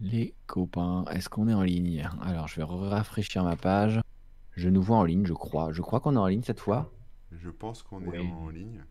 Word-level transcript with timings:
Les 0.00 0.34
copains, 0.46 1.04
est-ce 1.12 1.28
qu'on 1.28 1.48
est 1.48 1.54
en 1.54 1.62
ligne? 1.62 2.08
Alors, 2.22 2.48
je 2.48 2.56
vais 2.56 2.64
rafraîchir 2.64 3.44
ma 3.44 3.56
page. 3.56 4.00
Je 4.56 4.68
nous 4.68 4.82
vois 4.82 4.98
en 4.98 5.04
ligne, 5.04 5.24
je 5.26 5.32
crois. 5.32 5.72
Je 5.72 5.82
crois 5.82 6.00
qu'on 6.00 6.14
est 6.14 6.18
en 6.18 6.26
ligne 6.26 6.42
cette 6.42 6.60
fois. 6.60 6.92
Je 7.32 7.50
pense 7.50 7.82
qu'on 7.82 8.00
est 8.12 8.18
en 8.18 8.48
ligne. 8.48 8.84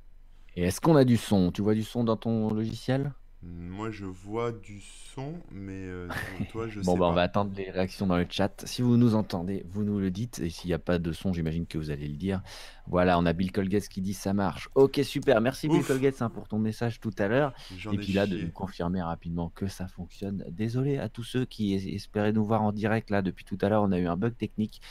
Et 0.56 0.64
est-ce 0.64 0.82
qu'on 0.82 0.96
a 0.96 1.06
du 1.06 1.18
son? 1.18 1.52
Tu 1.52 1.62
vois 1.62 1.74
du 1.74 1.84
son 1.84 2.04
dans 2.04 2.18
ton 2.18 2.54
logiciel? 2.54 3.14
Moi, 3.46 3.92
je 3.92 4.06
vois 4.06 4.54
du 4.54 4.80
son, 5.14 5.34
mais 5.52 5.74
euh, 5.86 6.08
to- 6.08 6.46
toi, 6.52 6.68
je 6.70 6.80
Bon, 6.80 6.94
sais 6.94 7.00
bah, 7.00 7.06
on 7.08 7.10
va 7.10 7.16
pas. 7.16 7.22
attendre 7.24 7.52
les 7.58 7.70
réactions 7.70 8.08
dans 8.08 8.16
le 8.18 8.26
chat. 8.30 8.64
Si 8.66 8.82
vous 8.82 8.96
nous 8.96 9.16
entendez, 9.16 9.66
vous 9.70 9.84
nous 9.84 10.00
le 10.00 10.12
dites. 10.12 10.40
Et 10.40 10.50
s'il 10.50 10.70
n'y 10.70 10.74
a 10.74 10.80
pas 10.80 10.98
de 10.98 11.12
son, 11.12 11.34
j'imagine 11.34 11.66
que 11.66 11.78
vous 11.78 11.90
allez 11.92 12.08
le 12.08 12.16
dire. 12.16 12.42
Voilà, 12.88 13.20
on 13.20 13.26
a 13.26 13.34
Bill 13.34 13.52
Colgate 13.52 13.88
qui 13.90 14.00
dit 14.02 14.14
ça 14.14 14.34
marche. 14.34 14.70
Ok, 14.76 15.02
super. 15.04 15.42
Merci 15.42 15.68
Bill 15.68 15.84
Colgate 15.84 16.22
hein, 16.22 16.30
pour 16.30 16.48
ton 16.48 16.58
message 16.60 17.00
tout 17.02 17.12
à 17.18 17.28
l'heure. 17.28 17.54
j'en 17.78 17.92
Et 17.92 17.96
ai 17.96 17.98
puis 17.98 18.14
là, 18.14 18.28
de 18.28 18.38
nous 18.38 18.52
confirmer 18.52 19.02
rapidement 19.02 19.50
que 19.50 19.68
ça 19.68 19.88
fonctionne. 19.88 20.46
Désolé 20.50 20.98
à 20.98 21.10
tous 21.10 21.24
ceux 21.24 21.44
qui 21.46 21.74
es- 21.74 21.96
espéraient 21.96 22.32
nous 22.34 22.46
voir 22.46 22.62
en 22.62 22.72
direct. 22.72 23.10
Là, 23.10 23.22
depuis 23.22 23.44
tout 23.44 23.58
à 23.62 23.68
l'heure, 23.68 23.84
on 23.84 23.92
a 23.92 24.00
eu 24.00 24.08
un 24.08 24.16
bug 24.16 24.38
technique. 24.38 24.82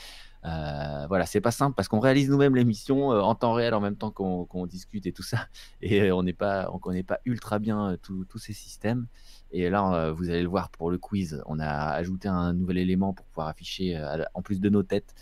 Euh, 0.44 1.06
voilà, 1.06 1.24
c'est 1.24 1.40
pas 1.40 1.52
simple 1.52 1.74
parce 1.76 1.88
qu'on 1.88 2.00
réalise 2.00 2.28
nous-mêmes 2.28 2.56
l'émission 2.56 3.12
euh, 3.12 3.20
en 3.20 3.34
temps 3.34 3.52
réel 3.52 3.74
en 3.74 3.80
même 3.80 3.96
temps 3.96 4.10
qu'on 4.10 4.66
discute 4.66 5.06
et 5.06 5.12
tout 5.12 5.22
ça. 5.22 5.46
Et 5.82 6.02
euh, 6.02 6.16
on 6.16 6.22
n'est 6.22 6.32
pas, 6.32 6.68
on 6.72 6.78
connaît 6.78 7.04
pas 7.04 7.20
ultra 7.24 7.58
bien 7.58 7.96
tous 8.02 8.38
ces 8.38 8.52
systèmes. 8.52 9.06
Et 9.52 9.68
là, 9.68 10.12
vous 10.12 10.30
allez 10.30 10.42
le 10.42 10.48
voir 10.48 10.70
pour 10.70 10.90
le 10.90 10.96
quiz, 10.96 11.42
on 11.44 11.58
a 11.58 11.68
ajouté 11.68 12.26
un 12.26 12.54
nouvel 12.54 12.78
élément 12.78 13.12
pour 13.12 13.26
pouvoir 13.26 13.48
afficher, 13.48 14.02
en 14.32 14.40
plus 14.40 14.60
de 14.60 14.70
nos 14.70 14.82
têtes, 14.82 15.14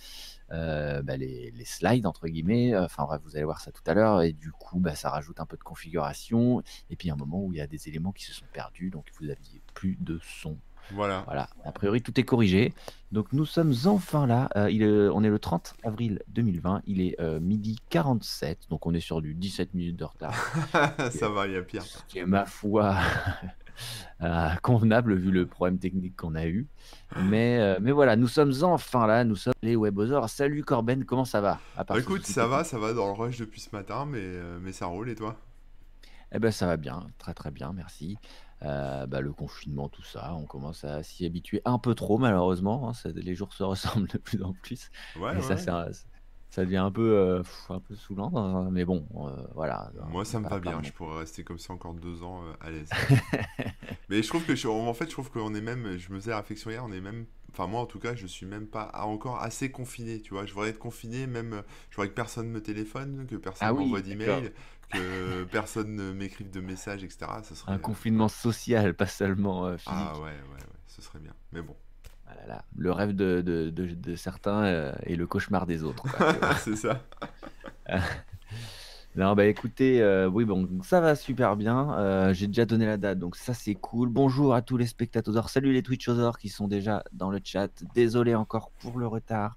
bah, 0.50 1.16
les, 1.16 1.50
les 1.50 1.64
slides 1.64 2.06
entre 2.06 2.28
guillemets. 2.28 2.76
Enfin 2.76 3.04
bref, 3.04 3.20
vous 3.24 3.34
allez 3.34 3.44
voir 3.44 3.60
ça 3.60 3.72
tout 3.72 3.82
à 3.86 3.94
l'heure. 3.94 4.22
Et 4.22 4.32
du 4.32 4.52
coup, 4.52 4.78
bah, 4.78 4.94
ça 4.94 5.10
rajoute 5.10 5.40
un 5.40 5.46
peu 5.46 5.56
de 5.56 5.64
configuration. 5.64 6.62
Et 6.90 6.96
puis 6.96 7.10
un 7.10 7.16
moment 7.16 7.42
où 7.44 7.52
il 7.52 7.58
y 7.58 7.60
a 7.60 7.66
des 7.66 7.88
éléments 7.88 8.12
qui 8.12 8.24
se 8.24 8.32
sont 8.32 8.46
perdus, 8.52 8.90
donc 8.90 9.06
vous 9.20 9.28
aviez 9.28 9.60
plus 9.74 9.96
de 10.00 10.20
son. 10.22 10.56
Voilà. 10.92 11.22
Voilà, 11.26 11.48
a 11.64 11.72
priori 11.72 12.02
tout 12.02 12.18
est 12.18 12.24
corrigé. 12.24 12.74
Donc 13.12 13.32
nous 13.32 13.44
sommes 13.46 13.74
enfin 13.86 14.26
là. 14.26 14.48
Euh, 14.56 14.70
il 14.70 14.82
est- 14.82 15.08
on 15.08 15.22
est 15.22 15.28
le 15.28 15.38
30 15.38 15.74
avril 15.84 16.22
2020. 16.28 16.82
Il 16.86 17.00
est 17.00 17.20
euh, 17.20 17.40
midi 17.40 17.78
47. 17.90 18.68
Donc 18.70 18.86
on 18.86 18.94
est 18.94 19.00
sur 19.00 19.20
du 19.20 19.34
17 19.34 19.74
minutes 19.74 19.96
de 19.96 20.04
retard. 20.04 20.34
Ça 21.10 21.28
va, 21.28 21.46
il 21.46 21.52
y 21.54 21.56
a 21.56 21.62
pire. 21.62 21.82
ce 21.82 21.98
qui 22.08 22.18
est, 22.20 22.26
ma 22.26 22.46
foi 22.46 22.96
euh, 24.22 24.48
convenable 24.62 25.14
vu 25.14 25.30
le 25.30 25.46
problème 25.46 25.78
technique 25.78 26.16
qu'on 26.16 26.34
a 26.34 26.46
eu. 26.46 26.66
Mais, 27.22 27.58
euh, 27.58 27.78
mais 27.80 27.92
voilà, 27.92 28.16
nous 28.16 28.28
sommes 28.28 28.52
enfin 28.62 29.06
là. 29.06 29.24
Nous 29.24 29.36
sommes 29.36 29.54
les 29.62 29.76
Webosaures. 29.76 30.28
Salut 30.28 30.62
Corben, 30.64 31.04
comment 31.04 31.24
ça 31.24 31.40
va? 31.40 31.52
À 31.76 31.78
Bah, 31.78 31.84
part 31.84 31.96
ce 31.96 32.02
écoute, 32.02 32.26
ça 32.26 32.46
va, 32.46 32.64
ça 32.64 32.78
va 32.78 32.92
dans 32.92 33.06
le 33.06 33.12
rush 33.12 33.38
depuis 33.38 33.60
ce 33.60 33.70
matin, 33.74 34.06
mais, 34.06 34.18
euh, 34.20 34.58
mais 34.62 34.72
ça 34.72 34.86
roule, 34.86 35.10
et 35.10 35.14
toi? 35.14 35.36
Eh 36.32 36.38
ben 36.38 36.52
ça 36.52 36.66
va 36.66 36.76
bien, 36.76 37.08
très 37.18 37.34
très 37.34 37.50
bien, 37.50 37.72
merci. 37.72 38.16
Euh, 38.62 39.06
bah, 39.06 39.20
le 39.22 39.32
confinement, 39.32 39.88
tout 39.88 40.02
ça, 40.02 40.34
on 40.34 40.46
commence 40.46 40.84
à 40.84 41.02
s'y 41.02 41.24
habituer 41.26 41.62
un 41.64 41.78
peu 41.78 41.94
trop 41.94 42.18
malheureusement. 42.18 42.88
hein, 42.88 42.92
ça- 42.94 43.10
les 43.14 43.34
jours 43.34 43.52
se 43.54 43.62
ressemblent 44.04 44.08
de 44.08 44.18
plus 44.18 44.42
en 44.42 44.52
plus. 44.54 44.90
Ouais, 45.14 45.36
Et 45.36 45.40
ouais, 45.40 45.56
ça, 45.56 45.86
un- 45.88 45.90
ça 46.50 46.64
devient 46.64 46.76
un 46.78 46.90
peu, 46.92 47.02
euh, 47.18 47.42
un 47.70 47.80
peu 47.80 47.94
saoulant. 47.96 48.32
hein, 48.36 48.70
Mais 48.70 48.84
bon, 48.84 49.06
euh, 49.28 49.46
voilà, 49.54 49.90
on 50.02 50.10
Moi, 50.10 50.24
ça 50.26 50.40
me 50.40 50.46
va 50.46 50.60
bien. 50.60 50.82
Je 50.82 50.92
pourrais 50.92 51.20
rester 51.20 51.42
comme 51.44 51.58
ça 51.58 51.72
encore 51.72 51.94
deux 51.94 52.22
ans 52.22 52.42
à 52.60 52.70
l'aise. 52.70 52.98
Mais 54.08 54.22
je 54.22 54.28
trouve 54.28 54.44
que, 54.44 54.54
je- 54.56 54.66
en 54.68 54.92
fait, 54.94 55.06
je 55.06 55.10
trouve 55.12 55.30
qu'on 55.30 55.54
est 55.54 55.60
même, 55.60 55.96
je 55.96 56.12
me 56.12 56.18
faisais 56.18 56.30
la 56.30 56.38
réflexion 56.38 56.70
hier, 56.70 56.84
on 56.84 56.92
est 56.92 57.00
même, 57.00 57.26
enfin 57.52 57.66
moi 57.66 57.80
en 57.80 57.86
tout 57.86 57.98
cas, 58.00 58.14
je 58.16 58.26
suis 58.26 58.44
même 58.46 58.66
pas 58.66 58.90
encore 59.04 59.40
assez 59.40 59.70
confiné, 59.70 60.20
tu 60.20 60.34
vois. 60.34 60.46
Je 60.46 60.52
voudrais 60.52 60.70
être 60.70 60.78
confiné, 60.78 61.26
même, 61.26 61.62
je 61.90 61.96
voudrais 61.96 62.08
que 62.08 62.14
personne 62.14 62.48
me 62.48 62.60
téléphone, 62.62 63.26
que 63.28 63.36
personne 63.36 63.70
Ah 63.70 63.72
m'envoie 63.72 64.00
oui, 64.00 64.04
d'accord. 64.08 64.42
d'email, 64.42 64.52
que 64.90 65.44
personne 65.44 65.94
ne 65.96 66.12
m'écrive 66.12 66.50
de 66.50 66.60
messages, 66.60 67.04
etc. 67.04 67.26
Ça 67.42 67.54
serait, 67.54 67.72
Un 67.72 67.78
confinement 67.78 68.28
social, 68.28 68.94
pas 68.94 69.06
seulement 69.06 69.66
euh, 69.66 69.74
ah 69.74 69.78
physique. 69.78 70.14
ouais, 70.24 70.30
ouais, 70.30 70.54
ouais, 70.54 70.66
ce 70.86 71.00
serait 71.02 71.18
bien. 71.20 71.32
Mais 71.52 71.62
bon, 71.62 71.74
Ah 72.28 72.34
là 72.36 72.46
là, 72.46 72.64
le 72.76 72.92
rêve 72.92 73.14
de, 73.14 73.40
de- 73.40 73.70
de- 73.70 73.94
de 73.94 74.16
certains 74.16 74.64
euh, 74.64 74.92
et 75.04 75.16
le 75.16 75.26
cauchemar 75.26 75.66
des 75.66 75.82
autres, 75.84 76.04
c'est 76.58 76.76
ça. 76.76 77.00
Non, 79.16 79.34
bah 79.34 79.44
écoutez, 79.46 80.00
euh, 80.00 80.28
oui, 80.28 80.44
bon, 80.44 80.68
ça 80.84 81.00
va 81.00 81.16
super 81.16 81.56
bien. 81.56 81.94
Euh, 81.98 82.32
j'ai 82.32 82.46
déjà 82.46 82.64
donné 82.64 82.86
la 82.86 82.96
date, 82.96 83.18
donc 83.18 83.34
ça 83.34 83.54
c'est 83.54 83.74
cool. 83.74 84.08
Bonjour 84.08 84.54
à 84.54 84.62
tous 84.62 84.76
les 84.76 84.86
spectateurs. 84.86 85.48
Salut 85.50 85.72
les 85.72 85.82
Twitchosaures 85.82 86.38
qui 86.38 86.48
sont 86.48 86.68
déjà 86.68 87.02
dans 87.10 87.28
le 87.28 87.40
chat. 87.42 87.70
Désolé 87.92 88.36
encore 88.36 88.70
pour 88.78 89.00
le 89.00 89.08
retard. 89.08 89.56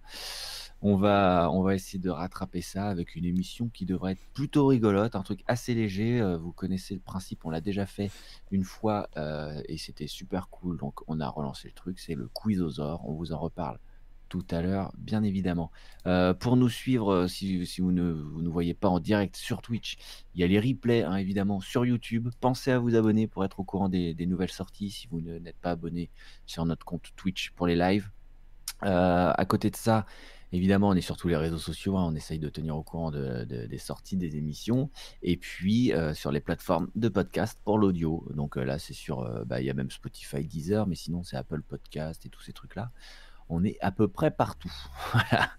On 0.86 0.98
va, 0.98 1.50
essayer 1.74 1.98
de 1.98 2.10
rattraper 2.10 2.60
ça 2.60 2.90
avec 2.90 3.16
une 3.16 3.24
émission 3.24 3.70
qui 3.70 3.86
devrait 3.86 4.12
être 4.12 4.26
plutôt 4.34 4.68
rigolote, 4.68 5.16
un 5.16 5.22
truc 5.22 5.42
assez 5.48 5.74
léger. 5.74 6.20
Euh, 6.20 6.38
vous 6.38 6.52
connaissez 6.52 6.94
le 6.94 7.00
principe, 7.00 7.46
on 7.46 7.50
l'a 7.50 7.62
déjà 7.62 7.86
fait 7.86 8.12
une 8.52 8.66
fois 8.66 9.10
euh, 9.16 9.62
et 9.70 9.78
c'était 9.78 10.08
super 10.08 10.50
cool. 10.50 10.78
Donc 10.78 11.00
on 11.08 11.22
a 11.22 11.30
relancé 11.30 11.70
le 11.70 11.74
truc, 11.74 12.00
c'est 12.00 12.16
le 12.16 12.28
Quizosaure. 12.28 13.08
On 13.08 13.14
vous 13.14 13.32
en 13.32 13.40
reparle 13.40 13.80
tout 14.28 14.46
à 14.52 14.62
l'heure, 14.62 14.92
bien 14.98 15.24
évidemment. 15.24 15.72
Euh, 16.06 16.34
pour 16.34 16.58
nous 16.58 16.68
suivre, 16.68 17.28
si, 17.28 17.64
vous 17.80 17.94
ne 17.94 18.12
vous 18.12 18.42
ne 18.42 18.50
voyez 18.50 18.74
pas 18.74 18.90
en 18.90 19.00
direct 19.00 19.38
sur 19.38 19.62
Twitch, 19.62 19.96
il 20.36 20.42
y 20.42 20.44
a 20.44 20.48
les 20.48 20.60
replays, 20.60 21.04
hein, 21.04 21.16
évidemment, 21.16 21.62
sur 21.62 21.86
YouTube. 21.86 22.28
Pensez 22.42 22.72
à 22.72 22.80
vous 22.80 22.96
abonner 22.96 23.28
pour 23.28 23.46
être 23.46 23.62
au 23.62 23.64
courant 23.64 23.88
des, 23.88 24.14
des 24.14 24.26
nouvelles 24.26 24.52
sorties 24.52 24.90
si 24.90 25.08
vous 25.08 25.22
n'êtes 25.22 25.60
pas 25.62 25.72
abonné 25.72 26.10
sur 26.46 26.66
notre 26.66 26.86
compte 26.86 27.14
Twitch 27.16 27.52
pour 27.52 27.68
les 27.68 27.78
lives. 27.78 28.10
Euh, 28.86 29.32
à 29.36 29.46
côté 29.46 29.70
de 29.70 29.76
ça, 29.76 30.06
évidemment, 30.52 30.90
on 30.90 30.94
est 30.94 31.02
sur 31.02 31.18
tous 31.18 31.28
les 31.28 31.36
réseaux 31.38 31.58
sociaux. 31.58 31.98
hein, 31.98 32.06
on 32.08 32.16
essaye 32.16 32.40
de 32.40 32.50
tenir 32.50 32.76
au 32.78 32.84
courant 32.84 33.12
de- 33.12 33.44
de- 33.46 33.66
des 33.66 33.78
sorties 33.78 34.18
des 34.18 34.36
émissions. 34.38 34.90
Et 35.22 35.38
puis, 35.38 35.94
euh, 35.94 36.14
sur 36.14 36.32
les 36.32 36.42
plateformes 36.42 36.90
de 36.96 37.10
podcast 37.10 37.60
pour 37.64 37.78
l'audio. 37.78 38.26
Donc 38.36 38.58
euh, 38.58 38.64
là, 38.64 38.80
c'est 38.80 38.94
sur. 38.94 39.22
euh, 39.22 39.44
bah, 39.46 39.62
Il 39.62 39.66
y 39.66 39.70
a 39.70 39.74
même 39.74 39.92
Spotify, 39.92 40.44
Deezer, 40.46 40.86
mais 40.88 40.96
sinon, 40.96 41.24
c'est 41.24 41.38
Apple 41.38 41.62
Podcast 41.62 42.26
et 42.26 42.30
tous 42.30 42.42
ces 42.42 42.54
trucs-là. 42.54 42.92
On 43.50 43.64
est 43.64 43.78
à 43.82 43.92
peu 43.92 44.08
près 44.08 44.32
partout. 44.32 44.72
Voilà. 45.14 45.50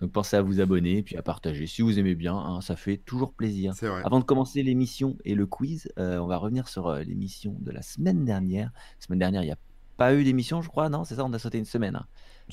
Donc 0.00 0.12
pensez 0.12 0.36
à 0.36 0.42
vous 0.42 0.60
abonner 0.60 0.98
et 0.98 1.02
puis 1.02 1.16
à 1.16 1.22
partager 1.22 1.66
si 1.66 1.82
vous 1.82 1.98
aimez 1.98 2.14
bien, 2.14 2.36
hein, 2.36 2.60
ça 2.60 2.76
fait 2.76 2.98
toujours 2.98 3.32
plaisir. 3.32 3.72
Vrai. 3.72 4.02
Avant 4.04 4.20
de 4.20 4.24
commencer 4.24 4.62
l'émission 4.62 5.16
et 5.24 5.34
le 5.34 5.46
quiz, 5.46 5.90
on 5.96 6.26
va 6.28 6.36
revenir 6.36 6.68
sur 6.68 6.92
l'émission 6.94 7.56
de 7.58 7.72
la 7.72 7.82
semaine 7.82 8.24
dernière. 8.24 8.70
La 9.00 9.04
semaine 9.06 9.18
dernière, 9.18 9.42
il 9.42 9.46
n'y 9.46 9.50
a 9.52 9.58
pas 9.98 10.14
eu 10.14 10.24
d'émission, 10.24 10.62
je 10.62 10.68
crois, 10.70 10.88
non 10.88 11.04
C'est 11.04 11.16
ça, 11.16 11.24
on 11.26 11.32
a 11.34 11.38
sauté 11.38 11.58
une 11.58 11.66
semaine. 11.66 11.96
hein. 11.96 12.06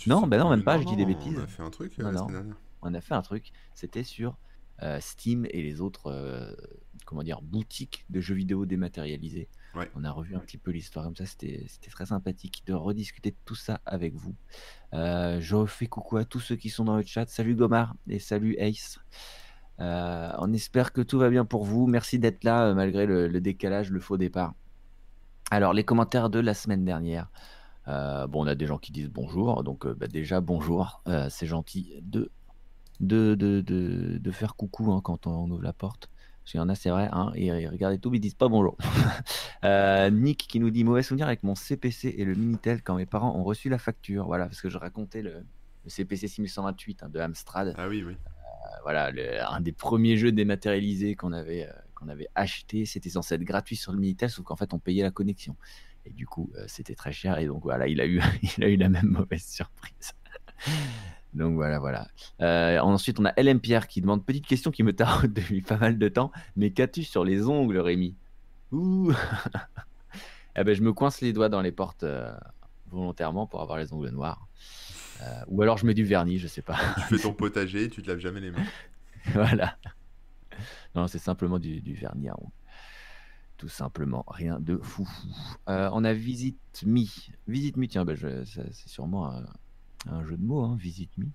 Non, 0.07 0.27
ben 0.27 0.37
non, 0.39 0.49
même 0.49 0.63
pas, 0.65 0.75
Non, 0.75 0.81
je 0.83 0.87
dis 0.87 0.95
des 0.97 1.05
bêtises. 1.05 1.37
on 1.39 1.43
a 1.43 1.47
fait 1.47 1.63
un 1.63 1.69
truc 1.69 1.93
euh, 1.97 2.03
Non, 2.03 2.09
la 2.11 2.13
non, 2.17 2.27
semaine 2.27 2.33
dernière. 2.41 2.57
on 2.81 2.93
a 2.93 2.99
fait 2.99 3.13
un 3.13 3.21
truc, 3.21 3.53
c'était 3.73 4.03
sur 4.03 4.35
euh, 4.83 4.99
Steam 4.99 5.45
et 5.51 5.61
les 5.61 5.79
autres 5.79 6.07
euh, 6.11 6.51
comment 7.05 7.23
dire, 7.23 7.41
boutiques 7.41 8.03
de 8.09 8.19
jeux 8.19 8.35
vidéo 8.35 8.65
dématérialisés. 8.65 9.47
Ouais. 9.73 9.89
On 9.95 10.03
a 10.03 10.11
revu 10.11 10.35
un 10.35 10.39
petit 10.39 10.57
peu 10.57 10.71
l'histoire 10.71 11.05
comme 11.05 11.15
ça, 11.15 11.25
c'était 11.25 11.65
très 11.91 12.05
sympathique 12.07 12.63
de 12.65 12.73
rediscuter 12.73 13.31
de 13.31 13.37
tout 13.45 13.55
ça 13.55 13.79
avec 13.85 14.13
vous. 14.15 14.35
Euh, 14.93 15.39
je 15.39 15.65
fais 15.65 15.87
coucou 15.87 16.17
à 16.17 16.25
tous 16.25 16.41
ceux 16.41 16.55
qui 16.57 16.69
sont 16.69 16.83
dans 16.83 16.97
le 16.97 17.03
chat. 17.03 17.25
Salut 17.29 17.55
Gomar 17.55 17.95
et 18.09 18.19
salut 18.19 18.55
Ace. 18.57 18.99
On 19.79 20.51
espère 20.53 20.91
que 20.93 21.01
tout 21.01 21.19
va 21.19 21.29
bien 21.29 21.45
pour 21.45 21.63
vous. 21.63 21.87
Merci 21.87 22.19
d'être 22.19 22.43
là 22.43 22.73
malgré 22.73 23.05
le, 23.05 23.27
le 23.27 23.41
décalage, 23.41 23.91
le 23.91 23.99
faux 23.99 24.17
départ. 24.17 24.53
Alors, 25.51 25.73
les 25.73 25.83
commentaires 25.83 26.29
de 26.29 26.39
la 26.39 26.53
semaine 26.53 26.85
dernière. 26.85 27.29
Euh, 27.87 28.25
bon, 28.27 28.43
on 28.43 28.47
a 28.47 28.55
des 28.55 28.65
gens 28.65 28.79
qui 28.79 28.91
disent 28.91 29.09
bonjour, 29.09 29.63
donc 29.63 29.85
euh, 29.85 29.93
bah, 29.93 30.07
déjà 30.07 30.41
bonjour. 30.41 31.01
Euh, 31.07 31.27
c'est 31.29 31.45
gentil 31.45 31.93
de, 32.01 32.31
de, 32.99 33.35
de, 33.35 33.61
de, 33.61 34.17
de 34.17 34.31
faire 34.31 34.55
coucou 34.55 34.91
hein, 34.91 35.01
quand 35.03 35.27
on 35.27 35.49
ouvre 35.51 35.61
la 35.61 35.73
porte. 35.73 36.09
Parce 36.41 36.51
qu'il 36.51 36.59
y 36.59 36.63
en 36.63 36.69
a, 36.69 36.75
c'est 36.75 36.89
vrai, 36.91 37.09
hein, 37.11 37.31
et 37.35 37.47
et 37.47 37.97
tout, 37.99 38.11
mais 38.11 38.17
ils 38.17 38.21
disent 38.21 38.35
pas 38.35 38.47
bonjour. 38.47 38.77
Nick 40.11 40.47
qui 40.47 40.59
nous 40.59 40.69
dit 40.69 40.83
mauvais 40.83 41.01
souvenir 41.01 41.25
avec 41.27 41.41
mon 41.43 41.55
CPC 41.55 42.15
et 42.17 42.25
le 42.25 42.35
Minitel 42.35 42.83
quand 42.83 42.95
mes 42.95 43.07
parents 43.07 43.35
ont 43.35 43.43
reçu 43.43 43.69
la 43.69 43.79
facture. 43.79 44.25
Voilà, 44.25 44.45
parce 44.45 44.61
que 44.61 44.69
je 44.69 44.77
racontais 44.77 45.23
le, 45.23 45.43
le 45.83 45.89
CPC 45.89 46.27
6128 46.27 47.03
hein, 47.03 47.09
de 47.09 47.19
Amstrad. 47.19 47.73
Ah 47.77 47.87
oui, 47.87 48.03
oui. 48.03 48.15
Voilà, 48.83 49.09
le- 49.11 49.41
un 49.43 49.59
des 49.61 49.71
premiers 49.71 50.17
jeux 50.17 50.31
dématérialisés 50.31 51.15
qu'on 51.15 51.33
avait, 51.33 51.67
qu'on 52.05 52.11
avait 52.11 52.29
acheté. 52.35 52.85
C'était 52.85 53.09
censé 53.09 53.35
être 53.35 53.43
gratuit 53.43 53.75
sur 53.75 53.91
le 53.91 53.97
Minitel, 53.97 54.29
sauf 54.29 54.45
qu'en 54.45 54.55
fait, 54.55 54.73
on 54.73 54.79
payait 54.79 55.03
la 55.03 55.11
connexion. 55.11 55.55
Et 56.05 56.11
du 56.11 56.27
coup, 56.27 56.51
euh, 56.55 56.65
c'était 56.67 56.95
très 56.95 57.11
cher. 57.11 57.39
Et 57.39 57.47
donc, 57.47 57.63
voilà, 57.63 57.87
il 57.87 57.99
a 57.99 58.05
eu, 58.05 58.21
il 58.57 58.63
a 58.63 58.69
eu 58.69 58.77
la 58.77 58.89
même 58.89 59.07
mauvaise 59.07 59.43
surprise. 59.43 60.13
Donc 61.33 61.55
voilà, 61.55 61.79
voilà. 61.79 62.07
Euh, 62.41 62.79
ensuite, 62.79 63.19
on 63.19 63.25
a 63.25 63.33
LM 63.35 63.59
Pierre 63.59 63.87
qui 63.87 63.99
demande 63.99 64.25
petite 64.25 64.47
question 64.47 64.71
qui 64.71 64.83
me 64.83 64.93
taraude 64.93 65.33
depuis 65.33 65.61
pas 65.61 65.77
mal 65.77 65.97
de 65.97 66.07
temps. 66.07 66.31
Mais 66.55 66.71
qu'as-tu 66.71 67.03
sur 67.03 67.25
les 67.25 67.45
ongles, 67.47 67.77
Rémi? 67.77 68.15
Ouh 68.71 69.11
Eh 70.55 70.63
ben, 70.63 70.73
je 70.73 70.81
me 70.81 70.93
coince 70.93 71.19
les 71.19 71.33
doigts 71.33 71.49
dans 71.49 71.61
les 71.61 71.73
portes 71.73 72.03
euh, 72.03 72.33
volontairement 72.89 73.47
pour 73.47 73.61
avoir 73.61 73.77
les 73.77 73.91
ongles 73.91 74.09
noirs. 74.09 74.47
Ou 75.47 75.61
alors 75.61 75.77
je 75.77 75.85
mets 75.85 75.93
du 75.93 76.03
vernis, 76.03 76.37
je 76.37 76.47
sais 76.47 76.61
pas. 76.61 76.77
Tu 76.95 77.15
fais 77.15 77.23
ton 77.23 77.33
potager, 77.33 77.89
tu 77.89 78.03
te 78.03 78.09
laves 78.09 78.19
jamais 78.19 78.41
les 78.41 78.51
mains. 78.51 78.65
voilà. 79.33 79.75
Non, 80.95 81.07
c'est 81.07 81.19
simplement 81.19 81.59
du, 81.59 81.93
vernis 81.93 82.29
à 82.29 82.35
ongles. 82.39 82.51
Tout 83.57 83.67
simplement, 83.69 84.23
rien 84.27 84.59
de 84.59 84.77
fou. 84.77 85.07
Euh, 85.67 85.89
on 85.93 86.03
a 86.03 86.13
Visite 86.13 86.83
Me. 86.85 87.05
Visite 87.47 87.77
Me, 87.77 87.87
tiens, 87.87 88.05
ben, 88.05 88.17
c'est 88.45 88.89
sûrement 88.89 89.31
un, 90.07 90.25
jeu 90.25 90.37
de 90.37 90.43
mots, 90.43 90.63
hein, 90.63 90.77
Visite 90.79 91.17
Me. 91.17 91.25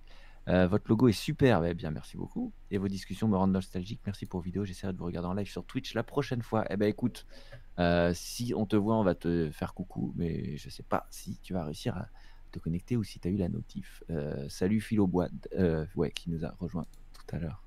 Euh, 0.48 0.66
votre 0.66 0.88
logo 0.88 1.08
est 1.08 1.12
super, 1.12 1.64
eh 1.64 1.74
bien 1.74 1.90
merci 1.90 2.16
beaucoup. 2.16 2.52
Et 2.70 2.78
vos 2.78 2.88
discussions 2.88 3.28
me 3.28 3.36
rendent 3.36 3.52
nostalgique. 3.52 4.00
Merci 4.06 4.26
pour 4.26 4.40
vos 4.40 4.44
vidéos. 4.44 4.64
J'essaierai 4.64 4.92
de 4.92 4.98
vous 4.98 5.04
regarder 5.04 5.28
en 5.28 5.34
live 5.34 5.48
sur 5.48 5.64
Twitch 5.64 5.94
la 5.94 6.02
prochaine 6.02 6.42
fois. 6.42 6.64
Eh 6.70 6.76
ben 6.76 6.88
écoute, 6.88 7.26
Euh, 7.78 8.12
si 8.14 8.52
on 8.54 8.66
te 8.66 8.76
voit, 8.76 8.96
on 8.96 9.04
va 9.04 9.14
te 9.14 9.50
faire 9.50 9.72
coucou, 9.72 10.12
mais 10.14 10.58
je 10.58 10.68
sais 10.68 10.82
pas 10.82 11.06
si 11.10 11.38
tu 11.38 11.54
vas 11.54 11.64
réussir 11.64 11.96
à 11.96 12.08
te 12.50 12.58
connecter 12.58 12.96
ou 12.96 13.04
si 13.04 13.18
tu 13.20 13.28
as 13.28 13.30
eu 13.30 13.36
la 13.36 13.48
notif. 13.48 14.02
Salut 14.48 14.80
Philo 14.80 15.06
Bois, 15.06 15.28
ouais, 15.94 16.10
qui 16.10 16.30
nous 16.30 16.44
a 16.44 16.50
rejoint 16.58 16.86
tout 17.14 17.36
à 17.36 17.38
l'heure. 17.38 17.62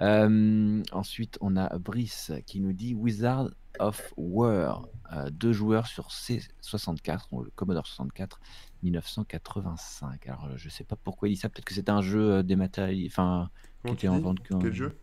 Euh, 0.00 0.82
ensuite, 0.92 1.38
on 1.40 1.56
a 1.56 1.78
Brice 1.78 2.32
qui 2.46 2.60
nous 2.60 2.72
dit 2.72 2.94
Wizard 2.94 3.48
of 3.78 4.12
War, 4.16 4.88
euh, 5.12 5.30
deux 5.30 5.52
joueurs 5.52 5.86
sur 5.86 6.08
C64, 6.08 7.30
donc 7.30 7.44
le 7.44 7.50
Commodore 7.54 7.86
64, 7.86 8.40
1985. 8.82 10.26
Alors, 10.28 10.44
euh, 10.46 10.52
je 10.56 10.68
sais 10.68 10.84
pas 10.84 10.96
pourquoi 10.96 11.28
il 11.28 11.32
dit 11.34 11.40
ça. 11.40 11.48
Peut-être 11.48 11.64
que 11.64 11.74
c'était 11.74 11.90
un 11.90 12.02
jeu 12.02 12.42
dématérialisé, 12.42 13.08
enfin, 13.10 13.50
qui 13.84 13.92
était 13.92 14.08
en 14.08 14.20
vente. 14.20 14.38
Quel 14.60 14.72
jeu? 14.74 14.98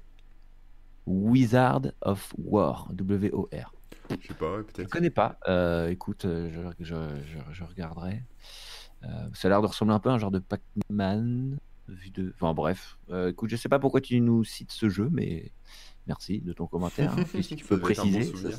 Wizard 1.05 1.81
of 2.01 2.33
War, 2.37 2.87
W-O-R. 2.93 3.73
Je 4.09 4.27
sais 4.27 4.33
pas, 4.33 4.51
ouais, 4.57 4.63
Je 4.67 4.73
peut-être. 4.73 4.89
connais 4.89 5.09
pas. 5.09 5.37
Euh, 5.47 5.89
écoute, 5.89 6.21
je, 6.23 6.71
je, 6.79 6.93
je- 7.25 7.53
je 7.53 7.63
regarderai. 7.63 8.23
Ça 9.33 9.47
a 9.47 9.49
l'air 9.49 9.61
de 9.61 9.67
ressembler 9.67 9.93
un 9.95 9.99
peu 9.99 10.09
à 10.09 10.13
un 10.13 10.17
genre 10.17 10.31
de 10.31 10.39
Pac-Man. 10.39 11.57
Vu 11.87 12.09
de... 12.11 12.31
Enfin 12.35 12.53
bref, 12.53 12.97
Euh, 13.09 13.31
écoute, 13.31 13.49
je 13.49 13.55
sais 13.55 13.69
pas 13.69 13.79
pourquoi 13.79 13.99
tu 14.01 14.19
nous 14.21 14.43
cites 14.43 14.71
ce 14.71 14.89
jeu, 14.89 15.09
mais 15.11 15.51
merci 16.07 16.39
de 16.41 16.53
ton 16.53 16.65
commentaire. 16.67 17.13
hein. 17.17 17.23
Et 17.33 17.41
si 17.43 17.55
tu 17.55 17.65
peux 17.65 17.75
bon 17.77 17.83
préciser, 17.83 18.23
ça, 18.23 18.49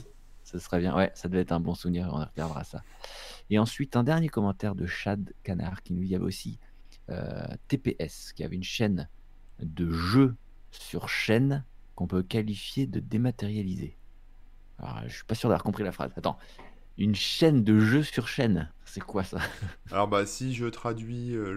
ça 0.44 0.59
serait 0.61 0.81
bien. 0.81 0.94
Ouais, 0.94 1.11
ça 1.15 1.29
devait 1.29 1.41
être 1.41 1.53
un 1.53 1.61
bon 1.61 1.75
souvenir, 1.75 2.11
on 2.12 2.19
regardera 2.19 2.65
ça. 2.65 2.82
Et 3.50 3.59
ensuite, 3.59 3.97
un 3.97 4.05
dernier 4.05 4.29
commentaire 4.29 4.75
de 4.75 4.87
Chad 4.87 5.32
Canard 5.43 5.82
qui 5.82 5.94
nous 5.94 6.00
dit 6.00 6.06
il 6.09 6.12
y 6.12 6.15
avait 6.17 6.25
aussi 6.25 6.59
euh, 7.11 7.47
TPS, 7.69 8.32
qui 8.35 8.44
avait 8.44 8.56
une 8.56 8.62
chaîne 8.62 9.09
de 9.61 9.91
jeux 9.91 10.37
sur 10.70 11.09
chaîne 11.09 11.65
qu'on 11.94 12.06
peut 12.06 12.23
qualifier 12.23 12.87
de 12.87 13.00
dématérialisée. 13.00 13.97
Alors, 14.79 15.03
je 15.06 15.15
suis 15.15 15.25
pas 15.25 15.35
sûr 15.37 15.49
d'avoir 15.49 15.62
compris 15.62 15.85
la 15.85 15.93
phrase. 15.93 16.11
Attends, 16.17 16.37
une 16.99 17.14
chaîne 17.14 17.64
de 17.64 17.79
jeux 17.81 18.02
sur 18.02 18.29
chaîne, 18.29 18.70
c'est 18.85 19.00
quoi 19.00 19.25
ça? 19.25 19.38
Alors 19.91 20.08
bah 20.08 20.26
si 20.26 20.55
je 20.55 20.67
traduis 20.67 21.35
euh, 21.35 21.52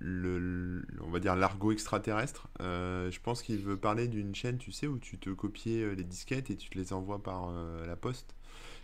le, 0.00 0.82
on 1.02 1.10
va 1.10 1.20
dire 1.20 1.36
l'argot 1.36 1.72
extraterrestre, 1.72 2.48
euh, 2.60 3.10
je 3.10 3.20
pense 3.20 3.42
qu'il 3.42 3.58
veut 3.58 3.76
parler 3.76 4.08
d'une 4.08 4.34
chaîne, 4.34 4.58
tu 4.58 4.72
sais, 4.72 4.86
où 4.86 4.98
tu 4.98 5.18
te 5.18 5.30
copiais 5.30 5.82
euh, 5.82 5.94
les 5.94 6.04
disquettes 6.04 6.50
et 6.50 6.56
tu 6.56 6.70
te 6.70 6.78
les 6.78 6.92
envoies 6.92 7.22
par 7.22 7.48
euh, 7.50 7.86
la 7.86 7.96
poste. 7.96 8.34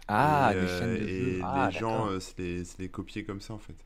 Ah, 0.09 0.53
et 0.53 0.57
des 0.57 0.67
euh, 0.67 0.69
chaînes 0.69 0.97
de 0.97 1.07
et 1.07 1.09
jeux. 1.09 1.39
Ah, 1.41 1.71
les 1.71 1.73
gens 1.73 2.21
se 2.21 2.35
les, 2.39 2.65
se 2.65 2.79
les 2.79 2.89
copiaient 2.91 3.25
comme 3.25 3.41
ça 3.43 3.55
en 3.55 3.59
fait. 3.59 3.77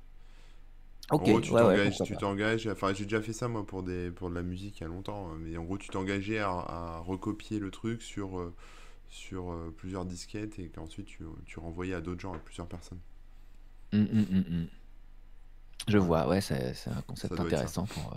Ok, 1.10 1.26
En 1.26 1.28
gros, 1.28 1.40
tu 1.40 1.54
ouais, 1.54 1.56
t'engages, 1.56 2.02
tu 2.02 2.16
t'engages, 2.16 2.68
enfin 2.68 2.92
j'ai 2.94 3.04
déjà 3.04 3.20
fait 3.20 3.32
ça 3.32 3.48
moi 3.48 3.66
pour 3.66 3.82
des 3.82 4.10
pour 4.12 4.30
de 4.30 4.34
la 4.36 4.42
musique 4.42 4.78
il 4.78 4.82
y 4.82 4.84
a 4.84 4.88
longtemps, 4.88 5.32
euh, 5.32 5.36
mais 5.38 5.56
en 5.56 5.64
gros 5.64 5.76
tu 5.76 5.90
t'engageais 5.90 6.38
à, 6.38 6.50
à 6.50 6.98
recopier 7.00 7.58
le 7.58 7.70
truc 7.72 8.00
sur 8.02 8.52
sur 9.10 9.52
euh, 9.52 9.74
plusieurs 9.76 10.04
disquettes 10.06 10.58
et 10.58 10.68
qu'ensuite 10.68 11.06
tu, 11.06 11.24
tu 11.44 11.58
renvoyais 11.58 11.94
à 11.94 12.00
d'autres 12.00 12.20
gens, 12.20 12.32
à 12.34 12.38
plusieurs 12.38 12.68
personnes. 12.68 13.00
Hum, 13.92 14.08
hum, 14.12 14.26
hum. 14.48 14.66
Je 15.88 15.98
vois, 15.98 16.28
ouais, 16.28 16.40
c'est 16.40 16.74
un 16.88 17.02
concept 17.02 17.38
intéressant 17.40 17.86
pour. 17.86 18.14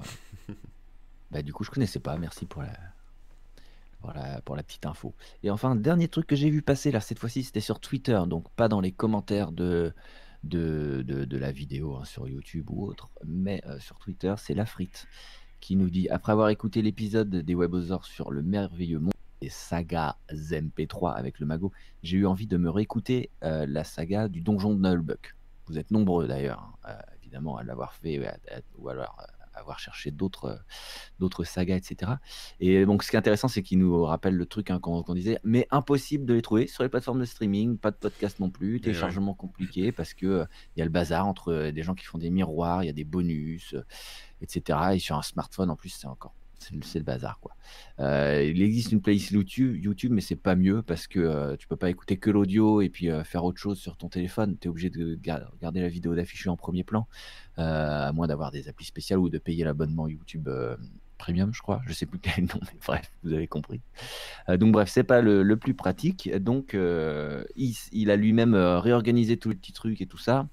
euh, 0.49 0.53
Bah, 1.31 1.41
du 1.41 1.51
coup, 1.51 1.63
je 1.63 1.71
connaissais 1.71 1.99
pas. 1.99 2.15
Merci 2.19 2.45
pour 2.45 2.61
la, 2.61 2.73
pour 4.01 4.13
la, 4.13 4.39
pour 4.41 4.55
la 4.55 4.61
petite 4.61 4.85
info. 4.85 5.15
Et 5.41 5.49
enfin, 5.49 5.75
dernier 5.75 6.07
truc 6.07 6.27
que 6.27 6.35
j'ai 6.35 6.51
vu 6.51 6.61
passer 6.61 6.91
là, 6.91 6.99
cette 7.01 7.17
fois-ci, 7.17 7.41
c'était 7.43 7.59
sur 7.61 7.79
Twitter, 7.79 8.21
donc 8.27 8.49
pas 8.51 8.67
dans 8.67 8.81
les 8.81 8.91
commentaires 8.91 9.51
de, 9.51 9.93
de, 10.43 11.03
de, 11.07 11.25
de 11.25 11.37
la 11.37 11.51
vidéo 11.51 11.95
hein, 11.95 12.05
sur 12.05 12.27
YouTube 12.27 12.69
ou 12.69 12.85
autre, 12.85 13.09
mais 13.25 13.63
euh, 13.65 13.79
sur 13.79 13.97
Twitter, 13.97 14.35
c'est 14.37 14.53
la 14.53 14.67
frite 14.67 15.07
qui 15.59 15.75
nous 15.75 15.89
dit 15.89 16.07
après 16.09 16.33
avoir 16.33 16.49
écouté 16.49 16.83
l'épisode 16.83 17.29
des 17.31 17.55
Webosaures 17.55 18.05
sur 18.05 18.29
le 18.29 18.43
merveilleux 18.43 18.99
monde 18.99 19.13
sagas 19.49 20.15
MP3 20.31 21.13
avec 21.15 21.39
le 21.39 21.45
magot, 21.45 21.71
j'ai 22.01 22.17
eu 22.17 22.25
envie 22.25 22.47
de 22.47 22.57
me 22.57 22.69
réécouter 22.69 23.29
euh, 23.43 23.65
la 23.67 23.83
saga 23.83 24.27
du 24.27 24.41
donjon 24.41 24.73
de 24.75 24.87
Nullbuck. 24.89 25.35
Vous 25.67 25.77
êtes 25.77 25.91
nombreux 25.91 26.27
d'ailleurs, 26.27 26.73
hein, 26.83 26.89
euh, 26.89 27.15
évidemment, 27.21 27.57
à 27.57 27.63
l'avoir 27.63 27.93
fait 27.93 28.25
à- 28.25 28.31
à- 28.51 28.59
ou 28.77 28.89
alors 28.89 29.17
euh, 29.21 29.25
avoir 29.55 29.77
cherché 29.77 30.09
d'autres 30.09 30.59
d'autres 31.19 31.43
sagas, 31.43 31.75
etc. 31.75 32.13
Et 32.59 32.85
donc, 32.87 33.03
ce 33.03 33.11
qui 33.11 33.15
est 33.15 33.19
intéressant, 33.19 33.47
c'est 33.47 33.61
qu'il 33.61 33.77
nous 33.77 34.03
rappelle 34.03 34.35
le 34.35 34.45
truc 34.47 34.71
hein, 34.71 34.79
qu'on 34.79 35.03
disait, 35.13 35.37
mais 35.43 35.67
impossible 35.69 36.25
de 36.25 36.33
les 36.33 36.41
trouver 36.41 36.65
sur 36.65 36.81
les 36.81 36.89
plateformes 36.89 37.19
de 37.19 37.25
streaming, 37.25 37.77
pas 37.77 37.91
de 37.91 37.95
podcast 37.97 38.39
non 38.39 38.49
plus, 38.49 38.73
ouais. 38.73 38.79
téléchargement 38.79 39.35
compliqué 39.35 39.91
parce 39.91 40.15
que 40.15 40.25
euh, 40.25 40.45
il 40.75 40.79
y 40.79 40.81
a 40.81 40.85
le 40.85 40.91
bazar 40.91 41.27
entre 41.27 41.53
euh, 41.53 41.71
des 41.71 41.83
gens 41.83 41.93
qui 41.93 42.03
font 42.05 42.17
des 42.17 42.31
miroirs, 42.31 42.83
il 42.83 42.87
y 42.87 42.89
a 42.89 42.93
des 42.93 43.03
bonus, 43.03 43.75
etc. 44.41 44.79
Et 44.95 44.99
sur 44.99 45.15
un 45.17 45.21
smartphone, 45.21 45.69
en 45.69 45.75
plus, 45.75 45.89
c'est 45.89 46.07
encore 46.07 46.33
c'est 46.63 46.73
le, 46.73 46.81
le 46.99 47.03
bazar 47.03 47.39
quoi. 47.39 47.55
Euh, 47.99 48.43
il 48.43 48.61
existe 48.61 48.91
une 48.91 49.01
playlist 49.01 49.31
YouTube, 49.31 50.11
mais 50.11 50.21
c'est 50.21 50.35
pas 50.35 50.55
mieux 50.55 50.81
parce 50.81 51.07
que 51.07 51.19
euh, 51.19 51.55
tu 51.57 51.67
peux 51.67 51.75
pas 51.75 51.89
écouter 51.89 52.17
que 52.17 52.29
l'audio 52.29 52.81
et 52.81 52.89
puis 52.89 53.09
euh, 53.09 53.23
faire 53.23 53.43
autre 53.43 53.59
chose 53.59 53.79
sur 53.79 53.97
ton 53.97 54.09
téléphone. 54.09 54.57
Tu 54.59 54.67
es 54.67 54.69
obligé 54.69 54.89
de 54.89 55.15
gar- 55.15 55.51
garder 55.61 55.81
la 55.81 55.89
vidéo 55.89 56.15
d'affiché 56.15 56.49
en 56.49 56.57
premier 56.57 56.83
plan, 56.83 57.07
euh, 57.59 58.07
à 58.07 58.11
moins 58.13 58.27
d'avoir 58.27 58.51
des 58.51 58.67
applis 58.67 58.85
spéciales 58.85 59.19
ou 59.19 59.29
de 59.29 59.37
payer 59.37 59.63
l'abonnement 59.63 60.07
YouTube 60.07 60.49
Premium, 61.17 61.53
je 61.53 61.61
crois. 61.61 61.81
Je 61.85 61.93
sais 61.93 62.05
plus 62.05 62.19
quel 62.19 62.33
le 62.45 62.47
nom, 62.53 62.59
mais 62.61 62.79
bref, 62.85 63.11
vous 63.23 63.33
avez 63.33 63.47
compris. 63.47 63.81
Donc 64.49 64.71
bref, 64.73 64.89
c'est 64.89 65.03
pas 65.03 65.21
le, 65.21 65.43
le 65.43 65.57
plus 65.57 65.73
pratique. 65.73 66.29
Donc 66.35 66.75
il, 66.75 68.11
a 68.11 68.15
lui-même 68.15 68.55
réorganisé 68.55 69.37
tous 69.37 69.49
les 69.49 69.55
petits 69.55 69.73
trucs 69.73 70.01
et 70.01 70.07
tout 70.07 70.17
ça. 70.17 70.47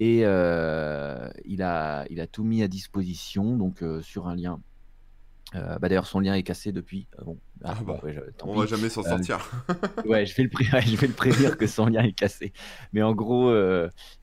Et 0.00 0.20
il, 0.20 1.62
a, 1.62 2.06
il 2.10 2.20
a 2.20 2.26
tout 2.26 2.44
mis 2.44 2.62
à 2.62 2.68
disposition 2.68 3.56
donc 3.56 3.82
sur 4.02 4.28
un 4.28 4.36
lien. 4.36 4.60
Euh, 5.54 5.78
bah, 5.78 5.88
D'ailleurs, 5.88 6.06
son 6.06 6.20
lien 6.20 6.34
est 6.34 6.42
cassé 6.42 6.72
depuis. 6.72 7.08
Euh, 7.18 7.24
bon, 7.24 7.38
ah, 7.64 7.74
Ah 7.78 7.82
bon, 7.82 7.94
bon, 7.94 8.00
ouais, 8.06 8.12
je- 8.12 8.30
tant 8.32 8.48
on 8.48 8.52
pis. 8.52 8.58
va 8.60 8.66
jamais 8.66 8.88
s'en 8.90 9.02
Euh, 9.04 9.08
sortir. 9.08 9.38
Ouais, 10.06 10.26
je 10.26 10.34
vais 10.36 10.42
le, 10.44 10.48
pré- 10.50 10.64
ouais, 10.72 10.82
je 10.82 10.96
vais 10.96 11.06
le 11.06 11.12
prévenir 11.14 11.56
que 11.56 11.66
son 11.66 11.86
lien 11.86 12.02
est 12.02 12.12
cassé. 12.12 12.52
Mais 12.92 13.02
en 13.02 13.14
gros, 13.14 13.52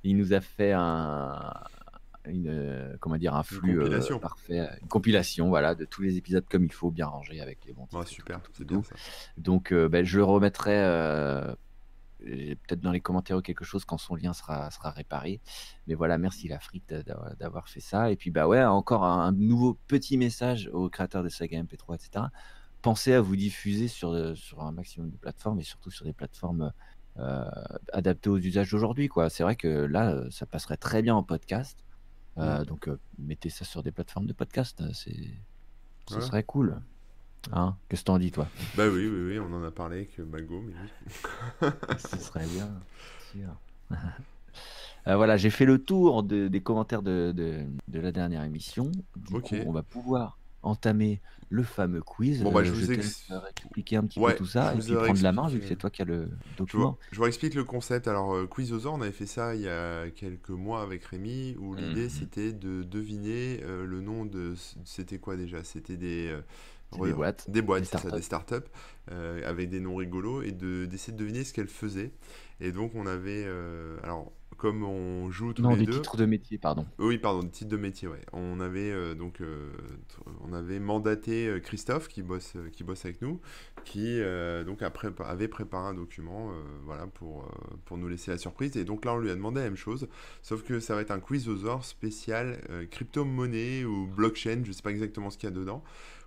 il 0.04 0.18
nous 0.18 0.34
a 0.34 0.42
fait 0.42 0.72
un, 0.74 1.52
une, 2.28 2.98
comment 3.02 3.18
dire, 3.18 3.36
un 3.36 3.44
flux 3.44 3.78
compilation. 3.80 4.20
parfait, 4.20 4.70
une 4.82 4.88
compilation, 4.88 5.50
voilà, 5.50 5.76
de 5.76 5.86
tous 5.86 6.02
les 6.04 6.18
épisodes 6.18 6.46
comme 6.50 6.64
il 6.66 6.72
faut, 6.72 6.92
bien 6.92 7.08
rangé 7.08 7.42
avec 7.42 7.66
les 7.66 7.74
bons 7.74 7.86
titres 7.88 8.08
super, 8.08 8.42
tout, 8.42 8.52
c'est 8.56 8.66
bien 8.66 8.82
ça. 8.84 8.96
Donc, 9.38 9.74
ben, 9.74 10.06
je 10.06 10.18
le 10.18 10.24
remettrai 10.24 10.76
et 10.76 11.56
peut-être 12.26 12.80
dans 12.82 12.92
les 12.92 13.02
commentaires 13.02 13.38
ou 13.38 13.42
quelque 13.42 13.64
chose 13.66 13.86
quand 13.86 13.98
son 13.98 14.16
lien 14.16 14.34
sera, 14.34 14.70
sera 14.72 14.92
réparé. 14.92 15.40
Mais 15.88 15.94
voilà, 15.94 16.18
merci 16.18 16.48
la 16.48 16.60
frite 16.60 16.94
d'avoir 16.94 17.36
d'avoir 17.38 17.70
fait 17.70 17.80
ça. 17.80 18.12
Et 18.12 18.16
puis, 18.16 18.32
bah 18.32 18.48
ouais, 18.48 18.64
encore 18.64 19.04
un, 19.04 19.28
un 19.28 19.32
nouveau 19.32 19.76
petit 19.88 20.18
message 20.18 20.70
aux 20.74 20.90
créateurs 20.90 21.24
de 21.24 21.30
saga 21.30 21.62
MP3, 21.62 21.96
etc. 21.96 22.26
Pensez 22.82 23.14
à 23.14 23.22
vous 23.22 23.36
diffuser 23.36 23.88
sur, 23.88 24.12
euh, 24.12 24.36
sur 24.36 24.62
un 24.62 24.72
maximum 24.72 25.10
de 25.10 25.18
plateformes 25.18 25.60
et 25.60 25.64
surtout 25.64 25.90
sur 25.92 26.06
des 26.06 26.14
plateformes 26.14 26.72
euh, 27.18 27.46
adaptées 27.94 28.30
aux 28.30 28.38
usages 28.38 28.70
d'aujourd'hui. 28.72 29.08
quoi. 29.08 29.30
C'est 29.30 29.44
vrai 29.44 29.56
que 29.56 29.68
là, 29.68 30.12
euh, 30.12 30.30
ça 30.32 30.46
passerait 30.46 30.78
très 30.78 31.02
bien 31.02 31.16
en 31.16 31.24
podcast. 31.24 31.80
Euh, 32.38 32.66
donc, 32.66 32.88
euh, 32.90 33.00
mettez 33.18 33.50
ça 33.50 33.64
sur 33.66 33.82
des 33.82 33.92
plateformes 33.92 34.26
de 34.28 34.34
podcast. 34.34 34.82
euh, 34.82 34.90
C'est, 34.94 35.16
ce 36.10 36.16
Ouais. 36.16 36.22
serait 36.22 36.44
cool. 36.44 36.80
Hein 37.52 37.76
Qu'est-ce 37.90 38.02
que 38.02 38.06
t'en 38.08 38.18
dis, 38.20 38.32
toi? 38.32 38.48
Bah 38.74 38.88
oui, 38.88 39.08
oui, 39.08 39.28
oui, 39.28 39.40
on 39.40 39.54
en 39.54 39.64
a 39.64 39.72
parlé 39.72 39.98
avec 39.98 40.18
Mago, 40.20 40.62
mais 40.66 40.74
oui. 40.82 41.70
Ce 41.98 42.18
serait 42.18 42.46
bien, 42.48 42.70
sûr. 43.32 43.50
Euh, 45.08 45.18
voilà, 45.18 45.38
j'ai 45.38 45.52
fait 45.52 45.66
le 45.66 45.78
tour 45.78 46.24
de- 46.24 46.48
des 46.48 46.62
commentaires 46.62 47.04
de, 47.04 47.32
de- 47.36 47.64
de 47.88 48.00
la 48.00 48.12
dernière 48.12 48.44
émission. 48.44 48.92
Du 49.16 49.40
coup, 49.40 49.56
on 49.68 49.72
va 49.72 49.84
pouvoir 49.84 50.40
entamer 50.64 51.22
le 51.50 51.62
fameux 51.62 52.02
quiz. 52.02 52.42
Bon, 52.42 52.52
bah, 52.52 52.62
Euh, 52.62 52.64
je 52.64 52.74
je 52.74 52.86
vous 52.86 52.92
ex- 52.92 53.30
euh, 53.30 53.40
expliquer 53.52 53.98
un 53.98 54.04
petit 54.06 54.20
Ouais, 54.20 54.32
peu 54.32 54.40
tout 54.40 54.48
ça 54.48 54.72
je 54.72 54.78
et 54.78 54.80
vous 54.82 54.86
puis 54.88 54.96
prendre 54.96 55.22
la 55.22 55.32
main 55.32 55.48
vu 55.48 55.60
que 55.60 55.68
c'est 55.68 55.76
toi 55.76 55.92
qui 55.92 56.02
as 56.02 56.06
le 56.06 56.22
Je 56.24 56.50
vous, 56.50 56.56
document. 56.58 56.98
je 57.12 57.20
vous 57.20 57.26
explique 57.28 57.54
le 57.54 57.64
concept. 57.64 58.08
Alors, 58.08 58.34
euh, 58.34 58.48
Quiz 58.48 58.74
aux 58.74 58.88
Ors, 58.88 58.96
on 58.96 59.02
avait 59.02 59.12
fait 59.12 59.28
ça 59.28 59.54
il 59.54 59.62
y 59.62 59.70
a 59.70 60.10
quelques 60.10 60.50
mois 60.50 60.82
avec 60.82 61.04
Rémi, 61.06 61.56
où 61.60 61.76
l'idée 61.76 62.06
Mhm. 62.06 62.10
c'était 62.10 62.52
de 62.54 62.82
deviner 62.82 63.60
euh, 63.64 63.86
le 63.86 64.02
nom 64.02 64.26
de. 64.26 64.56
C'était 64.86 65.20
quoi 65.20 65.36
déjà? 65.36 65.64
C'était 65.64 65.98
des. 65.98 66.36
Des 66.94 67.14
boîtes, 67.14 67.50
des 67.50 67.62
boîtes, 67.62 67.82
des 67.82 67.88
ça, 67.88 68.12
des 68.12 68.22
startups. 68.22 68.56
euh, 69.12 69.42
avec 69.48 69.70
des 69.70 69.80
noms 69.80 69.96
rigolos, 69.96 70.42
et 70.42 70.52
de, 70.52 70.86
d'essayer 70.86 71.14
de 71.14 71.18
deviner 71.20 71.44
ce 71.44 71.54
qu'elles 71.54 71.68
faisaient. 71.68 72.12
Et 72.60 72.72
donc, 72.72 72.94
on 72.96 73.06
avait. 73.06 73.44
euh, 73.46 73.98
alors, 74.04 74.32
comme 74.58 74.84
on 74.84 75.30
joue 75.32 75.52
tous 75.54 75.62
Non, 75.62 75.72
les 75.72 75.80
des 75.80 75.86
deux. 75.86 75.92
titres 75.92 76.16
de 76.16 76.26
métier, 76.26 76.58
pardon. 76.58 76.86
Oui, 76.98 77.18
pardon, 77.18 77.44
de 77.44 77.50
titre 77.50 77.70
de 77.70 77.76
métier, 77.78 78.08
ouais. 78.08 78.22
On 78.32 78.62
avait 78.62 78.90
euh, 78.92 79.14
donc 79.14 79.42
euh, 79.42 79.74
on 80.42 80.54
avait 80.54 80.80
mandaté 80.80 81.60
Christophe 81.62 82.08
qui 82.08 82.22
bosse 82.22 82.54
qui 82.72 82.86
bosse 82.86 83.04
avec 83.04 83.22
nous, 83.22 83.42
qui 83.84 84.18
donc 84.66 84.82
a 84.82 84.90
prépa- 84.90 85.26
avait 85.26 85.50
préparé 85.50 85.90
un 85.90 85.94
document, 85.94 86.52
voilà 86.86 87.06
pour 87.08 87.50
pour 87.84 87.98
nous 87.98 88.08
laisser 88.08 88.32
la 88.32 88.38
surprise. 88.38 88.78
Et 88.78 88.86
donc 88.86 89.04
là, 89.04 89.14
on 89.14 89.18
lui 89.20 89.30
a 89.30 89.36
demandé 89.36 89.60
la 89.60 89.66
même 89.66 89.76
chose, 89.76 90.08
sauf 90.42 90.64
que 90.64 90.80
ça 90.80 90.96
va 90.96 91.02
être 91.02 91.12
un 91.12 91.20
quiz 91.20 91.50
aux 91.50 91.66
ors 91.66 91.84
spécial 91.84 92.62
euh, 92.70 92.86
crypto-monnaie 92.86 93.84
ou 93.84 94.08
blockchain, 94.08 94.62
je 94.64 94.72
sais 94.72 94.82
pas 94.82 94.92
exactement 94.92 95.30
ce 95.30 95.38
qu'il 95.38 95.50
y 95.50 95.52
a 95.52 95.56
dedans. 95.56 95.84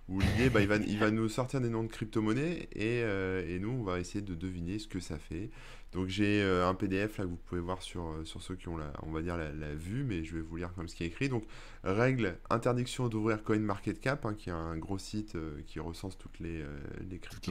Où 0.09 0.19
l'idée, 0.19 0.49
bah, 0.49 0.61
il 0.61 0.67
va, 0.67 0.77
il 0.77 0.97
va 0.97 1.11
nous 1.11 1.29
sortir 1.29 1.61
des 1.61 1.69
noms 1.69 1.83
de 1.83 1.87
crypto-monnaies 1.87 2.67
et, 2.73 3.03
euh, 3.03 3.47
et 3.47 3.59
nous, 3.59 3.69
on 3.69 3.83
va 3.83 3.99
essayer 3.99 4.21
de 4.21 4.33
deviner 4.33 4.79
ce 4.79 4.87
que 4.87 4.99
ça 4.99 5.19
fait. 5.19 5.51
Donc 5.91 6.07
j'ai 6.07 6.41
euh, 6.43 6.67
un 6.67 6.75
PDF 6.75 7.17
là 7.17 7.23
que 7.23 7.29
vous 7.29 7.35
pouvez 7.35 7.61
voir 7.61 7.81
sur, 7.81 8.03
euh, 8.09 8.23
sur 8.23 8.41
ceux 8.43 8.55
qui 8.55 8.67
ont 8.67 8.77
la, 8.77 8.93
on 9.03 9.11
va 9.11 9.21
dire 9.21 9.37
la, 9.37 9.51
la 9.51 9.73
vue, 9.73 10.03
mais 10.03 10.23
je 10.23 10.35
vais 10.35 10.41
vous 10.41 10.55
lire 10.55 10.71
comme 10.75 10.87
ce 10.87 10.95
qui 10.95 11.03
est 11.03 11.07
écrit. 11.07 11.29
Donc 11.29 11.45
règle 11.83 12.37
interdiction 12.49 13.07
d'ouvrir 13.07 13.43
CoinMarketCap, 13.43 14.25
hein, 14.25 14.35
qui 14.35 14.49
est 14.49 14.53
un 14.53 14.77
gros 14.77 14.99
site 14.99 15.35
euh, 15.35 15.61
qui 15.65 15.79
recense 15.79 16.17
toutes 16.17 16.39
les, 16.39 16.63
les 17.09 17.17
Toutes 17.19 17.47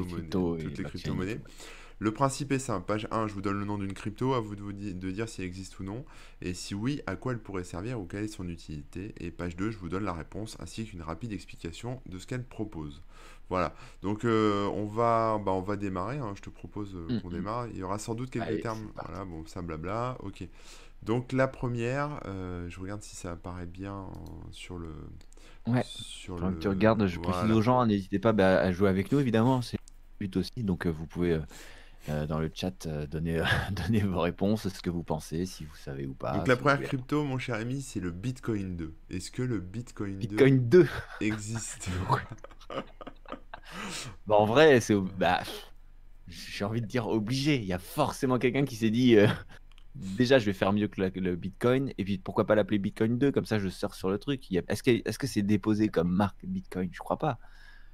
les 0.56 0.72
toutes 0.72 0.86
crypto-monnaies. 0.86 1.40
Le 2.00 2.12
principe 2.12 2.52
est 2.52 2.59
simple. 2.59 2.87
Page 2.87 3.09
1, 3.11 3.26
je 3.26 3.35
vous 3.35 3.43
donne 3.43 3.59
le 3.59 3.64
nom 3.64 3.76
d'une 3.76 3.93
crypto, 3.93 4.35
à 4.35 4.40
vous 4.40 4.55
de, 4.55 4.62
vous 4.62 4.73
de 4.73 5.11
dire 5.11 5.28
si 5.28 5.40
elle 5.40 5.49
existe 5.49 5.81
ou 5.81 5.85
non, 5.85 6.05
et 6.40 6.55
si 6.55 6.75
oui, 6.75 7.02
à 7.07 7.17
quoi 7.17 7.33
elle 7.33 7.40
pourrait 7.40 7.64
servir 7.64 8.00
ou 8.00 8.05
quelle 8.05 8.25
est 8.25 8.28
son 8.28 8.49
utilité. 8.49 9.14
Et 9.19 9.31
page 9.31 9.57
2, 9.57 9.71
je 9.71 9.78
vous 9.78 9.88
donne 9.88 10.05
la 10.05 10.12
réponse 10.12 10.57
ainsi 10.61 10.85
qu'une 10.85 11.02
rapide 11.02 11.33
explication 11.33 12.00
de 12.09 12.19
ce 12.19 12.26
qu'elle 12.26 12.45
propose. 12.45 13.02
Voilà, 13.50 13.75
donc 14.02 14.25
euh, 14.25 14.67
on, 14.67 14.85
va, 14.85 15.40
bah, 15.45 15.52
on 15.52 15.62
va 15.62 15.76
démarrer, 15.76 16.19
hein. 16.19 16.35
je 16.37 16.43
te 16.43 16.50
propose 16.50 16.95
euh, 16.95 17.19
qu'on 17.21 17.31
mm. 17.31 17.33
démarre. 17.33 17.67
Il 17.69 17.78
y 17.78 17.83
aura 17.83 17.99
sans 17.99 18.14
doute 18.14 18.31
quelques 18.31 18.47
Allez, 18.47 18.61
termes, 18.61 18.90
voilà, 18.95 19.25
bon, 19.25 19.45
ça 19.47 19.62
blabla, 19.62 20.19
ok. 20.21 20.47
Donc 21.02 21.33
la 21.33 21.49
première, 21.49 22.21
euh, 22.26 22.69
je 22.69 22.78
regarde 22.78 23.02
si 23.02 23.17
ça 23.17 23.33
apparaît 23.33 23.67
bien 23.67 23.95
en- 23.95 24.52
sur 24.52 24.78
le... 24.78 24.90
Ouais, 25.67 25.83
Sur 25.85 26.37
que 26.37 26.59
tu 26.59 26.64
le... 26.64 26.71
regardes, 26.71 27.07
je 27.07 27.19
précise 27.19 27.40
Voilà. 27.40 27.57
aux 27.57 27.62
gens, 27.62 27.81
hein, 27.81 27.87
n'hésitez 27.87 28.19
pas 28.19 28.33
bah, 28.33 28.59
à 28.61 28.71
jouer 28.73 28.88
avec 28.88 29.11
nous, 29.12 29.19
évidemment, 29.19 29.62
c'est 29.62 29.78
le 30.21 30.26
but 30.26 30.37
aussi. 30.37 30.62
Donc, 30.62 30.87
vous 30.87 31.07
pouvez 31.07 31.38
euh, 32.08 32.22
euh, 32.22 32.26
dans 32.26 32.38
le 32.38 32.50
chat 32.52 32.86
euh, 32.86 33.06
donner, 33.06 33.42
donner 33.70 34.00
vos 34.00 34.20
réponses, 34.20 34.68
ce 34.68 34.80
que 34.80 34.90
vous 34.90 35.02
pensez, 35.02 35.46
si 35.46 35.64
vous 35.64 35.76
savez 35.76 36.06
ou 36.06 36.14
pas. 36.14 36.36
Donc 36.36 36.48
la 36.48 36.54
si 36.54 36.60
première 36.60 36.82
crypto, 36.82 37.24
mon 37.24 37.38
cher 37.38 37.56
ami, 37.56 37.82
c'est 37.82 38.00
le 38.00 38.10
Bitcoin 38.10 38.76
2. 38.76 38.94
Est-ce 39.10 39.30
que 39.30 39.42
le 39.42 39.60
Bitcoin 39.60 40.14
2 40.14 40.18
Bitcoin 40.18 40.68
2. 40.68 40.88
existe? 41.20 41.88
Bah, 44.26 44.36
en 44.36 44.46
vrai, 44.46 44.80
c'est 44.80 44.94
bah, 45.18 45.42
j'ai 46.26 46.64
envie 46.64 46.80
de 46.80 46.86
dire 46.86 47.06
obligé. 47.06 47.56
Il 47.56 47.64
y 47.64 47.72
a 47.72 47.78
forcément 47.78 48.38
quelqu'un 48.38 48.64
qui 48.64 48.76
s'est 48.76 48.90
dit 48.90 49.16
euh, 49.16 49.28
déjà 49.94 50.38
je 50.38 50.46
vais 50.46 50.52
faire 50.52 50.72
mieux 50.72 50.88
que 50.88 51.00
le 51.00 51.36
Bitcoin 51.36 51.92
et 51.98 52.04
puis 52.04 52.18
pourquoi 52.18 52.46
pas 52.46 52.54
l'appeler 52.54 52.78
Bitcoin 52.78 53.18
2 53.18 53.30
comme 53.30 53.44
ça 53.44 53.58
je 53.58 53.68
sors 53.68 53.94
sur 53.94 54.10
le 54.10 54.18
truc. 54.18 54.50
Est-ce 54.50 54.82
que 54.82 55.02
est-ce 55.06 55.18
que 55.18 55.26
c'est 55.26 55.42
déposé 55.42 55.88
comme 55.88 56.10
marque 56.10 56.44
Bitcoin? 56.44 56.88
Je 56.92 56.98
crois 56.98 57.18
pas. 57.18 57.38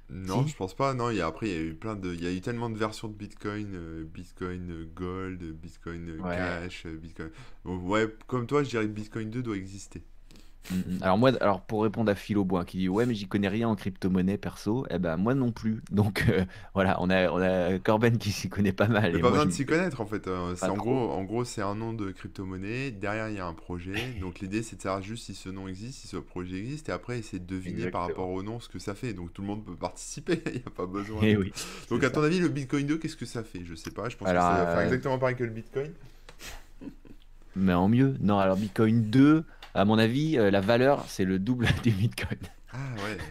Non, 0.09 0.43
Si? 0.43 0.49
je 0.51 0.55
pense 0.55 0.75
pas. 0.75 0.93
Non, 0.93 1.09
il 1.09 1.17
y 1.17 1.21
a, 1.21 1.27
après, 1.27 1.47
il 1.49 1.53
y 1.53 1.57
a 1.57 1.61
eu 1.61 1.73
plein 1.73 1.95
de, 1.95 2.13
il 2.13 2.23
y 2.23 2.27
a 2.27 2.31
eu 2.31 2.41
tellement 2.41 2.69
de 2.69 2.77
versions 2.77 3.07
de 3.07 3.13
Bitcoin, 3.15 3.71
euh, 3.73 4.03
Bitcoin 4.05 4.85
Gold, 4.95 5.41
Bitcoin 5.53 6.21
Ouais. 6.21 6.35
Cash, 6.35 6.85
euh, 6.85 6.95
Bitcoin. 6.95 7.31
Donc, 7.65 7.83
ouais, 7.89 8.07
comme 8.27 8.45
toi, 8.45 8.63
je 8.63 8.69
dirais 8.69 8.85
que 8.85 8.91
Bitcoin 8.91 9.29
2 9.31 9.41
doit 9.41 9.57
exister. 9.57 10.03
Mm, 10.71 10.75
mm. 10.75 10.97
Alors 11.01 11.17
moi, 11.17 11.31
alors 11.41 11.61
pour 11.61 11.83
répondre 11.83 12.11
à 12.11 12.15
Philo 12.15 12.43
Boin 12.43 12.65
qui 12.65 12.77
dit 12.77 12.89
ouais 12.89 13.05
mais 13.05 13.13
j'y 13.15 13.27
connais 13.27 13.47
rien 13.47 13.69
en 13.69 13.75
crypto-monnaie 13.75 14.37
perso, 14.37 14.85
eh 14.89 14.99
ben 14.99 15.17
moi 15.17 15.33
non 15.35 15.51
plus. 15.51 15.81
Donc 15.91 16.25
euh, 16.29 16.45
voilà, 16.73 16.97
on 17.01 17.09
a 17.09 17.29
on 17.31 17.41
a 17.41 17.79
Corben 17.79 18.17
qui 18.17 18.31
s'y 18.31 18.49
connaît 18.49 18.71
pas 18.71 18.87
mal 18.87 19.15
et 19.15 19.19
pas 19.19 19.29
besoin 19.29 19.45
de 19.45 19.51
s'y 19.51 19.65
connaître 19.65 20.01
en 20.01 20.05
fait. 20.05 20.27
euh, 20.27 20.55
c'est 20.55 20.65
en 20.69 20.75
gros, 20.75 21.11
en 21.11 21.23
gros, 21.23 21.43
c'est 21.45 21.61
un 21.61 21.75
nom 21.75 21.93
de 21.93 22.11
crypto-monnaie. 22.11 22.91
Derrière, 22.91 23.29
il 23.29 23.35
y 23.35 23.39
a 23.39 23.45
un 23.45 23.53
projet. 23.53 23.93
Donc 24.21 24.39
l'idée, 24.39 24.63
c'est 24.63 24.75
de 24.75 24.81
savoir 24.81 25.01
juste 25.01 25.25
si 25.25 25.35
ce 25.35 25.49
nom 25.49 25.67
existe, 25.67 25.99
si 25.99 26.07
ce 26.07 26.17
projet 26.17 26.57
existe, 26.57 26.89
et 26.89 26.91
après, 26.91 27.19
essayer 27.19 27.39
de 27.39 27.45
deviner 27.45 27.89
par 27.89 28.07
rapport 28.07 28.29
au 28.29 28.43
nom 28.43 28.59
ce 28.59 28.69
que 28.69 28.79
ça 28.79 28.95
fait. 28.95 29.13
Donc 29.13 29.33
tout 29.33 29.41
le 29.41 29.47
monde 29.47 29.63
peut 29.63 29.75
participer. 29.75 30.41
Il 30.47 30.53
n'y 30.53 30.63
a 30.65 30.69
pas 30.69 30.85
besoin 30.85 31.19
Eh 31.21 31.37
oui, 31.37 31.51
Donc 31.89 32.03
à 32.03 32.09
ton 32.09 32.23
avis, 32.23 32.39
le 32.39 32.49
Bitcoin 32.49 32.85
2, 32.85 32.97
qu'est-ce 32.97 33.15
que 33.15 33.25
ça 33.25 33.43
fait? 33.43 33.61
Je 33.63 33.75
sais 33.75 33.91
pas. 33.91 34.09
Je 34.09 34.17
pense 34.17 34.25
que 34.25 34.31
Alors 34.31 34.43
ça 34.43 34.63
va 34.63 34.65
faire 34.67 34.77
euh, 34.79 34.83
exactement 34.83 35.17
pareil 35.19 35.35
que 35.35 35.43
le 35.43 35.49
Bitcoin. 35.49 35.91
mais 37.55 37.73
en 37.73 37.87
mieux. 37.87 38.15
Non, 38.19 38.39
alors 38.39 38.57
Bitcoin 38.57 39.03
2, 39.09 39.43
à 39.75 39.85
mon 39.85 39.97
avis, 39.99 40.37
euh, 40.37 40.49
la 40.51 40.61
valeur 40.61 41.05
c'est 41.07 41.25
le 41.25 41.37
double 41.39 41.67
du 41.83 41.91
Bitcoin. 41.91 42.39
Ah 42.71 42.77
ouais. 43.03 43.17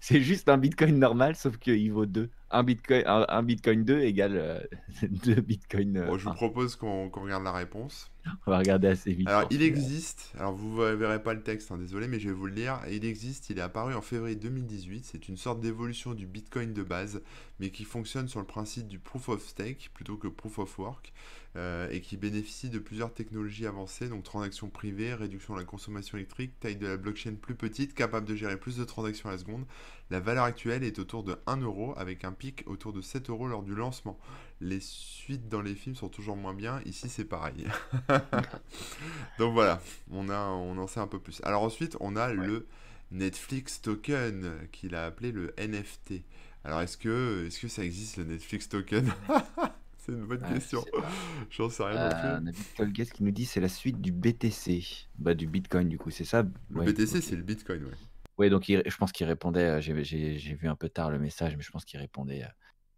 C'est 0.00 0.20
juste 0.20 0.50
un 0.50 0.58
Bitcoin 0.58 0.98
normal, 0.98 1.34
sauf 1.34 1.56
qu'il 1.56 1.90
vaut 1.90 2.04
2. 2.04 2.28
Un 2.50 2.62
Bitcoin, 2.62 3.02
un, 3.06 3.24
un 3.26 3.42
Bitcoin 3.42 3.84
2 3.84 4.00
égale 4.00 4.36
euh, 4.36 4.60
2 5.02 5.36
Bitcoin 5.36 5.96
euh, 5.96 6.06
Bon, 6.06 6.18
je 6.18 6.24
vous 6.24 6.30
1. 6.30 6.34
propose 6.34 6.76
qu'on 6.76 7.08
qu'on 7.08 7.22
regarde 7.22 7.44
la 7.44 7.52
réponse. 7.52 8.10
On 8.46 8.50
va 8.50 8.58
regarder 8.58 8.88
assez 8.88 9.12
vite 9.12 9.28
Alors, 9.28 9.46
il 9.50 9.62
existe, 9.62 10.32
alors 10.38 10.54
vous 10.54 10.82
ne 10.82 10.92
verrez 10.92 11.22
pas 11.22 11.34
le 11.34 11.42
texte, 11.42 11.70
hein, 11.72 11.78
désolé, 11.78 12.08
mais 12.08 12.18
je 12.20 12.28
vais 12.28 12.34
vous 12.34 12.46
le 12.46 12.54
lire. 12.54 12.80
Il 12.90 13.04
existe, 13.04 13.50
il 13.50 13.58
est 13.58 13.62
apparu 13.62 13.94
en 13.94 14.02
février 14.02 14.36
2018. 14.36 15.04
C'est 15.04 15.28
une 15.28 15.36
sorte 15.36 15.60
d'évolution 15.60 16.14
du 16.14 16.26
Bitcoin 16.26 16.72
de 16.72 16.82
base, 16.82 17.22
mais 17.60 17.70
qui 17.70 17.84
fonctionne 17.84 18.28
sur 18.28 18.40
le 18.40 18.46
principe 18.46 18.88
du 18.88 18.98
proof 18.98 19.28
of 19.28 19.46
stake 19.46 19.90
plutôt 19.94 20.16
que 20.16 20.28
proof 20.28 20.58
of 20.58 20.78
work, 20.78 21.12
euh, 21.56 21.88
et 21.90 22.00
qui 22.00 22.16
bénéficie 22.16 22.68
de 22.68 22.78
plusieurs 22.78 23.12
technologies 23.12 23.66
avancées, 23.66 24.08
donc 24.08 24.24
transactions 24.24 24.68
privées, 24.68 25.14
réduction 25.14 25.54
de 25.54 25.60
la 25.60 25.64
consommation 25.64 26.18
électrique, 26.18 26.58
taille 26.60 26.76
de 26.76 26.86
la 26.86 26.96
blockchain 26.96 27.34
plus 27.40 27.54
petite, 27.54 27.94
capable 27.94 28.26
de 28.26 28.34
gérer 28.34 28.56
plus 28.56 28.76
de 28.76 28.84
transactions 28.84 29.28
à 29.28 29.32
la 29.32 29.38
seconde. 29.38 29.64
La 30.10 30.20
valeur 30.20 30.44
actuelle 30.44 30.84
est 30.84 30.98
autour 30.98 31.22
de 31.22 31.36
1 31.46 31.58
euro, 31.58 31.94
avec 31.96 32.24
un 32.24 32.32
pic 32.32 32.64
autour 32.66 32.92
de 32.92 33.00
7 33.00 33.30
euros 33.30 33.46
lors 33.46 33.62
du 33.62 33.74
lancement. 33.74 34.18
Les 34.60 34.80
suites 34.80 35.48
dans 35.48 35.60
les 35.60 35.74
films 35.74 35.96
sont 35.96 36.08
toujours 36.08 36.36
moins 36.36 36.54
bien, 36.54 36.80
ici 36.86 37.08
c'est 37.08 37.24
pareil. 37.24 37.66
Donc 39.38 39.52
voilà, 39.52 39.80
on, 40.10 40.28
a, 40.28 40.48
on 40.50 40.78
en 40.78 40.86
sait 40.86 41.00
un 41.00 41.06
peu 41.06 41.18
plus. 41.18 41.40
Alors 41.44 41.62
ensuite, 41.62 41.96
on 42.00 42.16
a 42.16 42.28
Ouais. 42.28 42.34
le 42.34 42.66
Netflix 43.10 43.80
token 43.82 44.52
qu'il 44.72 44.94
a 44.94 45.04
appelé 45.06 45.32
le 45.32 45.52
NFT. 45.58 46.22
Alors 46.64 46.80
est-ce 46.80 46.96
que, 46.96 47.44
est-ce 47.46 47.60
que 47.60 47.68
ça 47.68 47.84
existe 47.84 48.16
le 48.16 48.24
Netflix 48.24 48.68
token? 48.68 49.12
C'est 49.98 50.12
une 50.12 50.26
bonne 50.26 50.40
Ah, 50.42 50.48
je 50.50 50.54
question. 50.54 50.84
J'en 51.50 51.70
sais 51.70 51.82
rien 51.82 51.94
non 51.94 52.00
Euh, 52.06 52.10
plus. 52.10 52.44
on 52.44 52.46
a 52.46 52.52
Bitcoin 52.52 52.92
Guest 52.92 53.12
qui 53.12 53.22
nous 53.24 53.30
dit 53.30 53.46
c'est 53.46 53.60
la 53.60 53.68
suite 53.68 54.00
du 54.00 54.12
BTC. 54.12 54.82
Bah, 55.18 55.34
du 55.34 55.46
Bitcoin, 55.46 55.88
du 55.88 55.98
coup, 55.98 56.10
c'est 56.10 56.24
ça? 56.26 56.44
Le 56.70 56.80
Ouais, 56.80 56.84
BTC, 56.86 57.20
c'est 57.22 57.36
le 57.36 57.42
Bitcoin, 57.42 57.84
ouais. 57.84 57.90
Ouais, 58.36 58.50
donc 58.50 58.68
il- 58.68 58.82
je 58.84 58.96
pense 58.96 59.12
qu'il 59.12 59.26
répondait. 59.26 59.64
euh, 59.64 59.80
j'ai 59.80 60.54
vu 60.54 60.68
un 60.68 60.74
peu 60.76 60.88
tard 60.90 61.10
le 61.10 61.18
message, 61.18 61.56
mais 61.56 61.62
je 61.62 61.70
pense 61.70 61.84
qu'il 61.86 61.98
répondait 62.00 62.42
euh, 62.42 62.48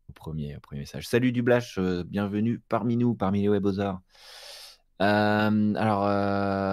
au 0.09 0.13
premier, 0.13 0.57
au 0.57 0.61
premier 0.61 0.81
message. 0.83 1.07
Salut 1.09 1.33
Dublash, 1.33 1.79
euh, 1.79 2.05
bienvenue 2.05 2.61
parmi 2.69 2.97
nous, 2.97 3.15
parmi 3.15 3.43
les 3.43 3.49
webosards. 3.49 4.01
Euh, 5.03 5.75
alors, 5.75 6.07
euh, 6.07 6.73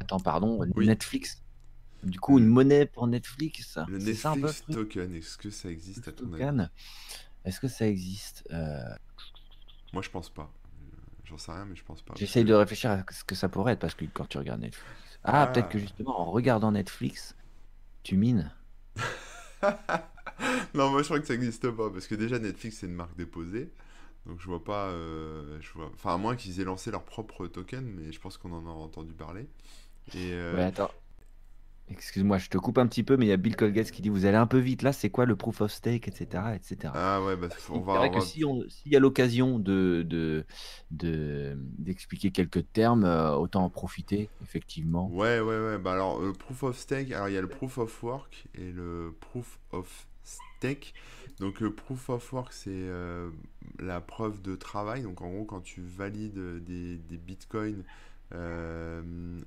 attends, 0.00 0.20
pardon, 0.20 0.58
Oui, 0.74 0.86
Netflix. 0.86 1.42
Du 2.02 2.20
coup, 2.20 2.38
une 2.38 2.46
monnaie 2.46 2.84
pour 2.86 3.06
Netflix, 3.06 3.78
le 3.88 3.98
c'est 3.98 4.14
ça 4.14 4.32
un 4.32 4.34
peu 4.34 4.40
Netflix 4.42 4.66
token, 4.76 5.14
est-ce 5.14 5.38
que 5.38 5.48
ça 5.50 5.70
existe 5.70 6.06
à 6.08 6.12
ton 6.12 6.30
avis? 6.34 6.66
Est-ce 7.44 7.60
que 7.60 7.68
ça 7.68 7.86
existe? 7.86 8.46
Euh, 8.52 8.78
Moi, 9.92 10.02
je 10.02 10.10
pense 10.10 10.28
pas. 10.28 10.50
J'en 11.24 11.38
sais 11.38 11.52
rien, 11.52 11.64
mais 11.64 11.76
je 11.76 11.84
pense 11.84 12.02
pas. 12.02 12.12
J'essaye 12.16 12.44
que... 12.44 12.48
de 12.50 12.54
réfléchir 12.54 12.90
à 12.90 13.04
ce 13.10 13.24
que 13.24 13.34
ça 13.34 13.48
pourrait 13.48 13.72
être 13.72 13.78
parce 13.78 13.94
que 13.94 14.04
quand 14.04 14.26
tu 14.26 14.36
regardes 14.38 14.60
Netflix. 14.60 14.86
Ah, 15.24 15.46
peut-être 15.46 15.70
que 15.70 15.78
Ah. 15.78 15.80
justement 15.80 16.20
en 16.20 16.30
regardant 16.30 16.72
Netflix, 16.72 17.34
tu 18.02 18.16
mines. 18.18 18.52
Non, 20.74 20.90
moi 20.90 21.00
je 21.02 21.06
crois 21.06 21.20
que 21.20 21.26
ça 21.26 21.34
n'existe 21.34 21.70
pas 21.70 21.90
parce 21.90 22.06
que 22.06 22.14
déjà 22.14 22.38
Netflix 22.38 22.78
c'est 22.78 22.86
une 22.86 22.94
marque 22.94 23.16
déposée. 23.16 23.70
Donc 24.26 24.40
je 24.40 24.46
vois 24.46 24.64
pas. 24.64 24.88
euh, 24.90 25.58
je 25.60 25.72
vois... 25.74 25.90
Enfin, 25.94 26.14
à 26.14 26.18
moins 26.18 26.36
qu'ils 26.36 26.60
aient 26.60 26.64
lancé 26.64 26.90
leur 26.90 27.04
propre 27.04 27.46
token, 27.46 27.84
mais 27.84 28.12
je 28.12 28.20
pense 28.20 28.38
qu'on 28.38 28.52
en 28.52 28.66
a 28.66 28.70
entendu 28.70 29.12
parler. 29.14 29.48
Et 30.14 30.32
Ouais, 30.50 30.62
euh, 30.62 30.64
attends. 30.64 30.90
Excuse-moi, 31.88 32.38
je 32.38 32.48
te 32.48 32.56
coupe 32.58 32.78
un 32.78 32.86
petit 32.86 33.02
peu, 33.04 33.16
mais 33.18 33.26
il 33.26 33.28
y 33.28 33.32
a 33.32 33.36
Bill 33.36 33.56
Colgate 33.56 33.90
qui 33.90 34.00
dit 34.02 34.08
vous 34.08 34.24
allez 34.24 34.38
un 34.38 34.46
peu 34.46 34.58
vite 34.58 34.82
là, 34.82 34.92
c'est 34.92 35.10
quoi 35.10 35.26
le 35.26 35.36
proof 35.36 35.60
of 35.60 35.70
stake, 35.70 36.08
etc. 36.08 36.56
etc. 36.56 36.94
ah 36.94 37.22
ouais, 37.22 37.36
bah, 37.36 37.48
on 37.70 37.80
va, 37.82 37.92
paraît 37.92 38.10
on 38.10 38.10
que 38.10 38.20
va- 38.20 38.30
si 38.30 38.44
on, 38.44 38.62
s'il 38.70 38.92
y 38.92 38.96
a 38.96 39.00
l'occasion 39.00 39.58
de, 39.58 40.02
de, 40.08 40.46
de- 40.90 41.56
d'expliquer 41.78 42.32
quelques 42.32 42.72
termes, 42.72 43.04
euh, 43.04 43.34
autant 43.36 43.64
en 43.64 43.70
profiter, 43.70 44.32
effectivement. 44.42 45.14
Ouais, 45.14 45.40
ouais, 45.40 45.58
ouais. 45.58 45.78
Bah 45.78 45.92
alors, 45.92 46.20
le 46.20 46.32
proof 46.32 46.62
of 46.62 46.78
stake, 46.78 47.10
alors 47.12 47.28
il 47.28 47.34
y 47.34 47.36
a 47.38 47.40
le 47.40 47.48
proof 47.48 47.78
of 47.78 48.02
work 48.02 48.46
et 48.54 48.72
le 48.72 49.14
proof 49.20 49.58
of 49.72 50.06
stake. 50.64 50.94
Donc, 51.40 51.60
le 51.60 51.72
proof 51.72 52.10
of 52.10 52.32
work, 52.32 52.52
c'est 52.52 52.70
euh, 52.70 53.30
la 53.78 54.00
preuve 54.00 54.40
de 54.42 54.54
travail. 54.56 55.02
Donc, 55.02 55.20
en 55.20 55.30
gros, 55.30 55.44
quand 55.44 55.60
tu 55.60 55.82
valides 55.82 56.38
des, 56.64 56.96
des 56.96 57.16
bitcoins, 57.16 57.82
euh, 58.34 59.40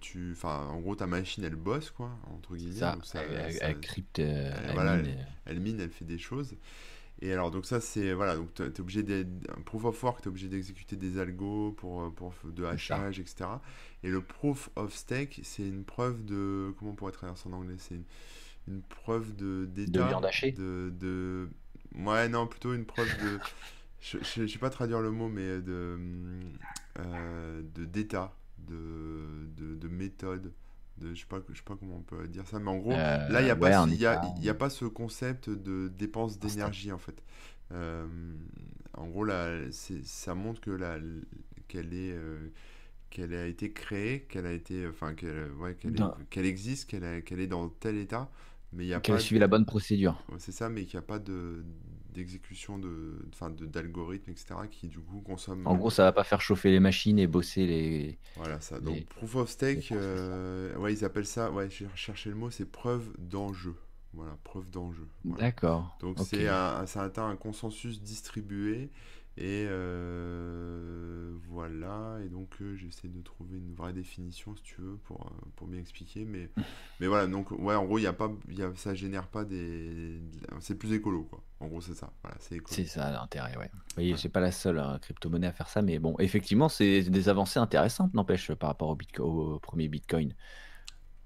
tu, 0.00 0.36
en 0.42 0.80
gros, 0.80 0.94
ta 0.94 1.06
machine, 1.06 1.44
elle 1.44 1.56
bosse, 1.56 1.90
quoi, 1.90 2.10
entre 2.34 2.56
guillemets. 2.56 2.78
ça, 2.80 2.92
Donc, 2.92 3.04
ça, 3.06 3.22
elle, 3.22 3.36
elle- 3.46 3.52
ça- 3.52 3.64
elle 3.66 3.80
crypte, 3.80 4.18
euh, 4.18 4.52
elle- 4.56 4.64
elle 4.70 4.74
voilà, 4.74 4.96
mine. 4.96 5.06
elle, 5.06 5.18
euh, 5.20 5.24
elle 5.46 5.60
mine, 5.60 5.80
elle 5.80 5.90
fait 5.90 6.04
des 6.04 6.18
choses. 6.18 6.54
Et 7.22 7.32
alors, 7.32 7.50
donc 7.50 7.64
ça, 7.64 7.80
c'est, 7.80 8.12
voilà, 8.12 8.36
donc 8.36 8.52
tu 8.54 8.62
es 8.62 8.80
obligé 8.80 9.02
d'être, 9.02 9.28
un 9.56 9.62
proof 9.62 9.84
of 9.86 10.02
work, 10.02 10.20
tu 10.20 10.24
es 10.24 10.28
obligé 10.28 10.48
d'exécuter 10.48 10.96
des 10.96 11.18
algos 11.18 11.72
pour, 11.72 12.02
euh, 12.02 12.10
pour 12.10 12.34
de 12.44 12.64
hachage, 12.64 13.20
etc. 13.20 13.62
Et 14.02 14.10
le 14.10 14.20
proof 14.20 14.68
of 14.76 14.94
stake, 14.94 15.40
c'est 15.42 15.66
une 15.66 15.84
preuve 15.84 16.24
de, 16.26 16.74
comment 16.78 16.90
on 16.92 16.94
pourrait 16.94 17.12
traduire 17.12 17.38
ça 17.38 17.48
en 17.48 17.52
anglais? 17.54 17.76
C'est 17.78 17.94
une, 17.94 18.04
une 18.68 18.82
preuve 18.82 19.34
de, 19.36 19.66
De 19.86 20.02
d'état, 20.02 20.02
viande 20.02 20.24
hachée. 20.26 20.56
de, 20.56 20.92
de, 21.00 21.48
ouais, 21.96 22.28
non, 22.28 22.46
plutôt 22.46 22.74
une 22.74 22.86
preuve 22.86 23.16
de, 23.16 23.40
je, 24.00 24.18
je, 24.22 24.46
je 24.46 24.52
sais 24.52 24.58
pas 24.58 24.70
traduire 24.70 25.00
le 25.00 25.10
mot, 25.10 25.28
mais 25.28 25.60
de, 25.60 25.98
euh, 26.98 27.62
de 27.74 27.84
d'état, 27.84 28.34
de, 28.58 29.46
de, 29.56 29.74
de 29.74 29.88
méthode. 29.88 30.52
De, 30.98 31.14
je 31.14 31.20
sais 31.20 31.26
pas, 31.26 31.40
je 31.50 31.56
sais 31.58 31.62
pas 31.64 31.76
comment 31.76 31.96
on 31.96 32.02
peut 32.02 32.26
dire 32.28 32.46
ça, 32.48 32.58
mais 32.58 32.70
en 32.70 32.78
gros, 32.78 33.04
là, 33.28 33.40
il 33.42 33.44
n'y 33.44 33.50
Euh, 33.50 33.50
a 33.50 33.56
pas 33.56 33.68
ouais, 33.68 33.74
il 33.88 34.00
y 34.00 34.06
a, 34.06 34.20
y 34.40 34.48
a 34.48 34.54
pas 34.54 34.70
ce 34.70 34.84
concept 34.86 35.50
de 35.50 35.88
dépense 35.88 36.38
d'énergie, 36.38 36.90
en 36.92 36.98
fait. 36.98 37.22
Euh, 37.72 38.06
en 38.94 39.06
gros, 39.08 39.24
là, 39.24 39.50
ça 40.04 40.34
montre 40.34 40.60
que 40.60 40.70
la, 40.70 40.98
qu'elle 41.68 41.92
est, 41.94 42.12
euh, 42.12 42.48
qu'elle 43.10 43.34
a 43.34 43.46
été 43.46 43.72
créée, 43.72 44.22
qu'elle 44.28 44.46
a 44.46 44.52
été, 44.52 44.86
enfin, 44.88 45.14
qu'elle, 45.14 45.50
ouais, 45.60 45.76
existe, 46.36 46.88
qu'elle, 46.90 47.22
qu'elle 47.24 47.40
est 47.40 47.46
dans 47.46 47.68
tel 47.68 47.96
état, 47.98 48.30
mais 48.72 48.86
il 48.86 48.92
a 48.92 49.00
pas 49.00 49.18
suivi 49.18 49.38
la 49.38 49.48
bonne 49.48 49.64
procédure. 49.64 50.22
Ouais, 50.30 50.38
c'est 50.38 50.52
ça, 50.52 50.68
mais 50.68 50.84
qu'il 50.84 50.98
n'y 50.98 51.04
a 51.04 51.06
pas 51.06 51.18
de 51.18 51.64
d'exécution 52.16 52.78
de, 52.78 53.18
enfin, 53.32 53.50
de 53.50 53.66
d'algorithmes, 53.66 54.30
etc., 54.30 54.54
qui 54.70 54.88
du 54.88 54.98
coup 54.98 55.20
consomment. 55.20 55.66
En 55.66 55.76
gros, 55.76 55.90
ça 55.90 56.02
va 56.02 56.12
pas 56.12 56.24
faire 56.24 56.40
chauffer 56.40 56.70
les 56.70 56.80
machines 56.80 57.18
et 57.18 57.26
bosser 57.26 57.66
les, 57.66 58.18
Voilà 58.36 58.60
ça. 58.60 58.80
Donc 58.80 58.94
les, 58.94 59.00
proof 59.02 59.36
of 59.36 59.50
stake, 59.50 59.92
euh, 59.92 60.74
ouais, 60.78 60.94
ils 60.94 61.04
appellent 61.04 61.26
ça, 61.26 61.50
ouais, 61.50 61.68
j'ai 61.68 61.86
recherché 61.86 62.30
le 62.30 62.36
mot, 62.36 62.50
c'est 62.50 62.64
preuve 62.64 63.10
d'enjeu. 63.18 63.74
Voilà, 64.14 64.38
preuve 64.44 64.70
d'enjeu. 64.70 65.06
Voilà. 65.24 65.44
D'accord. 65.44 65.98
Donc 66.00 66.18
c'est 66.20 66.48
un, 66.48 66.86
ça 66.86 67.02
atteint 67.02 67.28
un 67.28 67.36
consensus 67.36 68.00
distribué 68.00 68.90
Et 69.38 69.66
euh, 69.68 71.34
voilà, 71.50 72.18
et 72.24 72.28
donc 72.30 72.56
euh, 72.62 72.74
j'essaie 72.74 73.08
de 73.08 73.20
trouver 73.20 73.58
une 73.58 73.74
vraie 73.74 73.92
définition 73.92 74.56
si 74.56 74.62
tu 74.62 74.80
veux 74.80 74.96
pour, 75.04 75.26
euh, 75.26 75.46
pour 75.56 75.66
bien 75.66 75.78
expliquer. 75.78 76.24
Mais, 76.24 76.48
mais 77.00 77.06
voilà, 77.06 77.26
donc 77.26 77.50
ouais, 77.50 77.74
en 77.74 77.84
gros, 77.84 77.98
y 77.98 78.06
a 78.06 78.14
pas, 78.14 78.32
y 78.48 78.62
a, 78.62 78.74
ça 78.76 78.94
génère 78.94 79.28
pas 79.28 79.44
des. 79.44 80.20
C'est 80.60 80.76
plus 80.78 80.92
écolo, 80.94 81.24
quoi. 81.24 81.42
En 81.60 81.66
gros, 81.66 81.82
c'est 81.82 81.94
ça. 81.94 82.10
Voilà, 82.22 82.38
c'est 82.40 82.86
ça 82.86 83.10
l'intérêt, 83.10 83.58
ouais. 83.58 83.70
Oui, 83.98 84.14
c'est 84.16 84.30
pas 84.30 84.40
la 84.40 84.52
seule 84.52 84.78
hein, 84.78 84.98
crypto-monnaie 85.02 85.48
à 85.48 85.52
faire 85.52 85.68
ça, 85.68 85.82
mais 85.82 85.98
bon, 85.98 86.14
effectivement, 86.18 86.70
c'est 86.70 87.02
des 87.02 87.28
avancées 87.28 87.58
intéressantes, 87.58 88.14
n'empêche, 88.14 88.52
par 88.54 88.70
rapport 88.70 88.88
au, 88.88 88.96
Bitco- 88.96 89.22
au 89.22 89.58
premier 89.58 89.88
Bitcoin. 89.88 90.34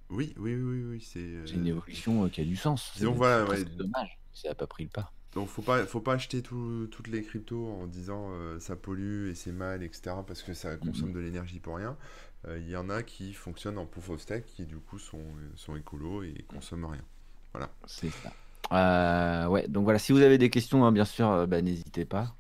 Oui, 0.09 0.35
oui, 0.37 0.57
oui, 0.57 0.83
oui, 0.83 1.01
c'est. 1.01 1.47
C'est 1.47 1.55
une 1.55 1.69
évolution 1.69 2.29
qui 2.29 2.41
a 2.41 2.45
du 2.45 2.57
sens. 2.57 2.91
C'est 2.97 3.05
voilà, 3.07 3.49
ouais. 3.49 3.65
dommage. 3.65 4.19
Ça 4.33 4.49
n'a 4.49 4.55
pas 4.57 4.67
pris 4.67 4.85
le 4.85 4.91
pas. 4.91 5.13
Donc 5.35 5.49
faut 5.49 5.63
pas, 5.63 5.87
faut 5.87 6.01
pas 6.01 6.15
acheter 6.15 6.43
tout- 6.43 6.89
toutes 6.91 7.07
les 7.09 7.23
cryptos 7.23 7.67
en 7.69 7.87
disant 7.87 8.31
euh, 8.33 8.59
ça 8.59 8.75
pollue 8.77 9.29
et 9.31 9.35
c'est 9.35 9.53
mal, 9.53 9.83
etc. 9.83 10.25
parce 10.27 10.43
que 10.43 10.55
ça 10.55 10.77
consomme 10.77 11.11
Mhm. 11.11 11.15
de 11.15 11.21
l'énergie 11.21 11.61
pour 11.61 11.77
rien. 11.77 11.97
Euh, 12.49 12.59
Il 12.59 12.69
y 12.69 12.77
en 12.77 12.91
a 12.91 13.03
qui 13.03 13.33
fonctionnent 13.35 13.79
en 13.79 13.87
proof 13.87 14.11
of 14.11 14.21
stake 14.21 14.47
qui 14.47 14.65
du 14.67 14.77
coup 14.79 14.99
sont, 14.99 15.23
sont 15.57 15.77
écolos 15.77 16.23
et 16.25 16.45
consomment 16.49 16.87
rien. 16.87 17.05
Voilà. 17.53 17.71
C'est 17.87 18.11
ça. 18.11 18.33
Euh, 18.73 19.47
ouais, 19.49 19.67
donc 19.69 19.85
voilà, 19.85 19.99
si 19.99 20.13
vous 20.13 20.21
avez 20.23 20.39
des 20.39 20.51
questions, 20.51 20.85
hein, 20.85 20.93
bien 20.93 21.05
sûr, 21.05 21.29
euh, 21.31 21.47
bah, 21.47 21.61
n'hésitez 21.63 22.05
pas. 22.05 22.35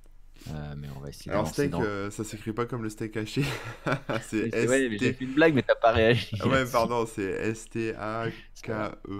Euh, 0.49 0.75
mais 0.77 0.89
on 0.97 1.01
va 1.01 1.11
essayer 1.11 1.31
Alors 1.31 1.47
steak, 1.49 1.71
dans... 1.71 1.83
euh, 1.83 2.11
ça 2.11 2.25
s'écrit 2.25 2.53
pas 2.53 2.67
comme 2.67 2.83
le 2.83 2.89
steak 2.89 3.17
haché. 3.17 3.43
c'est 4.23 4.49
vrai, 4.65 4.89
mais 4.89 4.99
j'ai 4.99 5.09
S-T. 5.09 5.13
fait 5.13 5.25
une 5.25 5.35
blague, 5.35 5.55
mais 5.55 5.63
t'as 5.63 5.75
pas 5.75 5.93
réagi. 5.93 6.41
Ouais, 6.45 6.65
pardon, 6.71 7.07
c'est 7.07 7.23
S-T-A-K-E. 7.51 9.19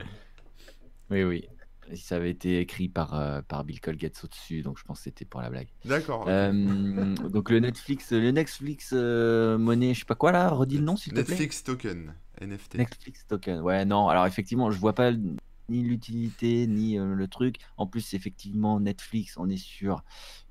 Oui, 1.11 1.25
oui. 1.25 1.49
Ça 1.97 2.17
avait 2.17 2.31
été 2.31 2.61
écrit 2.61 2.89
par, 2.89 3.15
euh, 3.15 3.43
par 3.43 3.65
Bill 3.65 3.81
Colgate 3.81 4.21
au-dessus, 4.25 4.63
donc 4.63 4.79
je 4.79 4.85
pense 4.85 4.99
que 4.99 5.05
c'était 5.05 5.25
pour 5.25 5.41
la 5.41 5.51
blague. 5.51 5.69
D'accord. 5.85 6.25
Euh, 6.29 7.15
donc 7.29 7.51
le 7.51 7.61
Netflix, 7.61 8.13
le 8.13 8.31
Netflix 8.31 8.91
euh, 8.93 9.59
monnaie, 9.59 9.95
je 9.95 10.01
sais 10.01 10.05
pas 10.05 10.15
quoi 10.15 10.33
là, 10.33 10.49
redis 10.51 10.79
le 10.79 10.85
nom 10.85 10.97
s'il 10.97 11.13
te 11.13 11.21
plaît. 11.21 11.31
Netflix 11.35 11.65
token, 11.65 12.15
NFT. 12.41 12.75
Netflix 12.77 13.27
token. 13.27 13.61
Ouais, 13.61 13.85
non. 13.85 14.09
Alors 14.09 14.27
effectivement, 14.27 14.71
je 14.71 14.79
vois 14.79 14.95
pas 14.95 15.13
ni 15.13 15.83
l'utilité 15.83 16.67
ni 16.67 16.97
le 16.99 17.29
truc. 17.29 17.57
En 17.77 17.87
plus, 17.87 18.15
effectivement, 18.15 18.81
Netflix, 18.81 19.37
on 19.37 19.49
est 19.49 19.57
sur 19.57 20.03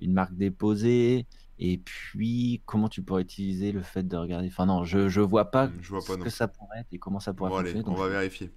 une 0.02 0.14
marque 0.14 0.34
déposée. 0.36 1.26
Et 1.62 1.78
puis, 1.78 2.62
comment 2.66 2.88
tu 2.88 3.02
pourrais 3.02 3.22
utiliser 3.24 3.74
le 3.74 3.82
fait 3.82 4.08
de 4.08 4.16
regarder? 4.16 4.48
Enfin 4.48 4.66
non, 4.66 4.86
je 4.86 5.10
je 5.10 5.20
vois 5.20 5.52
pas 5.52 5.70
Je 5.82 5.90
vois 5.90 6.00
ce 6.00 6.08
pas 6.08 6.16
non 6.18 6.24
que 6.24 6.30
ça 6.30 6.48
pourrait 6.48 6.80
être 6.80 6.88
et 6.94 7.00
comment 7.00 7.20
ça 7.20 7.34
pourrait 7.34 7.50
Bon 7.50 7.58
allez, 7.58 7.72
fonctionner. 7.72 7.86
on 7.86 7.90
donc 7.92 8.00
va 8.00 8.06
je- 8.08 8.12
vérifier. 8.18 8.52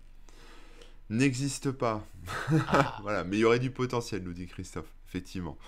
N'existe 1.12 1.70
pas. 1.72 2.06
Ah, 2.68 2.98
Voilà, 3.02 3.22
mais 3.24 3.36
il 3.36 3.40
y 3.40 3.44
aurait 3.44 3.58
du 3.58 3.70
potentiel, 3.70 4.22
nous 4.22 4.32
dit 4.32 4.46
Christophe, 4.46 4.90
effectivement. 5.06 5.58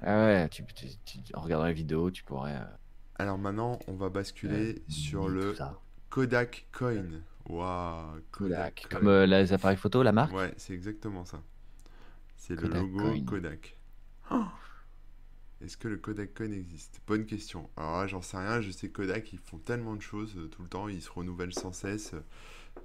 ah 0.00 0.24
ouais, 0.24 0.48
tu, 0.48 0.64
tu- 0.74 0.86
tu- 1.04 1.18
en 1.34 1.42
regardant 1.42 1.66
la 1.66 1.72
vidéo, 1.74 2.10
tu 2.10 2.22
pourrais 2.24 2.56
euh, 2.56 2.64
Alors 3.16 3.36
maintenant, 3.36 3.78
on 3.86 3.92
va 3.94 4.06
euh, 4.06 4.10
basculer 4.10 4.82
sur 4.88 5.26
deviner 5.26 5.42
tout 5.42 5.58
le. 5.58 5.66
Kodak 6.08 6.66
Coin. 6.72 7.04
Waouh, 7.50 8.20
Kodak, 8.30 8.86
comme 8.90 9.08
euh, 9.08 9.26
les 9.26 9.52
appareils 9.52 9.76
photo, 9.76 10.02
la 10.02 10.12
marque. 10.12 10.32
Ouais, 10.34 10.54
c'est 10.56 10.72
exactement 10.72 11.26
ça. 11.26 11.42
C'est 12.38 12.58
le 12.58 12.68
logo 12.68 12.98
Coin. 12.98 13.24
Kodak. 13.26 13.76
Oh 14.30 14.44
Est-ce 15.62 15.76
que 15.76 15.88
le 15.88 15.98
Kodak 15.98 16.32
Coin 16.34 16.50
existe? 16.50 17.00
Bonne 17.06 17.26
question. 17.26 17.68
Alors 17.76 17.98
là, 17.98 18.06
j'en 18.06 18.22
sais 18.22 18.38
rien. 18.38 18.62
Je 18.62 18.70
sais 18.70 18.88
Kodak, 18.88 19.32
ils 19.34 19.38
font 19.38 19.58
tellement 19.58 19.96
de 19.96 20.02
choses 20.02 20.34
euh, 20.38 20.48
tout 20.48 20.62
le 20.62 20.68
temps. 20.68 20.88
Ils 20.88 21.02
se 21.02 21.10
renouvellent 21.10 21.52
sans 21.54 21.72
cesse. 21.72 22.14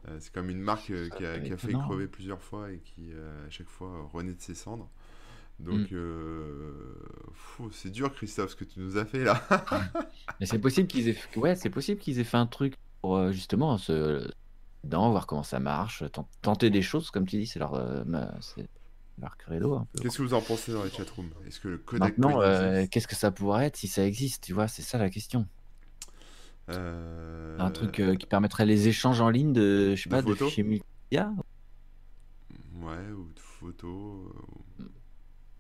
Euh, 0.07 0.17
c'est 0.19 0.31
comme 0.33 0.49
une 0.49 0.61
marque 0.61 0.89
euh, 0.91 1.09
qui, 1.09 1.25
a, 1.25 1.35
C'est 1.35 1.43
qui 1.43 1.53
a 1.53 1.57
fait 1.57 1.73
crever 1.73 2.07
plusieurs 2.07 2.41
fois 2.41 2.71
et 2.71 2.79
qui, 2.79 3.11
euh, 3.13 3.45
à 3.47 3.49
chaque 3.49 3.67
fois, 3.69 4.09
renaît 4.13 4.33
de 4.33 4.41
ses 4.41 4.55
cendres. 4.55 4.89
Donc, 5.59 5.91
Mm. 5.91 5.95
euh, 5.95 6.93
c'est 7.71 7.89
dur, 7.91 8.13
Christophe, 8.13 8.51
ce 8.51 8.55
que 8.55 8.63
tu 8.63 8.79
nous 8.79 8.97
as 8.97 9.05
fait 9.05 9.23
là. 9.23 9.41
Mais 10.39 10.45
c'est 10.45 10.59
possible 10.59 10.87
qu'ils 10.87 11.09
aient, 11.09 11.17
ouais, 11.35 11.55
c'est 11.55 11.69
possible 11.71 11.99
qu'ils 11.99 12.19
aient 12.19 12.23
fait 12.23 12.37
un 12.37 12.45
truc 12.47 12.75
pour 13.01 13.31
justement 13.31 13.77
se 13.77 14.29
dedans, 14.83 15.09
voir 15.11 15.25
comment 15.27 15.43
ça 15.43 15.59
marche, 15.59 16.03
tent- 16.11 16.27
tenter 16.41 16.69
des 16.69 16.81
choses, 16.83 17.09
comme 17.11 17.25
tu 17.25 17.37
dis, 17.37 17.47
c'est 17.47 17.59
leur, 17.59 17.73
euh, 17.73 18.03
leur 19.19 19.35
credo. 19.37 19.81
Qu'est-ce 19.99 20.17
que 20.19 20.23
vous 20.23 20.33
en 20.35 20.41
pensez 20.41 20.71
dans 20.71 20.83
les 20.83 20.91
chatrooms? 20.91 21.29
Est-ce 21.47 21.59
que 21.59 21.67
le 21.69 21.77
Kodak 21.79 22.17
Maintenant, 22.17 22.39
euh, 22.41 22.85
qu'est-ce 22.89 23.07
que 23.07 23.15
ça 23.15 23.31
pourrait 23.31 23.65
être 23.65 23.77
si 23.77 23.87
ça 23.87 24.05
existe, 24.05 24.43
tu 24.43 24.53
vois, 24.53 24.67
c'est 24.67 24.83
ça 24.83 24.97
la 24.99 25.09
question. 25.09 25.47
Euh, 26.69 27.57
Un 27.59 27.71
truc 27.71 27.99
euh, 27.99 28.15
qui 28.15 28.25
permettrait 28.27 28.65
les 28.65 28.87
échanges 28.87 29.21
en 29.21 29.29
ligne 29.29 29.53
de, 29.53 29.95
je 29.95 30.03
sais 30.03 30.09
de 30.09 30.09
pas, 30.09 30.21
de 30.21 30.33
fichiers 30.33 30.63
multimédia, 30.63 31.31
Ouais, 32.75 33.11
ou 33.11 33.29
de 33.33 33.39
photos. 33.39 34.31
euh, 34.79 34.83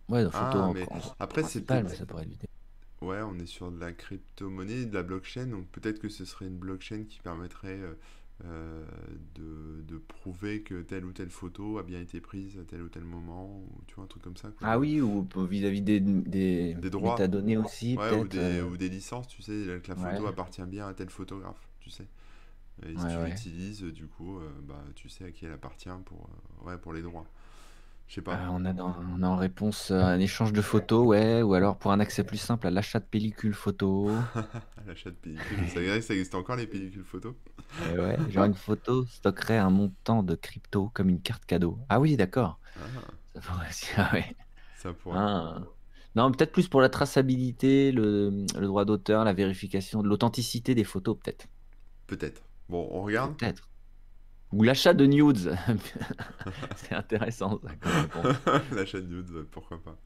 ouais, 0.09 0.23
de 0.23 0.29
Ah, 0.31 0.39
photos 0.39 0.73
mais 0.73 0.87
en 0.91 0.99
après, 1.19 1.43
c'est 1.43 1.61
peut-être. 1.65 1.89
ça 1.95 2.05
pourrait. 2.05 2.27
Ouais, 3.01 3.21
on 3.23 3.37
est 3.39 3.45
sur 3.47 3.71
de 3.71 3.79
la 3.79 3.91
crypto-monnaie, 3.93 4.85
de 4.85 4.93
la 4.93 5.03
blockchain, 5.03 5.47
donc 5.47 5.67
peut-être 5.69 5.99
que 5.99 6.09
ce 6.09 6.25
serait 6.25 6.45
une 6.47 6.57
blockchain 6.57 7.05
qui 7.05 7.19
permettrait 7.19 7.79
euh, 8.45 8.85
de, 9.35 9.81
de 9.83 9.97
prouver 9.97 10.61
que 10.63 10.81
telle 10.83 11.05
ou 11.05 11.13
telle 11.13 11.29
photo 11.31 11.77
a 11.79 11.83
bien 11.83 12.01
été 12.01 12.21
prise 12.21 12.57
à 12.59 12.65
tel 12.65 12.81
ou 12.83 12.89
tel 12.89 13.03
moment, 13.03 13.59
ou 13.59 13.81
tu 13.87 13.95
vois, 13.95 14.05
un 14.05 14.07
truc 14.07 14.23
comme 14.23 14.37
ça, 14.37 14.51
quoi. 14.51 14.69
Ah 14.69 14.77
oui, 14.79 15.01
ou 15.01 15.27
vis-à-vis 15.35 15.81
des, 15.81 15.99
des 15.99 16.75
Des 16.75 16.89
droits. 16.89 17.25
métadonnées 17.25 17.57
aussi, 17.57 17.97
Ouais, 17.97 18.11
ou 18.11 18.27
des, 18.27 18.59
euh, 18.59 18.61
ou 18.61 18.77
des 18.77 18.89
licences, 18.89 19.27
tu 19.27 19.41
sais, 19.41 19.79
que 19.83 19.89
la 19.89 19.95
photo 19.95 20.25
ouais, 20.25 20.27
appartient 20.27 20.61
bien 20.63 20.87
à 20.87 20.93
tel 20.93 21.09
photographe, 21.09 21.67
tu 21.79 21.89
sais. 21.89 22.07
Et 22.87 22.97
si 22.97 23.05
ouais, 23.05 23.07
tu 23.07 23.21
l'utilises, 23.21 23.83
du 23.83 24.07
coup, 24.07 24.39
euh, 24.39 24.49
bah, 24.63 24.83
tu 24.95 25.09
sais 25.09 25.25
à 25.25 25.31
qui 25.31 25.45
elle 25.45 25.53
appartient 25.53 25.89
pour, 26.05 26.29
ouais, 26.63 26.77
pour 26.77 26.93
les 26.93 27.01
droits. 27.03 27.27
Je 28.07 28.15
sais 28.15 28.21
Euh, 28.31 28.35
pas. 28.35 28.39
on 28.49 28.65
a, 28.65 28.73
dans- 28.73 28.95
on 29.17 29.21
a 29.23 29.27
en 29.27 29.35
réponse 29.37 29.91
euh, 29.91 30.01
un 30.01 30.19
échange 30.19 30.51
de 30.53 30.61
photos, 30.61 31.05
ouais, 31.07 31.41
ou 31.41 31.53
alors 31.53 31.77
pour 31.77 31.91
un 31.91 31.99
accès 32.01 32.23
plus 32.25 32.37
simple 32.37 32.67
à 32.67 32.71
l'achat 32.71 32.99
de 32.99 33.05
pellicules 33.05 33.53
photo. 33.53 34.27
L'achat 34.85 35.11
de 35.11 35.15
pellicules. 35.15 35.69
Ça, 35.69 36.01
ça 36.01 36.13
existe 36.13 36.35
encore 36.35 36.55
les 36.55 36.67
pellicules 36.67 37.03
photo? 37.03 37.35
Et 37.79 37.97
ouais, 37.97 38.17
genre 38.29 38.45
une 38.45 38.55
photo 38.55 39.05
stockerait 39.05 39.57
un 39.57 39.69
montant 39.69 40.23
de 40.23 40.35
crypto 40.35 40.89
comme 40.93 41.09
une 41.09 41.21
carte 41.21 41.45
cadeau. 41.45 41.79
Ah 41.89 41.99
oui, 41.99 42.17
d'accord. 42.17 42.59
Ah, 42.75 43.17
Ça 43.35 43.41
pourrait 43.41 43.69
aussi, 43.69 43.87
ah 43.97 44.09
ouais. 44.13 44.35
ça 44.73 44.93
pourrait. 44.93 45.17
Ah. 45.17 45.63
Non, 46.15 46.31
peut-être 46.31 46.51
plus 46.53 46.69
pour 46.69 46.81
la 46.81 46.89
traçabilité, 46.89 47.91
le, 47.93 48.45
le 48.59 48.67
droit 48.67 48.85
d'auteur, 48.85 49.25
la 49.25 49.33
vérification 49.33 50.03
de 50.03 50.09
l'authenticité 50.09 50.75
des 50.75 50.83
photos, 50.85 51.17
peut-être. 51.23 51.47
Peut-être. 52.07 52.41
Bon, 52.69 52.87
on 52.91 53.03
regarde? 53.03 53.35
Peut-être. 53.37 53.69
Ou 54.53 54.63
l'achat 54.63 54.93
de 54.93 55.05
nudes. 55.05 55.55
C'est 56.75 56.95
intéressant, 56.95 57.59
ça. 57.61 58.61
L'achat 58.75 59.01
de 59.01 59.07
nudes, 59.07 59.45
pourquoi 59.51 59.81
pas. 59.81 59.97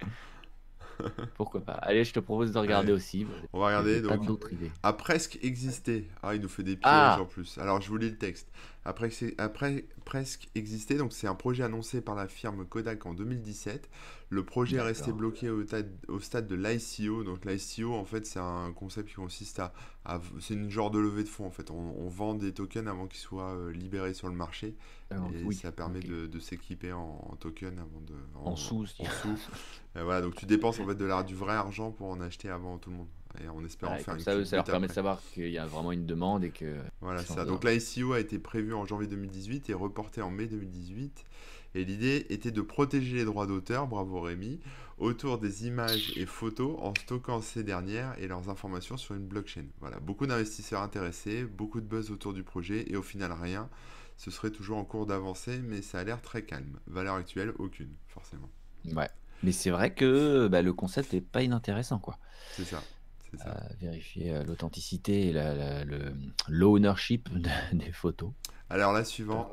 Pourquoi 1.36 1.62
pas. 1.62 1.74
Allez, 1.74 2.04
je 2.04 2.14
te 2.14 2.20
propose 2.20 2.52
de 2.52 2.60
regarder 2.60 2.90
Allez, 2.90 2.98
aussi. 2.98 3.26
on 3.54 3.60
va 3.60 3.68
regarder 3.68 4.02
donc. 4.02 4.24
d'autres 4.26 4.54
idées. 4.54 4.72
A 4.84 4.94
presque 4.94 5.40
existé. 5.42 6.08
Ah, 6.22 6.36
il 6.36 6.42
nous 6.42 6.50
fait 6.50 6.62
des 6.62 6.76
pièges 6.76 6.84
Ah, 6.84 7.18
en 7.20 7.26
plus. 7.26 7.58
Alors, 7.58 7.82
je 7.82 7.90
vous 7.90 7.98
lis 7.98 8.12
le 8.12 8.18
texte. 8.18 8.52
Après, 8.84 9.86
presque 10.06 10.50
existé, 10.56 10.98
donc 10.98 11.14
c'est 11.14 11.28
un 11.28 11.36
projet 11.36 11.64
annoncé 11.64 12.02
par 12.02 12.16
la 12.16 12.28
firme 12.28 12.66
Kodak 12.66 13.06
en 13.06 13.14
2017. 13.14 13.90
Le 14.30 14.44
projet 14.46 14.78
est 14.78 14.82
resté 14.82 15.12
bloqué 15.12 15.50
au, 15.50 15.64
stade- 15.64 15.92
au 16.08 16.20
stade 16.20 16.48
de 16.48 16.56
l'ICO. 16.56 17.24
Donc, 17.24 17.46
l'ICO, 17.46 17.94
en 17.94 18.06
fait, 18.06 18.26
c'est 18.26 18.40
un 18.40 18.72
concept 18.74 19.10
qui 19.10 19.16
consiste 19.16 19.60
à. 19.60 19.74
à- 20.06 20.22
c'est 20.40 20.54
une 20.56 20.70
genre 20.70 20.90
de 20.90 21.00
levée 21.00 21.24
de 21.24 21.30
fonds, 21.30 21.46
en 21.46 21.52
fait. 21.52 21.70
On, 21.70 21.76
on 22.00 22.08
vend 22.08 22.34
des 22.34 22.54
tokens 22.54 22.88
avant 22.88 23.08
qu'ils 23.08 23.20
soient 23.20 23.54
euh, 23.56 23.72
libérés 23.72 24.14
sur 24.14 24.30
le 24.30 24.36
marché. 24.36 24.76
Alors, 25.12 25.30
Et 25.36 25.44
oui, 25.44 25.56
ça 25.56 25.72
permet 25.72 26.00
de, 26.00 26.26
de 26.28 26.40
s'équiper 26.40 26.94
en, 26.94 27.20
en 27.30 27.36
tokens 27.36 27.78
avant 27.80 28.02
de. 28.02 28.14
En 28.36 28.52
En, 28.52 28.56
sous, 28.56 28.86
en 29.00 29.06
sous. 29.06 29.38
Voilà, 29.96 30.22
donc 30.22 30.36
tu 30.36 30.46
dépenses 30.46 30.80
en 30.80 30.86
fait 30.88 30.96
de 30.96 31.06
l'art 31.06 31.26
du 31.26 31.36
vrai 31.36 31.54
argent 31.54 31.92
pour 31.92 32.08
en 32.10 32.22
acheter 32.22 32.50
avant 32.50 32.78
tout 32.78 32.90
le 32.90 32.96
monde. 32.96 33.08
Et 33.44 33.48
en 33.48 33.64
espérant 33.64 33.94
Ouais, 33.94 34.00
faire 34.00 34.16
une 34.16 34.20
ça, 34.20 34.46
ça 34.46 34.56
leur 34.58 34.66
permet 34.66 34.88
de 34.88 34.94
savoir 34.94 35.22
qu'il 35.34 35.50
y 35.50 35.58
a 35.58 35.66
vraiment 35.66 35.92
une 35.92 36.06
demande 36.06 36.44
et 36.44 36.52
que 36.52 36.76
Voilà, 37.00 37.24
ça. 37.24 37.46
Donc 37.46 37.62
dedans. 37.62 37.72
l'ICO 37.74 38.14
a 38.14 38.20
été 38.20 38.40
prévu 38.40 38.74
en 38.74 38.86
janvier 38.86 39.08
2018 39.08 39.70
et 39.70 39.74
reporté 39.74 40.22
en 40.22 40.30
mai 40.30 40.48
2018. 40.48 41.26
Et 41.74 41.86
l'idée 41.86 42.26
était 42.30 42.52
de 42.52 42.62
protéger 42.62 43.16
les 43.16 43.24
droits 43.26 43.48
d'auteur, 43.48 43.88
bravo 43.88 44.20
Rémi, 44.20 44.60
autour 44.98 45.38
des 45.38 45.68
images 45.68 46.12
et 46.18 46.26
photos 46.26 46.78
en 46.82 46.94
stockant 46.96 47.42
ces 47.42 47.64
dernières 47.64 48.14
et 48.20 48.28
leurs 48.28 48.50
informations 48.50 48.98
sur 48.98 49.16
une 49.16 49.26
blockchain. 49.26 49.66
Voilà, 49.80 50.00
beaucoup 50.02 50.28
d'investisseurs 50.28 50.82
intéressés, 50.82 51.46
beaucoup 51.46 51.80
de 51.80 51.86
buzz 51.86 52.12
autour 52.12 52.34
du 52.34 52.44
projet 52.44 52.92
et 52.92 52.98
au 52.98 53.02
final 53.02 53.32
rien. 53.32 53.70
Ce 54.18 54.30
serait 54.32 54.52
toujours 54.52 54.78
en 54.78 54.84
cours 54.84 55.06
d'avancée, 55.06 55.62
mais 55.64 55.82
ça 55.82 56.00
a 56.00 56.04
l'air 56.04 56.22
très 56.22 56.44
calme. 56.44 56.78
Valeur 56.88 57.16
actuelle, 57.16 57.54
aucune, 57.58 57.90
forcément. 58.10 58.50
Ouais. 58.94 59.10
Mais 59.42 59.52
c'est 59.52 59.72
vrai 59.72 59.94
que 59.94 60.48
bah, 60.48 60.62
le 60.62 60.74
concept 60.74 61.14
est 61.14 61.22
pas 61.22 61.42
inintéressant, 61.42 61.98
quoi. 61.98 62.20
C'est 62.52 62.66
ça, 62.66 62.84
ça. 63.38 63.50
Euh, 63.50 63.74
vérifier 63.80 64.32
euh, 64.34 64.44
l'authenticité 64.44 65.28
et 65.30 65.34
la, 65.34 65.84
l'ownership 66.48 67.30
de- 67.34 67.50
des 67.74 67.92
photos. 67.92 68.32
Alors 68.70 68.94
la 68.94 69.04
suivante, 69.04 69.52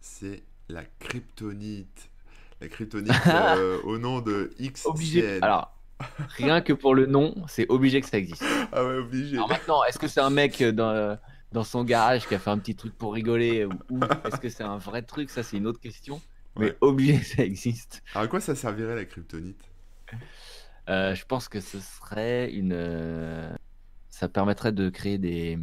c'est 0.00 0.42
la 0.68 0.84
kryptonite. 0.98 2.10
La 2.60 2.68
kryptonite 2.68 3.12
euh, 3.28 3.80
au 3.84 3.98
nom 3.98 4.20
de 4.20 4.50
Obligé. 4.84 5.20
XCN. 5.20 5.44
Alors, 5.44 5.72
rien 6.36 6.60
que 6.60 6.72
pour 6.72 6.94
le 6.94 7.06
nom, 7.06 7.34
c'est 7.48 7.66
obligé 7.70 8.00
que 8.00 8.06
ça 8.08 8.18
existe. 8.18 8.44
Ah 8.72 8.84
ouais, 8.84 8.96
obligé. 8.96 9.36
Alors 9.36 9.48
maintenant, 9.48 9.84
est-ce 9.84 9.98
que 9.98 10.08
c'est 10.08 10.20
un 10.20 10.30
mec 10.30 10.62
dans, 10.62 11.18
dans 11.52 11.64
son 11.64 11.84
garage 11.84 12.26
qui 12.26 12.34
a 12.34 12.38
fait 12.38 12.50
un 12.50 12.58
petit 12.58 12.74
truc 12.76 12.96
pour 12.96 13.14
rigoler 13.14 13.64
ou, 13.64 13.72
ou 13.90 14.00
est-ce 14.24 14.40
que 14.40 14.48
c'est 14.48 14.64
un 14.64 14.78
vrai 14.78 15.02
truc? 15.02 15.30
Ça, 15.30 15.42
c'est 15.42 15.56
une 15.56 15.66
autre 15.66 15.80
question. 15.80 16.20
Mais 16.58 16.76
obligé 16.80 17.18
que 17.18 17.24
ça 17.26 17.44
existe. 17.44 18.02
Alors 18.14 18.24
à 18.24 18.28
quoi 18.28 18.40
ça 18.40 18.54
servirait 18.54 18.96
la 18.96 19.04
kryptonite? 19.04 19.62
Euh, 20.90 21.14
je 21.14 21.24
pense 21.24 21.48
que 21.48 21.60
ce 21.60 21.80
serait 21.80 22.52
une. 22.52 22.72
euh, 22.74 23.54
Ça 24.10 24.28
permettrait 24.28 24.72
de 24.72 24.90
créer 24.90 25.18
des, 25.18 25.58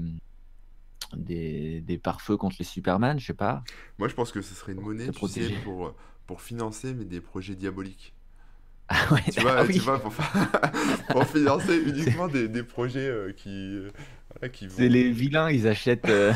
des, 1.15 1.81
des 1.81 1.97
pare-feux 1.97 2.37
contre 2.37 2.57
les 2.59 2.65
Superman, 2.65 3.19
je 3.19 3.27
sais 3.27 3.33
pas. 3.33 3.63
Moi, 3.97 4.07
je 4.07 4.15
pense 4.15 4.31
que 4.31 4.41
ce 4.41 4.55
serait 4.55 4.73
une 4.73 4.81
monnaie, 4.81 5.11
tu 5.11 5.27
sais, 5.27 5.49
pour, 5.63 5.93
pour 6.25 6.41
financer 6.41 6.93
mais 6.93 7.05
des 7.05 7.21
projets 7.21 7.55
diaboliques. 7.55 8.13
Ah 8.89 9.13
ouais, 9.13 9.21
Tu 9.29 9.39
ah 9.39 9.41
vois, 9.41 9.65
tu 9.67 9.73
oui, 9.73 9.79
vois, 9.79 9.99
pour, 9.99 11.25
financer 11.25 11.77
uniquement 11.77 12.29
des, 12.29 12.47
des 12.47 12.63
projets 12.63 13.07
euh, 13.09 13.33
qui, 13.33 13.49
euh, 13.49 14.47
qui 14.53 14.69
c'est 14.69 14.87
les 14.89 15.11
vilains, 15.11 15.49
ils 15.51 15.67
achètent 15.67 16.07
euh, 16.09 16.33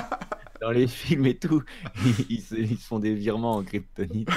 dans 0.60 0.70
les 0.70 0.86
films 0.86 1.26
et 1.26 1.36
tout, 1.38 1.62
ils, 2.04 2.26
ils 2.30 2.40
se, 2.40 2.54
ils 2.54 2.78
se 2.78 2.86
font 2.86 2.98
des 2.98 3.14
virements 3.14 3.56
en 3.56 3.64
kryptonite. 3.64 4.30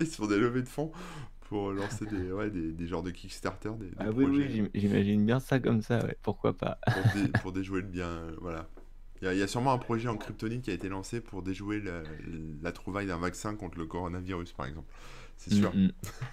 Ils 0.00 0.06
se 0.06 0.16
font 0.16 0.26
des 0.26 0.38
levées 0.38 0.62
de 0.62 0.68
fonds 0.68 0.92
pour 1.48 1.72
lancer 1.72 2.06
des, 2.06 2.30
ouais, 2.32 2.50
des, 2.50 2.72
des 2.72 2.86
genres 2.86 3.02
de 3.02 3.10
Kickstarter, 3.10 3.70
des, 3.78 3.90
des 3.90 3.96
Ah 3.98 4.10
oui, 4.10 4.26
oui, 4.26 4.70
j'imagine 4.74 5.24
bien 5.26 5.40
ça 5.40 5.58
comme 5.60 5.82
ça, 5.82 6.04
ouais, 6.04 6.16
pourquoi 6.22 6.56
pas. 6.56 6.78
pour, 6.92 7.04
dé- 7.06 7.32
pour 7.32 7.52
déjouer 7.52 7.80
le 7.82 7.86
bien. 7.88 8.06
euh, 8.08 8.32
voilà. 8.40 8.68
Il 9.20 9.24
y, 9.24 9.28
a, 9.28 9.34
il 9.34 9.38
y 9.38 9.42
a 9.42 9.48
sûrement 9.48 9.72
un 9.72 9.78
projet 9.78 10.08
en 10.08 10.16
kryptonite 10.16 10.62
qui 10.62 10.70
a 10.70 10.74
été 10.74 10.88
lancé 10.88 11.20
pour 11.20 11.42
déjouer 11.42 11.80
la, 11.80 12.02
la 12.62 12.72
trouvaille 12.72 13.08
d'un 13.08 13.18
vaccin 13.18 13.56
contre 13.56 13.78
le 13.78 13.86
coronavirus, 13.86 14.52
par 14.52 14.66
exemple. 14.66 14.86
C'est 15.36 15.50
sûr. 15.52 15.72
Mm. 15.74 15.88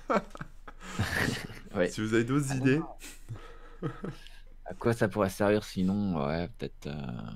Ouais. 1.76 1.90
Si 1.90 2.02
vous 2.02 2.14
avez 2.14 2.24
d'autres 2.24 2.54
idées, 2.54 2.80
À 4.66 4.74
quoi 4.76 4.94
ça 4.94 5.08
pourrait 5.08 5.30
servir 5.32 5.64
sinon? 5.64 6.24
Ouais, 6.24 6.48
peut-être. 6.58 6.88
euh, 6.88 7.32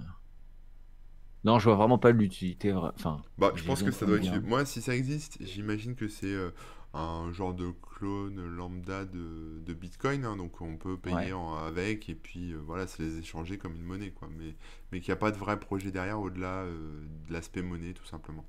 Non, 1.44 1.60
je 1.60 1.66
vois 1.66 1.76
vraiment 1.76 1.98
pas 1.98 2.12
l'utilité. 2.12 2.74
Enfin, 2.74 3.22
bah, 3.38 3.54
je 3.56 3.64
pense 3.64 3.82
que 3.84 3.92
ça 3.92 4.06
doit 4.06 4.18
être. 4.18 4.34
Moi, 4.44 4.66
si 4.66 4.82
ça 4.82 4.96
existe, 4.96 5.38
j'imagine 5.42 5.96
que 5.96 6.08
c'est 6.08 6.28
euh, 6.28 6.52
un 6.94 7.32
genre 7.32 7.54
de 7.54 7.72
clone 7.72 8.48
lambda 8.56 9.06
de, 9.06 9.60
de 9.66 9.74
Bitcoin, 9.74 10.26
hein, 10.26 10.36
donc 10.38 10.62
on 10.62 10.78
peut 10.78 10.98
payer 10.98 11.16
Ouais. 11.16 11.34
en- 11.34 11.56
avec 11.56 12.10
et 12.10 12.16
puis 12.16 12.54
euh, 12.54 12.58
voilà, 12.66 12.88
c'est 12.88 13.04
les 13.04 13.18
échanger 13.20 13.58
comme 13.58 13.76
une 13.76 13.84
monnaie, 13.84 14.12
quoi. 14.12 14.30
Mais, 14.38 14.56
mais 14.92 15.00
qu'il 15.00 15.10
n'y 15.12 15.14
a 15.14 15.18
pas 15.18 15.32
de 15.32 15.38
vrai 15.38 15.60
projet 15.60 15.92
derrière 15.92 16.20
au-delà 16.20 16.64
euh, 16.64 17.02
de 17.28 17.34
l'aspect 17.34 17.62
monnaie, 17.62 17.94
tout 17.94 18.06
simplement. 18.06 18.46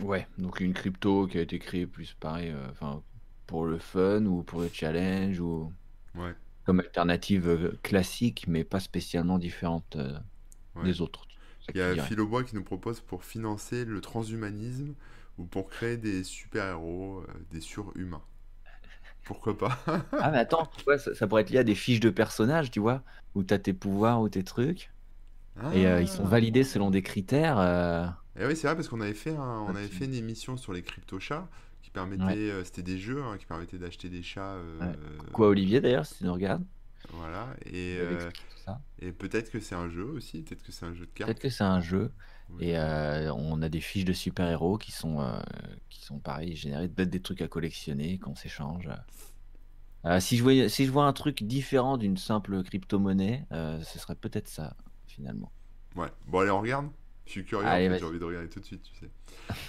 Ouais, 0.00 0.26
donc 0.38 0.60
une 0.60 0.72
crypto 0.74 1.26
qui 1.26 1.38
a 1.38 1.42
été 1.42 1.58
créée 1.58 1.86
plus 1.86 2.14
pareil, 2.14 2.50
euh, 2.50 2.68
enfin, 2.70 3.02
pour 3.46 3.64
le 3.66 3.78
fun 3.78 4.24
ou 4.26 4.42
pour 4.42 4.60
le 4.60 4.68
challenge 4.72 5.40
ou 5.40 5.72
Ouais, 6.14 6.34
comme 6.64 6.80
alternative 6.80 7.78
classique, 7.82 8.46
mais 8.48 8.64
pas 8.64 8.80
spécialement 8.80 9.38
différente 9.38 9.96
ouais. 10.76 10.82
des 10.84 11.00
autres. 11.00 11.26
Il 11.74 11.78
y 11.78 11.82
a. 11.82 11.96
Philobois 11.96 12.44
qui 12.44 12.54
nous 12.54 12.64
propose 12.64 13.00
pour 13.00 13.24
financer 13.24 13.84
le 13.84 14.00
transhumanisme 14.00 14.94
ou 15.38 15.44
pour 15.46 15.68
créer 15.68 15.96
des 15.96 16.24
super-héros, 16.24 17.20
euh, 17.22 17.26
des 17.50 17.60
surhumains. 17.60 18.24
Pourquoi 19.24 19.56
pas? 19.56 19.78
Ah, 20.18 20.30
mais 20.30 20.38
attends, 20.38 20.70
ça, 20.98 21.14
ça 21.14 21.26
pourrait 21.26 21.42
être 21.42 21.50
lié 21.50 21.58
à 21.58 21.64
des 21.64 21.74
fiches 21.74 22.00
de 22.00 22.10
personnages, 22.10 22.70
tu 22.70 22.80
vois, 22.80 23.02
où 23.34 23.42
tu 23.44 23.52
as 23.52 23.58
tes 23.58 23.72
pouvoirs 23.72 24.20
ou 24.22 24.28
tes 24.28 24.44
trucs, 24.44 24.92
et 25.70 25.88
euh, 25.88 26.02
ils 26.02 26.08
sont 26.08 26.24
Ah! 26.24 26.28
validés 26.28 26.64
selon 26.64 26.90
des 26.90 27.02
critères. 27.02 27.58
euh, 27.58 28.06
Et 28.36 28.44
oui, 28.46 28.56
c'est 28.56 28.66
vrai 28.66 28.74
parce 28.76 28.88
qu'on 28.88 29.00
avait 29.00 29.14
fait 29.14 29.30
un- 29.36 29.60
on 29.60 29.74
ah, 29.74 29.76
avait 29.76 29.88
fait 29.88 30.06
une 30.06 30.14
émission 30.14 30.56
sur 30.56 30.72
les 30.72 30.82
crypto-chats 30.82 31.48
qui 31.82 31.90
permettait, 31.90 32.64
c'était 32.64 32.82
des 32.82 32.98
jeux 32.98 33.22
hein, 33.22 33.36
qui 33.38 33.46
permettaient 33.46 33.78
d'acheter 33.78 34.08
des 34.08 34.22
chats, 34.22 34.58
Ouais. 34.80 34.92
Quoi, 35.32 35.48
Olivier, 35.48 35.80
d'ailleurs, 35.80 36.06
si 36.06 36.18
tu 36.18 36.24
nous 36.24 36.32
regardes, 36.32 36.64
voilà. 37.10 37.54
Et, 37.66 37.98
et 38.98 39.12
peut-être 39.12 39.50
que 39.52 39.60
c'est 39.60 39.74
un 39.76 39.88
jeu 39.88 40.04
aussi, 40.04 40.42
peut-être 40.42 40.62
que 40.64 40.72
c'est 40.72 40.86
un 40.86 40.94
jeu 40.94 41.06
de 41.06 41.12
Peut-être 41.22 41.38
cartes. 41.38 41.40
que 41.40 41.48
c'est 41.50 41.64
un 41.64 41.80
jeu. 41.80 42.14
Et 42.60 42.78
euh, 42.78 43.32
on 43.34 43.62
a 43.62 43.68
des 43.68 43.80
fiches 43.80 44.04
de 44.04 44.12
super-héros 44.12 44.78
qui 44.78 44.92
sont, 44.92 45.20
euh, 45.20 45.40
qui 45.88 46.04
sont 46.04 46.18
pareil, 46.18 46.54
générées 46.54 46.88
peut-être 46.88 47.10
des 47.10 47.20
trucs 47.20 47.42
à 47.42 47.48
collectionner, 47.48 48.18
qu'on 48.18 48.34
s'échange. 48.34 48.88
Euh, 50.06 50.20
si 50.20 50.36
je 50.36 50.68
si 50.68 50.84
je 50.84 50.90
vois 50.90 51.06
un 51.06 51.12
truc 51.12 51.42
différent 51.42 51.96
d'une 51.96 52.16
simple 52.16 52.62
crypto-monnaie, 52.62 53.46
euh, 53.52 53.82
ce 53.82 53.98
serait 53.98 54.14
peut-être 54.14 54.48
ça, 54.48 54.76
finalement. 55.06 55.50
Ouais. 55.96 56.08
Bon, 56.26 56.40
allez, 56.40 56.50
on 56.50 56.60
regarde. 56.60 56.88
Je 57.26 57.30
suis 57.30 57.44
curieux, 57.44 57.66
en 57.66 57.70
Allez, 57.70 57.88
fait, 57.88 57.98
j'ai 57.98 58.04
envie 58.04 58.18
de 58.18 58.24
regarder 58.24 58.48
tout 58.48 58.60
de 58.60 58.64
suite, 58.66 58.82
tu 58.82 58.92
sais. 59.00 59.10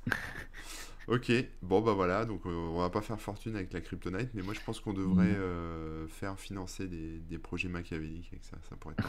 Ok, 1.08 1.32
bon 1.62 1.80
bah 1.80 1.92
voilà, 1.94 2.24
donc 2.24 2.46
euh, 2.46 2.50
on 2.50 2.78
va 2.78 2.88
pas 2.90 3.02
faire 3.02 3.20
fortune 3.20 3.56
avec 3.56 3.72
la 3.72 3.80
Kryptonite, 3.80 4.30
mais 4.34 4.42
moi 4.42 4.54
je 4.54 4.60
pense 4.60 4.78
qu'on 4.80 4.92
devrait 4.92 5.24
Non. 5.26 5.34
euh, 5.36 6.06
faire 6.08 6.38
financer 6.38 6.86
des, 6.86 7.18
des 7.18 7.38
projets 7.38 7.68
machiavéliques 7.68 8.28
avec 8.32 8.44
ça, 8.44 8.56
ça 8.68 8.76
pourrait 8.76 8.94
être. 8.98 9.08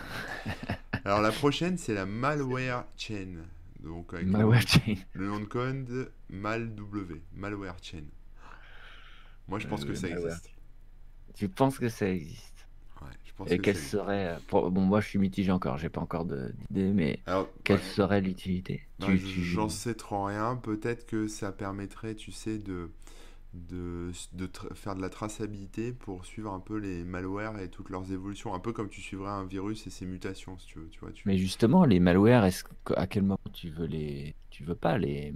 Alors 1.06 1.22
la 1.22 1.32
prochaine 1.32 1.78
c'est 1.78 1.94
la 1.94 2.06
Malware 2.06 2.86
Chain, 2.98 3.44
donc 3.80 4.14
avec 4.14 4.32
le 4.32 4.32
Malware 4.32 4.68
chain. 4.68 4.96
le 5.14 5.28
nom 5.28 5.40
de 5.40 5.46
code 5.46 6.12
MalW, 6.30 7.22
Malware 7.34 7.78
Chain. 7.82 8.06
Moi 9.48 9.60
je 9.60 9.68
pense 9.68 9.86
que 9.86 9.92
Euh, 9.92 9.96
ça 9.96 10.08
malware. 10.10 10.38
existe. 10.38 10.50
Tu 11.36 11.50
penses 11.50 11.80
que 11.80 11.90
ça 11.90 12.10
existe? 12.10 12.53
Et 13.46 13.60
que 13.60 13.62
quelle 13.62 13.78
serait... 13.78 14.36
euh, 14.36 14.40
Bon, 14.50 14.70
moi, 14.82 15.02
je 15.02 15.08
suis 15.10 15.20
mitigé 15.20 15.52
encore, 15.52 15.78
j'ai 15.78 15.90
pas 15.90 16.02
encore 16.02 16.26
d'idée, 16.26 16.92
mais 16.94 17.24
Alors, 17.26 17.50
quelle 17.64 17.80
ouais, 17.80 17.84
serait 17.84 18.22
l'utilité? 18.22 18.88
Tu, 19.00 19.20
j'en 19.20 19.70
sais 19.70 19.94
trop 19.96 20.26
rien, 20.26 20.56
peut-être 20.56 21.06
que 21.06 21.28
ça 21.28 21.52
permettrait, 21.52 22.16
tu 22.16 22.32
sais, 22.32 22.58
de, 22.58 22.90
de, 23.54 24.12
de 24.34 24.50
faire 24.76 24.96
de 24.96 25.02
la 25.02 25.10
traçabilité 25.10 25.94
pour 25.94 26.26
suivre 26.26 26.54
un 26.54 26.60
peu 26.62 26.78
les 26.78 27.04
malwares 27.06 27.60
et 27.60 27.70
toutes 27.70 27.90
leurs 27.90 28.12
évolutions, 28.12 28.54
un 28.56 28.60
peu 28.60 28.74
comme 28.74 28.90
tu 28.90 29.02
suivrais 29.02 29.32
un 29.32 29.46
virus 29.46 29.88
et 29.88 29.92
ses 29.92 30.06
mutations, 30.08 30.58
si 30.60 30.68
tu 30.68 30.80
veux, 30.80 30.90
tu 30.90 31.00
vois, 31.02 31.12
tu... 31.14 31.26
Mais 31.26 31.38
justement, 31.38 31.86
les 31.86 32.00
malwares, 32.00 32.46
est-ce 32.46 32.64
que- 32.64 32.94
à 32.96 33.08
quel 33.08 33.24
moment 33.24 33.40
tu 33.54 33.70
veux 33.70 33.86
les... 33.86 34.36
Tu 34.50 34.64
veux 34.64 34.76
pas 34.76 34.98
les... 34.98 35.34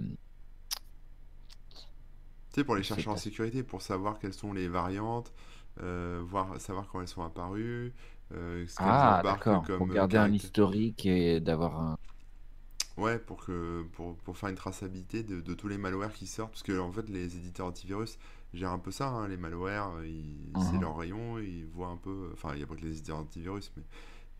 Tu 2.52 2.60
sais, 2.60 2.64
pour 2.64 2.76
les 2.76 2.82
chercher 2.82 3.08
en 3.10 3.16
sécurité, 3.16 3.62
pour 3.62 3.82
savoir 3.82 4.18
quelles 4.18 4.34
sont 4.34 4.52
les 4.52 4.68
variantes, 4.68 5.32
voir, 6.22 6.60
savoir 6.60 6.88
quand 6.88 7.00
elles 7.00 7.08
sont 7.08 7.22
apparues, 7.24 7.92
euh, 8.32 8.66
ce 8.68 8.78
Ah, 8.78 9.22
d'accord. 9.26 9.68
Pour 9.76 9.86
euh, 9.90 9.90
garder 9.90 10.16
un 10.16 10.32
historique 10.32 11.04
et 11.06 11.38
d'avoir 11.40 11.78
un... 11.80 11.98
Ouais, 12.96 13.18
pour 13.18 13.44
que 13.44 13.84
pour, 13.92 14.16
pour 14.16 14.36
faire 14.36 14.48
une 14.48 14.56
traçabilité 14.56 15.22
de, 15.22 15.40
de 15.40 15.54
tous 15.54 15.68
les 15.68 15.78
malwares 15.78 16.12
qui 16.12 16.26
sortent, 16.26 16.50
parce 16.50 16.64
que 16.64 16.78
en 16.80 16.90
fait 16.90 17.08
les 17.08 17.36
éditeurs 17.36 17.66
antivirus 17.66 18.18
gèrent 18.54 18.72
un 18.72 18.78
peu 18.80 18.90
ça, 18.90 19.06
hein, 19.08 19.28
les 19.28 19.36
malwares, 19.36 19.94
euh, 20.00 20.22
c'est 20.58 20.78
Mhm. 20.78 20.78
leur 20.78 20.96
rayon, 20.96 21.38
ils 21.38 21.64
voient 21.66 21.88
un 21.88 21.96
peu, 21.96 22.30
enfin 22.32 22.50
il 22.54 22.58
n'y 22.58 22.64
a 22.64 22.66
pas 22.66 22.74
que 22.74 22.80
les 22.80 22.90
éditeurs 22.98 23.18
antivirus, 23.18 23.70
mais 23.76 23.84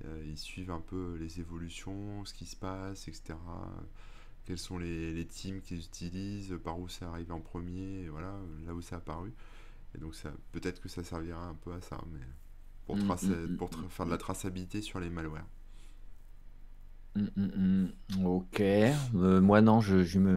euh, 0.07 0.25
ils 0.27 0.39
suivent 0.39 0.73
un 0.73 0.81
peu 0.81 1.17
les 1.21 1.41
évolutions, 1.41 2.25
ce 2.27 2.35
qui 2.35 2.47
se 2.47 2.57
passe, 2.57 3.09
etc. 3.09 3.73
Quels 4.47 4.59
sont 4.59 4.79
les, 4.79 5.13
les 5.15 5.27
teams 5.27 5.61
qu'ils 5.63 5.81
utilisent, 5.81 6.59
par 6.65 6.79
où 6.81 6.89
c'est 6.89 7.05
arrivé 7.05 7.33
en 7.33 7.41
premier, 7.41 8.09
voilà, 8.09 8.35
là 8.67 8.75
où 8.75 8.81
c'est 8.83 8.95
apparu. 8.97 9.33
Et 9.99 10.01
donc 10.01 10.15
ça, 10.15 10.31
peut-être 10.53 10.81
que 10.81 10.89
ça 10.89 11.05
servira 11.05 11.45
un 11.45 11.55
peu 11.55 11.73
à 11.75 11.81
ça, 11.83 11.99
mais 12.13 12.21
pour, 12.87 12.97
Mm, 12.97 13.01
mm, 13.23 13.35
mm, 13.49 13.57
pour 13.57 13.71
faire 13.91 14.07
de 14.07 14.11
la 14.11 14.19
traçabilité 14.19 14.81
sur 14.83 15.01
les 15.01 15.11
malwares. 15.11 15.47
Ok. 18.25 18.61
Euh, 18.61 19.41
moi, 19.41 19.61
non, 19.61 19.81
je, 19.81 20.05
je 20.05 20.19
me... 20.19 20.37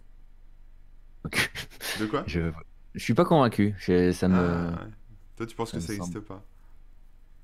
De 1.98 2.06
quoi? 2.06 2.24
Je, 2.26 2.52
je 2.94 3.00
suis 3.00 3.14
pas 3.14 3.24
convaincu. 3.24 3.74
Je- 3.78 4.12
ça 4.12 4.28
me... 4.28 4.36
Ah, 4.38 4.70
ouais. 4.84 4.90
Toi, 5.36 5.46
tu 5.46 5.56
penses 5.56 5.70
Ça 5.70 5.76
que 5.78 5.82
ça 5.82 5.92
n'existe 5.92 6.20
pas? 6.20 6.42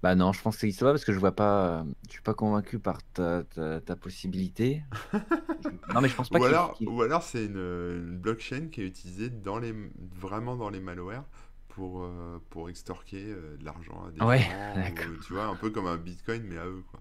Bah 0.02 0.14
non, 0.14 0.32
je 0.32 0.40
pense 0.40 0.54
que 0.54 0.60
ça 0.60 0.66
existe 0.68 0.82
pas 0.84 0.92
parce 0.92 1.04
que 1.04 1.12
je 1.12 1.18
vois 1.18 1.32
pas... 1.34 1.84
Je 2.06 2.12
suis 2.12 2.22
pas 2.22 2.34
convaincu 2.34 2.78
par 2.78 3.02
ta, 3.12 3.42
ta, 3.44 3.80
ta 3.80 3.96
possibilité. 3.96 4.84
Non, 5.94 6.00
mais 6.00 6.08
je 6.08 6.14
pense 6.14 6.30
pas 6.30 6.38
Ou 6.38 6.44
alors, 6.44 6.78
ou 6.86 7.02
alors 7.02 7.22
c'est 7.22 7.46
une, 7.46 7.56
une 7.56 8.18
blockchain 8.18 8.68
qui 8.70 8.82
est 8.82 8.86
utilisée 8.86 9.30
dans 9.30 9.58
les, 9.58 9.74
vraiment 10.14 10.56
dans 10.56 10.70
les 10.70 10.80
malwares 10.80 11.24
pour, 11.78 12.02
euh, 12.02 12.42
pour 12.50 12.68
extorquer 12.68 13.24
euh, 13.24 13.56
de 13.56 13.64
l'argent 13.64 14.04
à 14.04 14.10
des 14.10 14.20
Ouais, 14.20 14.40
gens, 14.40 14.82
ou, 15.06 15.16
tu 15.24 15.32
vois, 15.32 15.44
un 15.46 15.54
peu 15.54 15.70
comme 15.70 15.86
un 15.86 15.96
bitcoin, 15.96 16.42
mais 16.42 16.58
à 16.58 16.66
eux, 16.66 16.82
quoi. 16.90 17.00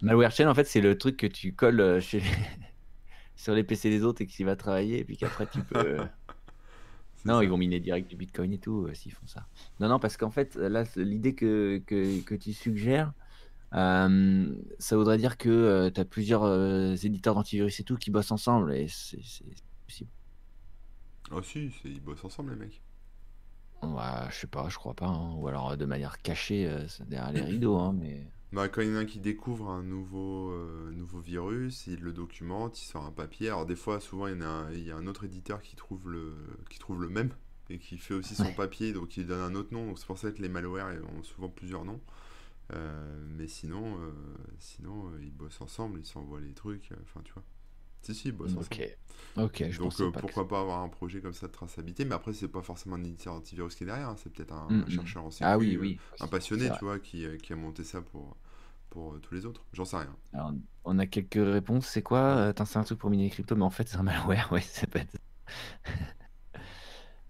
Malware 0.00 0.30
chain, 0.30 0.48
en 0.48 0.54
fait, 0.54 0.64
c'est 0.64 0.80
le 0.80 0.96
truc 0.96 1.16
que 1.16 1.26
tu 1.26 1.54
colles 1.54 1.80
euh, 1.80 2.00
chez... 2.00 2.22
sur 3.36 3.54
les 3.54 3.64
PC 3.64 3.90
des 3.90 4.04
autres 4.04 4.22
et 4.22 4.26
que 4.26 4.32
tu 4.32 4.44
vas 4.44 4.56
travailler 4.56 5.00
et 5.00 5.04
puis 5.04 5.16
qu'après 5.16 5.46
tu 5.46 5.62
peux... 5.62 5.98
Non, 7.24 7.40
ça. 7.40 7.42
ils 7.42 7.48
vont 7.48 7.56
miner 7.58 7.80
direct 7.80 8.08
du 8.08 8.16
Bitcoin 8.16 8.52
et 8.52 8.58
tout, 8.58 8.86
euh, 8.86 8.94
s'ils 8.94 9.12
font 9.12 9.26
ça. 9.26 9.46
Non, 9.80 9.88
non, 9.88 9.98
parce 9.98 10.16
qu'en 10.16 10.30
fait, 10.30 10.54
là, 10.56 10.84
l'idée 10.96 11.34
que, 11.34 11.82
que, 11.86 12.20
que 12.22 12.34
tu 12.34 12.52
suggères, 12.52 13.12
euh, 13.74 14.54
ça 14.78 14.96
voudrait 14.96 15.18
dire 15.18 15.36
que 15.38 15.90
tu 15.94 16.00
as 16.00 16.04
plusieurs 16.04 16.44
euh, 16.44 16.94
éditeurs 16.96 17.34
d'antivirus 17.34 17.80
et 17.80 17.84
tout 17.84 17.96
qui 17.96 18.10
bossent 18.10 18.32
ensemble, 18.32 18.74
et 18.74 18.88
c'est 18.88 19.20
possible. 19.86 20.10
Oh 21.30 21.42
si, 21.42 21.70
ils 21.84 22.00
bossent 22.02 22.24
ensemble 22.24 22.50
les 22.52 22.56
mecs. 22.56 22.82
Ouais, 23.82 24.30
je 24.30 24.36
sais 24.36 24.46
pas, 24.46 24.68
je 24.68 24.76
crois 24.76 24.94
pas. 24.94 25.06
hein. 25.08 25.34
Ou 25.36 25.48
alors 25.48 25.70
euh, 25.72 25.76
de 25.76 25.84
manière 25.84 26.20
cachée, 26.22 26.66
euh, 26.68 26.86
derrière 27.06 27.32
les 27.32 27.42
rideaux, 27.42 27.76
hein, 27.76 27.92
mais... 27.98 28.30
Bah, 28.52 28.68
quand 28.68 28.80
il 28.80 28.88
y 28.88 28.92
en 28.92 28.96
a 28.96 29.00
un 29.00 29.04
qui 29.04 29.20
découvre 29.20 29.68
un 29.70 29.82
nouveau, 29.82 30.50
euh, 30.52 30.90
nouveau 30.92 31.20
virus, 31.20 31.86
il 31.86 32.00
le 32.00 32.12
documente, 32.14 32.80
il 32.80 32.86
sort 32.86 33.04
un 33.04 33.12
papier. 33.12 33.48
Alors 33.48 33.66
des 33.66 33.76
fois, 33.76 34.00
souvent, 34.00 34.26
il 34.26 34.34
y 34.34 34.36
en 34.38 34.40
a 34.40 34.46
un, 34.46 34.72
il 34.72 34.82
y 34.84 34.90
a 34.90 34.96
un 34.96 35.06
autre 35.06 35.24
éditeur 35.24 35.60
qui 35.60 35.76
trouve 35.76 36.10
le, 36.10 36.34
qui 36.70 36.78
trouve 36.78 37.02
le 37.02 37.08
même 37.10 37.30
et 37.68 37.78
qui 37.78 37.98
fait 37.98 38.14
aussi 38.14 38.34
son 38.34 38.44
Ouais. 38.44 38.54
papier, 38.54 38.92
donc 38.94 39.16
il 39.18 39.26
donne 39.26 39.40
un 39.42 39.54
autre 39.54 39.72
nom. 39.74 39.86
Donc 39.86 39.98
c'est 39.98 40.06
pour 40.06 40.18
ça 40.18 40.32
que 40.32 40.40
les 40.40 40.48
malwares 40.48 40.88
ont 41.18 41.22
souvent 41.22 41.48
plusieurs 41.50 41.84
noms. 41.84 42.00
Euh, 42.74 43.26
mais 43.38 43.48
sinon, 43.48 43.98
euh, 44.00 44.12
sinon 44.58 45.10
euh, 45.12 45.20
ils 45.22 45.32
bossent 45.32 45.60
ensemble, 45.62 46.00
ils 46.00 46.06
s'envoient 46.06 46.40
les 46.40 46.54
trucs. 46.54 46.92
euh, 46.92 46.96
Enfin, 47.04 47.20
tu 47.24 47.32
vois. 47.34 47.44
Si, 48.14 48.14
si. 48.14 48.32
Ok, 48.56 48.80
ok, 49.36 49.64
je 49.70 49.78
Donc 49.78 49.92
euh, 50.00 50.10
pas 50.10 50.20
que 50.20 50.20
pourquoi 50.20 50.48
pas 50.48 50.60
avoir 50.60 50.80
un 50.82 50.88
projet 50.88 51.20
comme 51.20 51.32
ça 51.34 51.46
de 51.46 51.52
traçabilité, 51.52 52.04
mais 52.04 52.14
après 52.14 52.32
c'est 52.32 52.48
pas 52.48 52.62
forcément 52.62 52.96
un 52.96 53.04
éditeur 53.04 53.34
antivirus 53.34 53.74
qui 53.74 53.84
est 53.84 53.86
derrière, 53.86 54.08
hein, 54.08 54.16
c'est 54.18 54.32
peut-être 54.32 54.52
un, 54.52 54.68
Mm, 54.68 54.82
un 54.82 54.86
mm. 54.86 54.90
chercheur 54.90 55.24
en 55.24 55.30
sécu, 55.30 55.44
Ah 55.44 55.58
oui, 55.58 55.76
euh, 55.76 55.80
oui, 55.80 56.00
un 56.20 56.24
aussi, 56.24 56.30
passionné, 56.30 56.70
c'est 56.70 56.78
tu 56.78 56.84
vois, 56.84 56.98
qui, 56.98 57.24
euh, 57.26 57.36
qui 57.36 57.52
a 57.52 57.56
monté 57.56 57.84
ça 57.84 58.02
pour, 58.02 58.36
pour 58.90 59.14
euh, 59.14 59.18
tous 59.20 59.34
les 59.34 59.46
autres. 59.46 59.64
J'en 59.72 59.84
sais 59.84 59.96
rien. 59.98 60.16
Alors, 60.32 60.52
on 60.84 60.98
a 60.98 61.06
quelques 61.06 61.34
réponses. 61.34 61.86
C'est 61.86 62.02
quoi? 62.02 62.18
Euh, 62.20 62.52
c'est 62.66 62.76
un 62.78 62.84
truc 62.84 62.98
pour 62.98 63.10
miner 63.10 63.24
les 63.24 63.30
cryptos, 63.30 63.56
mais 63.56 63.64
en 63.64 63.70
fait, 63.70 63.88
c'est 63.88 63.96
un 63.96 64.02
malware. 64.02 64.48
Ouais, 64.52 64.60
ça 64.62 64.86
peut 64.86 65.00
être. 65.00 65.16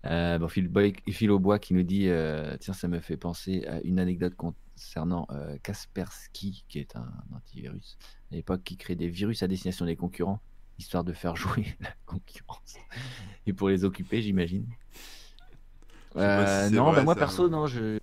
Euh, 0.07 0.39
bon, 0.39 0.49
Phil, 0.49 0.69
Boy- 0.69 0.95
Phil 1.11 1.31
Aubois 1.31 1.59
qui 1.59 1.75
nous 1.75 1.83
dit 1.83 2.09
euh, 2.09 2.57
Tiens, 2.61 2.73
ça 2.75 2.89
me 2.89 3.01
fait 3.01 3.17
penser 3.17 3.65
à 3.67 3.81
une 3.83 3.99
anecdote 3.99 4.35
concernant 4.37 5.27
euh, 5.31 5.59
Kaspersky, 5.63 6.65
qui 6.69 6.79
est 6.79 6.95
un 6.97 7.13
antivirus, 7.35 7.99
à 8.31 8.37
l'époque, 8.37 8.63
qui 8.65 8.77
crée 8.77 8.95
des 8.97 9.09
virus 9.09 9.43
à 9.43 9.49
destination 9.49 9.87
des 9.87 9.97
concurrents, 9.97 10.41
histoire 10.79 11.05
de 11.05 11.13
faire 11.13 11.37
jouer 11.37 11.77
la 11.81 11.91
concurrence. 12.07 12.77
Et 13.47 13.53
pour 13.53 13.69
les 13.69 13.85
occuper, 13.85 14.23
j'imagine. 14.23 14.67
Si 16.13 16.19
Euh, 16.21 16.71
non, 16.71 16.85
vrai, 16.87 16.97
bah 16.97 17.05
moi 17.05 17.15
ça. 17.15 17.21
perso, 17.21 17.49
non, 17.49 17.67
je... 17.67 17.99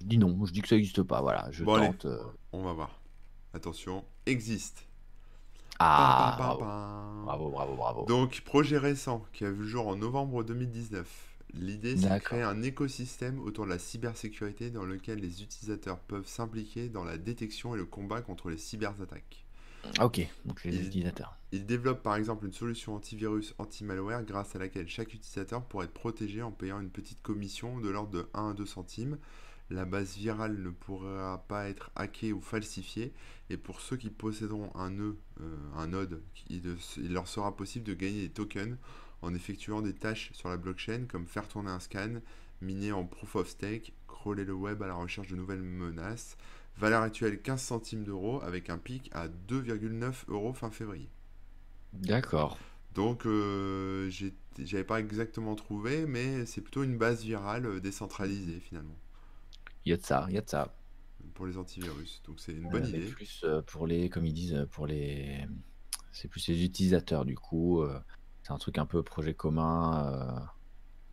je 0.00 0.06
dis 0.06 0.18
non, 0.18 0.44
je 0.46 0.52
dis 0.52 0.62
que 0.62 0.68
ça 0.68 0.76
n'existe 0.76 1.02
pas. 1.02 1.20
Voilà, 1.20 1.48
je 1.50 1.64
Bon, 1.64 1.78
tente. 1.78 2.06
euh, 2.06 2.22
On 2.52 2.62
va 2.62 2.72
voir. 2.72 3.00
Attention, 3.54 4.04
existe. 4.26 4.86
Ah, 5.78 6.34
bravo, 6.38 6.60
bravo, 7.24 7.50
bravo, 7.50 7.76
bravo. 7.76 8.04
Donc, 8.06 8.40
projet 8.42 8.78
récent 8.78 9.24
qui 9.32 9.44
a 9.44 9.50
vu 9.50 9.58
le 9.62 9.66
jour 9.68 9.86
en 9.88 9.96
novembre 9.96 10.42
2019. 10.42 11.06
L'idée, 11.54 11.96
c'est 11.96 12.08
de 12.08 12.18
créer 12.18 12.42
un 12.42 12.62
écosystème 12.62 13.38
autour 13.40 13.64
de 13.66 13.70
la 13.70 13.78
cybersécurité 13.78 14.70
dans 14.70 14.84
lequel 14.84 15.20
les 15.20 15.42
utilisateurs 15.42 15.98
peuvent 16.00 16.26
s'impliquer 16.26 16.88
dans 16.88 17.04
la 17.04 17.18
détection 17.18 17.74
et 17.74 17.78
le 17.78 17.84
combat 17.86 18.20
contre 18.20 18.50
les 18.50 18.58
cyberattaques. 18.58 19.45
Ok, 20.00 20.20
donc 20.44 20.62
les 20.64 20.74
Il- 20.76 20.86
utilisateurs. 20.86 21.36
Il 21.52 21.64
développe 21.64 22.02
par 22.02 22.16
exemple 22.16 22.44
une 22.46 22.52
solution 22.52 22.94
antivirus 22.96 23.54
anti-malware 23.58 24.24
grâce 24.24 24.56
à 24.56 24.58
laquelle 24.58 24.88
chaque 24.88 25.14
utilisateur 25.14 25.64
pourrait 25.64 25.86
être 25.86 25.92
protégé 25.94 26.42
en 26.42 26.50
payant 26.50 26.80
une 26.80 26.90
petite 26.90 27.22
commission 27.22 27.78
de 27.80 27.88
l'ordre 27.88 28.10
de 28.10 28.28
1 28.34 28.50
à 28.50 28.54
2 28.54 28.66
centimes. 28.66 29.18
La 29.70 29.84
base 29.84 30.16
virale 30.16 30.58
ne 30.60 30.70
pourra 30.70 31.44
pas 31.48 31.68
être 31.68 31.90
hackée 31.96 32.32
ou 32.32 32.40
falsifiée 32.40 33.12
et 33.50 33.56
pour 33.56 33.80
ceux 33.80 33.96
qui 33.96 34.10
posséderont 34.10 34.70
un 34.76 34.90
nœud, 34.90 35.16
euh, 35.40 35.56
un 35.76 35.88
node, 35.88 36.22
il, 36.50 36.62
il 36.98 37.12
leur 37.12 37.26
sera 37.26 37.56
possible 37.56 37.84
de 37.84 37.94
gagner 37.94 38.22
des 38.22 38.32
tokens 38.32 38.76
en 39.22 39.34
effectuant 39.34 39.82
des 39.82 39.94
tâches 39.94 40.30
sur 40.34 40.48
la 40.48 40.56
blockchain 40.56 41.06
comme 41.08 41.26
faire 41.26 41.48
tourner 41.48 41.70
un 41.70 41.80
scan, 41.80 42.20
miner 42.60 42.92
en 42.92 43.04
proof 43.06 43.36
of 43.36 43.48
stake, 43.48 43.92
crawler 44.08 44.44
le 44.44 44.54
web 44.54 44.82
à 44.82 44.86
la 44.88 44.94
recherche 44.94 45.28
de 45.28 45.36
nouvelles 45.36 45.62
menaces. 45.62 46.36
Valeur 46.76 47.02
actuelle 47.02 47.42
15 47.42 47.60
centimes 47.62 48.04
d'euros 48.04 48.40
avec 48.42 48.70
un 48.70 48.78
pic 48.78 49.10
à 49.12 49.28
2,9 49.28 50.24
euros 50.28 50.52
fin 50.54 50.70
février. 50.70 51.10
D'accord. 51.92 52.58
Donc, 52.94 53.26
euh, 53.26 54.10
j'avais 54.58 54.84
pas 54.84 54.98
exactement 55.00 55.54
trouvé, 55.54 56.06
mais 56.06 56.46
c'est 56.46 56.60
plutôt 56.62 56.82
une 56.82 56.96
base 56.98 57.22
virale 57.22 57.66
euh, 57.66 57.80
décentralisée 57.80 58.58
finalement 58.60 58.96
Il 59.86 59.90
y 59.90 59.92
a 59.94 59.96
de 59.96 60.04
ça, 60.04 60.26
il 60.28 60.34
y 60.34 60.38
a 60.38 60.42
de 60.42 60.48
ça. 60.50 60.76
pour 61.34 61.46
les 61.46 61.56
antivirus. 61.58 62.22
Donc, 62.26 62.40
c'est 62.40 62.52
une 62.52 62.66
Euh, 62.66 62.68
bonne 62.68 62.88
mais 62.90 62.90
idée. 62.90 63.06
plus 63.06 63.42
euh, 63.44 63.62
pour 63.62 63.86
les, 63.86 64.08
comme 64.10 64.26
ils 64.26 64.32
disent, 64.34 64.54
euh, 64.54 64.66
pour 64.66 64.86
les, 64.86 65.46
c'est 66.12 66.28
plus 66.28 66.48
les 66.48 66.64
utilisateurs 66.64 67.24
du 67.24 67.36
coup. 67.36 67.82
euh, 67.82 68.00
c'est 68.42 68.52
un 68.52 68.58
truc 68.58 68.78
un 68.78 68.86
peu 68.86 69.02
projet 69.02 69.34
commun. 69.34 70.06
euh, 70.06 70.40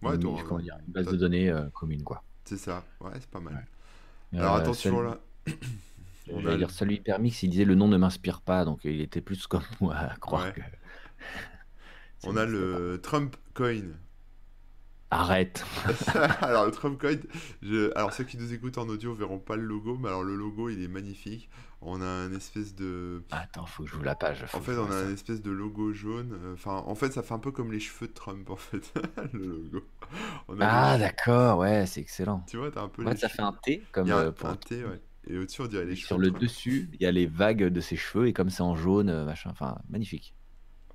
Ouais, 0.03 0.17
une, 0.17 0.19
toi, 0.19 0.43
comment 0.43 0.59
dire, 0.61 0.77
une 0.85 0.93
base 0.93 1.07
de 1.09 1.17
données 1.17 1.49
euh, 1.49 1.69
commune 1.71 2.03
quoi. 2.03 2.23
c'est 2.45 2.57
ça. 2.57 2.83
Ouais, 2.99 3.11
c'est 3.19 3.29
pas 3.29 3.39
mal. 3.39 3.53
Ouais. 3.53 4.39
Alors, 4.39 4.55
Euh, 4.55 4.57
attention 4.57 5.01
là. 5.01 5.19
On 6.31 6.45
a 6.47 6.55
dire 6.57 6.71
salut 6.71 6.95
Hypermix, 6.95 7.43
il 7.43 7.49
disait 7.49 7.65
le 7.65 7.75
nom 7.75 7.87
ne 7.87 7.97
m'inspire 7.97 8.41
pas, 8.41 8.63
donc 8.65 8.79
il 8.85 9.01
était 9.01 9.21
plus 9.21 9.45
comme 9.47 9.61
moi 9.81 9.95
à 9.95 10.15
croire 10.15 10.45
Ouais. 10.45 10.53
que. 10.53 10.61
ça 12.19 12.29
on 12.29 12.37
a 12.37 12.41
pas. 12.41 12.45
le 12.45 12.99
Trump 13.03 13.35
Coin. 13.53 13.83
Arrête. 15.11 15.63
alors, 16.41 16.65
le 16.65 16.71
Trump 16.71 16.99
Coin, 16.99 17.17
je- 17.61 17.91
alors 17.95 18.11
ceux 18.13 18.23
qui 18.23 18.35
nous 18.37 18.51
écoutent 18.51 18.79
en 18.79 18.87
audio 18.89 19.13
verront 19.13 19.37
pas 19.37 19.55
le 19.57 19.61
logo, 19.63 19.95
mais 20.01 20.07
alors 20.07 20.23
le 20.23 20.35
logo 20.35 20.69
il 20.69 20.81
est 20.81 20.87
magnifique. 20.87 21.49
On 21.81 22.01
a 22.01 22.05
un 22.05 22.33
espèce 22.33 22.73
de. 22.73 23.21
Attends, 23.29 23.65
faut 23.67 23.83
que 23.83 23.89
je 23.89 23.95
vous 23.95 24.01
la 24.03 24.15
page. 24.15 24.43
En 24.53 24.61
fait, 24.61 24.75
on 24.77 24.85
a 24.87 24.91
ça. 24.91 25.05
un 25.05 25.13
espèce 25.13 25.41
de 25.41 25.51
logo 25.51 25.93
jaune. 25.93 26.31
euh, 26.33 26.53
Enfin, 26.53 26.81
en 26.87 26.95
fait, 26.95 27.11
ça 27.11 27.21
fait 27.21 27.33
un 27.33 27.39
peu 27.39 27.51
comme 27.51 27.71
les 27.73 27.81
cheveux 27.81 28.07
de 28.07 28.13
Trump, 28.13 28.49
en 28.49 28.55
fait, 28.55 28.91
le 29.33 29.45
logo. 29.45 29.85
On 30.47 30.59
a 30.61 30.65
Ah 30.65 30.93
les- 30.97 31.03
d'accord, 31.03 31.59
ouais, 31.59 31.85
c'est 31.85 31.99
excellent. 31.99 32.43
Tu 32.49 32.57
vois, 32.57 32.71
t'as 32.71 32.81
un 32.81 32.87
peu 32.87 33.03
Ouais, 33.03 33.11
les 33.11 33.17
ça 33.17 33.27
cheveux. 33.27 33.35
fait 33.35 33.41
un 33.43 33.53
T 33.61 33.83
comme 33.91 34.07
Il 34.07 34.09
y 34.09 34.13
a 34.13 34.17
euh, 34.17 34.31
pour 34.31 34.49
un 34.49 34.55
T, 34.55 34.83
ouais. 34.83 34.99
Et 35.27 35.37
au-dessus, 35.37 35.61
on 35.61 35.67
dirait 35.67 35.85
les 35.85 35.95
cheveux 35.95 36.07
sur 36.07 36.17
le 36.17 36.31
dessus, 36.31 36.89
il 36.93 37.01
y 37.01 37.05
a 37.05 37.11
les 37.11 37.25
vagues 37.25 37.65
de 37.65 37.79
ses 37.81 37.95
cheveux 37.95 38.27
et 38.27 38.33
comme 38.33 38.49
c'est 38.49 38.61
en 38.63 38.75
jaune, 38.75 39.09
euh, 39.09 39.25
machin, 39.25 39.49
enfin 39.51 39.77
magnifique. 39.89 40.33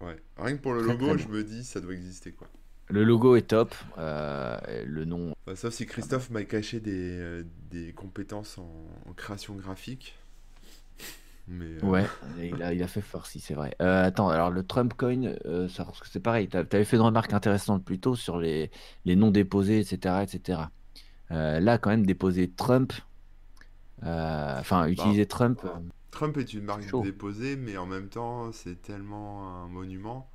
Ouais. 0.01 0.17
Rien 0.37 0.57
que 0.57 0.63
pour 0.63 0.75
le 0.75 0.83
Très, 0.83 0.93
logo, 0.93 1.15
très 1.15 1.19
je 1.19 1.29
me 1.29 1.43
dis, 1.43 1.65
ça 1.65 1.81
doit 1.81 1.95
exister, 1.95 2.33
quoi. 2.33 2.49
Le 2.91 3.05
logo 3.05 3.37
est 3.37 3.49
top, 3.49 3.75
euh, 3.99 4.57
le 4.87 5.05
nom. 5.05 5.35
Enfin, 5.47 5.55
sauf 5.57 5.75
si 5.75 5.85
Christophe 5.85 6.31
m'a 6.31 6.45
caché 6.45 6.81
des, 6.81 7.19
euh, 7.19 7.45
des 7.71 7.93
compétences 7.93 8.57
en, 8.57 8.71
en 9.07 9.13
création 9.13 9.55
graphique. 9.57 10.15
Mais 11.49 11.67
euh, 11.67 11.87
Ouais, 11.87 12.07
il 12.43 12.63
a, 12.63 12.73
il 12.73 12.83
a 12.83 12.87
fait 12.87 13.03
fort, 13.03 13.27
si 13.27 13.41
c'est 13.41 13.53
vrai. 13.53 13.75
Attends, 13.79 14.31
alors 14.31 14.51
le 14.51 14.63
Trump 14.63 14.95
Coin, 14.97 15.35
c'est 16.05 16.21
pareil, 16.21 16.49
tu 16.49 16.57
avais 16.57 16.85
fait 16.85 16.97
une 16.97 17.03
remarque 17.03 17.35
intéressante 17.35 17.85
plus 17.85 17.99
tôt 17.99 18.15
sur 18.15 18.39
les, 18.39 18.71
les 19.05 19.17
noms 19.17 19.31
déposés, 19.31 19.81
etc. 19.81 20.17
etc. 20.23 20.61
Là, 21.31 21.77
quand 21.77 21.91
même, 21.91 22.07
déposer 22.07 22.49
Trump, 22.49 22.95
enfin, 24.03 24.87
utiliser 24.87 25.27
Trump, 25.27 25.61
euh, 25.65 25.69
Trump 26.11 26.37
est 26.37 26.53
une 26.55 26.65
marque 26.65 26.95
déposée, 27.03 27.57
mais 27.57 27.77
en 27.77 27.87
même 27.87 28.09
temps, 28.09 28.53
c'est 28.53 28.81
tellement 28.83 29.49
un 29.65 29.69
monument 29.69 30.31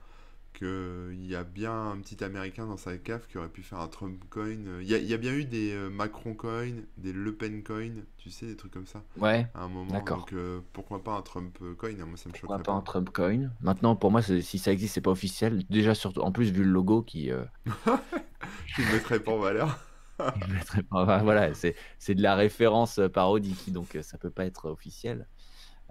qu'il 0.54 1.26
y 1.26 1.36
a 1.36 1.43
bien 1.43 1.91
un 1.91 1.97
petit 1.97 2.23
Américain 2.23 2.67
dans 2.67 2.78
sa 2.78 2.95
cave 2.97 3.26
qui 3.28 3.38
aurait 3.39 3.49
pu 3.49 3.63
faire 3.63 3.80
un 3.80 3.88
Trump 3.88 4.23
coin. 4.30 4.52
Il 4.82 4.88
y 4.88 4.93
a, 4.93 4.97
il 4.99 5.08
y 5.08 5.13
a 5.13 5.17
bien 5.17 5.34
eu 5.34 5.45
des 5.45 5.71
euh, 5.73 5.89
Macron 5.89 6.36
coin, 6.36 6.71
des 6.97 7.12
Le 7.12 7.36
Pen 7.36 7.63
coin, 7.63 7.91
tu 8.17 8.30
sais, 8.30 8.45
des 8.45 8.56
trucs 8.56 8.71
comme 8.71 8.86
ça, 8.86 9.04
ouais, 9.17 9.47
à 9.56 9.63
un 9.63 9.67
moment. 9.67 9.91
D'accord. 9.91 10.19
Donc 10.19 10.34
euh, 10.34 10.62
pourquoi 10.73 11.04
pas 11.04 11.13
un 11.13 11.21
Trump 11.23 11.58
coin? 11.78 11.93
Moi, 12.06 12.17
ça 12.17 12.30
me 12.30 12.34
pourquoi 12.34 12.58
choquerait 12.58 12.63
pas 12.63 12.73
un 12.73 12.82
pas. 12.82 12.82
Trump 12.82 13.10
Coin? 13.12 13.49
Maintenant, 13.62 13.95
pour 13.95 14.12
moi, 14.12 14.21
si 14.21 14.60
ça 14.60 14.71
existe, 14.71 14.93
c'est 14.95 15.02
pas 15.02 15.12
officiel. 15.12 15.63
Déjà, 15.69 15.95
surtout, 15.95 16.21
en 16.21 16.32
plus, 16.32 16.52
vu 16.52 16.63
le 16.63 16.71
logo 16.71 17.02
qui. 17.02 17.32
euh, 17.32 17.43
Je 18.65 18.82
le 18.82 18.91
mettrais 18.93 19.19
pas 19.19 19.32
en 19.32 19.39
valeur. 19.39 19.80
Je 20.47 20.54
mettrais 20.54 20.84
pas- 20.84 21.04
enfin, 21.04 21.23
voilà, 21.23 21.54
c'est 21.54 21.76
c'est 21.99 22.15
de 22.15 22.21
la 22.21 22.36
référence 22.36 22.99
euh, 22.99 23.10
parodique, 23.10 23.71
donc 23.71 23.95
euh, 23.95 24.02
ça 24.04 24.17
peut 24.17 24.30
pas 24.30 24.45
être 24.45 24.65
officiel. 24.69 25.28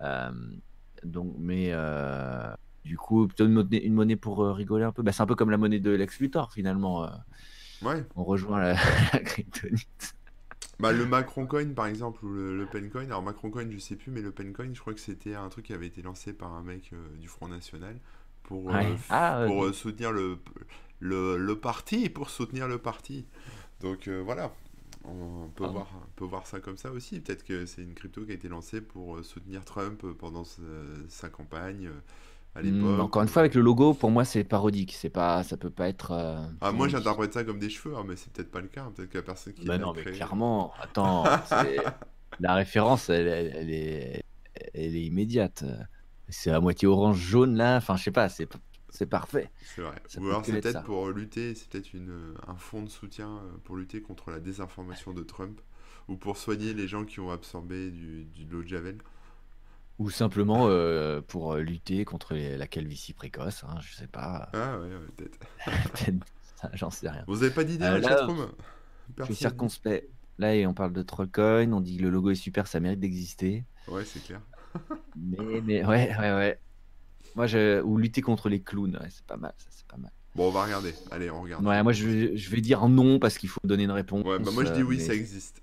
Euh, 0.01 0.31
donc, 1.05 1.35
mais 1.39 1.69
euh, 1.73 2.55
du 2.85 2.97
coup, 2.99 3.27
plutôt 3.29 3.47
une 3.47 3.53
monnaie, 3.53 3.79
une 3.79 3.95
monnaie 3.95 4.17
pour 4.17 4.47
rigoler 4.47 4.85
un 4.85 4.93
peu. 4.93 5.03
Bah, 5.03 5.13
c'est 5.13 5.23
un 5.23 5.27
peu 5.27 5.35
comme 5.37 5.51
la 5.51 5.59
monnaie 5.59 5.81
de 5.81 5.91
Lex 5.91 6.21
Luthor 6.21 6.53
finalement. 6.53 7.09
Ouais. 7.83 8.05
on 8.17 8.25
rejoint 8.25 8.61
la, 8.61 8.75
la 9.13 9.19
kryptonite. 9.21 10.15
Bah, 10.79 10.93
le 10.93 11.07
Macron 11.07 11.47
Coin, 11.47 11.73
par 11.75 11.87
exemple, 11.87 12.25
ou 12.25 12.31
le, 12.33 12.57
le 12.57 12.67
Pen 12.67 12.91
Coin. 12.91 13.05
Alors, 13.05 13.23
Macron 13.23 13.51
Coin, 13.51 13.71
je 13.71 13.79
sais 13.79 13.97
plus, 13.97 14.11
mais 14.11 14.21
le 14.23 14.33
Pen 14.33 14.53
Coin, 14.53 14.73
je 14.73 14.81
crois 14.81 14.95
que 14.95 15.01
c'était 15.01 15.35
un 15.35 15.49
truc 15.49 15.67
qui 15.67 15.73
avait 15.75 15.87
été 15.87 16.03
lancé 16.03 16.33
par 16.33 16.53
un 16.55 16.63
mec 16.63 16.91
euh, 16.93 17.17
du 17.19 17.29
Front 17.29 17.49
National 17.49 18.01
pour, 18.43 18.65
Ouais. 18.65 18.95
f- 18.95 18.99
Ah, 19.11 19.45
pour 19.47 19.73
soutenir 19.75 20.13
le, 20.13 20.39
le, 20.99 21.37
le 21.37 21.61
parti, 21.61 22.09
pour 22.09 22.31
soutenir 22.31 22.67
le 22.69 22.79
parti. 22.79 23.27
Donc, 23.83 24.09
euh, 24.09 24.23
voilà. 24.25 24.53
On 25.05 25.49
peut, 25.57 25.65
Ah. 25.65 25.69
voir, 25.69 25.89
on 25.97 26.11
peut 26.17 26.25
voir 26.25 26.47
ça 26.47 26.61
comme 26.61 26.77
ça 26.77 26.93
aussi. 26.93 27.21
Peut-être 27.21 27.45
que 27.45 27.67
c'est 27.67 27.83
une 27.83 27.95
crypto 27.95 28.25
qui 28.25 28.31
a 28.33 28.35
été 28.35 28.49
lancée 28.49 28.81
pour 28.81 29.17
euh, 29.17 29.23
soutenir 29.23 29.65
Trump 29.65 30.03
euh, 30.05 30.15
pendant 30.15 30.45
sa, 31.09 31.29
campagne 31.29 31.91
à 32.55 32.63
hmm, 32.63 32.67
l'époque. 32.67 33.01
encore 33.01 33.23
une 33.23 33.29
fois, 33.29 33.41
avec 33.41 33.55
le 33.55 33.61
logo, 33.63 33.95
pour 33.95 34.11
moi, 34.11 34.25
c'est 34.25 34.45
parodique. 34.45 34.93
C'est 34.95 35.11
pas, 35.11 35.43
ça 35.43 35.57
peut 35.57 35.71
pas 35.71 35.89
être. 35.89 36.13
euh, 36.13 36.47
Ah, 36.61 36.73
moi, 36.73 36.89
j'interprète 36.89 37.33
ça 37.33 37.45
comme 37.45 37.59
des 37.59 37.71
cheveux, 37.71 37.97
hein, 37.97 38.05
mais 38.07 38.17
c'est 38.17 38.33
peut-être 38.33 38.51
pas 38.51 38.61
le 38.61 38.69
cas. 38.69 38.85
hein. 38.85 38.93
Peut-être 38.95 39.11
que 39.11 39.19
la 39.19 39.25
personne 39.25 39.53
qui 39.55 39.65
Bah 39.67 39.79
non, 39.79 39.93
mais 39.93 40.05
clairement, 40.05 40.73
attends, 40.81 41.25
la 42.41 42.55
référence, 42.55 43.09
elle, 43.11 43.27
elle- 43.29 43.53
elle 43.57 43.71
est, 43.71 44.23
elle 44.75 44.97
est 44.97 45.05
immédiate. 45.05 45.65
C'est 46.29 46.51
à 46.51 46.61
moitié 46.61 46.89
orange 46.89 47.19
jaune 47.19 47.57
là, 47.57 47.77
enfin 47.77 47.97
je 47.97 48.05
sais 48.05 48.11
pas, 48.13 48.29
c'est 48.29 48.47
c'est 48.93 49.07
parfait. 49.07 49.51
C'est 49.61 49.83
vrai. 49.83 50.01
Ça 50.07 50.21
Ou 50.21 50.27
alors 50.27 50.45
c'est 50.45 50.61
peut-être 50.61 50.83
pour 50.83 51.09
lutter, 51.11 51.55
c'est 51.55 51.69
peut-être 51.69 51.89
un 52.47 52.57
fonds 52.57 52.83
de 52.83 52.89
soutien 52.89 53.29
euh, 53.39 53.59
pour 53.65 53.77
lutter 53.77 54.03
contre 54.03 54.31
la 54.31 54.41
désinformation 54.41 55.13
de 55.13 55.23
Trump. 55.23 55.61
Ou 56.09 56.17
pour 56.17 56.37
soigner 56.37 56.75
les 56.75 56.89
gens 56.89 57.05
qui 57.05 57.21
ont 57.21 57.31
absorbé 57.31 57.91
du, 57.91 58.25
du, 58.25 58.45
de 58.45 58.53
l'eau 58.53 58.63
de 58.63 58.69
Javel. 58.69 58.99
Ou 59.99 60.11
simplement 60.11 60.67
euh, 60.69 61.21
pour 61.21 61.53
euh, 61.53 61.61
lutter 61.61 62.05
contre 62.05 62.35
les- 62.35 62.57
la 62.57 62.67
calvitie 62.67 63.13
précoce, 63.13 63.63
hein, 63.65 63.77
je 63.83 63.95
sais 63.95 64.07
pas. 64.09 64.49
Ah 64.53 64.79
ouais, 64.79 64.87
ouais, 64.89 65.07
peut-être. 65.17 65.39
J'en 66.75 66.91
sais 66.91 67.09
rien. 67.09 67.25
Vous 67.27 67.43
avez 67.43 67.53
pas 67.53 67.65
d'idée 67.65 67.85
Euh, 67.85 67.99
là, 68.01 68.09
chatroom 68.09 68.49
Je 69.19 69.25
suis 69.25 69.35
circonspect. 69.37 70.09
Là, 70.39 70.55
et 70.57 70.67
on 70.67 70.75
parle 70.75 70.93
de 70.93 71.03
Trollcoin, 71.03 71.73
on 71.73 71.81
dit 71.81 71.99
que 71.99 72.03
le 72.03 72.11
logo 72.11 72.31
est 72.31 72.35
super, 72.35 72.67
ça 72.67 72.81
mérite 72.81 73.01
d'exister. 73.01 73.65
Ouais, 73.87 74.05
c'est 74.05 74.21
clair. 74.23 74.41
Mais, 75.15 75.61
mais 75.63 75.85
ouais, 75.85 76.11
ouais, 76.19 76.33
ouais. 76.33 76.61
Moi, 77.35 77.47
je... 77.47 77.81
Ou 77.83 77.97
lutter 77.99 78.21
contre 78.21 78.49
les 78.49 78.61
clowns, 78.61 78.97
ouais, 79.01 79.09
c'est 79.11 79.25
pas 79.25 79.37
mal, 79.37 79.53
ça, 79.59 79.67
c'est 79.71 79.87
pas 79.87 79.97
mal. 79.97 80.11
Bon, 80.35 80.49
on 80.49 80.51
va 80.51 80.65
regarder. 80.65 80.95
Allez, 81.11 81.31
on 81.31 81.43
regarde. 81.43 81.65
Ouais, 81.65 81.83
moi, 81.83 81.93
je 81.93 82.07
vais, 82.07 82.37
je 82.37 82.51
vais 82.51 82.61
dire 82.61 82.89
non 82.89 83.19
parce 83.19 83.37
qu'il 83.39 83.49
faut 83.49 83.61
donner 83.65 83.85
une 83.85 83.91
réponse. 83.91 84.25
Ouais, 84.25 84.39
bah 84.39 84.51
moi 84.53 84.65
je 84.65 84.73
dis 84.73 84.83
oui, 84.83 84.97
mais- 84.97 85.05
ça 85.05 85.15
existe. 85.15 85.63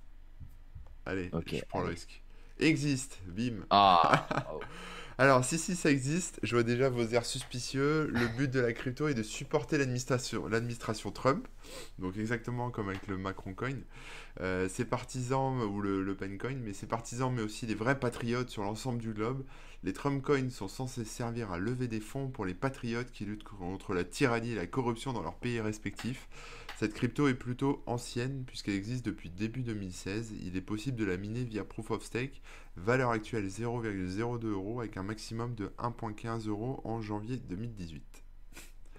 Allez, 1.06 1.32
je 1.48 1.62
prends 1.68 1.82
le 1.82 1.88
risque. 1.90 2.22
Existe, 2.60 3.20
bim. 3.28 3.66
Ah 3.70 4.28
Alors, 5.22 5.44
si, 5.44 5.58
si, 5.58 5.76
ça 5.76 5.92
existe, 5.92 6.40
je 6.44 6.56
vois 6.56 6.64
déjà 6.64 6.88
vos 6.88 7.06
airs 7.06 7.26
suspicieux. 7.26 8.08
Le 8.08 8.38
but 8.38 8.50
de 8.50 8.62
la 8.62 8.72
crypto 8.72 9.10
est 9.10 9.14
de 9.14 9.22
supporter 9.22 9.78
l'administration, 9.78 11.12
Trump, 11.12 11.46
donc 11.98 12.16
exactement 12.16 12.72
comme 12.72 12.88
avec 12.88 13.06
le 13.08 13.18
Macron 13.18 13.54
Coin. 13.54 13.76
Euh, 14.40 14.70
ses 14.70 14.86
partisans, 14.86 15.62
ou 15.62 15.82
le, 15.82 16.04
le 16.04 16.18
mais 16.64 16.72
ses 16.72 16.86
partisans, 16.86 17.34
mais 17.34 17.42
aussi 17.42 17.66
les 17.66 17.76
vrais 17.76 18.00
patriotes 18.00 18.50
sur 18.50 18.64
l'ensemble 18.64 19.00
du 19.00 19.12
globe. 19.12 19.44
Les 19.84 19.92
Trump 19.92 20.24
Coins 20.24 20.52
sont 20.52 20.70
censés 20.70 21.04
servir 21.04 21.52
à 21.52 21.60
lever 21.60 21.90
des 21.90 22.00
fonds 22.00 22.30
pour 22.30 22.46
les 22.46 22.54
patriotes 22.54 23.12
qui 23.12 23.26
luttent 23.26 23.44
contre 23.44 23.94
la 23.94 24.06
tyrannie 24.06 24.52
et 24.52 24.56
la 24.56 24.68
corruption 24.68 25.12
dans 25.12 25.22
leurs 25.22 25.36
pays 25.36 25.60
respectifs. 25.60 26.30
Cette 26.80 26.94
crypto 26.94 27.28
est 27.28 27.34
plutôt 27.34 27.84
ancienne 27.88 28.46
puisqu'elle 28.46 28.76
existe 28.76 29.06
depuis 29.06 29.30
début 29.30 29.64
2016. 29.64 30.34
Il 30.42 30.56
est 30.56 30.62
possible 30.62 30.96
de 30.96 31.04
la 31.04 31.18
miner 31.18 31.44
via 31.44 31.66
Proof 31.66 31.92
of 31.92 32.06
Stake, 32.06 32.42
valeur 32.78 33.10
actuelle 33.10 33.46
0,02 33.48 34.46
euros 34.46 34.80
avec 34.80 34.96
un 34.96 35.04
maximum 35.04 35.56
de 35.56 35.74
1,15 35.78 36.48
euros 36.48 36.80
en 36.86 37.02
janvier 37.02 37.36
2018. 37.36 38.02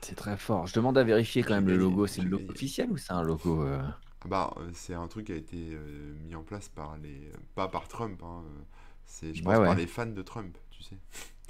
C'est 0.03 0.15
très 0.15 0.37
fort. 0.37 0.67
Je 0.67 0.75
demande 0.75 0.99
à 0.99 1.05
vérifier 1.05 1.43
quand 1.43 1.55
même 1.55 1.69
le 1.69 1.79
logo. 1.79 2.07
C'est 2.07 2.21
le 2.21 2.29
logo 2.29 2.51
officiel 2.51 2.91
ou 2.91 2.99
c'est 2.99 3.15
un 3.15 3.23
logo 3.23 3.63
euh, 3.63 3.81
Ah 3.83 4.29
Bah, 4.29 4.55
euh, 4.59 4.69
c'est 4.75 4.93
un 4.93 5.09
truc 5.09 5.29
qui 5.29 5.33
a 5.33 5.37
été 5.37 5.71
euh, 5.73 6.13
mis 6.23 6.35
en 6.35 6.43
place 6.43 6.69
par 6.69 6.99
les. 6.99 7.33
Pas 7.55 7.69
par 7.69 7.89
Trump, 7.89 8.21
hein, 8.23 8.43
c'est, 9.07 9.33
je 9.33 9.43
pense, 9.43 9.57
Ouais, 9.57 9.65
par 9.65 9.75
les 9.75 9.87
fans 9.87 10.05
de 10.05 10.21
Trump, 10.21 10.55
tu 10.71 10.83
sais. 10.83 10.99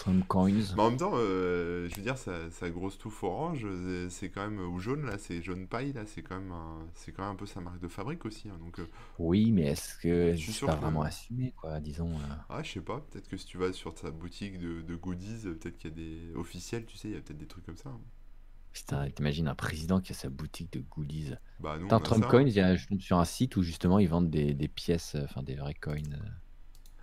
Trump 0.00 0.26
Coins 0.26 0.50
Mais 0.74 0.82
en 0.82 0.88
même 0.90 0.98
temps, 0.98 1.12
euh, 1.14 1.86
je 1.88 1.94
veux 1.96 2.02
dire, 2.02 2.16
sa, 2.16 2.50
sa 2.50 2.70
grosse 2.70 2.96
touffe 2.98 3.22
orange, 3.22 3.60
euh, 3.64 4.08
c'est 4.08 4.30
quand 4.30 4.40
même. 4.48 4.58
Ou 4.58 4.78
jaune, 4.80 5.04
là, 5.04 5.18
c'est 5.18 5.42
jaune 5.42 5.66
paille, 5.68 5.92
là, 5.92 6.06
c'est 6.06 6.22
quand, 6.22 6.40
même 6.40 6.52
un- 6.52 6.86
c'est 6.94 7.12
quand 7.12 7.22
même 7.22 7.32
un 7.32 7.36
peu 7.36 7.44
sa 7.46 7.60
marque 7.60 7.80
de 7.80 7.88
fabrique 7.88 8.24
aussi. 8.24 8.48
hein, 8.48 8.56
donc, 8.58 8.78
euh, 8.78 8.86
Oui, 9.18 9.52
mais 9.52 9.66
est-ce 9.66 9.94
que 9.96 10.32
Je 10.32 10.36
suis 10.36 10.52
c'est 10.52 10.64
pas 10.66 10.74
que- 10.76 10.80
vraiment 10.80 11.02
assumé, 11.02 11.52
quoi, 11.52 11.78
disons. 11.80 12.10
euh. 12.10 12.34
ah, 12.48 12.62
je 12.62 12.72
sais 12.72 12.80
pas, 12.80 13.00
peut-être 13.10 13.28
que 13.28 13.36
si 13.36 13.44
tu 13.46 13.58
vas 13.58 13.72
sur 13.74 13.96
sa 13.98 14.10
boutique 14.10 14.58
de, 14.58 14.80
de 14.80 14.96
goodies, 14.96 15.42
euh, 15.46 15.54
peut-être 15.54 15.76
qu'il 15.76 15.90
y 15.90 15.92
a 15.92 15.96
des 15.96 16.34
officiels, 16.34 16.86
tu 16.86 16.96
sais, 16.96 17.08
il 17.08 17.14
y 17.14 17.16
a 17.18 17.20
peut-être 17.20 17.38
des 17.38 17.46
trucs 17.46 17.66
comme 17.66 17.76
ça. 17.76 17.90
hein. 17.90 18.00
Putain, 18.72 19.10
t'imagines 19.10 19.48
un 19.48 19.54
président 19.54 20.00
qui 20.00 20.12
a 20.12 20.14
sa 20.14 20.30
boutique 20.30 20.72
de 20.72 20.80
goodies. 20.80 21.34
Bah, 21.58 21.76
nous, 21.76 21.82
Putain, 21.86 22.00
Trump 22.00 22.22
ça. 22.24 22.30
Coins, 22.30 22.42
il 22.46 22.52
y 22.54 22.60
a- 22.60 22.76
je 22.76 22.86
tombe 22.86 23.00
sur 23.00 23.18
un 23.18 23.24
site 23.24 23.56
où 23.56 23.62
justement 23.62 23.98
ils 23.98 24.08
vendent 24.08 24.30
des, 24.30 24.54
des 24.54 24.68
pièces, 24.68 25.14
euh, 25.16 25.24
enfin 25.24 25.42
des 25.42 25.56
vrais 25.56 25.74
coins 25.74 25.96
euh, 25.96 26.18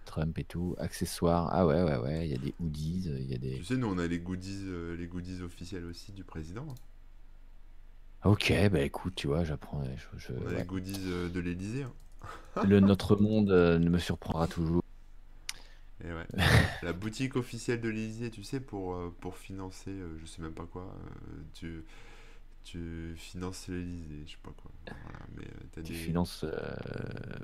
Trump 0.07 0.37
et 0.39 0.43
tout, 0.43 0.75
accessoires. 0.79 1.49
Ah 1.51 1.67
ouais, 1.67 1.83
ouais, 1.83 1.97
ouais, 1.97 2.27
il 2.27 2.31
y 2.31 2.35
a 2.35 2.39
des 2.39 2.55
hoodies, 2.59 3.05
euh, 3.09 3.19
il 3.19 3.29
y 3.31 3.35
a 3.35 3.37
des. 3.37 3.57
Tu 3.57 3.63
sais, 3.65 3.75
nous, 3.77 3.87
on 3.87 3.97
a 3.97 4.07
les 4.07 4.19
goodies, 4.19 4.63
euh, 4.67 4.95
les 4.95 5.07
goodies 5.07 5.41
officiels 5.41 5.85
aussi 5.85 6.13
du 6.13 6.23
président. 6.23 6.65
hein. 6.69 6.75
Ok, 8.23 8.53
bah 8.71 8.81
écoute, 8.81 9.15
tu 9.15 9.27
vois, 9.27 9.43
j'apprends. 9.43 9.83
Je, 9.95 10.17
je- 10.19 10.33
On 10.39 10.47
a 10.47 10.53
ouais. 10.53 10.55
les 10.55 10.63
goodies 10.63 11.03
euh, 11.07 11.29
de 11.29 11.39
l'Elysée. 11.39 11.83
hein. 11.83 11.93
Le 12.63 12.79
notre 12.79 13.15
monde 13.15 13.51
euh, 13.51 13.79
ne 13.79 13.89
me 13.89 13.99
surprendra 13.99 14.47
toujours. 14.47 14.81
Et 16.03 16.11
ouais. 16.13 16.27
La 16.83 16.93
boutique 16.93 17.35
officielle 17.35 17.81
de 17.81 17.89
l'Élysée, 17.89 18.29
tu 18.29 18.43
sais, 18.43 18.59
pour, 18.59 18.97
pour 19.19 19.37
financer, 19.37 19.91
je 20.19 20.25
sais 20.25 20.41
même 20.41 20.53
pas 20.53 20.65
quoi, 20.65 20.95
tu, 21.53 21.83
tu 22.71 23.13
finances 23.17 23.67
l'Élysée, 23.69 24.23
je 24.25 24.31
sais 24.31 24.37
pas 24.43 24.51
quoi. 24.51 24.71
Voilà, 24.85 25.19
mais 25.37 25.45
euh, 25.45 25.81
Tu 25.83 25.93
des... 25.93 25.93
finances 25.93 26.43
euh, 26.43 26.51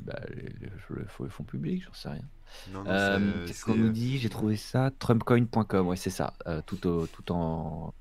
bah, 0.02 0.20
les- 0.30 0.42
les- 0.44 0.70
le, 0.90 1.06
le 1.20 1.30
fonds 1.30 1.44
public, 1.44 1.84
j'en 1.86 1.94
sais 1.94 2.10
rien. 2.10 2.26
Euh, 2.88 3.48
Qu'est-ce 3.48 3.64
qu'on 3.66 3.76
nous 3.76 3.92
dit? 3.92 4.18
J'ai 4.20 4.30
trouvé 4.30 4.58
ça. 4.58 4.92
Trumpcoin.com, 5.00 5.88
ouais, 5.88 5.96
c'est 5.98 6.10
ça. 6.10 6.34
euh, 6.48 6.62
tout, 6.66 6.86
au, 6.88 7.08
tout 7.08 7.32
en 7.32 7.94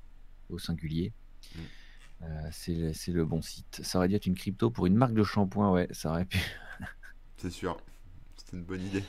au 0.49 0.59
singulier. 0.59 1.11
Mm. 1.55 1.59
C'est 2.51 2.73
le- 2.73 2.93
c'est 2.93 3.11
le 3.11 3.25
bon 3.25 3.41
site. 3.41 3.81
Ça 3.83 3.97
aurait 3.97 4.07
dû 4.07 4.15
être 4.15 4.25
une 4.27 4.35
crypto 4.35 4.69
pour 4.69 4.85
une 4.85 4.95
marque 4.95 5.13
de 5.13 5.23
shampoing, 5.23 5.71
ouais, 5.71 5.87
ça 5.91 6.11
aurait 6.11 6.25
pu. 6.25 6.39
C'est 7.37 7.49
sûr. 7.49 7.77
C'est 8.53 8.59
une 8.59 8.65
bonne 8.65 8.81
idée. 8.85 9.03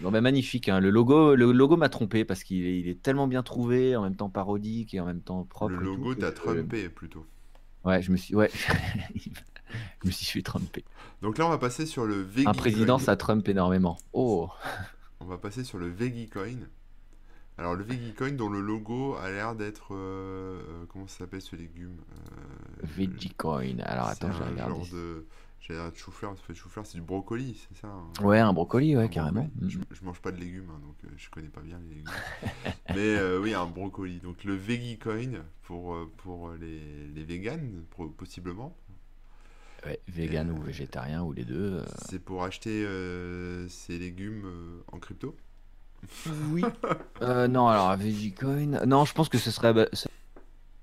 Bon, 0.00 0.10
bah, 0.10 0.20
magnifique. 0.20 0.68
hein. 0.68 0.78
Le 0.78 0.90
logo, 0.90 1.34
le 1.34 1.50
logo 1.52 1.78
m'a 1.78 1.88
trompé 1.88 2.26
parce 2.26 2.44
qu'il 2.44 2.66
est, 2.66 2.80
il 2.80 2.88
est 2.88 3.00
tellement 3.02 3.26
bien 3.26 3.42
trouvé, 3.42 3.96
en 3.96 4.02
même 4.02 4.14
temps 4.14 4.28
parodique 4.28 4.92
et 4.92 5.00
en 5.00 5.06
même 5.06 5.22
temps 5.22 5.44
propre. 5.44 5.72
Le 5.74 5.80
logo, 5.84 6.14
que- 6.14 6.20
t'as 6.20 6.32
trumpé 6.32 6.90
plutôt. 6.90 7.24
Ouais, 7.84 8.02
je 8.02 8.12
me 8.12 8.18
suis, 8.18 8.34
ouais, 8.34 8.50
je 9.14 10.06
me 10.06 10.10
suis 10.10 10.26
fait 10.26 10.42
tromper. 10.42 10.84
Donc 11.22 11.38
là, 11.38 11.46
on 11.46 11.50
va 11.50 11.56
passer 11.56 11.86
sur 11.86 12.04
le 12.04 12.20
Vegi 12.20 12.46
Un 12.46 12.52
président, 12.52 12.98
ça 12.98 13.16
trompe 13.16 13.48
énormément. 13.48 13.96
Oh, 14.12 14.50
On 15.20 15.24
va 15.24 15.38
passer 15.38 15.64
sur 15.64 15.78
le 15.78 15.88
Vegi 15.88 16.28
Coin. 16.28 16.58
Alors, 17.56 17.74
le 17.74 17.82
Vegi 17.84 18.12
Coin, 18.12 18.32
dont 18.32 18.50
le 18.50 18.60
logo 18.60 19.14
a 19.16 19.30
l'air 19.30 19.54
d'être. 19.56 19.94
euh, 19.94 20.60
euh, 20.60 20.84
comment 20.88 21.06
ça 21.06 21.20
s'appelle 21.20 21.40
ce 21.42 21.56
légume 21.56 21.96
Euh, 22.12 22.86
Vegicoin. 22.86 23.78
Alors 23.82 24.10
c'est 24.10 24.24
attends, 24.24 24.32
je 24.32 24.38
vais 24.38 24.44
un 24.44 24.50
regarder. 24.50 24.74
genre 24.74 24.86
de. 24.92 25.26
J'ai 25.60 25.74
l'air 25.74 25.90
de 25.92 25.96
chou-fleur, 25.96 26.34
ça 26.36 26.42
fait 26.46 26.54
chou-fleur, 26.54 26.86
c'est 26.86 26.96
du 26.96 27.02
brocoli, 27.02 27.60
c'est 27.68 27.78
ça 27.80 27.88
hein 27.88 28.24
Ouais, 28.24 28.38
un 28.38 28.52
brocoli, 28.52 28.96
ouais, 28.96 29.04
Un 29.04 29.08
carrément. 29.08 29.42
brocoli. 29.42 29.70
Je, 29.70 29.78
Mhm. 29.78 29.84
je 29.90 30.04
mange 30.04 30.20
pas 30.20 30.32
de 30.32 30.38
légumes, 30.40 30.70
hein, 30.70 30.80
donc 30.82 30.96
euh, 31.04 31.08
je 31.16 31.28
connais 31.30 31.48
pas 31.48 31.60
bien 31.60 31.78
les 31.88 31.96
légumes. 31.96 32.10
Mais 32.90 33.16
euh, 33.18 33.40
oui, 33.40 33.52
un 33.54 33.66
brocoli. 33.66 34.20
Donc 34.20 34.44
le 34.44 34.54
Vegi 34.54 34.98
Coin 34.98 35.42
pour, 35.64 35.94
euh, 35.94 36.10
pour 36.18 36.52
les, 36.52 37.08
les 37.14 37.24
véganes, 37.24 37.84
possiblement. 38.16 38.74
Ouais, 39.84 40.00
vegan 40.08 40.48
Et, 40.48 40.52
ou 40.52 40.62
euh, 40.62 40.64
végétarien 40.66 41.22
ou 41.22 41.32
les 41.32 41.44
deux. 41.44 41.84
C'est 42.08 42.18
pour 42.18 42.44
acheter 42.44 42.86
ces 43.68 43.98
légumes 43.98 44.44
en 44.92 44.98
crypto. 44.98 45.36
Oui. 46.50 46.62
Euh, 47.20 47.48
non, 47.48 47.66
alors 47.66 47.96
Vegicoin. 47.96 48.86
Non, 48.86 49.04
je 49.04 49.12
pense 49.12 49.28
que 49.28 49.38
ce 49.38 49.50
serait. 49.50 49.74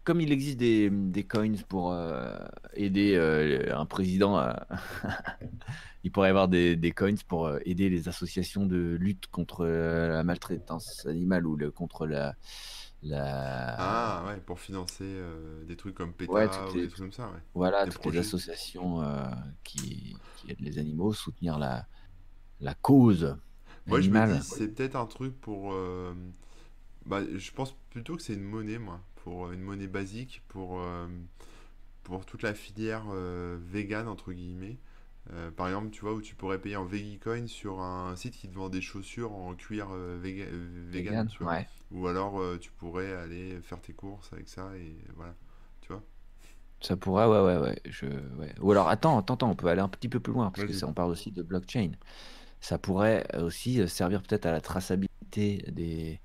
Comme 0.05 0.21
il 0.21 0.31
existe 0.31 0.57
des, 0.59 0.89
des 0.91 1.25
coins 1.25 1.53
pour 1.67 1.91
euh, 1.91 2.37
aider 2.75 3.15
euh, 3.15 3.75
un 3.75 3.87
président, 3.87 4.37
à- 4.37 4.67
il 6.03 6.11
pourrait 6.11 6.27
y 6.27 6.31
avoir 6.31 6.47
des, 6.47 6.75
des 6.75 6.91
coins 6.91 7.15
pour 7.27 7.47
euh, 7.47 7.59
aider 7.65 7.89
les 7.89 8.07
associations 8.07 8.65
de 8.67 8.97
lutte 8.99 9.27
contre 9.27 9.65
euh, 9.65 10.09
la 10.09 10.23
maltraitance 10.23 11.05
animale 11.07 11.47
ou 11.47 11.55
le, 11.55 11.71
contre 11.71 12.05
la. 12.07 12.35
la 13.03 13.77
Ah 13.77 14.23
ouais, 14.27 14.37
pour 14.41 14.59
financer 14.59 15.03
euh, 15.05 15.63
des 15.65 15.75
trucs 15.77 15.95
comme 15.95 16.13
PETA 16.13 16.33
Ouais, 16.33 16.49
ou 16.71 16.79
les- 16.79 16.81
des 16.81 16.87
trucs 16.89 16.99
comme 17.01 17.11
ça, 17.11 17.29
ouais. 17.31 17.39
Voilà, 17.55 17.85
des 17.85 17.89
toutes 17.89 18.05
projets. 18.05 18.17
les 18.17 18.17
associations 18.19 19.01
euh, 19.03 19.29
qui, 19.63 20.21
qui 20.35 20.51
aident 20.51 20.61
les 20.61 20.79
animaux, 20.79 21.13
soutenir 21.13 21.59
la, 21.59 21.87
la 22.61 22.75
cause 22.75 23.37
Moi, 23.87 24.01
je 24.01 24.09
me 24.09 24.21
dis, 24.21 24.41
c'est 24.41 24.69
peut-être 24.69 24.95
un 24.95 25.05
truc 25.05 25.39
pour. 25.41 25.73
euh, 25.73 26.13
bah, 27.05 27.21
je 27.35 27.51
pense 27.51 27.73
plutôt 27.91 28.15
que 28.17 28.23
c'est 28.23 28.33
une 28.35 28.43
monnaie, 28.43 28.79
moi. 28.79 29.01
Pour 29.25 29.47
euh, 29.47 29.53
une 29.53 29.61
monnaie 29.61 29.87
basique, 29.89 30.43
pour, 30.49 30.79
euh, 30.81 31.07
pour 32.03 32.25
toute 32.25 32.43
la 32.43 32.53
filière 32.53 33.03
euh, 33.11 33.57
vegan, 33.61 34.07
entre 34.07 34.33
guillemets. 34.33 34.77
Par 35.57 35.67
exemple, 35.67 35.89
tu 35.89 36.01
vois, 36.01 36.13
où 36.13 36.21
tu 36.21 36.35
pourrais 36.35 36.59
payer 36.61 36.75
en 36.75 36.85
Vegicoin 36.85 37.47
sur 37.47 37.81
un 37.81 38.15
site 38.15 38.35
qui 38.37 38.47
te 38.47 38.55
vend 38.55 38.69
des 38.69 38.81
chaussures 38.81 39.33
en 39.33 39.55
cuir 39.55 39.87
véga- 40.21 40.45
vegan, 40.91 40.91
Vegan, 40.91 41.27
tu 41.27 41.39
vois. 41.43 41.53
ouais. 41.53 41.67
Ou 41.91 42.07
alors, 42.07 42.39
tu 42.59 42.71
pourrais 42.71 43.13
aller 43.13 43.59
faire 43.61 43.81
tes 43.81 43.93
courses 43.93 44.31
avec 44.33 44.47
ça 44.49 44.77
et 44.77 44.95
voilà. 45.15 45.35
Tu 45.81 45.93
vois? 45.93 46.03
Ça 46.81 46.95
pourrait, 46.97 47.25
ouais, 47.25 47.41
ouais, 47.41 47.57
ouais. 47.57 47.81
Je, 47.85 48.05
ouais. 48.37 48.53
Ou 48.61 48.71
alors, 48.71 48.89
attends, 48.89 49.17
attends, 49.17 49.33
attends, 49.35 49.49
on 49.51 49.55
peut 49.55 49.67
aller 49.67 49.81
un 49.81 49.89
petit 49.89 50.09
peu 50.09 50.19
plus 50.19 50.33
loin, 50.33 50.51
parce 50.51 50.63
que 50.63 50.73
ça, 50.73 50.87
on 50.87 50.93
parle 50.93 51.11
aussi 51.11 51.31
de 51.31 51.41
blockchain. 51.41 51.91
Ça 52.61 52.79
pourrait 52.79 53.25
aussi 53.39 53.87
servir 53.89 54.23
peut-être 54.23 54.45
à 54.47 54.51
la 54.53 54.61
traçabilité 54.61 55.65
des, 55.71 56.21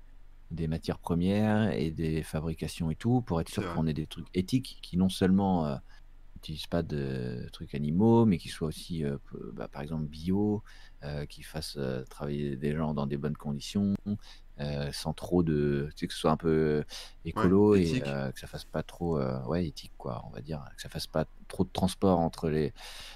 des 0.51 0.67
matières 0.67 0.99
premières 0.99 1.71
et 1.73 1.91
des 1.91 2.23
fabrications 2.23 2.91
et 2.91 2.95
tout, 2.95 3.21
pour 3.21 3.41
être 3.41 3.49
sûr 3.49 3.67
qu'on 3.67 3.87
ait 3.87 3.93
des 3.93 4.07
trucs 4.07 4.27
éthiques 4.33 4.79
qui 4.81 4.97
non 4.97 5.09
seulement 5.09 5.65
euh, 5.65 5.75
n'utilisent 6.35 6.67
pas 6.67 6.83
de 6.83 7.47
trucs 7.53 7.75
animaux, 7.75 8.25
mais 8.25 8.37
qui 8.37 8.49
soient 8.49 8.67
aussi, 8.69 9.03
euh, 9.05 9.17
bah, 9.53 9.67
par 9.67 9.81
exemple, 9.81 10.05
bio, 10.05 10.63
euh, 11.03 11.25
qui 11.25 11.43
fassent 11.43 11.79
travailler 12.09 12.57
des 12.57 12.75
gens 12.75 12.93
dans 12.93 13.07
des 13.07 13.17
bonnes 13.17 13.37
conditions, 13.37 13.95
sans 14.91 15.13
trop 15.13 15.41
de, 15.43 15.89
tu 15.95 16.01
sais, 16.01 16.07
que 16.07 16.13
ce 16.13 16.19
soit 16.19 16.31
un 16.31 16.37
peu 16.37 16.83
Ouais, 17.35 17.43
écolo 17.49 17.75
et 17.75 18.01
que 18.01 18.39
ça 18.39 18.47
fasse 18.47 18.65
pas 18.65 18.83
trop, 18.83 19.19
ouais, 19.47 19.67
éthique 19.67 19.93
quoi, 19.97 20.23
on 20.27 20.29
va 20.31 20.41
dire, 20.41 20.63
que 20.75 20.81
ça 20.81 20.89
fasse 20.89 21.07
pas 21.07 21.25
trop 21.47 21.63
de 21.63 21.71
transport 21.71 22.19
entre 22.19 22.49
les, 22.49 22.73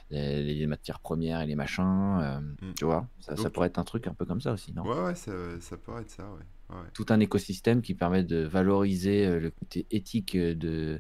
les, 0.10 0.44
les 0.56 0.68
matières 0.68 1.00
premières 1.00 1.42
et 1.42 1.48
les 1.48 1.56
machins, 1.56 2.20
euh, 2.22 2.42
Mm. 2.62 2.74
tu 2.76 2.86
vois, 2.86 3.08
ça, 3.20 3.50
pourrait 3.50 3.68
être 3.68 3.80
un 3.80 3.84
truc 3.84 4.08
un 4.08 4.14
peu 4.14 4.26
comme 4.26 4.42
ça 4.42 4.54
aussi, 4.54 4.74
non? 4.74 4.86
ouais, 4.86 5.02
ouais, 5.04 5.16
ça, 5.16 5.60
ça 5.62 5.78
pourrait 5.78 6.04
être 6.04 6.12
ça, 6.12 6.32
ouais. 6.32 6.46
Ouais, 6.70 6.78
Tout 6.94 7.06
un 7.10 7.20
écosystème 7.20 7.82
qui 7.82 7.94
permet 7.94 8.24
de 8.24 8.38
valoriser 8.38 9.26
euh, 9.26 9.40
le 9.40 9.52
côté 9.52 9.86
éthique 9.92 10.36
euh, 10.36 10.56
de, 10.56 11.00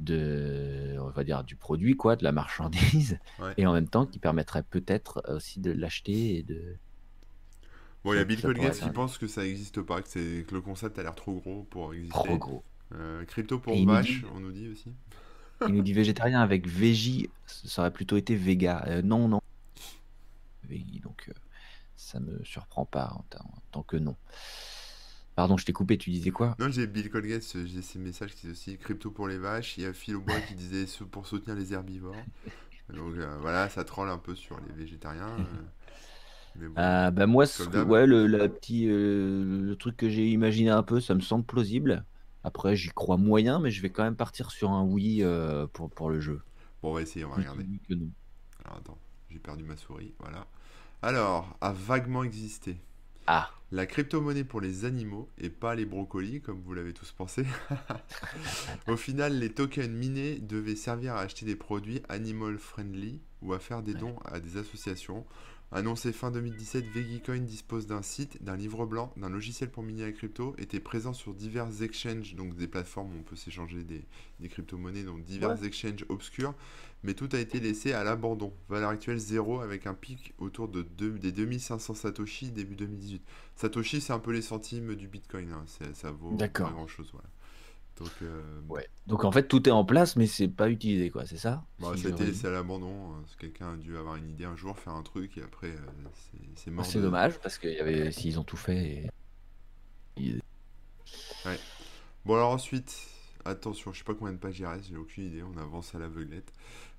de, 0.00 0.96
on 1.00 1.10
va 1.10 1.22
dire, 1.22 1.44
du 1.44 1.54
produit, 1.54 1.96
quoi, 1.96 2.16
de 2.16 2.24
la 2.24 2.32
marchandise, 2.32 3.18
ouais. 3.40 3.54
et 3.58 3.66
en 3.66 3.72
même 3.72 3.88
temps 3.88 4.06
qui 4.06 4.18
permettrait 4.18 4.64
peut-être 4.64 5.22
aussi 5.28 5.60
de 5.60 5.70
l'acheter 5.70 6.38
et 6.38 6.42
de, 6.42 6.76
Bon, 8.04 8.12
il 8.12 8.16
y 8.16 8.18
a 8.18 8.24
Bill 8.24 8.38
être 8.44 8.80
qui 8.80 8.90
pense 8.90 9.16
que 9.16 9.28
ça 9.28 9.42
n'existe 9.42 9.80
pas, 9.80 10.02
que, 10.02 10.08
c'est, 10.08 10.44
que 10.48 10.54
le 10.54 10.60
concept 10.60 10.98
a 10.98 11.02
l'air 11.02 11.14
trop 11.14 11.34
gros 11.34 11.62
pour 11.70 11.82
trop 11.84 11.92
exister. 11.92 12.36
gros. 12.36 12.64
Euh, 12.94 13.24
crypto 13.24 13.58
pour 13.58 13.74
vache, 13.86 14.24
on 14.34 14.40
nous 14.40 14.52
dit 14.52 14.68
aussi. 14.68 14.92
il 15.66 15.74
nous 15.74 15.82
dit 15.82 15.92
végétarien 15.92 16.40
avec 16.40 16.66
végie, 16.66 17.30
ça 17.46 17.82
aurait 17.82 17.92
plutôt 17.92 18.16
été 18.16 18.34
véga. 18.34 18.84
Euh, 18.88 19.02
non, 19.02 19.28
non, 19.28 19.40
donc 21.02 21.26
euh, 21.28 21.32
ça 21.96 22.18
me 22.18 22.42
surprend 22.44 22.84
pas 22.84 23.12
en 23.14 23.24
tant 23.70 23.82
que 23.82 23.96
non. 23.96 24.16
Pardon, 25.34 25.56
je 25.56 25.64
t'ai 25.64 25.72
coupé, 25.72 25.98
tu 25.98 26.10
disais 26.10 26.30
quoi? 26.30 26.56
Non, 26.58 26.70
j'ai 26.70 26.86
Bill 26.86 27.10
Colgate, 27.10 27.42
j'ai 27.66 27.82
ces 27.82 27.98
messages 27.98 28.34
qui 28.34 28.46
disent 28.46 28.52
aussi 28.52 28.78
crypto 28.78 29.10
pour 29.10 29.28
les 29.28 29.38
vaches. 29.38 29.76
Il 29.78 29.84
y 29.84 29.86
a 29.86 29.92
Phil 29.92 30.16
Aubois 30.16 30.40
qui 30.48 30.54
disait 30.54 30.86
pour 31.10 31.26
soutenir 31.26 31.56
les 31.56 31.72
herbivores. 31.72 32.28
Donc 32.90 33.16
euh, 33.16 33.38
voilà, 33.40 33.68
ça 33.68 33.84
troll 33.84 34.10
un 34.10 34.18
peu 34.18 34.34
sur 34.34 34.60
les 34.60 34.72
végétariens. 34.72 35.28
euh, 35.28 35.62
mais 36.56 36.68
bon, 36.68 36.82
Euh, 36.82 37.10
bah 37.10 37.26
moi, 37.26 37.44
ouais, 37.84 38.06
le, 38.06 38.26
la 38.26 38.48
petit, 38.48 38.86
euh, 38.88 39.60
le 39.62 39.76
truc 39.76 39.96
que 39.96 40.08
j'ai 40.08 40.28
imaginé 40.30 40.70
un 40.70 40.82
peu, 40.82 41.00
ça 41.00 41.14
me 41.14 41.20
semble 41.20 41.44
plausible. 41.44 42.04
Après, 42.44 42.76
j'y 42.76 42.88
crois 42.88 43.16
moyen, 43.18 43.58
mais 43.60 43.70
je 43.70 43.82
vais 43.82 43.90
quand 43.90 44.02
même 44.04 44.16
partir 44.16 44.50
sur 44.50 44.70
un 44.70 44.82
oui 44.82 45.22
euh, 45.22 45.66
pour, 45.66 45.90
pour 45.90 46.10
le 46.10 46.20
jeu. 46.20 46.42
Bon, 46.82 46.90
on 46.90 46.94
va 46.94 47.02
essayer, 47.02 47.24
on 47.24 47.30
va 47.30 47.36
regarder. 47.36 47.64
que 47.88 47.94
non. 47.94 48.10
Alors 48.64 48.78
attends, 48.78 48.98
j'ai 49.30 49.38
perdu 49.38 49.64
ma 49.64 49.76
souris, 49.76 50.14
voilà. 50.18 50.46
Alors, 51.02 51.56
a 51.60 51.72
vaguement 51.72 52.24
existé. 52.24 52.78
Ah, 53.26 53.50
La 53.70 53.86
crypto-monnaie 53.86 54.44
pour 54.44 54.60
les 54.60 54.84
animaux 54.84 55.28
et 55.38 55.48
pas 55.48 55.74
les 55.74 55.84
brocolis, 55.86 56.40
comme 56.40 56.60
vous 56.60 56.74
l'avez 56.74 56.92
tous 56.92 57.12
pensé. 57.12 57.44
Au 58.88 58.96
final, 58.96 59.38
les 59.38 59.50
tokens 59.52 59.88
minés 59.90 60.38
devaient 60.40 60.76
servir 60.76 61.14
à 61.14 61.20
acheter 61.20 61.46
des 61.46 61.56
produits 61.56 62.02
animal 62.08 62.58
friendly 62.58 63.20
ou 63.40 63.52
à 63.54 63.58
faire 63.58 63.82
des 63.82 63.94
dons 63.94 64.16
à 64.24 64.40
des 64.40 64.56
associations. 64.56 65.24
Annoncé 65.74 66.12
fin 66.12 66.30
2017, 66.30 66.84
Vegicoin 66.92 67.38
dispose 67.40 67.86
d'un 67.86 68.02
site, 68.02 68.42
d'un 68.44 68.56
livre 68.56 68.84
blanc, 68.84 69.10
d'un 69.16 69.30
logiciel 69.30 69.70
pour 69.70 69.82
miner 69.82 70.02
la 70.04 70.12
crypto, 70.12 70.54
était 70.58 70.80
présent 70.80 71.14
sur 71.14 71.32
divers 71.32 71.82
exchanges, 71.82 72.34
donc 72.34 72.54
des 72.56 72.68
plateformes 72.68 73.14
où 73.14 73.18
on 73.20 73.22
peut 73.22 73.36
s'échanger 73.36 73.82
des, 73.82 74.04
des 74.40 74.48
crypto-monnaies, 74.50 75.04
donc 75.04 75.16
Ouais. 75.20 75.22
divers 75.22 75.64
exchanges 75.64 76.04
obscurs, 76.10 76.52
mais 77.02 77.14
tout 77.14 77.28
a 77.32 77.38
été 77.38 77.60
laissé 77.60 77.92
à 77.92 78.04
l'abandon. 78.04 78.52
Valeur 78.68 78.90
actuelle 78.90 79.18
zéro 79.18 79.60
avec 79.60 79.86
un 79.86 79.94
pic 79.94 80.34
autour 80.38 80.68
de 80.68 80.82
deux- 80.82 81.18
des 81.18 81.32
2500 81.32 81.94
Satoshi 81.94 82.50
début 82.50 82.74
2018. 82.76 83.22
Satoshi, 83.56 84.00
c'est 84.00 84.12
un 84.12 84.18
peu 84.18 84.32
les 84.32 84.42
centimes 84.42 84.94
du 84.94 85.08
Bitcoin, 85.08 85.50
hein, 85.52 85.64
ça 85.94 86.10
vaut 86.10 86.36
pas 86.36 86.48
grand-chose. 86.70 87.08
Voilà. 87.12 87.28
Donc, 87.98 88.10
euh, 88.22 88.40
Ouais. 88.68 88.88
Donc 89.06 89.24
en 89.24 89.32
fait, 89.32 89.46
tout 89.48 89.68
est 89.68 89.72
en 89.72 89.84
place, 89.84 90.16
mais 90.16 90.26
c'est 90.26 90.48
pas 90.48 90.70
utilisé, 90.70 91.10
quoi, 91.10 91.26
c'est 91.26 91.36
ça? 91.36 91.62
bah, 91.78 91.88
a 92.08 92.10
été 92.10 92.24
résume. 92.24 92.34
laissé 92.34 92.46
à 92.46 92.50
l'abandon. 92.50 93.12
hein, 93.12 93.22
que 93.36 93.42
Quelqu'un 93.42 93.74
a 93.74 93.76
dû 93.76 93.96
avoir 93.96 94.16
une 94.16 94.30
idée 94.30 94.44
un 94.44 94.56
jour, 94.56 94.78
faire 94.78 94.94
un 94.94 95.02
truc, 95.02 95.36
et 95.38 95.42
après, 95.42 95.68
euh, 95.68 95.76
c'est 96.56 96.70
Bah, 96.70 96.76
mort 96.76 96.86
c'est 96.86 96.98
de. 96.98 97.04
dommage, 97.04 97.38
parce 97.40 97.58
y 97.72 97.80
avait, 97.80 98.10
s'ils 98.12 98.38
ont 98.38 98.44
tout 98.44 98.56
fait, 98.56 98.76
et- 98.78 99.10
ils- 100.16 100.40
Ouais. 101.44 101.58
Bon, 102.24 102.34
alors 102.34 102.52
ensuite, 102.52 102.96
attention, 103.44 103.92
je 103.92 103.98
sais 103.98 104.04
pas 104.04 104.14
combien 104.14 104.32
de 104.32 104.38
pages 104.38 104.58
il 104.58 104.66
reste, 104.66 104.88
j'ai 104.88 104.96
aucune 104.96 105.24
idée, 105.24 105.42
on 105.42 105.56
avance 105.58 105.94
à 105.94 105.98
l'aveuglette. 105.98 106.52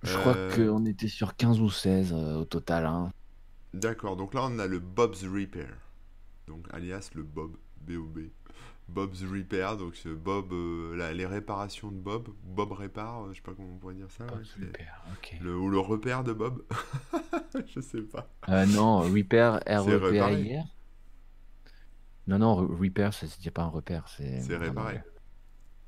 Je 0.03 0.17
crois 0.17 0.35
Euh, 0.35 0.67
qu'on 0.67 0.85
était 0.85 1.07
sur 1.07 1.35
15 1.35 1.59
ou 1.61 1.69
16 1.69 2.13
euh, 2.13 2.35
au 2.41 2.45
total, 2.45 2.85
hein. 2.85 3.11
D'accord, 3.73 4.15
donc 4.15 4.33
là 4.33 4.41
on 4.43 4.59
a 4.59 4.67
le 4.67 4.79
Bob's 4.79 5.23
Repair, 5.23 5.73
donc 6.47 6.65
alias 6.73 7.09
le 7.15 7.23
Bob, 7.23 7.53
B-O-B. 7.81 8.19
Bob's 8.89 9.23
Repair, 9.23 9.77
donc 9.77 9.95
Bob, 10.05 10.51
euh, 10.51 10.95
la- 10.95 11.13
les 11.13 11.25
réparations 11.25 11.89
de 11.89 11.95
Bob, 11.97 12.27
Bob 12.43 12.73
répare, 12.73 13.23
euh, 13.23 13.29
je 13.31 13.37
sais 13.37 13.41
pas 13.41 13.53
comment 13.55 13.69
on 13.73 13.77
pourrait 13.77 13.95
dire 13.95 14.11
ça, 14.11 14.25
ouais, 14.25 14.31
Pas 14.31 14.37
c'est 14.43 14.59
super, 14.65 15.01
ok. 15.13 15.37
le, 15.41 15.57
ou 15.57 15.69
le 15.69 15.79
repère 15.79 16.23
de 16.23 16.33
Bob, 16.33 16.63
je 17.73 17.79
sais 17.79 18.01
pas. 18.01 18.27
Euh, 18.49 18.65
non, 18.67 18.99
Repair, 18.99 19.61
R-E-P-A-I-R. 19.65 20.65
Non, 22.27 22.39
non, 22.39 22.55
Re- 22.61 22.75
Repair, 22.77 23.13
c'est 23.13 23.51
pas 23.51 23.63
un 23.63 23.67
repère, 23.69 24.07
c'est 24.09 24.39
réparé. 24.57 25.01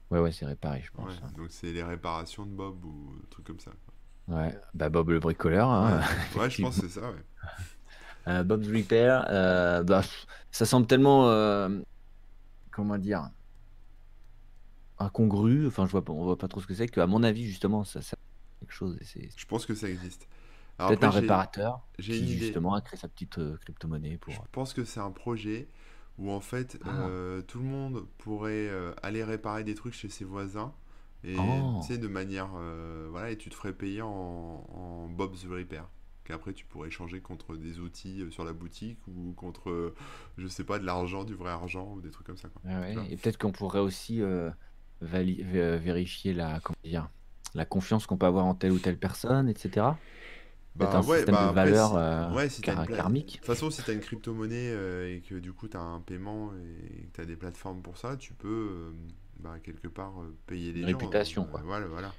Ouais, 0.09 0.19
ouais, 0.19 0.31
c'est 0.31 0.45
réparé, 0.45 0.81
je 0.85 0.91
pense. 0.91 1.11
hein. 1.23 1.27
donc 1.37 1.47
c'est 1.49 1.71
les 1.73 1.83
réparations 1.83 2.45
de 2.45 2.51
Bob 2.51 2.83
ou 2.85 3.13
un 3.21 3.27
truc 3.29 3.45
comme 3.45 3.59
ça. 3.59 3.71
Ouais, 4.27 4.57
bah 4.73 4.89
Bob 4.89 5.09
le 5.09 5.19
bricoleur, 5.19 5.69
Ouais, 5.69 5.75
hein, 5.75 6.01
ouais, 6.39 6.49
je 6.49 6.61
pense 6.61 6.79
que 6.79 6.87
c'est 6.87 6.99
ça, 6.99 7.11
ouais. 7.11 7.23
Euh, 8.27 8.43
Bob's 8.43 8.67
Repair, 8.67 9.27
euh, 9.29 9.83
bah, 9.83 10.01
ça 10.51 10.65
semble 10.65 10.87
tellement, 10.87 11.29
euh, 11.29 11.69
comment 12.71 12.97
dire, 12.97 13.29
incongru, 14.97 15.67
enfin 15.67 15.85
je 15.85 15.91
vois 15.91 16.03
pas, 16.03 16.11
on 16.11 16.23
voit 16.23 16.37
pas 16.37 16.47
trop 16.47 16.59
ce 16.59 16.65
que 16.65 16.73
c'est, 16.73 16.87
qu'à 16.87 17.05
mon 17.05 17.21
avis 17.21 17.45
justement 17.45 17.83
ça 17.83 18.01
sert 18.01 18.17
quelque 18.59 18.71
chose, 18.71 18.97
et 19.01 19.29
Je 19.35 19.45
pense 19.45 19.65
que 19.65 19.75
ça 19.75 19.89
existe. 19.89 20.27
Peut-être 20.77 21.03
un 21.03 21.09
réparateur 21.09 21.81
j'ai 21.99 22.19
qui 22.19 22.37
justement 22.37 22.73
a 22.73 22.81
créé 22.81 22.99
sa 22.99 23.07
petite 23.07 23.37
euh, 23.37 23.57
crypto-monnaie 23.61 24.13
Je 24.13 24.17
pour... 24.17 24.47
pense 24.47 24.73
que 24.73 24.83
c'est 24.83 24.99
un 24.99 25.11
projet 25.11 25.69
où 26.17 26.31
en 26.31 26.41
fait 26.41 26.77
Ah, 26.83 27.07
tout 27.47 27.59
le 27.59 27.65
monde 27.65 28.05
pourrait 28.17 28.69
aller 29.03 29.23
réparer 29.23 29.63
des 29.63 29.75
trucs 29.75 29.93
chez 29.93 30.09
ses 30.09 30.25
voisins 30.25 30.73
et 31.25 31.65
tu 31.67 31.79
oh, 31.79 31.87
sais 31.87 31.97
de 31.97 32.07
manière 32.07 32.51
euh, 32.57 33.07
voilà 33.11 33.31
et 33.31 33.37
tu 33.37 33.49
te 33.49 33.55
ferais 33.55 33.73
payer 33.73 34.01
en, 34.01 34.09
en 34.09 35.07
Bob's 35.09 35.45
Repair 35.45 35.87
qu'après 36.23 36.53
tu 36.53 36.65
pourrais 36.65 36.87
échanger 36.89 37.21
contre 37.21 37.55
des 37.57 37.79
outils 37.79 38.21
euh, 38.21 38.31
sur 38.31 38.43
la 38.45 38.53
boutique 38.53 38.99
ou 39.07 39.33
contre 39.33 39.69
euh, 39.69 39.95
je 40.37 40.47
sais 40.47 40.63
pas 40.63 40.79
de 40.79 40.85
l'argent 40.85 41.23
du 41.23 41.35
vrai 41.35 41.51
argent 41.51 41.93
ou 41.95 42.01
des 42.01 42.11
trucs 42.11 42.27
comme 42.27 42.37
ça 42.37 42.49
quoi 42.49 42.61
ouais, 42.63 42.75
tu 42.89 42.93
ouais. 42.95 42.95
vois 42.99 43.09
Et 43.09 43.17
peut-être 43.17 43.37
qu'on 43.37 43.51
pourrait 43.51 43.79
aussi 43.79 44.21
euh, 44.21 44.49
vérifier 45.01 46.33
la, 46.33 46.59
comment 46.63 46.77
dire, 46.83 47.09
la 47.53 47.65
confiance 47.65 48.05
qu'on 48.07 48.17
peut 48.17 48.25
avoir 48.25 48.45
en 48.45 48.55
telle 48.55 48.71
ou 48.71 48.79
telle 48.79 48.97
personne, 48.97 49.49
etc. 49.49 49.99
Bah 50.75 50.97
un 50.97 51.01
ouais 51.01 51.25
système 51.25 51.35
bah 51.35 51.53
de 51.53 51.53
valeur 51.53 51.75
si 51.75 51.95
euh, 51.95 52.29
ouais 52.29 52.49
si 52.49 52.63
t'as 52.63 52.73
une 52.73 52.81
kar- 52.81 52.85
pla- 52.85 52.97
de 52.97 53.05
karmique. 53.05 53.37
toute 53.37 53.45
façon 53.45 53.69
si 53.71 53.81
t'as 53.83 53.93
une 53.93 54.01
crypto-monnaie 54.01 54.71
euh, 54.71 55.15
et 55.15 55.21
que 55.21 55.35
du 55.35 55.53
coup 55.53 55.69
t'as 55.69 55.79
un 55.79 56.01
paiement 56.01 56.51
et 56.53 57.03
que 57.07 57.11
t'as 57.13 57.25
des 57.25 57.37
plateformes 57.37 57.81
pour 57.81 57.97
ça 57.97 58.17
tu 58.17 58.33
peux 58.33 58.47
euh, 58.49 58.91
bah, 59.39 59.59
quelque 59.63 59.87
part 59.87 60.21
euh, 60.21 60.35
payer 60.47 60.71
les 60.73 60.87
gens 60.87 60.87
réputation, 60.87 61.43
euh, 61.43 61.45
quoi. 61.51 61.61
voilà 61.63 61.87
voilà 61.87 62.15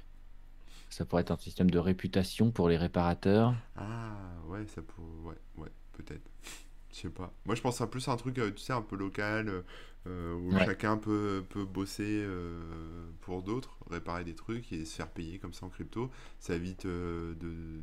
Ça 0.89 1.05
pourrait 1.05 1.21
être 1.21 1.31
un 1.31 1.37
système 1.37 1.69
de 1.71 1.79
réputation 1.79 2.51
pour 2.51 2.67
les 2.69 2.77
réparateurs. 2.77 3.55
Ah 3.75 4.15
ouais, 4.47 4.65
ça 4.67 4.81
peut... 4.81 5.01
Ouais, 5.23 5.35
ouais, 5.57 5.71
peut-être. 5.93 6.29
Je 6.91 7.01
sais 7.01 7.09
pas. 7.09 7.33
Moi, 7.45 7.53
je 7.55 7.61
pense 7.61 7.79
à 7.81 7.87
plus 7.87 8.07
à 8.07 8.13
un 8.13 8.17
truc, 8.17 8.39
euh, 8.39 8.51
tu 8.51 8.59
sais, 8.59 8.73
un 8.73 8.81
peu 8.81 8.95
local, 8.95 9.63
euh, 10.07 10.33
où 10.35 10.55
Ouais. 10.55 10.65
chacun 10.65 10.97
peut, 10.97 11.45
peut 11.49 11.65
bosser 11.65 12.23
euh, 12.25 13.11
pour 13.21 13.43
d'autres, 13.43 13.77
réparer 13.89 14.23
des 14.23 14.33
trucs 14.35 14.71
et 14.73 14.85
se 14.85 14.95
faire 14.95 15.09
payer 15.11 15.37
comme 15.37 15.53
ça 15.53 15.65
en 15.65 15.69
crypto. 15.69 16.09
Ça 16.39 16.55
évite 16.55 16.85
euh, 16.85 17.35
de, 17.35 17.81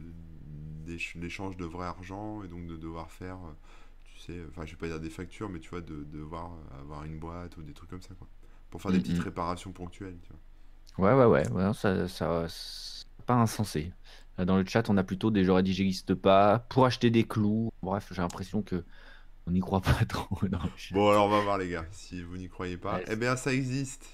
l'échange 1.21 1.57
de 1.57 1.65
vrai 1.65 1.87
argent 1.87 2.43
et 2.43 2.49
donc 2.49 2.67
de 2.67 2.77
devoir 2.77 3.11
faire, 3.11 3.39
tu 4.05 4.19
sais, 4.19 4.41
enfin, 4.51 4.65
je 4.67 4.73
vais 4.73 4.79
pas 4.79 4.89
dire 4.89 5.01
des 5.01 5.11
factures, 5.11 5.49
mais 5.49 5.61
tu 5.61 5.71
vois, 5.71 5.81
de, 5.81 5.97
de 6.05 6.19
devoir 6.19 6.53
avoir 6.81 7.05
une 7.05 7.19
boîte 7.19 7.57
ou 7.57 7.63
des 7.63 7.73
trucs 7.75 7.91
comme 7.91 8.03
ça, 8.03 8.15
quoi. 8.15 8.27
Pour 8.75 8.83
faire 8.83 8.93
des 8.93 9.01
petites 9.01 9.17
Mm, 9.17 9.23
mm. 9.23 9.25
réparations 9.25 9.73
ponctuelles, 9.73 10.19
tu 10.23 10.31
vois. 10.31 10.41
Ouais, 10.99 11.13
ouais, 11.13 11.25
ouais, 11.25 11.49
ouais, 11.51 11.75
ça, 11.75 12.07
ça, 12.09 12.47
pas 13.27 13.35
insensé. 13.35 13.93
Dans 14.39 14.57
le 14.57 14.65
chat, 14.67 14.89
on 14.91 14.97
a 14.97 15.05
plutôt 15.05 15.31
des 15.31 15.45
j'aurais 15.45 15.63
dit 15.63 15.73
j'existe 15.75 16.15
pas 16.15 16.61
pour 16.69 16.87
acheter 16.87 17.11
des 17.11 17.25
clous. 17.27 17.71
Bref, 17.83 18.09
j'ai 18.13 18.23
l'impression 18.23 18.63
que 18.63 18.85
on 19.47 19.53
n'y 19.53 19.61
croit 19.61 19.83
pas 19.83 20.05
trop 20.09 20.39
dans 20.49 20.63
le 20.63 20.71
chat. 20.77 20.95
Bon, 20.95 21.11
alors 21.11 21.27
on 21.27 21.29
va 21.31 21.41
voir, 21.41 21.59
les 21.59 21.69
gars, 21.69 21.87
si 21.93 22.23
vous 22.23 22.37
n'y 22.37 22.49
croyez 22.49 22.77
pas. 22.77 22.97
Ouais, 22.97 23.05
Eh 23.09 23.17
bien, 23.17 23.37
ça 23.37 23.53
existe. 23.53 24.07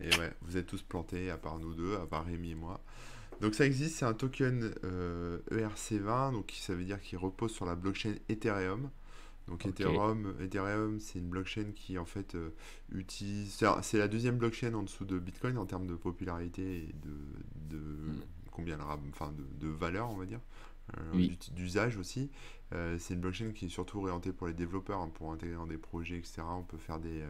Et 0.00 0.14
ouais, 0.16 0.32
vous 0.42 0.56
êtes 0.56 0.66
tous 0.66 0.82
plantés, 0.82 1.30
à 1.30 1.38
part 1.38 1.58
nous 1.58 1.74
deux, 1.74 1.96
à 1.96 2.06
part 2.06 2.24
Rémi 2.26 2.52
et 2.52 2.54
moi. 2.54 2.80
Donc 3.40 3.54
ça 3.54 3.66
existe, 3.66 3.96
c'est 3.98 4.06
un 4.06 4.14
token 4.14 4.74
euh, 4.84 5.40
ERC20, 5.52 6.32
donc 6.32 6.54
ça 6.58 6.74
veut 6.74 6.84
dire 6.84 7.00
qu'il 7.00 7.18
repose 7.18 7.52
sur 7.52 7.66
la 7.66 7.76
blockchain 7.76 8.14
Ethereum. 8.28 8.90
Donc. 9.48 9.66
Ethereum, 9.66 10.34
Ethereum, 10.40 11.00
c'est 11.00 11.18
une 11.18 11.28
blockchain 11.28 11.72
qui 11.74 11.98
en 11.98 12.04
fait 12.04 12.34
euh, 12.34 12.50
utilise, 12.92 13.58
c'est 13.82 13.98
la 13.98 14.08
deuxième 14.08 14.36
blockchain 14.38 14.74
en 14.74 14.82
dessous 14.82 15.04
de 15.04 15.18
Bitcoin 15.18 15.58
en 15.58 15.66
termes 15.66 15.86
de 15.86 15.94
popularité 15.96 16.84
et 16.88 16.92
de, 17.02 17.76
de 17.76 17.78
Mm. 17.78 18.20
combien 18.52 18.74
elle 18.76 19.00
enfin 19.10 19.32
de, 19.32 19.44
de 19.66 19.68
valeur, 19.72 20.10
on 20.10 20.16
va 20.16 20.26
dire, 20.26 20.40
euh, 20.96 21.00
Oui. 21.14 21.38
d'usage 21.52 21.96
aussi. 21.96 22.30
Euh, 22.74 22.96
c'est 22.98 23.14
une 23.14 23.20
blockchain 23.20 23.52
qui 23.52 23.66
est 23.66 23.70
surtout 23.70 23.98
orientée 24.00 24.32
pour 24.32 24.46
les 24.46 24.52
développeurs, 24.54 25.00
hein, 25.00 25.10
pour 25.14 25.32
intégrer 25.32 25.56
dans 25.56 25.66
des 25.66 25.78
projets, 25.78 26.18
etc. 26.18 26.42
On 26.50 26.62
peut 26.64 26.76
faire 26.76 26.98
des, 26.98 27.22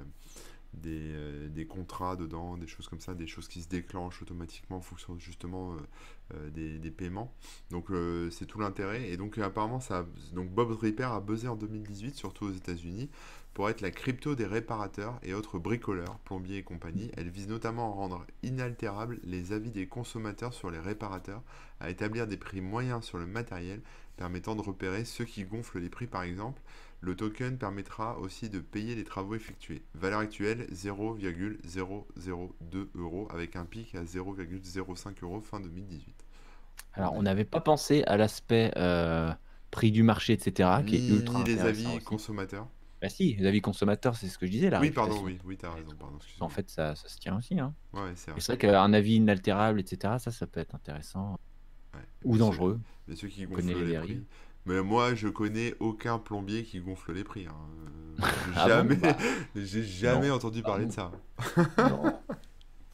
des, 0.75 1.13
euh, 1.15 1.49
des 1.49 1.67
contrats 1.67 2.17
dedans, 2.17 2.57
des 2.57 2.67
choses 2.67 2.89
comme 2.89 3.01
ça, 3.01 3.15
des 3.15 3.27
choses 3.27 3.49
qui 3.49 3.63
se 3.63 3.69
déclenchent 3.69 4.23
automatiquement 4.23 4.77
en 4.77 4.83
fonction 4.83 5.19
justement 5.19 5.77
des, 6.53 6.79
des, 6.79 6.91
paiements. 6.91 7.33
Donc 7.71 7.87
c'est 8.31 8.47
tout 8.47 8.61
l'intérêt. 8.61 9.09
Et 9.09 9.17
donc 9.17 9.39
apparemment, 9.39 9.81
ça, 9.81 10.07
donc 10.35 10.51
Bob 10.51 10.71
Repair 10.73 11.13
a 11.13 11.21
buzzé 11.21 11.49
en 11.49 11.57
2018, 11.57 12.15
surtout 12.15 12.47
aux 12.47 12.53
États-Unis, 12.53 13.09
pour 13.59 13.69
être 13.69 13.81
la 13.81 13.91
crypto 13.91 14.37
des 14.37 14.47
réparateurs 14.47 15.19
et 15.25 15.35
autres 15.35 15.59
bricoleurs, 15.59 16.21
plombiers 16.21 16.59
et 16.59 16.63
compagnie. 16.63 17.11
Elle 17.17 17.29
vise 17.29 17.49
notamment 17.49 17.91
à 17.91 17.95
rendre 17.95 18.25
inaltérables 18.45 19.19
les 19.25 19.53
avis 19.53 19.73
des 19.73 19.89
consommateurs 19.89 20.55
sur 20.55 20.71
les 20.71 20.79
réparateurs, 20.79 21.43
à 21.81 21.91
établir 21.91 22.29
des 22.29 22.37
prix 22.37 22.61
moyens 22.61 23.05
sur 23.05 23.19
le 23.19 23.27
matériel, 23.27 23.81
permettant 24.17 24.55
de 24.55 24.61
repérer 24.61 25.05
ceux 25.05 25.25
qui 25.25 25.43
gonflent 25.43 25.81
les 25.81 25.89
prix 25.89 26.07
par 26.07 26.23
exemple. 26.23 26.63
Le 27.01 27.15
token 27.15 27.59
permettra 27.59 28.19
aussi 28.19 28.51
de 28.51 28.59
payer 28.59 28.97
les 28.97 29.05
travaux 29.05 29.37
effectués. 29.37 29.85
Valeur 29.95 30.19
actuelle 30.19 30.67
0,002 30.73 32.91
euros 32.97 33.29
avec 33.31 33.55
un 33.55 33.65
pic 33.65 33.95
à 33.95 34.03
0,05 34.03 35.23
euros 35.23 35.41
fin 35.41 35.61
2018. 35.61 36.25
Alors 36.95 37.15
on 37.15 37.23
n'avait 37.23 37.45
pas 37.45 37.61
pensé 37.61 38.03
à 38.05 38.17
l'aspect 38.17 38.73
euh, 38.77 39.33
prix 39.71 39.93
du 39.93 40.03
marché, 40.03 40.33
etc. 40.33 40.71
qui 40.85 40.97
est 40.97 41.09
ultra 41.09 41.39
ni 41.39 41.45
les 41.45 41.61
avis 41.61 42.01
consommateurs. 42.01 42.67
Bah 43.01 43.09
si, 43.09 43.35
les 43.35 43.47
avis 43.47 43.61
consommateurs, 43.61 44.17
c'est 44.17 44.27
ce 44.27 44.39
que 44.39 44.47
je 44.47 44.51
disais 44.51 44.71
là. 44.71 44.81
Oui, 44.81 44.91
pardon, 44.91 45.21
oui, 45.23 45.39
oui, 45.45 45.57
as 45.63 45.71
raison. 45.71 45.93
en 46.41 46.49
fait, 46.49 46.69
ça, 46.69 46.97
ça, 46.97 47.09
se 47.09 47.17
tient 47.19 47.37
aussi. 47.37 47.61
Hein. 47.61 47.73
Ouais, 47.93 48.11
c'est 48.17 48.33
vrai. 48.33 48.59
qu'un 48.59 48.93
avis 48.93 49.15
inaltérable, 49.17 49.79
etc., 49.79 50.15
ça, 50.19 50.33
ça 50.33 50.49
peut 50.49 50.59
être 50.59 50.75
intéressant. 50.75 51.39
Ou 52.25 52.37
dangereux. 52.37 52.81
mais 53.07 53.15
ceux 53.15 53.29
qui 53.29 53.47
gonflent 53.47 53.67
les, 53.67 53.99
prix. 53.99 54.25
Mais 54.67 54.83
moi, 54.83 55.15
je 55.15 55.29
connais 55.29 55.75
aucun 55.81 56.19
plombier 56.19 56.65
qui 56.65 56.81
gonfle 56.81 57.13
les 57.13 57.25
prix. 57.25 57.47
Hein. 57.47 57.55
Ah 58.57 58.67
jamais, 58.67 58.97
bah. 58.97 59.17
j'ai 59.55 59.85
jamais 59.85 60.31
entendu 60.31 60.63
parler 60.63 60.87
de 60.87 60.91
ça. 60.91 61.13
non. 61.79 62.19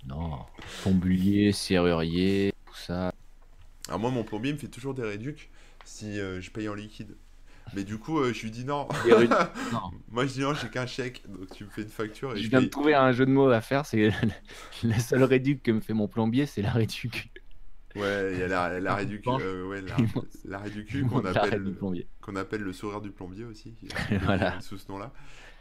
non. 0.06 0.38
Plombier, 0.82 1.52
serrurier, 1.52 2.52
tout 2.66 2.76
ça. 2.76 3.10
Alors 3.88 4.00
moi, 4.00 4.10
mon 4.10 4.22
plombier 4.22 4.52
me 4.52 4.58
fait 4.58 4.68
toujours 4.68 4.92
des 4.92 5.02
réducs 5.02 5.50
si 5.84 6.20
euh, 6.20 6.42
je 6.42 6.50
paye 6.50 6.68
en 6.68 6.74
liquide. 6.74 7.16
Mais 7.74 7.84
du 7.84 7.98
coup, 7.98 8.18
euh, 8.18 8.32
je 8.32 8.42
lui 8.42 8.50
dis 8.50 8.64
non. 8.64 8.88
Moi, 10.10 10.26
je 10.26 10.32
dis 10.32 10.40
non, 10.40 10.54
j'ai 10.54 10.68
qu'un 10.68 10.86
chèque, 10.86 11.22
donc 11.28 11.50
tu 11.54 11.64
me 11.64 11.70
fais 11.70 11.82
une 11.82 11.88
facture. 11.88 12.36
Et 12.36 12.42
je, 12.42 12.48
viens 12.48 12.60
de 12.60 12.66
trouver 12.66 12.94
un 12.94 13.12
jeu 13.12 13.24
de 13.24 13.30
mots 13.30 13.48
à 13.48 13.60
faire. 13.60 13.86
C'est 13.86 14.10
la 14.82 14.98
seule 14.98 15.24
réduc 15.24 15.62
que 15.62 15.70
me 15.70 15.80
fait 15.80 15.94
mon 15.94 16.06
plombier, 16.06 16.46
c'est 16.46 16.62
la 16.62 16.70
réduc. 16.70 17.30
Ouais, 17.96 18.32
il 18.32 18.38
y 18.38 18.42
a 18.42 18.48
la, 18.48 18.80
la 18.80 18.94
réduc, 18.94 19.26
euh, 19.28 19.66
ouais, 19.68 19.80
la, 19.80 19.96
la 20.44 20.58
qu'on 21.08 21.24
appelle, 21.24 21.74
qu'on 22.20 22.36
appelle 22.36 22.62
le 22.62 22.72
sourire 22.72 23.00
du 23.00 23.10
plombier 23.10 23.44
aussi, 23.44 23.74
voilà. 24.22 24.60
sous 24.60 24.78
ce 24.78 24.90
nom-là. 24.90 25.12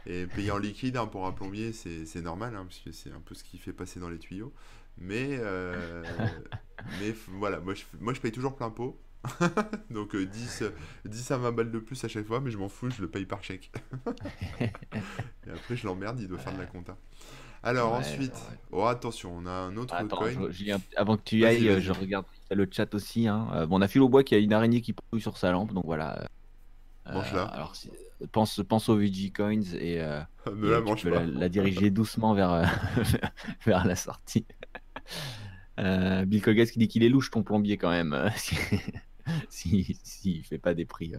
Et 0.06 0.26
payer 0.26 0.50
en 0.50 0.58
liquide 0.58 0.96
hein, 0.98 1.06
pour 1.06 1.26
un 1.26 1.32
plombier, 1.32 1.72
c'est 1.72 2.20
normal, 2.20 2.54
hein, 2.56 2.64
parce 2.64 2.80
que 2.80 2.92
c'est 2.92 3.10
un 3.10 3.20
peu 3.20 3.34
ce 3.34 3.42
qu'il 3.42 3.58
fait 3.60 3.72
passer 3.72 4.00
dans 4.00 4.10
les 4.10 4.18
tuyaux. 4.18 4.52
Mais, 4.98 5.38
euh, 5.40 6.04
mais 7.00 7.14
voilà, 7.28 7.58
moi 7.60 7.74
je, 7.74 7.84
moi 8.00 8.12
je 8.12 8.20
paye 8.20 8.30
toujours 8.30 8.54
plein 8.54 8.70
pot. 8.70 9.00
Donc 9.90 10.14
10, 10.14 10.62
euh, 10.62 10.70
10 11.06 11.30
à 11.30 11.38
20 11.38 11.52
balles 11.52 11.70
de 11.70 11.78
plus 11.78 12.04
à 12.04 12.08
chaque 12.08 12.26
fois, 12.26 12.40
mais 12.40 12.50
je 12.50 12.58
m'en 12.58 12.68
fous, 12.68 12.90
je 12.90 13.00
le 13.00 13.08
paye 13.08 13.24
par 13.24 13.42
chèque. 13.42 13.72
et 14.60 15.50
après, 15.50 15.76
je 15.76 15.86
l'emmerde, 15.86 16.20
il 16.20 16.28
doit 16.28 16.38
faire 16.38 16.52
de 16.52 16.58
la 16.58 16.66
compta. 16.66 16.98
Alors 17.64 17.94
ensuite, 17.94 18.34
oh 18.72 18.84
attention, 18.84 19.36
on 19.38 19.46
a 19.46 19.50
un 19.50 19.76
autre 19.78 19.96
coin. 20.08 20.30
avant 20.96 21.16
que 21.16 21.22
tu 21.24 21.38
y 21.38 21.44
ailles, 21.46 21.80
je 21.80 21.92
regarde 21.92 22.26
le 22.50 22.68
chat 22.70 22.94
aussi. 22.94 23.26
Hein. 23.26 23.48
Euh, 23.54 23.66
bon, 23.66 23.78
on 23.78 23.82
a 23.82 23.88
Phil 23.88 24.02
au 24.02 24.08
bois 24.08 24.22
qui 24.22 24.34
a 24.34 24.38
une 24.38 24.52
araignée 24.52 24.82
qui 24.82 24.92
pousse 24.92 25.22
sur 25.22 25.38
sa 25.38 25.50
lampe, 25.50 25.72
donc 25.72 25.86
voilà. 25.86 26.26
Euh, 27.08 27.14
là. 27.32 27.44
Alors, 27.44 27.74
pense, 28.32 28.60
pense 28.68 28.88
aux 28.90 28.96
VG 28.96 29.32
Coins 29.34 29.62
et, 29.78 30.00
euh, 30.00 30.20
la, 31.04 31.48
diriger 31.48 31.90
doucement 31.90 32.34
vers, 32.34 32.70
vers 33.64 33.86
la 33.86 33.96
sortie. 33.96 34.44
Bill 35.78 36.42
Cogas 36.42 36.66
qui 36.66 36.78
dit 36.78 36.88
qu'il 36.88 37.02
est 37.02 37.08
louche 37.08 37.30
ton 37.30 37.42
plombier 37.42 37.78
quand 37.78 37.90
même, 37.90 38.30
s'il 39.48 39.96
si, 40.02 40.42
fait 40.42 40.58
pas 40.58 40.74
des 40.74 40.84
prix 40.84 41.12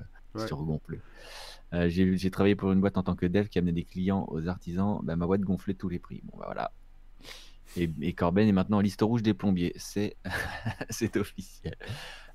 Euh, 1.74 1.90
j'ai 1.90 2.32
travaillé 2.32 2.56
pour 2.56 2.72
une 2.72 2.80
boîte 2.80 2.98
en 2.98 3.04
tant 3.04 3.16
que 3.16 3.26
dev 3.26 3.48
qui 3.48 3.60
amenait 3.60 3.72
des 3.72 3.84
clients 3.84 4.26
aux 4.30 4.48
artisans. 4.48 5.00
Bah, 5.04 5.16
ma 5.16 5.26
boîte 5.26 5.42
gonflait 5.42 5.74
tous 5.74 5.90
les 5.90 6.00
prix. 6.00 6.22
Bon, 6.26 6.38
bah, 6.38 6.46
voilà. 6.46 6.72
Et, 7.78 8.14
Corben 8.14 8.48
est 8.48 8.54
maintenant 8.54 8.78
en 8.78 8.82
liste 8.82 9.02
rouge 9.02 9.22
des 9.22 9.34
plombiers. 9.34 9.74
C'est 10.90 11.18
officiel. 11.18 11.76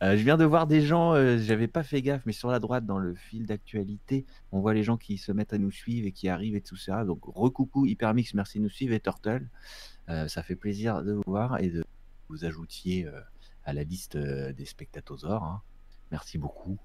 Euh, 0.03 0.17
je 0.17 0.23
viens 0.23 0.37
de 0.37 0.45
voir 0.45 0.67
des 0.67 0.83
gens, 0.83 1.15
euh, 1.15 1.39
j'avais 1.39 1.69
pas 1.69 1.83
fait 1.83 2.03
gaffe, 2.03 2.23
mais 2.27 2.33
sur 2.33 2.51
la 2.51 2.59
droite, 2.59 2.85
dans 2.85 2.99
le 2.99 3.15
fil 3.15 3.47
d'actualité, 3.47 4.27
on 4.53 4.61
voit 4.61 4.75
les 4.75 4.83
gens 4.83 4.99
qui 4.99 5.17
se 5.17 5.33
mettent 5.33 5.55
à 5.55 5.59
nous 5.59 5.71
suivre 5.71 6.07
et 6.07 6.13
qui 6.13 6.29
arrivent 6.29 6.57
et 6.57 6.61
tout 6.61 6.77
ça. 6.77 7.05
Donc, 7.05 7.21
recoucou 7.25 7.87
Hypermix, 7.87 8.35
merci 8.35 8.59
de 8.59 8.65
nous 8.65 8.71
suivre 8.71 8.93
et 8.93 9.01
Turtle. 9.01 9.49
ça 10.09 10.43
fait 10.43 10.57
plaisir 10.57 11.03
de 11.03 11.13
vous 11.13 11.23
voir 11.27 11.59
et 11.61 11.69
de 11.69 11.85
vous 12.29 12.45
ajoutiez 12.45 13.09
à 13.65 13.73
la 13.73 13.85
liste 13.85 14.17
des 14.17 14.65
spectatosaures. 14.65 15.45
Hein. 15.45 15.63
Merci 16.11 16.39
beaucoup. 16.39 16.79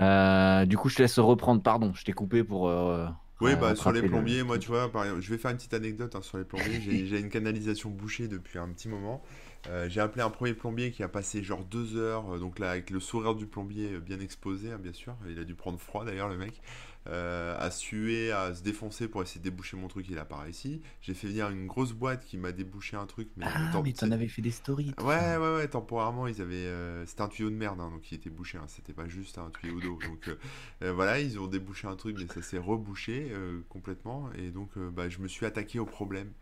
Euh, 0.00 0.64
du 0.66 0.76
coup, 0.76 0.88
je 0.88 0.96
te 0.96 1.02
laisse 1.02 1.18
reprendre. 1.18 1.62
Pardon, 1.62 1.92
je 1.94 2.04
t'ai 2.04 2.12
coupé 2.12 2.44
pour. 2.44 2.68
Euh, 2.68 3.06
oui, 3.40 3.56
bah, 3.56 3.74
sur 3.74 3.92
les 3.92 4.02
plombiers, 4.02 4.42
moi, 4.42 4.58
tu 4.58 4.68
vois, 4.68 4.90
par 4.90 5.04
je 5.20 5.30
vais 5.30 5.38
faire 5.38 5.50
une 5.50 5.56
petite 5.56 5.74
anecdote 5.74 6.14
hein, 6.14 6.22
sur 6.22 6.38
les 6.38 6.44
plombiers. 6.44 6.80
J'ai 7.06 7.18
une 7.18 7.28
canalisation 7.28 7.90
bouchée 7.90 8.28
depuis 8.28 8.58
un 8.58 8.68
petit 8.68 8.88
moment. 8.88 9.22
Euh, 9.70 9.88
j'ai 9.88 10.02
appelé 10.02 10.22
un 10.22 10.28
premier 10.28 10.52
plombier 10.52 10.90
qui 10.90 11.02
a 11.02 11.08
passé 11.08 11.42
genre 11.42 11.64
deux 11.64 11.96
heures, 11.96 12.38
donc 12.38 12.58
là, 12.58 12.70
avec 12.70 12.90
le 12.90 13.00
sourire 13.00 13.34
du 13.34 13.46
plombier 13.46 13.98
bien 13.98 14.20
exposé, 14.20 14.70
hein, 14.70 14.78
bien 14.78 14.92
sûr. 14.92 15.16
Il 15.26 15.38
a 15.38 15.44
dû 15.44 15.54
prendre 15.54 15.78
froid 15.78 16.04
d'ailleurs, 16.04 16.28
le 16.28 16.36
mec. 16.36 16.60
Euh, 17.06 17.54
à 17.58 17.70
suer, 17.70 18.32
à 18.32 18.54
se 18.54 18.62
défoncer 18.62 19.08
pour 19.08 19.20
essayer 19.20 19.38
de 19.38 19.44
déboucher 19.44 19.76
mon 19.76 19.88
truc, 19.88 20.06
il 20.08 20.18
apparaît 20.18 20.50
ici. 20.50 20.80
J'ai 21.02 21.12
fait 21.12 21.26
venir 21.26 21.50
une 21.50 21.66
grosse 21.66 21.92
boîte 21.92 22.24
qui 22.24 22.38
m'a 22.38 22.50
débouché 22.50 22.96
un 22.96 23.04
truc. 23.04 23.28
Mais, 23.36 23.44
ah, 23.46 23.82
mais 23.84 23.92
t'en 23.92 24.10
avais 24.10 24.28
fait 24.28 24.40
des 24.40 24.50
stories. 24.50 24.94
Ouais, 24.98 25.36
ouais, 25.36 25.54
ouais, 25.56 25.68
temporairement, 25.68 26.26
ils 26.26 26.40
avaient. 26.40 26.54
Euh, 26.54 27.04
c'était 27.04 27.20
un 27.20 27.28
tuyau 27.28 27.50
de 27.50 27.56
merde, 27.56 27.78
hein, 27.80 27.90
donc 27.90 28.10
il 28.10 28.14
était 28.14 28.30
bouché, 28.30 28.56
hein, 28.56 28.64
c'était 28.68 28.94
pas 28.94 29.06
juste 29.06 29.36
un 29.36 29.50
tuyau 29.50 29.80
d'eau. 29.80 29.98
Donc 30.02 30.34
euh, 30.82 30.92
voilà, 30.92 31.20
ils 31.20 31.38
ont 31.38 31.46
débouché 31.46 31.86
un 31.86 31.96
truc, 31.96 32.16
mais 32.18 32.26
ça 32.26 32.40
s'est 32.40 32.58
rebouché 32.58 33.32
complètement. 33.68 34.30
Et 34.38 34.50
donc, 34.50 34.70
bah, 34.78 35.10
je 35.10 35.18
me 35.18 35.28
suis 35.28 35.44
attaqué 35.44 35.78
au 35.78 35.86
problème. 35.86 36.32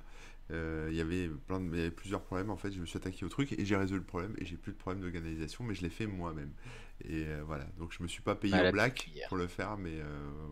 Il 0.51 0.95
y 0.95 1.01
avait 1.01 1.29
plein 1.49 1.59
de, 1.61 1.67
il 1.73 1.79
y 1.79 1.81
avait 1.81 1.91
plusieurs 1.91 2.23
problèmes 2.23 2.51
en 2.51 2.57
fait. 2.57 2.71
Je 2.71 2.81
me 2.81 2.87
suis 2.87 2.99
attaqué 2.99 3.25
au 3.25 3.29
truc 3.29 3.53
et 3.53 3.65
j'ai 3.65 3.75
résolu 3.75 3.99
le 3.99 4.05
problème 4.05 4.35
et 4.39 4.45
j'ai 4.45 4.57
plus 4.57 4.73
de 4.73 4.77
problème 4.77 5.03
de 5.03 5.11
canalisation, 5.11 5.65
mais 5.65 5.75
je 5.75 5.83
l'ai 5.83 5.91
fait 5.91 6.07
moi-même. 6.07 6.53
Et 7.09 7.27
euh, 7.27 7.43
voilà, 7.45 7.65
donc 7.79 7.93
je 7.97 8.03
me 8.03 8.09
suis 8.09 8.23
pas 8.23 8.37
payé 8.37 8.55
au 8.69 8.71
black 8.71 9.11
pour 9.29 9.37
le 9.37 9.49
faire, 9.49 9.77
mais 9.77 9.95
euh, 9.95 10.05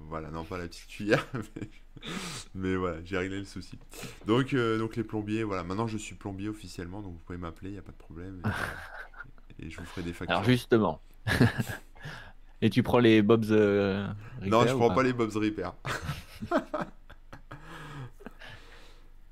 voilà, 0.09 0.31
non 0.31 0.43
pas 0.43 0.59
la 0.59 0.67
petite 0.67 0.89
cuillère, 0.89 1.25
mais, 2.55 2.75
voilà, 2.75 2.99
j'ai 3.05 3.19
réglé 3.19 3.39
le 3.39 3.45
souci. 3.45 3.79
Donc, 4.27 4.53
euh, 4.53 4.77
donc 4.77 4.97
les 4.97 5.05
plombiers, 5.05 5.45
voilà, 5.45 5.63
maintenant 5.63 5.87
je 5.87 5.97
suis 5.97 6.17
plombier 6.17 6.49
officiellement, 6.49 7.03
donc 7.03 7.13
vous 7.13 7.21
pouvez 7.21 7.39
m'appeler, 7.39 7.71
il 7.71 7.75
n'y 7.75 7.79
a 7.79 7.83
pas 7.83 7.93
de 7.93 7.97
problème. 7.97 8.43
Et, 9.61 9.71
je 9.71 9.79
vous 9.79 9.87
ferai 9.87 10.03
des 10.03 10.13
factures. 10.13 10.39
Alors 10.39 10.45
justement. 10.45 11.01
et 12.63 12.69
tu 12.69 12.83
prends 12.83 12.99
les 12.99 13.23
Bobs 13.23 13.45
Non, 13.45 14.67
je 14.67 14.75
prends 14.75 14.93
pas, 14.93 15.05
les 15.05 15.13
Bobs 15.13 15.33
Repair. 15.37 15.75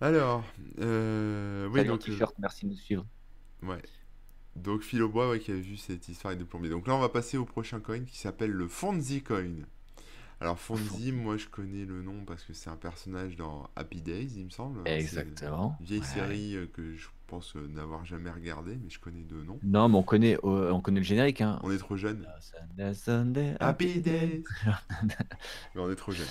Alors, 0.01 0.45
oui, 0.79 1.85
donc, 1.85 1.99
t-shirt, 1.99 2.35
merci 2.39 2.67
de 2.67 2.71
nous 2.71 2.77
suivre. 2.77 3.05
Ouais. 3.65 3.83
Donc 4.63 4.83
Philo 4.83 5.09
Bois 5.09 5.39
qui 5.39 5.51
a 5.53 5.55
vu 5.55 5.77
cette 5.77 6.09
histoire 6.09 6.33
avec 6.33 6.41
des 6.41 6.45
plombiers. 6.45 6.71
Donc 6.71 6.87
là 6.87 6.95
on 6.95 7.01
va 7.01 7.09
passer 7.09 7.37
au 7.37 7.45
prochain 7.45 7.81
coin 7.81 8.01
qui 8.01 8.19
s'appelle 8.19 8.51
le 8.51 8.69
Fonzie 8.69 9.23
Coin. 9.23 9.65
Alors 10.41 10.59
Fonzie, 10.59 11.11
moi 11.11 11.37
je 11.37 11.47
connais 11.49 11.85
le 11.85 12.03
nom 12.03 12.25
parce 12.25 12.45
que 12.45 12.53
c'est 12.53 12.71
un 12.71 12.77
personnage 12.77 13.37
dans 13.37 13.69
Happy 13.75 14.01
Days, 14.01 14.35
il 14.37 14.45
me 14.45 14.51
semble. 14.51 14.87
Exactement. 14.87 15.77
Une 15.81 15.87
vieille 15.87 16.05
série 16.05 16.55
euh, 16.55 16.67
que 16.73 16.95
je 16.95 17.09
pense 17.27 17.57
euh, 17.57 17.67
n'avoir 17.67 18.05
jamais 18.05 18.31
regardé, 18.31 18.77
mais 18.77 18.89
je 18.89 19.01
connais 19.01 19.23
deux 19.23 19.43
noms. 19.43 19.59
Non, 19.65 19.89
mais 19.89 19.97
on 19.97 20.05
connaît, 20.05 20.39
euh, 20.45 20.71
on 20.71 20.81
connaît 20.81 21.01
le 21.01 21.05
générique. 21.05 21.41
Hein. 21.41 21.59
On 21.65 21.73
est 21.73 21.79
trop 21.79 21.97
jeune. 21.97 22.25
Happy 23.59 24.01
Days. 24.01 24.45
mais 25.75 25.81
on 25.81 25.91
est 25.91 25.97
trop 25.97 26.13
jeune. 26.13 26.29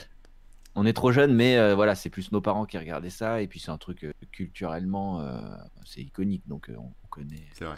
On 0.75 0.86
est 0.86 0.93
trop 0.93 1.11
jeune, 1.11 1.34
mais 1.34 1.73
voilà, 1.73 1.95
c'est 1.95 2.11
plus 2.11 2.32
nos 2.32 2.39
parents 2.39 2.65
qui 2.65 2.78
regardaient 2.78 3.09
ça, 3.09 3.41
et 3.41 3.47
puis 3.47 3.59
c'est 3.59 3.71
un 3.71 3.80
truc 3.80 4.05
culturellement, 4.32 5.28
c'est 5.86 6.01
iconique, 6.01 6.47
donc 6.47 6.69
on, 6.69 6.93
on 7.03 7.07
connaît. 7.09 7.47
C'est 7.53 7.65
vrai 7.65 7.78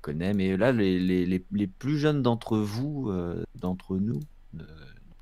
connaît, 0.00 0.34
mais 0.34 0.56
là, 0.56 0.72
les, 0.72 0.98
les, 0.98 1.44
les, 1.50 1.66
plus 1.66 1.98
jeunes 1.98 2.22
d'entre 2.22 2.58
vous, 2.58 3.10
euh, 3.10 3.44
d'entre 3.54 3.96
nous, 3.96 4.20
euh, 4.58 4.64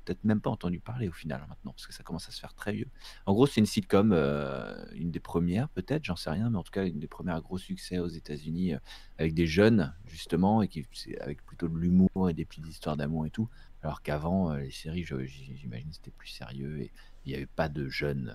peut-être 0.05 0.23
même 0.23 0.41
pas 0.41 0.49
entendu 0.49 0.79
parler 0.79 1.07
au 1.07 1.11
final 1.11 1.41
maintenant, 1.47 1.71
parce 1.71 1.87
que 1.87 1.93
ça 1.93 2.03
commence 2.03 2.27
à 2.27 2.31
se 2.31 2.39
faire 2.39 2.53
très 2.53 2.73
vieux. 2.73 2.87
En 3.25 3.33
gros, 3.33 3.45
c'est 3.45 3.59
une 3.59 3.65
sitcom, 3.65 4.11
euh, 4.11 4.85
une 4.93 5.11
des 5.11 5.19
premières 5.19 5.69
peut-être, 5.69 6.03
j'en 6.03 6.15
sais 6.15 6.29
rien, 6.29 6.49
mais 6.49 6.57
en 6.57 6.63
tout 6.63 6.71
cas 6.71 6.85
une 6.85 6.99
des 6.99 7.07
premières 7.07 7.41
gros 7.41 7.57
succès 7.57 7.99
aux 7.99 8.07
États-Unis, 8.07 8.73
avec 9.17 9.33
des 9.33 9.47
jeunes 9.47 9.93
justement, 10.07 10.61
et 10.61 10.67
qui 10.67 10.85
avec 11.19 11.45
plutôt 11.45 11.67
de 11.67 11.77
l'humour 11.77 12.29
et 12.29 12.33
des 12.33 12.45
petites 12.45 12.67
histoires 12.67 12.97
d'amour 12.97 13.25
et 13.25 13.31
tout. 13.31 13.49
Alors 13.83 14.01
qu'avant, 14.01 14.53
les 14.55 14.71
séries, 14.71 15.05
j'imagine, 15.05 15.91
c'était 15.91 16.11
plus 16.11 16.27
sérieux 16.27 16.81
et 16.81 16.91
il 17.25 17.29
n'y 17.29 17.35
avait 17.35 17.45
pas 17.45 17.69
de 17.69 17.87
jeunes 17.87 18.33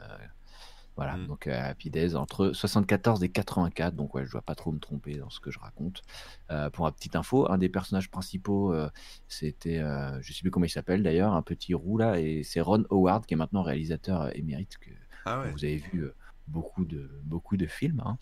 voilà, 0.96 1.16
mmh. 1.16 1.26
donc 1.26 1.46
euh, 1.48 1.70
Happy 1.70 1.90
Days 1.90 2.14
entre 2.14 2.52
74 2.52 3.22
et 3.24 3.28
84, 3.28 3.94
donc 3.96 4.14
ouais, 4.14 4.24
je 4.26 4.30
dois 4.30 4.42
pas 4.42 4.54
trop 4.54 4.70
me 4.70 4.78
tromper 4.78 5.16
dans 5.16 5.28
ce 5.30 5.40
que 5.40 5.50
je 5.50 5.58
raconte. 5.58 6.02
Euh, 6.50 6.70
pour 6.70 6.84
la 6.84 6.92
petite 6.92 7.16
info, 7.16 7.50
un 7.50 7.58
des 7.58 7.68
personnages 7.68 8.10
principaux, 8.10 8.72
euh, 8.72 8.88
c'était, 9.26 9.80
je 10.20 10.32
sais 10.32 10.40
plus 10.42 10.50
comment 10.50 10.66
il 10.66 10.70
s'appelle 10.70 11.02
d'ailleurs, 11.02 11.32
un 11.34 11.42
petit 11.42 11.74
roux 11.74 11.98
là, 11.98 12.20
et 12.20 12.42
c'est 12.44 12.60
Ron 12.60 12.84
Howard 12.90 13.26
qui 13.26 13.34
est 13.34 13.36
maintenant 13.36 13.62
réalisateur 13.62 14.36
émérite 14.36 14.78
que 14.78 14.90
Ah 15.24 15.40
ouais. 15.40 15.50
vous 15.50 15.64
avez 15.64 15.78
vu 15.78 16.04
euh, 16.04 16.14
beaucoup 16.46 16.84
de, 16.84 17.10
beaucoup 17.24 17.56
de 17.56 17.66
films. 17.66 18.02
hein. 18.04 18.18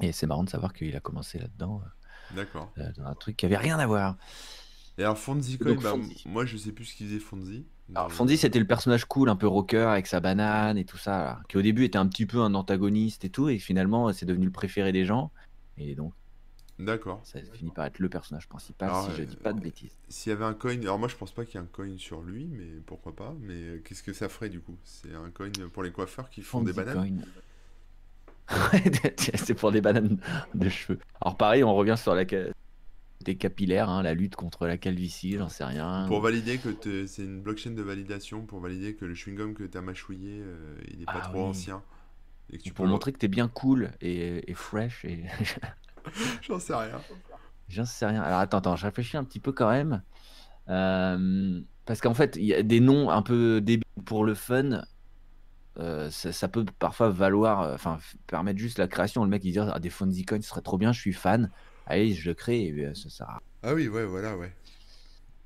Et 0.00 0.12
c'est 0.12 0.26
marrant 0.28 0.44
de 0.44 0.50
savoir 0.50 0.72
qu'il 0.72 0.94
a 0.94 1.00
commencé 1.00 1.38
là-dedans, 1.40 1.82
D'accord. 2.36 2.70
euh, 2.78 2.92
dans 2.96 3.06
un 3.06 3.14
truc 3.14 3.36
qui 3.36 3.46
avait 3.46 3.56
rien 3.56 3.78
à 3.80 3.86
voir. 3.88 4.16
Et 4.98 5.02
alors 5.02 5.18
Fonzie 5.18 5.58
Coin, 5.58 5.74
donc 5.74 5.82
bah, 5.82 5.94
moi 6.26 6.44
je 6.46 6.56
sais 6.56 6.70
plus 6.72 6.84
ce 6.84 6.94
qu'il 6.96 7.06
faisait 7.08 7.18
Fonzie. 7.18 7.66
Alors. 7.94 8.12
Fonzie, 8.12 8.36
c'était 8.36 8.58
le 8.58 8.66
personnage 8.66 9.06
cool, 9.06 9.28
un 9.28 9.36
peu 9.36 9.46
rocker, 9.46 9.88
avec 9.90 10.06
sa 10.06 10.20
banane 10.20 10.76
et 10.76 10.84
tout 10.84 10.98
ça, 10.98 11.24
là, 11.24 11.40
qui 11.48 11.56
au 11.56 11.62
début 11.62 11.84
était 11.84 11.98
un 11.98 12.06
petit 12.06 12.26
peu 12.26 12.40
un 12.40 12.54
antagoniste 12.54 13.24
et 13.24 13.30
tout, 13.30 13.48
et 13.48 13.58
finalement 13.58 14.12
c'est 14.12 14.26
devenu 14.26 14.44
le 14.46 14.52
préféré 14.52 14.92
des 14.92 15.04
gens. 15.04 15.30
Et 15.78 15.94
donc 15.94 16.12
D'accord. 16.78 17.20
ça 17.24 17.40
finit 17.54 17.70
par 17.70 17.86
être 17.86 17.98
le 17.98 18.08
personnage 18.08 18.48
principal, 18.48 18.90
Alors, 18.90 19.10
si 19.10 19.16
je 19.16 19.22
euh, 19.22 19.26
dis 19.26 19.36
pas 19.36 19.52
de 19.52 19.60
bêtises. 19.60 19.96
s'il 20.08 20.30
y 20.30 20.32
avait 20.32 20.44
un 20.44 20.54
coin, 20.54 20.78
alors 20.80 20.98
moi 20.98 21.08
je 21.08 21.16
pense 21.16 21.32
pas 21.32 21.44
qu'il 21.44 21.54
y 21.54 21.58
ait 21.58 21.66
un 21.66 21.68
coin 21.70 21.96
sur 21.96 22.20
lui, 22.20 22.46
mais 22.52 22.80
pourquoi 22.84 23.16
pas. 23.16 23.34
Mais 23.40 23.54
euh, 23.54 23.82
qu'est-ce 23.84 24.02
que 24.02 24.12
ça 24.12 24.28
ferait 24.28 24.50
du 24.50 24.60
coup? 24.60 24.76
C'est 24.84 25.14
un 25.14 25.30
coin 25.30 25.50
pour 25.72 25.82
les 25.82 25.90
coiffeurs 25.90 26.28
qui 26.30 26.42
font 26.42 26.62
des 26.62 26.72
bananes? 26.72 27.24
C'est 29.34 29.54
pour 29.54 29.72
des 29.72 29.80
bananes 29.80 30.18
de 30.54 30.68
cheveux. 30.68 30.98
Alors 31.20 31.36
pareil, 31.36 31.64
on 31.64 31.74
revient 31.74 31.96
sur 31.98 32.14
la 32.14 32.24
des 33.24 33.36
capillaires, 33.36 33.88
hein, 33.90 34.02
la 34.02 34.14
lutte 34.14 34.36
contre 34.36 34.66
la 34.66 34.78
calvitie, 34.78 35.36
j'en 35.38 35.48
sais 35.48 35.64
rien. 35.64 36.06
Pour 36.06 36.20
valider 36.20 36.58
que 36.58 37.06
c'est 37.06 37.24
une 37.24 37.40
blockchain 37.42 37.70
de 37.72 37.82
validation, 37.82 38.46
pour 38.46 38.60
valider 38.60 38.94
que 38.96 39.04
le 39.04 39.14
chewing-gum 39.14 39.54
que 39.54 39.64
t'as 39.64 39.80
mâchouillé, 39.82 40.40
euh, 40.42 40.76
il 40.92 41.02
est 41.02 41.06
pas 41.06 41.20
Ah 41.20 41.20
trop 41.20 41.42
oui. 41.42 41.48
ancien. 41.50 41.82
Et 42.50 42.58
que 42.58 42.62
tu 42.62 42.74
Pour 42.74 42.86
peux 42.86 42.86
montrer 42.86 43.12
que 43.12 43.18
t'es 43.18 43.28
bien 43.28 43.48
cool 43.48 43.92
et, 44.00 44.50
et 44.50 44.54
fresh 44.54 45.04
et 45.04 45.24
J'en 46.42 46.58
sais 46.58 46.74
rien. 46.74 47.04
J'en 47.68 47.84
sais 47.84 48.06
rien. 48.06 48.22
Alors 48.22 48.38
attends, 48.40 48.58
attends, 48.58 48.76
je 48.76 48.86
réfléchis 48.86 49.16
un 49.16 49.24
petit 49.24 49.40
peu 49.40 49.52
quand 49.52 49.70
même. 49.70 50.02
Euh, 50.68 51.60
parce 51.86 52.00
qu'en 52.00 52.14
fait, 52.14 52.36
il 52.36 52.44
y 52.44 52.54
a 52.54 52.62
des 52.62 52.80
noms 52.80 53.10
un 53.10 53.22
peu 53.22 53.60
débiles 53.62 53.84
pour 54.06 54.24
le 54.24 54.34
fun. 54.34 54.82
euh, 55.78 56.10
ça, 56.10 56.32
ça 56.32 56.48
peut 56.48 56.64
parfois 56.78 57.10
valoir, 57.10 57.72
enfin, 57.74 57.98
permettre 58.26 58.58
juste 58.58 58.78
la 58.78 58.88
création. 58.88 59.22
Le 59.24 59.30
mec, 59.30 59.44
il 59.44 59.52
dit 59.52 59.58
ah, 59.60 59.78
des 59.78 59.90
Fonzie 59.90 60.24
Coins, 60.24 60.40
ce 60.42 60.48
serait 60.48 60.60
trop 60.62 60.78
bien, 60.78 60.92
je 60.92 61.00
suis 61.00 61.12
fan. 61.12 61.50
Allez, 61.88 62.12
je 62.14 62.28
le 62.28 62.34
crée 62.34 62.66
et 62.66 62.84
euh, 62.84 62.94
ça 62.94 63.08
sert 63.08 63.28
à- 63.30 63.40
Ah 63.62 63.74
oui, 63.74 63.88
ouais, 63.88 64.04
voilà, 64.04 64.36
ouais. 64.36 64.52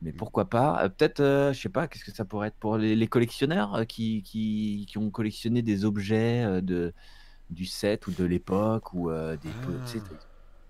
Mais 0.01 0.12
pourquoi 0.12 0.47
pas 0.51 0.84
Euh, 0.84 0.88
Peut-être, 0.88 1.20
euh, 1.20 1.53
je 1.53 1.61
sais 1.61 1.68
pas, 1.68 1.86
qu'est-ce 1.86 2.05
que 2.05 2.11
ça 2.11 2.24
pourrait 2.24 2.49
être 2.49 2.57
pour 2.57 2.76
les, 2.76 2.97
les 2.97 3.07
collectionneurs 3.07 3.74
euh, 3.76 3.84
qui, 3.84 4.22
qui, 4.24 4.84
qui 4.88 4.99
ont 4.99 5.11
collectionné 5.11 5.62
des 5.62 5.84
objets 5.84 6.61
de, 6.61 6.93
du 7.51 7.64
set 7.66 8.07
ou 8.09 8.11
de 8.11 8.24
l'époque 8.24 8.93
ou 8.95 9.11
euh, 9.11 9.36
des, 9.36 9.51
tu 9.51 9.70
sais, 9.84 10.03
Ah. 10.11 10.14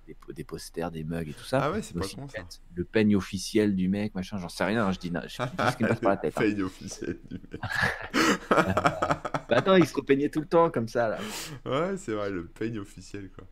des, 0.06 0.14
po- 0.14 0.32
des 0.32 0.44
posters, 0.44 0.90
des 0.90 1.04
mugs 1.04 1.28
et 1.28 1.32
tout 1.32 1.44
ça. 1.44 1.60
Ah 1.62 1.70
ouais, 1.72 1.80
c'est 1.80 1.94
pas 1.96 2.06
con 2.06 2.28
ça. 2.28 2.42
le 2.74 2.84
peigne 2.84 3.16
officiel 3.16 3.74
du 3.74 3.88
mec, 3.88 4.14
machin, 4.14 4.36
j'en 4.36 4.48
sais 4.50 4.64
rien, 4.64 4.84
hein, 4.86 4.92
je 4.92 4.98
dis, 4.98 5.08
je 5.10 5.42
dis 5.42 5.70
ce 5.70 5.76
qui 5.76 5.82
me 5.84 5.88
passe 5.88 6.00
par 6.00 6.10
la 6.10 6.16
tête. 6.18 6.34
hein. 6.36 6.40
Fail 6.42 6.60
officiel 6.62 7.18
du 7.30 7.36
mec. 7.50 7.60
Bah 9.48 9.58
attends, 9.58 9.74
il 9.76 9.86
se 9.86 9.94
repeignait 9.94 10.30
tout 10.30 10.40
le 10.40 10.46
temps 10.46 10.70
comme 10.70 10.88
ça 10.88 11.08
là. 11.08 11.18
Ouais, 11.66 11.96
c'est 11.98 12.12
vrai, 12.12 12.30
le 12.30 12.46
peigne 12.46 12.78
officiel, 12.78 13.30
quoi. 13.30 13.44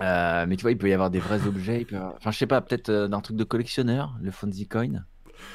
Euh, 0.00 0.46
mais 0.46 0.56
tu 0.56 0.62
vois, 0.62 0.70
il 0.72 0.78
peut 0.78 0.88
y 0.88 0.92
avoir 0.92 1.10
des 1.10 1.18
vrais 1.20 1.46
objets, 1.46 1.80
il 1.82 1.86
peut 1.86 1.94
y 1.94 1.98
avoir- 1.98 2.14
enfin 2.16 2.30
je 2.30 2.38
sais 2.38 2.46
pas, 2.46 2.60
peut-être 2.60 2.88
euh, 2.88 3.08
d'un 3.08 3.20
truc 3.20 3.36
de 3.36 3.44
collectionneur, 3.44 4.16
le 4.20 4.30
Fonzie 4.30 4.66
Coin, 4.68 5.04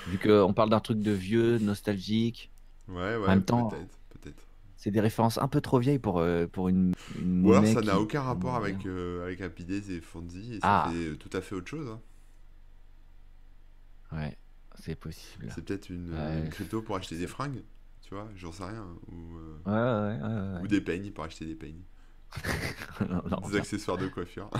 vu 0.07 0.17
qu'on 0.17 0.53
parle 0.53 0.69
d'un 0.69 0.79
truc 0.79 0.99
de 0.99 1.11
vieux, 1.11 1.59
nostalgique. 1.59 2.51
Ouais, 2.87 3.15
ouais, 3.17 3.27
même 3.27 3.43
temps- 3.43 3.69
peut-être, 3.69 3.97
peut-être. 4.21 4.43
C'est 4.75 4.91
des 4.91 4.99
références 4.99 5.37
un 5.37 5.47
peu 5.47 5.61
trop 5.61 5.79
vieilles 5.79 5.99
pour, 5.99 6.19
euh, 6.19 6.45
pour 6.47 6.67
une, 6.67 6.93
une 7.19 7.45
Ou 7.45 7.53
alors 7.53 7.65
ça 7.65 7.81
n'a 7.81 7.93
qui- 7.93 7.97
aucun 7.97 8.21
rapport 8.21 8.55
avec, 8.55 8.85
euh, 8.85 9.23
avec 9.23 9.39
Apidez 9.41 9.93
et 9.95 10.01
Fonzie, 10.01 10.55
et 10.55 10.59
ça 10.59 10.85
Ah. 10.87 10.91
fait 10.91 11.15
tout 11.15 11.29
à 11.37 11.39
fait 11.41 11.55
autre 11.55 11.67
chose. 11.69 11.87
hein. 11.89 11.99
Ouais, 14.11 14.37
c'est 14.79 14.95
possible. 14.95 15.47
C'est 15.55 15.63
peut-être 15.63 15.89
une, 15.89 16.13
Ouais. 16.13 16.39
une 16.39 16.49
crypto 16.49 16.81
pour 16.81 16.95
acheter 16.95 17.17
des 17.17 17.27
fringues, 17.27 17.63
tu 18.01 18.13
vois, 18.13 18.27
j'en 18.35 18.51
sais 18.51 18.63
rien. 18.65 18.85
Ou, 19.11 19.37
euh, 19.37 19.57
Ouais, 19.65 20.17
ouais, 20.17 20.21
ouais, 20.21 20.53
ouais, 20.57 20.63
ou 20.63 20.67
des 20.67 20.81
peignes 20.81 21.11
pour 21.11 21.23
acheter 21.23 21.45
des 21.45 21.55
peignes. 21.55 21.81
Ouais. 23.01 23.07
non, 23.07 23.21
non, 23.29 23.49
des 23.49 23.57
accessoires 23.57 23.97
de 23.97 24.07
coiffure. 24.07 24.49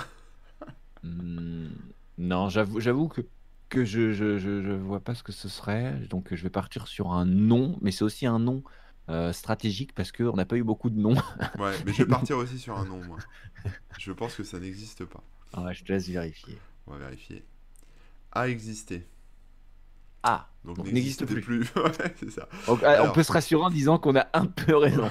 Hmm, 1.06 1.68
non, 2.18 2.48
j'avoue, 2.48 3.10
que, 3.10 3.20
que 3.68 3.84
je, 3.84 4.14
je, 4.14 4.38
je, 4.40 4.64
je 4.64 4.72
vois 4.72 5.02
pas 5.02 5.16
ce 5.16 5.22
que 5.22 5.34
ce 5.34 5.50
serait. 5.50 5.94
Donc 6.10 6.34
je 6.34 6.42
vais 6.42 6.50
partir 6.50 6.88
sur 6.88 7.12
un 7.12 7.26
nom, 7.26 7.78
mais 7.82 7.92
c'est 7.92 8.06
aussi 8.06 8.26
un 8.26 8.40
nom 8.40 8.64
euh, 9.10 9.34
stratégique 9.34 9.94
parce 9.94 10.14
qu'on 10.14 10.34
n'a 10.34 10.46
pas 10.46 10.56
eu 10.56 10.64
beaucoup 10.64 10.90
de 10.90 10.98
noms. 10.98 11.18
Ouais, 11.60 11.76
mais 11.86 11.92
je 11.92 12.04
vais 12.04 12.08
partir 12.08 12.38
aussi 12.38 12.58
sur 12.58 12.78
un 12.78 12.86
nom, 12.86 13.04
moi. 13.04 13.18
Je 14.00 14.14
pense 14.14 14.36
que 14.36 14.44
ça 14.44 14.60
n'existe 14.60 15.04
pas. 15.04 15.24
Ouais, 15.58 15.74
je 15.74 15.84
te 15.84 15.92
laisse 15.92 16.08
vérifier. 16.08 16.58
On 16.88 16.92
va 16.94 17.00
vérifier. 17.00 17.44
A 18.32 18.48
existé. 18.48 19.06
Ah, 20.24 20.48
Donc, 20.64 20.78
Donc 20.78 20.92
n'existe 20.92 21.26
plus. 21.26 21.62
ouais, 21.76 22.16
c'est 22.18 22.32
ça. 22.32 22.48
donc, 22.68 22.80
ah, 22.84 22.92
Alors. 22.92 23.10
on 23.10 23.12
peut 23.12 23.24
se 23.24 23.32
rassurer 23.32 23.64
en 23.64 23.70
disant 23.70 23.98
qu'on 24.00 24.16
a 24.16 24.28
un 24.34 24.46
peu 24.46 24.76
raison. 24.78 25.10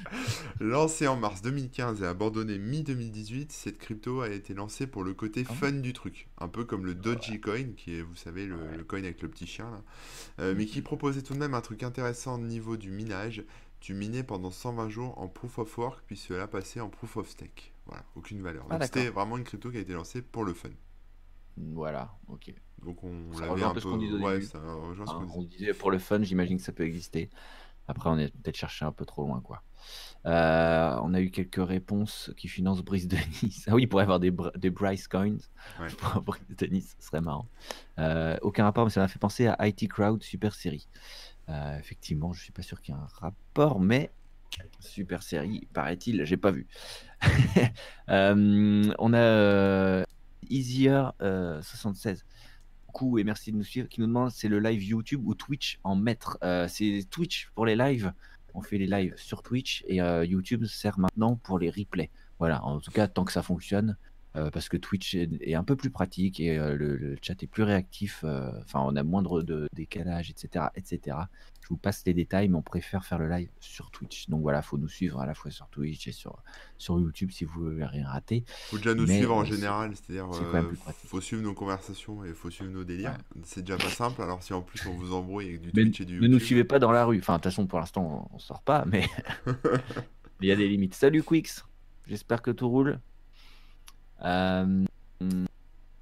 Lancée 0.60 1.08
en 1.08 1.16
mars 1.16 1.42
2015 1.42 2.02
et 2.02 2.06
abandonnée 2.06 2.58
mi-2018, 2.58 3.46
cette 3.50 3.78
crypto 3.78 4.20
a 4.20 4.28
été 4.28 4.54
lancée 4.54 4.86
pour 4.86 5.02
le 5.02 5.12
côté 5.14 5.44
Ah 5.48 5.52
fun 5.54 5.72
du 5.72 5.92
truc. 5.92 6.28
Un 6.38 6.48
peu 6.48 6.64
comme 6.64 6.86
le 6.86 6.94
Dogecoin, 6.94 7.72
qui 7.76 7.96
est, 7.98 8.02
vous 8.02 8.14
savez, 8.14 8.46
le, 8.46 8.56
le 8.76 8.84
coin 8.84 9.00
avec 9.00 9.20
le 9.22 9.28
petit 9.28 9.46
chien, 9.46 9.68
là. 9.70 9.82
Euh, 10.40 10.54
mais 10.56 10.66
qui 10.66 10.80
proposait 10.82 11.22
tout 11.22 11.34
de 11.34 11.38
même 11.40 11.54
un 11.54 11.60
truc 11.60 11.82
intéressant 11.82 12.36
au 12.36 12.38
niveau 12.38 12.76
du 12.76 12.90
minage. 12.90 13.44
Tu 13.80 13.92
minais 13.94 14.22
pendant 14.22 14.50
120 14.52 14.88
jours 14.88 15.18
en 15.18 15.26
proof 15.28 15.58
of 15.58 15.76
work, 15.76 16.00
puis 16.06 16.16
cela 16.16 16.46
passait 16.46 16.80
en 16.80 16.88
proof 16.88 17.16
of 17.16 17.28
stake. 17.28 17.72
Voilà, 17.86 18.04
aucune 18.14 18.40
valeur. 18.40 18.64
Ah, 18.70 18.74
Donc 18.78 18.84
c'était 18.84 19.08
vraiment 19.10 19.36
une 19.36 19.44
crypto 19.44 19.70
qui 19.70 19.76
a 19.78 19.80
été 19.80 19.92
lancée 19.92 20.22
pour 20.22 20.44
le 20.44 20.54
fun. 20.54 20.70
voilà, 21.56 22.14
ok. 22.28 22.54
Donc 22.84 23.02
on 23.04 23.32
Ça 23.32 23.46
rejoint 23.46 23.70
un 23.70 23.74
peu 23.74 23.80
ce 23.80 23.86
qu'on 23.86 23.96
disait 23.96 24.14
Ouais, 24.18 24.40
ça 24.42 24.58
rejoint 24.60 25.06
ce 25.06 25.12
Hein, 25.12 25.26
qu'on 25.32 25.42
disait. 25.42 25.72
pour 25.74 25.90
le 25.90 25.98
fun, 25.98 26.22
j'imagine 26.22 26.56
que 26.58 26.62
ça 26.62 26.72
peut 26.72 26.84
exister. 26.84 27.30
Après, 27.86 28.08
on 28.08 28.18
est 28.18 28.34
peut-être 28.42 28.56
cherché 28.56 28.84
un 28.86 28.92
peu 28.92 29.04
trop 29.04 29.22
loin, 29.24 29.40
quoi. 29.42 29.62
Euh, 30.24 30.98
on 31.02 31.12
a 31.12 31.20
eu 31.20 31.30
quelques 31.30 31.62
réponses 31.66 32.32
qui 32.38 32.48
financent 32.48 32.82
Brice 32.82 33.06
de 33.08 33.16
Nice. 33.42 33.66
Ah 33.68 33.74
oui, 33.74 33.82
il 33.82 33.88
pourrait 33.88 34.04
y 34.04 34.06
avoir 34.06 34.20
des, 34.20 34.30
Br- 34.30 34.56
des 34.56 34.70
Bryce 34.70 35.06
Coins 35.06 35.36
Ouais. 35.78 35.88
pour 35.98 36.22
Brice 36.22 36.40
de 36.56 36.66
Nice, 36.66 36.96
ce 36.98 37.06
serait 37.08 37.20
marrant. 37.20 37.46
Euh, 37.98 38.38
aucun 38.40 38.64
rapport, 38.64 38.84
mais 38.84 38.90
ça 38.90 39.00
m'a 39.00 39.08
fait 39.08 39.18
penser 39.18 39.46
à 39.48 39.66
IT 39.68 39.86
Crowd 39.88 40.22
Super 40.22 40.54
Série. 40.54 40.88
Euh, 41.50 41.78
effectivement, 41.78 42.32
je 42.32 42.42
suis 42.42 42.52
pas 42.52 42.62
sûr 42.62 42.80
qu'il 42.80 42.94
y 42.94 42.98
ait 42.98 43.00
un 43.00 43.06
rapport, 43.20 43.78
mais 43.80 44.10
Super 44.80 45.22
Série, 45.22 45.68
paraît-il, 45.74 46.24
j'ai 46.24 46.38
pas 46.38 46.52
vu. 46.52 46.66
On 48.08 49.12
a 49.12 49.18
euh, 49.18 50.04
Easier 50.48 51.02
euh, 51.20 51.60
76 51.60 52.24
et 53.18 53.24
merci 53.24 53.52
de 53.52 53.56
nous 53.56 53.64
suivre. 53.64 53.88
Qui 53.88 54.00
nous 54.00 54.06
demande 54.06 54.30
c'est 54.30 54.48
le 54.48 54.60
live 54.60 54.82
YouTube 54.82 55.26
ou 55.26 55.34
Twitch 55.34 55.78
en 55.84 55.96
maître. 55.96 56.38
Euh, 56.42 56.68
c'est 56.68 57.04
Twitch 57.10 57.50
pour 57.54 57.66
les 57.66 57.76
lives. 57.76 58.12
On 58.54 58.62
fait 58.62 58.78
les 58.78 58.86
lives 58.86 59.14
sur 59.16 59.42
Twitch 59.42 59.84
et 59.88 60.00
euh, 60.00 60.24
YouTube 60.24 60.64
sert 60.66 60.98
maintenant 60.98 61.36
pour 61.36 61.58
les 61.58 61.70
replays. 61.70 62.10
Voilà, 62.38 62.64
en 62.64 62.80
tout 62.80 62.92
cas, 62.92 63.08
tant 63.08 63.24
que 63.24 63.32
ça 63.32 63.42
fonctionne, 63.42 63.96
euh, 64.36 64.50
parce 64.50 64.68
que 64.68 64.76
Twitch 64.76 65.14
est, 65.14 65.54
un 65.54 65.64
peu 65.64 65.76
plus 65.76 65.90
pratique 65.90 66.38
et 66.38 66.56
le, 66.56 67.16
chat 67.20 67.42
est 67.42 67.46
plus 67.46 67.64
réactif. 67.64 68.24
Enfin, 68.24 68.80
on 68.84 68.94
a 68.94 69.02
moindre 69.02 69.42
de 69.42 69.68
décalage, 69.74 70.30
etc., 70.30 70.66
etc. 70.76 71.16
Je 71.64 71.70
vous 71.70 71.78
passe 71.78 72.02
les 72.04 72.12
détails, 72.12 72.50
mais 72.50 72.56
on 72.56 72.62
préfère 72.62 73.06
faire 73.06 73.18
le 73.18 73.26
live 73.26 73.48
sur 73.58 73.90
Twitch. 73.90 74.28
Donc 74.28 74.42
voilà, 74.42 74.60
faut 74.60 74.76
nous 74.76 74.88
suivre 74.88 75.18
à 75.20 75.24
la 75.24 75.32
fois 75.32 75.50
sur 75.50 75.66
Twitch 75.68 76.06
et 76.06 76.12
sur, 76.12 76.42
sur 76.76 77.00
YouTube 77.00 77.30
si 77.30 77.46
vous 77.46 77.54
voulez 77.54 77.86
rien 77.86 78.06
rater. 78.06 78.44
Faut 78.68 78.76
déjà 78.76 78.94
nous 78.94 79.06
Mais, 79.06 79.16
suivre 79.16 79.34
en 79.34 79.46
général, 79.46 79.92
c'est-à-dire 79.96 80.28
euh, 80.30 80.62
faut 81.06 81.22
suivre 81.22 81.42
nos 81.42 81.54
conversations 81.54 82.22
et 82.22 82.34
faut 82.34 82.50
suivre 82.50 82.70
nos 82.70 82.84
délires. 82.84 83.12
Ouais. 83.12 83.42
C'est 83.44 83.62
déjà 83.62 83.78
pas 83.78 83.88
simple, 83.88 84.20
alors 84.20 84.42
si 84.42 84.52
en 84.52 84.60
plus 84.60 84.86
on 84.86 84.92
vous 84.92 85.14
embrouille 85.14 85.46
avec 85.48 85.62
du 85.62 85.70
Mais 85.74 85.84
Twitch 85.84 86.02
et 86.02 86.04
du 86.04 86.20
ne 86.20 86.28
nous 86.28 86.38
suivez 86.38 86.64
pas 86.64 86.78
dans 86.78 86.92
la 86.92 87.06
rue. 87.06 87.18
Enfin, 87.18 87.34
de 87.34 87.38
toute 87.38 87.44
façon, 87.44 87.66
pour 87.66 87.78
l'instant, 87.78 88.28
on, 88.30 88.38
sort 88.38 88.60
pas, 88.60 88.84
mais 88.84 89.08
il 90.42 90.48
y 90.48 90.52
a 90.52 90.56
des 90.56 90.68
limites. 90.68 90.94
Salut 90.94 91.22
Quix, 91.22 91.64
j'espère 92.06 92.42
que 92.42 92.50
tout 92.50 92.68
roule. 92.68 93.00
Euh, 94.22 94.84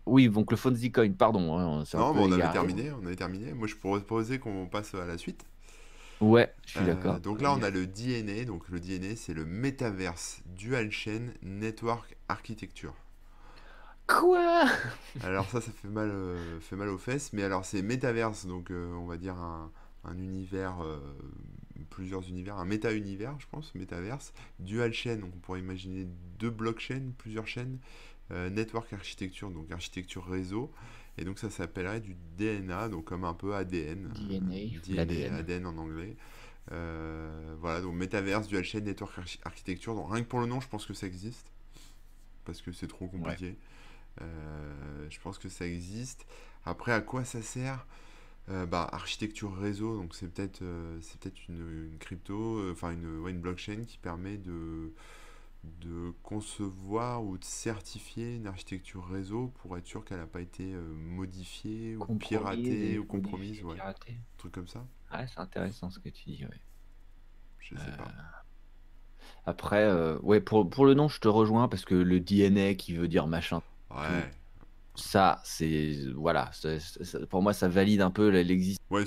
Oui, 0.07 0.29
donc 0.29 0.51
le 0.51 0.57
Fonzie 0.57 0.91
Coin, 0.91 1.13
pardon. 1.13 1.57
hein, 1.57 1.85
Non, 1.95 2.15
mais 2.15 2.21
on 2.21 2.33
avait 2.33 2.51
terminé, 2.51 2.91
on 3.01 3.07
avait 3.07 3.15
terminé. 3.15 3.53
Moi 3.53 3.69
je 3.69 3.77
pourrais 3.77 4.01
proposer 4.01 4.41
qu'on 4.41 4.67
passe 4.67 4.93
à 4.95 5.07
la 5.07 5.19
suite. 5.19 5.45
Ouais, 6.23 6.55
je 6.65 6.71
suis 6.73 6.85
Euh, 6.85 6.87
d'accord. 6.87 7.21
donc 7.21 7.41
là 7.43 7.53
on 7.55 7.63
a 7.63 7.71
le 7.71 7.87
DNA, 7.87 8.45
donc 8.45 8.69
le 8.69 8.79
DNA 8.81 9.17
c'est 9.17 9.33
le 9.35 9.45
Metaverse 9.47 10.43
Dual 10.47 10.91
Chain 10.91 11.33
Network 11.43 12.17
Architecture. 12.29 12.95
Quoi? 14.07 14.67
Alors 15.21 15.49
ça, 15.51 15.61
ça 15.61 15.71
fait 15.71 15.89
mal, 15.89 16.11
euh, 16.11 16.59
fait 16.61 16.77
mal 16.77 16.89
aux 16.89 16.99
fesses, 16.99 17.33
mais 17.33 17.43
alors 17.45 17.65
c'est 17.65 17.83
Metaverse, 17.83 18.47
donc 18.47 18.71
euh, 18.71 18.93
on 18.95 19.07
va 19.07 19.17
dire 19.17 19.37
un, 19.37 19.71
un 20.05 20.19
univers, 20.19 20.83
euh, 20.83 20.99
plusieurs 21.91 22.29
univers, 22.29 22.57
un 22.59 22.65
méta-univers, 22.65 23.39
je 23.39 23.47
pense, 23.51 23.75
Metaverse. 23.75 24.33
Dual 24.59 24.93
chain, 24.93 25.17
donc 25.17 25.31
on 25.37 25.39
pourrait 25.39 25.61
imaginer 25.61 26.07
deux 26.39 26.51
blockchains, 26.51 27.13
plusieurs 27.19 27.47
chaînes, 27.47 27.79
euh, 28.33 28.51
network 28.51 28.93
architecture, 28.93 29.51
donc 29.51 29.71
architecture 29.71 30.27
réseau, 30.27 30.73
et 31.19 31.25
donc 31.25 31.39
ça 31.39 31.51
s'appellerait 31.51 32.01
du 32.01 32.17
DNA, 32.37 32.89
donc 32.89 33.05
comme 33.07 33.25
un 33.25 33.35
peu 33.35 33.55
ADN. 33.55 34.07
euh, 34.07 34.39
DNA, 34.39 34.79
DNA, 34.81 34.97
l'ADN. 34.97 35.35
ADN 35.35 35.67
en 35.67 35.77
anglais. 35.79 36.17
Euh, 36.73 37.55
voilà, 37.61 37.81
donc 37.81 37.95
Metaverse, 37.95 38.49
Dual 38.49 38.65
chain, 38.65 38.81
network 38.81 39.19
archi- 39.19 39.41
architecture, 39.45 39.95
donc 39.95 40.13
rien 40.13 40.23
que 40.23 40.29
pour 40.29 40.41
le 40.41 40.47
nom, 40.47 40.61
je 40.61 40.69
pense 40.69 40.87
que 40.87 40.95
ça 40.95 41.07
existe, 41.07 41.51
parce 42.45 42.61
que 42.63 42.73
c'est 42.73 42.89
trop 42.89 43.07
compliqué. 43.09 43.57
Euh, 44.23 45.07
je 45.11 45.21
pense 45.21 45.39
que 45.39 45.49
ça 45.49 45.67
existe. 45.67 46.27
Après, 46.65 46.93
à 46.93 47.01
quoi 47.01 47.25
ça 47.25 47.43
sert? 47.43 47.87
Euh, 48.51 48.67
bah, 48.67 48.89
architecture 48.93 49.57
réseau, 49.57 49.97
donc 49.97 50.15
c'est 50.17 50.29
peut-être 50.29 50.63
euh, 50.63 50.99
c'est 51.03 51.19
peut-être 51.21 51.39
une, 51.49 51.91
une 51.93 51.99
crypto, 51.99 52.59
euh, 52.59 52.73
enfin 52.73 52.91
une, 52.93 53.21
ouais, 53.21 53.31
une 53.31 53.41
blockchain 53.41 53.85
qui 53.87 53.99
permet 53.99 54.37
de, 54.37 54.93
de 55.65 56.13
concevoir 56.23 57.23
ou 57.25 57.39
de 57.39 57.45
certifier 57.45 58.37
une 58.37 58.47
architecture 58.47 59.07
réseau 59.07 59.53
pour 59.59 59.79
être 59.79 59.87
sûr 59.87 60.05
qu'elle 60.05 60.19
n'a 60.19 60.27
pas 60.27 60.41
été 60.41 60.73
euh, 60.73 60.83
modifiée 60.93 61.97
ou 61.97 62.17
piratée 62.17 62.99
ou 62.99 63.05
compromise, 63.05 63.63
ouais, 63.63 63.81
un 63.81 63.95
truc 64.39 64.53
comme 64.53 64.67
ça. 64.67 64.85
Ouais, 65.13 65.27
c'est 65.29 65.41
intéressant 65.41 65.91
ce 65.91 65.99
que 65.99 66.09
tu 66.09 66.31
dis, 66.31 66.45
ouais. 66.45 66.61
Je 67.61 67.77
sais 67.77 67.97
pas. 67.97 68.11
Après, 69.47 69.85
euh, 69.85 70.19
ouais, 70.21 70.41
pour, 70.41 70.69
pour 70.69 70.85
le 70.85 70.95
nom, 70.95 71.09
je 71.09 71.21
te 71.21 71.29
rejoins 71.29 71.69
parce 71.69 71.85
que 71.85 71.95
le 71.95 72.21
DNA 72.21 72.75
qui 72.75 72.95
veut 72.95 73.09
dire 73.09 73.27
machin, 73.27 73.63
Ouais, 73.91 74.31
ça, 74.95 75.41
c'est. 75.45 75.97
Voilà, 76.15 76.51
pour 77.31 77.43
moi, 77.43 77.53
ça 77.53 77.69
valide 77.69 78.01
un 78.01 78.11
peu 78.11 78.29
l'existence. 78.29 78.87
ouais, 78.91 79.05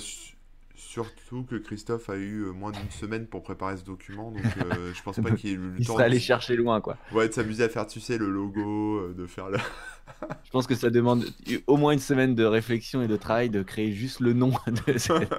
surtout 0.76 1.44
que 1.44 1.56
Christophe 1.56 2.08
a 2.10 2.16
eu 2.16 2.42
euh, 2.44 2.52
moins 2.52 2.72
d'une 2.72 2.90
semaine 2.90 3.26
pour 3.26 3.42
préparer 3.42 3.76
ce 3.76 3.84
document, 3.84 4.30
donc 4.32 4.56
euh, 4.56 4.92
je 4.94 5.02
pense 5.02 5.18
pas 5.20 5.32
qu'il 5.32 5.50
ait 5.50 5.52
eu 5.54 5.58
le 5.58 5.80
Il 5.80 5.84
temps 5.84 6.00
serait 6.00 6.02
de, 6.02 6.06
allé 6.06 6.18
s- 6.18 6.20
chercher 6.20 6.56
loin, 6.56 6.80
quoi. 6.80 6.98
ouais, 7.10 7.28
de 7.28 7.32
s'amuser 7.34 7.64
à 7.64 7.68
faire, 7.68 7.86
tu 7.86 8.00
sais, 8.00 8.18
le 8.18 8.30
logo, 8.30 8.98
euh, 9.00 9.14
de 9.14 9.26
faire 9.26 9.50
le... 9.50 9.58
Je 10.44 10.50
pense 10.50 10.66
que 10.66 10.74
ça 10.76 10.90
demande 10.90 11.34
au 11.66 11.76
moins 11.76 11.92
une 11.92 11.98
semaine 11.98 12.34
de 12.34 12.44
réflexion 12.44 13.02
et 13.02 13.08
de 13.08 13.16
travail 13.16 13.50
de 13.50 13.62
créer 13.62 13.92
juste 13.92 14.20
le 14.20 14.32
nom 14.32 14.52
de 14.86 14.96
cette 14.98 15.34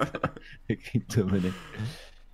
crypto-monnaie. 0.68 1.56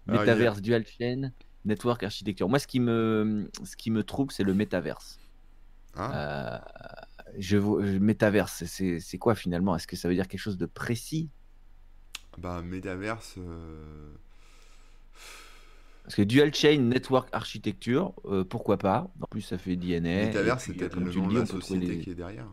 Alors, 0.09 0.25
il 0.27 0.33
y 0.35 0.41
a- 0.41 0.49
Metaverse, 0.49 0.61
dual 0.63 0.85
chain, 0.87 1.33
network 1.65 2.03
architecture. 2.03 2.49
Moi, 2.49 2.59
ce 2.59 2.67
qui 2.67 2.81
me, 2.81 3.51
ce 3.65 3.77
qui 3.77 3.91
me 3.91 4.05
trouble, 4.05 4.33
c'est 4.33 4.45
le 4.45 4.55
métaverse. 4.55 5.21
Ah, 5.95 6.11
Euh, 6.11 6.59
je, 7.39 7.57
métaverse, 7.99 8.65
c'est 8.67 9.19
quoi 9.19 9.35
finalement? 9.35 9.77
Est-ce 9.77 9.87
que 9.87 9.97
ça 9.97 10.09
veut 10.09 10.15
dire 10.15 10.29
quelque 10.29 10.41
chose 10.41 10.59
de 10.59 10.67
précis? 10.67 11.31
Bah, 12.39 12.63
Metaverse... 12.63 13.37
euh, 13.39 14.15
Parce 16.03 16.15
que 16.17 16.23
dual 16.23 16.55
chain, 16.55 16.79
network 16.79 17.29
architecture, 17.33 18.15
euh, 18.27 18.45
pourquoi 18.45 18.79
pas? 18.79 19.11
En 19.21 19.27
plus, 19.27 19.41
ça 19.43 19.59
fait 19.59 19.77
DNA. 19.77 20.11
Et 20.11 20.17
Metaverse, 20.17 20.65
c'est 20.65 20.73
euh, 20.73 20.75
peut-être 20.75 20.95
comme 20.95 21.07
le 21.07 21.13
nom 21.13 21.29
de 21.29 21.35
la 21.35 21.47
société 21.47 21.97
les. 21.97 21.99
qui 21.99 22.11
est 22.11 22.15
derrière. 22.15 22.49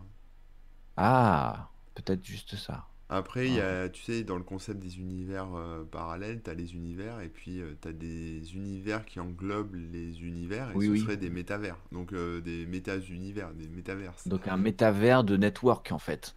Ah, 0.96 1.70
peut-être 1.96 2.24
juste 2.26 2.56
ça. 2.56 2.88
Après, 3.10 3.48
il 3.48 3.54
y 3.54 3.60
Ah. 3.60 3.62
a, 3.62 3.90
tu 3.90 4.02
sais, 4.02 4.24
dans 4.24 4.38
le 4.38 4.44
concept 4.44 4.80
des 4.80 4.98
univers 5.00 5.54
euh, 5.54 5.84
parallèles, 5.84 6.42
tu 6.42 6.50
as 6.50 6.54
les 6.56 6.74
univers 6.76 7.20
et 7.22 7.30
puis 7.30 7.62
tu 7.82 7.88
as 7.88 7.94
des 7.94 8.56
univers 8.56 9.06
qui 9.06 9.20
englobent 9.20 9.76
les 9.76 10.22
univers 10.24 10.72
et 10.72 10.76
Oui, 10.76 10.88
ce 10.88 10.94
oui. 10.94 11.00
seraient 11.02 11.18
des 11.18 11.30
métavers. 11.30 11.78
Donc 11.92 12.14
euh, 12.14 12.42
des 12.42 12.66
méta-univers, 12.66 13.54
des 13.54 13.68
métaverses. 13.68 14.26
Donc 14.26 14.48
un 14.48 14.58
métavers 14.58 15.24
de 15.24 15.38
network 15.38 15.92
en 15.92 16.00
fait. 16.00 16.36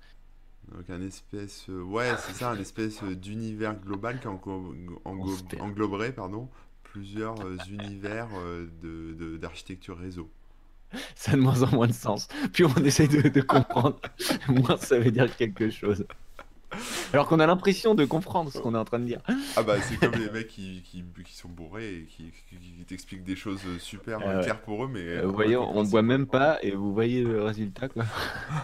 Donc 0.73 0.89
un 0.91 1.01
espèce, 1.03 1.67
euh, 1.69 1.83
ouais, 1.83 2.11
c'est 2.19 2.33
ça, 2.35 2.51
un 2.51 2.59
espèce 2.59 3.03
euh, 3.03 3.15
d'univers 3.15 3.75
global 3.75 4.19
qui 4.21 4.27
englo- 4.27 4.75
englo- 5.05 5.61
engloberait, 5.61 6.13
pardon, 6.13 6.49
plusieurs 6.83 7.41
euh, 7.43 7.57
univers 7.71 8.29
euh, 8.37 8.67
de, 8.83 9.13
de- 9.15 9.37
d'architecture 9.37 9.97
réseau. 9.99 10.29
Ça 11.17 11.33
a 11.33 11.37
de 11.37 11.41
moins 11.41 11.63
en 11.63 11.71
moins 11.75 11.87
de 11.89 11.93
sens. 11.93 12.29
Plus 12.53 12.65
on 12.67 12.75
essaye 12.85 13.09
de, 13.09 13.29
de 13.29 13.41
comprendre, 13.41 14.01
moins 14.49 14.77
ça 14.77 14.99
veut 14.99 15.11
dire 15.11 15.35
quelque 15.37 15.71
chose. 15.71 16.07
Alors 17.13 17.29
qu'on 17.29 17.39
a 17.39 17.47
l'impression 17.47 17.95
de 17.95 18.05
comprendre 18.05 18.51
ce 18.51 18.59
qu'on 18.59 18.75
est 18.75 18.79
en 18.79 18.85
train 18.85 18.99
de 18.99 19.05
dire. 19.05 19.21
Ah 19.57 19.63
bah 19.63 19.81
c'est 19.81 19.97
comme 19.97 20.21
les 20.21 20.29
mecs 20.31 20.49
qui, 20.49 20.83
qui, 20.83 21.05
qui 21.25 21.35
sont 21.37 21.49
bourrés 21.49 21.95
et 21.99 22.03
qui, 22.07 22.33
qui- 22.49 22.85
t'expliquent 22.85 23.23
des 23.23 23.37
choses 23.37 23.61
super 23.79 24.19
ouais. 24.19 24.41
claires 24.43 24.61
pour 24.61 24.85
eux, 24.85 24.89
mais 24.93 25.19
Euh, 25.19 25.27
vous 25.27 25.33
voyez, 25.35 25.57
on 25.57 25.85
boit 25.85 26.03
même 26.03 26.27
pas 26.27 26.59
et 26.65 26.73
vous 26.73 26.93
voyez 26.93 27.23
le 27.23 27.43
résultat 27.43 27.89
quoi. 27.89 28.05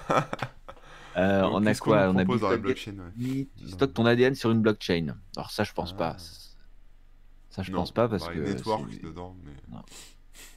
Euh, 1.16 1.42
Donc, 1.42 1.52
on 1.54 1.66
a 1.66 1.74
quoi? 1.74 2.08
On 2.11 2.16
a 2.18 2.24
blockchain, 2.24 2.92
ouais. 2.92 3.48
Tu 3.56 3.64
Non. 3.64 3.68
stockes 3.68 3.94
ton 3.94 4.06
ADN 4.06 4.34
sur 4.34 4.50
une 4.50 4.61
blockchain. 4.62 5.16
Alors 5.36 5.50
ça 5.50 5.64
je 5.64 5.72
pense 5.72 5.92
pas. 5.92 6.16
Ah. 6.18 6.22
Ça 7.50 7.62
je 7.62 7.72
Non, 7.72 7.78
pense 7.78 7.92
pas 7.92 8.08
parce 8.08 8.26
bah, 8.26 8.34
que 8.34 8.38
network 8.38 9.00
dedans, 9.02 9.36
mais... 9.44 9.76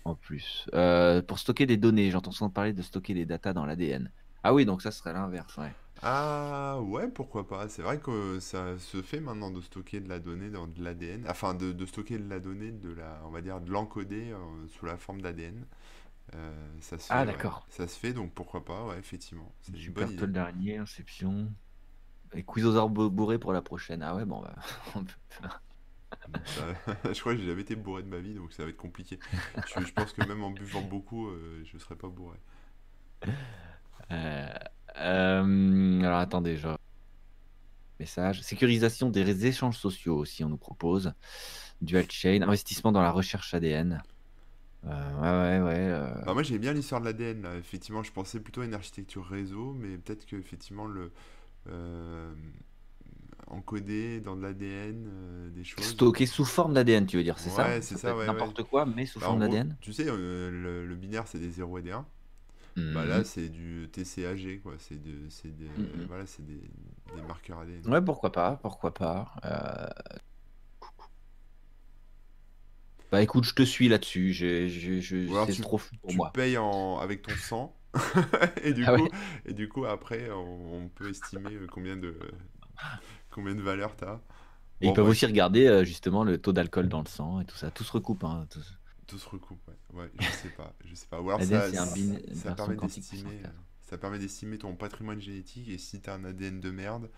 en 0.05 0.15
plus. 0.15 0.65
Euh, 0.73 1.21
pour 1.21 1.39
stocker 1.39 1.65
des 1.65 1.77
données, 1.77 2.11
j'entends 2.11 2.31
souvent 2.31 2.49
parler 2.49 2.73
de 2.73 2.81
stocker 2.81 3.13
des 3.13 3.25
datas 3.25 3.53
dans 3.53 3.65
l'ADN. 3.65 4.11
Ah 4.43 4.53
oui, 4.53 4.65
donc 4.65 4.81
ça 4.81 4.91
serait 4.91 5.13
l'inverse, 5.13 5.55
ouais. 5.57 5.71
Ah 6.01 6.79
ouais, 6.81 7.07
pourquoi 7.07 7.47
pas. 7.47 7.69
C'est 7.69 7.81
vrai 7.81 7.97
que 7.99 8.39
ça 8.39 8.77
se 8.77 9.01
fait 9.01 9.21
maintenant 9.21 9.51
de 9.51 9.61
stocker 9.61 10.01
de 10.01 10.09
la 10.09 10.19
donnée 10.19 10.49
dans 10.49 10.67
de 10.67 10.83
l'ADN, 10.83 11.25
enfin 11.29 11.53
de, 11.53 11.71
de 11.71 11.85
stocker 11.85 12.17
de 12.17 12.29
la 12.29 12.39
donnée, 12.39 12.71
de 12.71 12.91
la, 12.93 13.21
on 13.25 13.29
va 13.29 13.41
dire 13.41 13.61
de 13.61 13.71
l'encoder 13.71 14.31
euh, 14.31 14.37
sous 14.67 14.85
la 14.85 14.97
forme 14.97 15.21
d'ADN. 15.21 15.65
Euh, 16.35 16.53
ça 16.81 16.97
se 16.97 17.03
fait, 17.07 17.13
Ah 17.13 17.21
ouais. 17.21 17.25
d'accord. 17.27 17.65
Ça 17.69 17.87
se 17.87 17.99
fait, 17.99 18.13
donc 18.13 18.33
pourquoi 18.33 18.63
pas, 18.65 18.85
ouais, 18.85 18.97
effectivement. 18.97 19.53
C'est 19.61 19.73
une 19.77 19.93
bonne 19.93 20.05
tôt 20.15 20.21
le 20.21 20.23
idée. 20.23 20.27
dernier, 20.33 20.77
Inception. 20.77 21.51
Et 22.33 22.43
Quizosaur 22.43 22.89
bou- 22.89 23.09
bourré 23.11 23.37
pour 23.37 23.53
la 23.53 23.61
prochaine. 23.61 24.01
Ah 24.01 24.15
ouais, 24.15 24.25
bon 24.25 24.41
bah. 24.41 24.55
on 24.95 25.03
peut- 25.03 25.47
Ça- 26.45 27.13
je 27.13 27.19
crois 27.19 27.33
que 27.35 27.39
j'ai 27.41 27.47
jamais 27.47 27.61
été 27.61 27.75
bourré 27.75 28.01
de 28.03 28.07
ma 28.07 28.19
vie, 28.19 28.33
donc 28.33 28.53
ça 28.53 28.63
va 28.63 28.69
être 28.69 28.77
compliqué. 28.77 29.19
Je, 29.67 29.85
je 29.85 29.93
pense 29.93 30.13
que 30.13 30.25
même 30.25 30.43
en 30.43 30.49
buvant 30.51 30.81
beaucoup, 30.81 31.27
euh, 31.27 31.61
je 31.65 31.77
serais 31.77 31.95
pas 31.95 32.07
bourré. 32.07 32.37
Euh, 34.11 34.47
euh, 34.97 36.01
alors 36.01 36.19
attendez, 36.19 36.57
je... 36.57 36.67
Message. 37.99 38.41
Sécurisation 38.41 39.09
des 39.09 39.45
échanges 39.45 39.77
sociaux 39.77 40.17
aussi, 40.17 40.43
on 40.43 40.49
nous 40.49 40.57
propose. 40.57 41.13
Dual 41.81 42.09
chain, 42.09 42.41
investissement 42.41 42.91
dans 42.91 43.01
la 43.01 43.11
recherche 43.11 43.53
ADN. 43.53 44.01
Euh, 44.85 45.59
ouais, 45.59 45.59
ouais, 45.59 45.67
ouais. 45.67 45.79
euh, 45.91 46.13
Bah, 46.25 46.33
moi, 46.33 46.43
j'aimais 46.43 46.59
bien 46.59 46.73
l'histoire 46.73 47.01
de 47.01 47.05
l'ADN, 47.05 47.41
là. 47.41 47.55
Effectivement, 47.57 48.03
je 48.03 48.11
pensais 48.11 48.39
plutôt 48.39 48.61
à 48.61 48.65
une 48.65 48.73
architecture 48.73 49.25
réseau, 49.25 49.73
mais 49.73 49.97
peut-être 49.97 50.25
que 50.25 50.35
effectivement 50.37 50.85
le 50.87 51.11
euh, 51.69 52.33
encoder 53.47 54.19
dans 54.21 54.35
de 54.35 54.41
l'ADN 54.41 55.05
euh, 55.07 55.49
des 55.49 55.63
choses. 55.63 55.99
Stocké 55.99 56.25
sous 56.25 56.45
forme 56.45 56.73
d'ADN, 56.73 57.05
tu 57.05 57.17
veux 57.17 57.23
dire, 57.23 57.37
c'est 57.37 57.51
ça? 57.51 57.67
Ouais, 57.67 57.81
c'est 57.81 57.97
ça, 57.97 58.15
ouais, 58.15 58.29
ouais. 58.31 58.49
n'importe 58.49 58.63
quoi, 58.63 58.87
mais 58.87 59.05
sous 59.05 59.19
Bah, 59.19 59.27
forme 59.27 59.37
d'ADN? 59.37 59.77
tu 59.81 59.93
sais, 59.93 60.05
euh, 60.07 60.51
le, 60.51 60.85
le 60.87 60.95
binaire, 60.95 61.27
c'est 61.27 61.39
des 61.39 61.51
0 61.51 61.77
et 61.79 61.81
des 61.83 61.91
1. 61.91 62.07
Bah 62.91 63.05
là, 63.05 63.23
Mhm. 63.23 63.25
c'est 63.25 63.49
du 63.49 63.89
TCAG, 63.91 64.61
quoi. 64.63 64.75
C'est 64.79 65.01
de, 65.01 65.29
c'est 65.29 65.55
des, 65.55 65.71
Mhm. 65.75 66.07
voilà, 66.07 66.25
c'est 66.27 66.45
des, 66.45 66.61
des 67.13 67.21
marqueurs 67.23 67.59
ADN. 67.59 67.83
Ouais, 67.85 68.01
pourquoi 68.01 68.31
pas, 68.31 68.57
pourquoi 68.57 68.93
pas. 68.93 69.31
Bah 73.13 73.21
écoute, 73.21 73.45
je 73.45 73.53
te 73.53 73.61
suis 73.63 73.87
là-dessus. 73.87 74.33
Je, 74.33 74.67
je, 74.67 74.99
je- 74.99 75.45
c'est 75.45 75.53
tu, 75.53 75.61
trop 75.61 75.77
flou 75.77 75.95
pour 76.01 76.09
tu 76.09 76.17
moi. 76.17 76.31
payes 76.33 76.57
en, 76.57 76.97
avec 76.97 77.21
ton 77.21 77.37
sang, 77.37 77.75
et 78.63 78.73
du 78.73 78.83
Ah 78.85 78.93
coup, 78.95 79.03
ouais. 79.03 79.11
et 79.45 79.53
du 79.53 79.69
coup, 79.69 79.85
après, 79.85 80.31
on, 80.31 80.83
on 80.83 80.89
peut 80.89 81.09
estimer 81.09 81.53
euh, 81.55 81.67
combien 81.67 81.95
de, 81.95 82.17
combien 83.31 83.55
de 83.55 83.61
valeur 83.61 83.95
t'as. 83.95 84.19
Et 84.81 84.87
ils 84.87 84.93
peuvent 84.93 85.07
aussi 85.07 85.25
regarder 85.25 85.65
euh, 85.65 85.83
justement 85.83 86.23
le 86.23 86.37
taux 86.37 86.53
d'alcool 86.53 86.87
dans 86.89 87.01
le 87.01 87.07
sang 87.07 87.39
et 87.41 87.45
tout 87.45 87.55
ça. 87.55 87.71
Tout 87.71 87.83
se 87.83 87.91
recoupe. 87.91 88.23
Hein, 88.23 88.45
tout- 88.51 88.59
Tout 89.07 89.17
se 89.19 89.27
recoupe, 89.29 89.59
ouais. 89.67 90.01
Ouais, 90.01 90.11
je 90.19 90.31
sais 90.31 90.49
pas, 90.49 90.73
je 90.85 90.95
sais 90.95 91.07
pas. 91.07 91.21
Ou 91.21 91.29
alors 91.29 91.39
L'ADN, 91.39 91.61
ça, 91.61 91.61
c'est 91.61 91.77
un 91.77 91.85
bin- 91.85 92.19
une 92.27 92.33
ça 92.33 92.51
version 92.51 92.53
permet 92.53 92.75
quantique 92.75 93.07
puissance 93.07 93.33
d'estimer, 93.33 93.41
4. 93.41 93.53
euh, 93.53 93.59
ça 93.81 93.97
permet 93.97 94.17
d'estimer 94.19 94.57
ton 94.57 94.75
patrimoine 94.75 95.19
génétique 95.21 95.69
et 95.69 95.77
si 95.77 96.01
t'as 96.01 96.15
un 96.15 96.23
ADN 96.23 96.59
de 96.61 96.71
merde, 96.71 97.09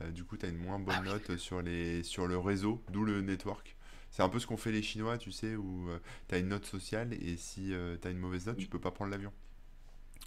euh, 0.00 0.10
du 0.12 0.24
coup 0.24 0.36
t'as 0.36 0.48
une 0.48 0.56
moins 0.56 0.78
bonne 0.78 1.02
Ah 1.04 1.04
oui. 1.10 1.10
note 1.10 1.36
sur 1.36 1.60
les, 1.62 2.02
sur 2.04 2.26
le 2.26 2.38
réseau, 2.38 2.82
d'où 2.90 3.04
le 3.04 3.20
network. 3.22 3.76
C'est 4.12 4.22
un 4.22 4.28
peu 4.28 4.38
ce 4.38 4.46
qu'ont 4.46 4.56
fait 4.58 4.70
les 4.72 4.82
Chinois, 4.82 5.18
tu 5.18 5.32
sais, 5.32 5.56
où 5.56 5.88
euh, 5.90 5.98
t'as 6.28 6.38
une 6.38 6.48
note 6.48 6.66
sociale 6.66 7.14
et 7.14 7.36
si 7.36 7.72
euh, 7.74 7.96
t'as 8.00 8.10
une 8.12 8.18
mauvaise 8.18 8.46
note, 8.46 8.58
tu 8.58 8.68
peux 8.68 8.80
pas 8.80 8.92
prendre 8.92 9.10
l'avion 9.10 9.32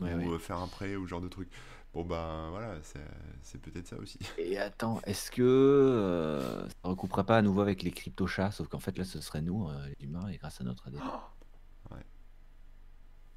Ouais, 0.02 0.14
ou 0.14 0.18
ouais. 0.18 0.28
euh, 0.34 0.40
faire 0.40 0.58
un 0.60 0.68
prêt 0.68 0.96
ou 0.98 1.06
ce 1.06 1.10
genre 1.12 1.22
de 1.22 1.30
truc. 1.30 1.50
Bon 1.94 2.04
bah 2.04 2.48
voilà, 2.50 2.76
c'est 3.42 3.62
peut-être 3.62 3.88
ça 3.88 3.98
aussi. 3.98 4.20
Et 4.38 4.58
attends, 4.58 5.00
est-ce 5.06 5.32
que 5.32 5.42
euh, 5.42 6.68
ça 6.68 6.74
recouperait 6.84 7.24
pas 7.24 7.38
à 7.38 7.42
nouveau 7.42 7.62
avec 7.62 7.84
les 7.84 7.92
crypto-chats 7.92 8.52
Sauf 8.52 8.68
qu'en 8.68 8.80
fait 8.80 8.98
là, 8.98 9.06
ce 9.06 9.22
serait 9.22 9.42
nous, 9.42 9.70
euh, 9.70 9.88
les 10.00 10.06
humains, 10.06 10.28
et 10.28 10.38
grâce 10.38 10.60
à 10.60 10.66
notre 10.66 10.88
ADN. 10.88 11.02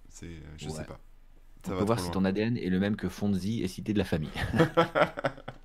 C'est, 0.08 0.26
euh, 0.26 0.40
je 0.56 0.66
Ouais. 0.66 0.72
sais 0.78 0.84
pas. 0.84 0.98
On 1.64 1.68
Ça 1.68 1.74
peut 1.74 1.78
va 1.80 1.84
voir 1.84 2.00
si 2.00 2.10
ton 2.10 2.24
ADN 2.24 2.56
est 2.56 2.70
le 2.70 2.80
même 2.80 2.96
que 2.96 3.08
Fonzie 3.08 3.62
et 3.62 3.68
cité 3.68 3.92
de 3.92 3.98
la 3.98 4.04
famille. 4.04 4.30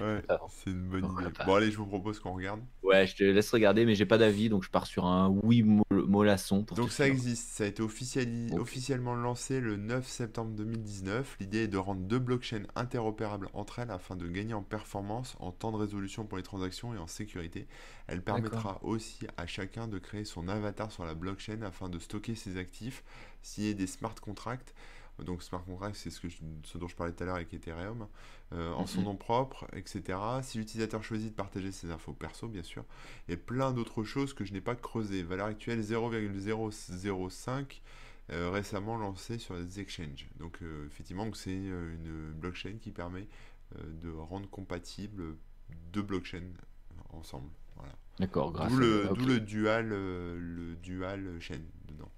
Ouais, 0.00 0.22
Alors, 0.28 0.50
c'est 0.50 0.70
une 0.70 0.88
bonne 0.88 1.04
idée. 1.04 1.30
Bon 1.46 1.54
allez, 1.54 1.70
je 1.70 1.76
vous 1.76 1.86
propose 1.86 2.18
qu'on 2.20 2.34
regarde. 2.34 2.60
Ouais, 2.82 3.06
je 3.06 3.14
te 3.16 3.22
laisse 3.24 3.50
regarder, 3.50 3.84
mais 3.84 3.94
j'ai 3.94 4.06
pas 4.06 4.18
d'avis, 4.18 4.48
donc 4.48 4.62
je 4.64 4.70
pars 4.70 4.86
sur 4.86 5.06
un 5.06 5.28
oui 5.42 5.62
mol- 5.62 5.84
mollasson 6.06 6.64
pour 6.64 6.76
Donc 6.76 6.90
ça 6.92 7.06
existe, 7.06 7.48
ça 7.50 7.64
a 7.64 7.66
été 7.68 7.82
officiellement 7.82 9.14
lancé 9.14 9.60
le 9.60 9.76
9 9.76 10.06
septembre 10.06 10.52
2019. 10.52 11.36
L'idée 11.40 11.64
est 11.64 11.68
de 11.68 11.78
rendre 11.78 12.00
deux 12.02 12.18
blockchains 12.18 12.64
interopérables 12.74 13.48
entre 13.52 13.78
elles 13.78 13.90
afin 13.90 14.16
de 14.16 14.26
gagner 14.28 14.54
en 14.54 14.62
performance, 14.62 15.36
en 15.40 15.52
temps 15.52 15.72
de 15.72 15.76
résolution 15.76 16.24
pour 16.24 16.36
les 16.38 16.42
transactions 16.44 16.94
et 16.94 16.98
en 16.98 17.06
sécurité. 17.06 17.66
Elle 18.06 18.22
permettra 18.22 18.78
aussi 18.82 19.26
à 19.36 19.46
chacun 19.46 19.86
de 19.88 19.98
créer 19.98 20.24
son 20.24 20.48
avatar 20.48 20.90
sur 20.90 21.04
la 21.04 21.14
blockchain 21.14 21.62
afin 21.62 21.88
de 21.88 21.98
stocker 21.98 22.34
ses 22.34 22.56
actifs, 22.56 23.04
signer 23.42 23.74
des 23.74 23.86
smart 23.86 24.14
contracts. 24.20 24.74
Donc 25.24 25.42
smart 25.42 25.64
contracts, 25.64 25.96
c'est 25.96 26.10
ce, 26.10 26.20
que 26.20 26.28
je- 26.28 26.38
ce 26.64 26.78
dont 26.78 26.88
je 26.88 26.96
parlais 26.96 27.12
tout 27.12 27.22
à 27.22 27.26
l'heure 27.26 27.36
avec 27.36 27.52
Ethereum, 27.54 28.06
euh, 28.52 28.72
en 28.72 28.86
son 28.86 29.00
Mhm. 29.00 29.04
nom 29.06 29.16
propre, 29.16 29.66
etc. 29.74 30.18
Si 30.42 30.58
l'utilisateur 30.58 31.02
choisit 31.04 31.30
de 31.30 31.34
partager 31.34 31.72
ses 31.72 31.90
infos 31.90 32.12
perso, 32.12 32.48
bien 32.48 32.62
sûr, 32.62 32.84
et 33.28 33.36
plein 33.36 33.72
d'autres 33.72 34.04
choses 34.04 34.34
que 34.34 34.44
je 34.44 34.52
n'ai 34.52 34.60
pas 34.60 34.74
creusées. 34.76 35.22
Valeur 35.22 35.46
actuelle 35.46 35.82
0,005, 35.82 37.82
euh, 38.30 38.50
récemment 38.50 38.96
lancée 38.96 39.38
sur 39.38 39.54
les 39.56 39.80
exchanges. 39.80 40.28
Donc 40.38 40.58
euh, 40.62 40.86
effectivement, 40.86 41.28
c'est 41.34 41.50
euh, 41.50 41.94
une 41.94 42.32
blockchain 42.32 42.74
qui 42.80 42.90
permet 42.90 43.26
de 44.02 44.10
rendre 44.10 44.48
compatible 44.50 45.36
deux 45.92 46.02
blockchains 46.02 46.42
ensemble. 47.12 47.48
Voilà. 47.76 47.92
D'accord, 48.18 48.50
grâce 48.52 48.72
D'où 48.72 48.78
le, 48.78 49.06
à... 49.08 49.12
ok. 49.12 49.18
d'où 49.18 49.26
le 49.26 49.40
dual, 49.40 49.88
le 49.90 50.74
dual 50.82 51.40
chain 51.40 51.60
dedans. 51.86 52.10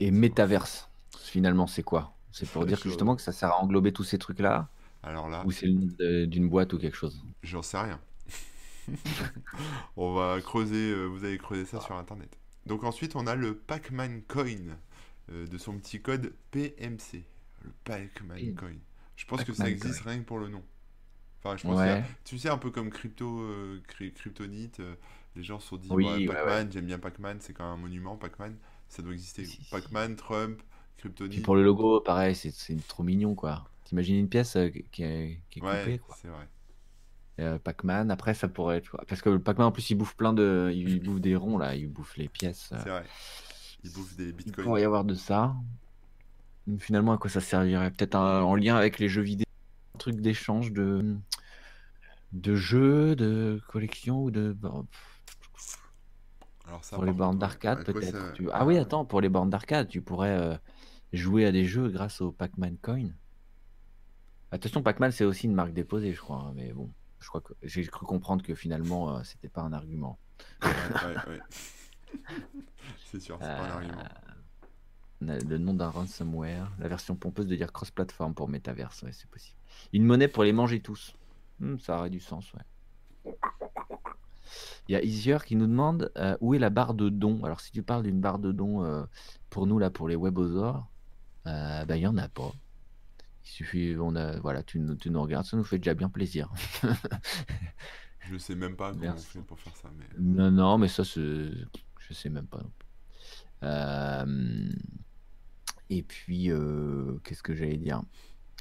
Et 0.00 0.10
métaverse, 0.10 0.88
finalement, 1.22 1.66
c'est 1.66 1.82
quoi? 1.82 2.16
C'est 2.32 2.50
pour 2.50 2.66
dire 2.66 2.80
que 2.80 2.88
justement 2.88 3.16
que 3.16 3.22
ça 3.22 3.32
sert 3.32 3.50
à 3.50 3.60
englober 3.62 3.92
tous 3.92 4.04
ces 4.04 4.18
trucs-là, 4.18 4.68
Alors 5.02 5.28
là, 5.30 5.44
ou 5.44 5.50
c'est 5.52 5.68
d'une 5.68 6.48
boîte 6.48 6.72
ou 6.74 6.78
quelque 6.78 6.96
chose? 6.96 7.24
j'en 7.42 7.62
sais 7.62 7.78
rien. 7.78 8.00
On 9.96 10.14
va 10.14 10.40
creuser, 10.40 10.90
euh, 10.92 11.06
vous 11.06 11.24
allez 11.24 11.38
creuser 11.38 11.64
ça 11.64 11.80
sur 11.80 11.96
internet. 11.96 12.36
Donc 12.66 12.84
ensuite, 12.84 13.16
on 13.16 13.26
a 13.26 13.34
le 13.34 13.56
Pac-Man 13.56 14.22
Coin 14.28 14.76
euh, 15.30 15.46
de 15.46 15.58
son 15.58 15.78
petit 15.78 16.00
code 16.02 16.34
PMC. 16.50 17.24
Le 17.64 17.72
Pac-Man 17.84 18.40
P- 18.40 18.54
Coin. 18.56 18.76
Je 19.16 19.24
pense 19.26 19.44
que 19.44 19.52
ça 19.52 19.68
existe 19.70 20.00
Coin. 20.00 20.10
rien 20.10 20.18
que 20.20 20.24
pour 20.24 20.38
le 20.38 20.48
nom. 20.48 20.62
Enfin, 21.42 21.56
je 21.56 21.64
pense 21.64 21.80
tu 22.24 22.38
sais, 22.38 22.48
un 22.48 22.58
peu 22.58 22.70
comme 22.70 22.90
crypto, 22.90 23.40
euh, 23.42 23.80
Kryptonite, 23.88 24.80
euh, 24.80 24.94
les 25.36 25.42
gens 25.44 25.60
se 25.60 25.68
sont 25.68 25.76
dit, 25.76 25.96
oui, 25.96 26.04
ouais, 26.04 26.28
ouais, 26.28 26.42
ouais. 26.42 26.60
Pac-Man, 26.60 26.70
j'aime 26.72 26.86
bien 26.86 26.98
Pac-Man, 26.98 27.38
c'est 27.40 27.52
quand 27.52 27.64
même 27.64 27.74
un 27.74 27.82
monument, 27.82 28.16
Pac-Man, 28.16 28.56
ça 28.88 29.02
doit 29.02 29.12
exister. 29.12 29.44
Si. 29.44 29.60
Pac-Man, 29.70 30.16
Trump, 30.16 30.62
Kryptonite. 30.98 31.42
pour 31.44 31.56
le 31.56 31.62
logo, 31.62 32.00
pareil, 32.00 32.34
c'est 32.34 32.52
trop 32.88 33.02
mignon, 33.02 33.34
quoi. 33.34 33.68
T'imagines 33.84 34.16
une 34.16 34.28
pièce 34.28 34.56
euh, 34.56 34.68
qui 34.92 35.02
est, 35.04 35.40
qui 35.50 35.58
est 35.58 35.62
coupée, 35.62 35.98
quoi. 35.98 36.16
c'est 36.20 36.28
vrai. 36.28 36.48
Euh, 37.38 37.58
Pac-Man, 37.58 38.10
après, 38.10 38.32
ça 38.34 38.48
pourrait 38.48 38.78
être... 38.78 38.96
Parce 39.06 39.20
que 39.20 39.28
le 39.28 39.38
Pac-Man, 39.38 39.66
en 39.68 39.72
plus, 39.72 39.90
il 39.90 39.94
bouffe 39.94 40.16
plein 40.16 40.32
de... 40.32 40.72
Il 40.74 41.00
bouffe 41.02 41.20
des 41.20 41.36
ronds, 41.36 41.58
là. 41.58 41.74
Il 41.76 41.88
bouffe 41.92 42.16
les 42.16 42.28
pièces. 42.28 42.70
euh. 42.72 42.78
C'est 42.82 42.88
vrai. 42.88 43.04
Il 43.84 43.92
bouffe 43.92 44.16
des 44.16 44.28
Il 44.28 44.32
bitcoins. 44.32 44.64
pourrait 44.64 44.80
y 44.80 44.84
avoir 44.84 45.04
de 45.04 45.14
ça. 45.14 45.54
Mais 46.66 46.78
Finalement, 46.78 47.12
à 47.12 47.18
quoi 47.18 47.28
ça 47.30 47.40
servirait? 47.42 47.90
Peut-être 47.90 48.14
en 48.16 48.54
lien 48.56 48.74
avec 48.76 48.98
les 48.98 49.08
jeux 49.10 49.20
vidéo, 49.22 49.44
un 49.94 49.98
truc 49.98 50.16
d'échange 50.16 50.72
de... 50.72 51.14
de 52.32 52.54
jeux, 52.56 53.14
de 53.14 53.60
collection 53.68 54.22
ou 54.24 54.30
de... 54.30 54.56
Alors 56.66 56.82
ça, 56.84 56.96
Pour 56.96 57.04
les 57.04 57.12
bornes 57.12 57.38
d'arcade, 57.38 57.84
peut-être. 57.84 58.12
ça... 58.12 58.32
Tu- 58.32 58.48
Ah 58.52 58.64
oui, 58.66 58.76
attends, 58.78 59.04
pour 59.04 59.20
les 59.20 59.28
bornes 59.28 59.50
d'arcade, 59.50 59.88
tu 59.88 60.00
pourrais 60.00 60.30
euh, 60.36 60.56
jouer 61.12 61.46
à 61.46 61.52
des 61.52 61.64
jeux 61.64 61.88
grâce 61.88 62.20
au 62.20 62.32
Pac-Man 62.32 62.76
Coin. 62.82 63.08
Attention, 64.52 64.82
Pac-Man, 64.82 65.10
c'est 65.12 65.24
aussi 65.24 65.46
une 65.46 65.54
marque 65.54 65.72
déposée, 65.72 66.12
je 66.12 66.20
crois. 66.20 66.38
hein, 66.38 66.52
mais 66.54 66.72
bon, 66.72 66.90
je 67.20 67.28
crois 67.28 67.40
que 67.40 67.52
j'ai 67.62 67.84
cru 67.84 68.06
comprendre 68.06 68.42
que 68.44 68.54
finalement, 68.54 69.16
euh, 69.16 69.22
c'était 69.24 69.48
pas 69.48 69.62
un 69.62 69.72
argument. 69.72 70.18
ouais, 70.62 70.68
ouais, 70.68 71.16
ouais. 71.28 71.40
C'est 73.10 73.20
sûr, 73.20 73.36
c'est 73.40 73.46
pas 73.46 73.60
un 73.60 73.64
Euh, 73.64 73.72
argument. 73.74 74.02
le 75.20 75.58
nom 75.58 75.74
d'un 75.74 75.88
ransomware, 75.88 76.70
la 76.78 76.88
version 76.88 77.16
pompeuse 77.16 77.46
de 77.46 77.56
dire 77.56 77.72
cross-platform 77.72 78.34
pour 78.34 78.48
Metaverse, 78.48 79.02
ouais, 79.02 79.12
c'est 79.12 79.28
possible. 79.28 79.56
Une 79.92 80.04
monnaie 80.04 80.28
pour 80.28 80.44
les 80.44 80.52
manger 80.52 80.80
tous. 80.80 81.14
Hmm, 81.58 81.78
ça 81.78 81.98
aurait 81.98 82.10
du 82.10 82.20
sens, 82.20 82.52
ouais. 82.54 83.34
Il 84.88 84.92
y 84.92 84.96
a 84.96 85.02
Easier 85.02 85.38
qui 85.44 85.56
nous 85.56 85.66
demande 85.66 86.12
euh, 86.16 86.36
où 86.40 86.54
est 86.54 86.58
la 86.60 86.70
barre 86.70 86.94
de 86.94 87.08
dons? 87.08 87.42
Alors, 87.44 87.60
si 87.60 87.72
tu 87.72 87.82
parles 87.82 88.04
d'une 88.04 88.20
barre 88.20 88.38
de 88.38 88.52
dons 88.52 88.84
euh, 88.84 89.04
pour 89.50 89.66
nous, 89.66 89.78
là, 89.80 89.90
pour 89.90 90.08
les 90.08 90.14
webosaures, 90.16 90.86
euh, 91.46 91.84
bah, 91.84 91.96
il 91.96 92.00
n'y 92.00 92.06
en 92.06 92.16
a 92.16 92.28
pas. 92.28 92.52
Il 93.44 93.48
suffit, 93.48 93.96
on 93.98 94.16
a, 94.16 94.38
voilà, 94.40 94.62
tu, 94.62 94.78
nous- 94.80 94.96
tu 94.96 95.10
nous 95.10 95.22
regardes, 95.22 95.46
ça 95.46 95.56
nous 95.56 95.64
fait 95.64 95.78
déjà 95.78 95.94
bien 95.94 96.08
plaisir. 96.08 96.50
Je 98.28 98.36
sais 98.38 98.56
même 98.56 98.76
pas 98.76 98.92
comment 98.92 99.12
on 99.12 99.16
fait 99.16 99.40
pour 99.40 99.58
faire 99.60 99.76
ça, 99.76 99.88
mais... 99.96 100.04
Non, 100.18 100.50
non, 100.50 100.78
mais 100.78 100.88
ça, 100.88 101.02
je 101.04 102.12
sais 102.12 102.28
même 102.28 102.46
pas 102.46 102.58
non 102.58 102.70
plus. 102.78 102.86
Euh, 103.62 104.72
et 105.90 106.02
puis, 106.02 106.50
euh, 106.50 107.18
qu'est-ce 107.24 107.42
que 107.42 107.54
j'allais 107.54 107.76
dire? 107.76 108.02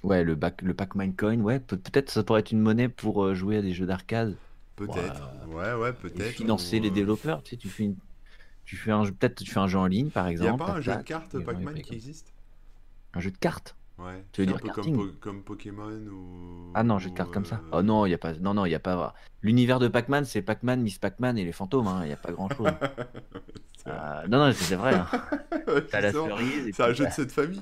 Ouais, 0.03 0.23
le, 0.23 0.35
bac, 0.35 0.61
le 0.61 0.73
Pac-Man 0.73 1.15
Coin, 1.15 1.39
ouais, 1.39 1.59
peut- 1.59 1.77
peut-être 1.77 2.11
ça 2.11 2.23
pourrait 2.23 2.41
être 2.41 2.51
une 2.51 2.59
monnaie 2.59 2.89
pour 2.89 3.23
euh, 3.23 3.33
jouer 3.33 3.57
à 3.57 3.61
des 3.61 3.73
jeux 3.73 3.87
d'arcade 3.87 4.35
Peut-être. 4.75 5.29
Ouais. 5.47 5.73
Ouais, 5.73 5.93
peut-être. 5.93 6.31
financer 6.33 6.79
ou, 6.79 6.83
les 6.83 6.89
euh, 6.89 6.93
développeurs. 6.93 7.41
Tu 7.43 7.51
sais, 7.51 7.57
tu 7.57 7.69
fais 7.69 7.85
une, 7.85 7.95
tu 8.65 8.75
fais 8.75 8.91
un 8.91 9.03
jeu, 9.03 9.11
peut-être 9.11 9.43
tu 9.43 9.51
fais 9.51 9.59
un 9.59 9.67
jeu 9.67 9.79
en 9.79 9.87
ligne, 9.87 10.09
par 10.09 10.25
Y 10.25 10.27
a 10.27 10.31
exemple. 10.31 10.63
pas 10.63 10.73
un 10.73 10.81
jeu 10.81 10.95
de 10.95 11.03
cartes 11.03 11.39
Pac-Man 11.39 11.81
qui 11.81 11.95
existe? 11.95 12.34
Un 13.15 13.19
jeu 13.19 13.31
de 13.31 13.37
cartes? 13.37 13.75
Ouais. 13.97 14.25
Tu 14.33 14.41
veux 14.41 14.47
dire 14.47 14.57
un 14.57 14.59
peu 14.59 14.67
comme, 14.67 14.75
karting? 14.75 14.95
po- 14.95 15.17
comme 15.21 15.43
Pokémon 15.43 15.89
ou... 16.07 16.71
Ah 16.75 16.83
non, 16.83 16.99
jeu 16.99 17.09
de 17.09 17.15
cartes 17.15 17.31
comme 17.31 17.45
ça. 17.45 17.61
Oh 17.71 17.77
euh, 17.77 17.81
non, 17.81 18.05
il 18.05 18.09
y 18.11 18.13
a 18.13 18.17
pas, 18.17 18.33
non, 18.33 18.53
non, 18.53 18.65
il 18.65 18.71
y 18.71 18.75
a 18.75 18.79
pas. 18.79 19.13
L'univers 19.41 19.79
de 19.79 19.87
Pac-Man, 19.87 20.25
c'est 20.25 20.41
Pac-Man, 20.41 20.81
Miss 20.81 20.99
Pac-Man 20.99 21.37
et 21.37 21.45
les 21.45 21.53
fantômes. 21.53 21.87
hein, 21.87 22.01
Il 22.03 22.07
n'y 22.07 22.13
a 22.13 22.17
pas 22.17 22.31
grand-chose. 22.31 22.67
Euh, 23.87 24.25
non, 24.27 24.39
non, 24.47 24.51
c'est 24.51 24.75
vrai. 24.77 24.95
hein. 24.95 25.07
La 25.93 26.11
cerise. 26.11 26.73
C'est 26.75 26.81
un 26.81 26.87
jeu 26.91 27.03
de 27.03 27.09
t'as- 27.09 27.11
cette 27.11 27.31
famille. 27.31 27.61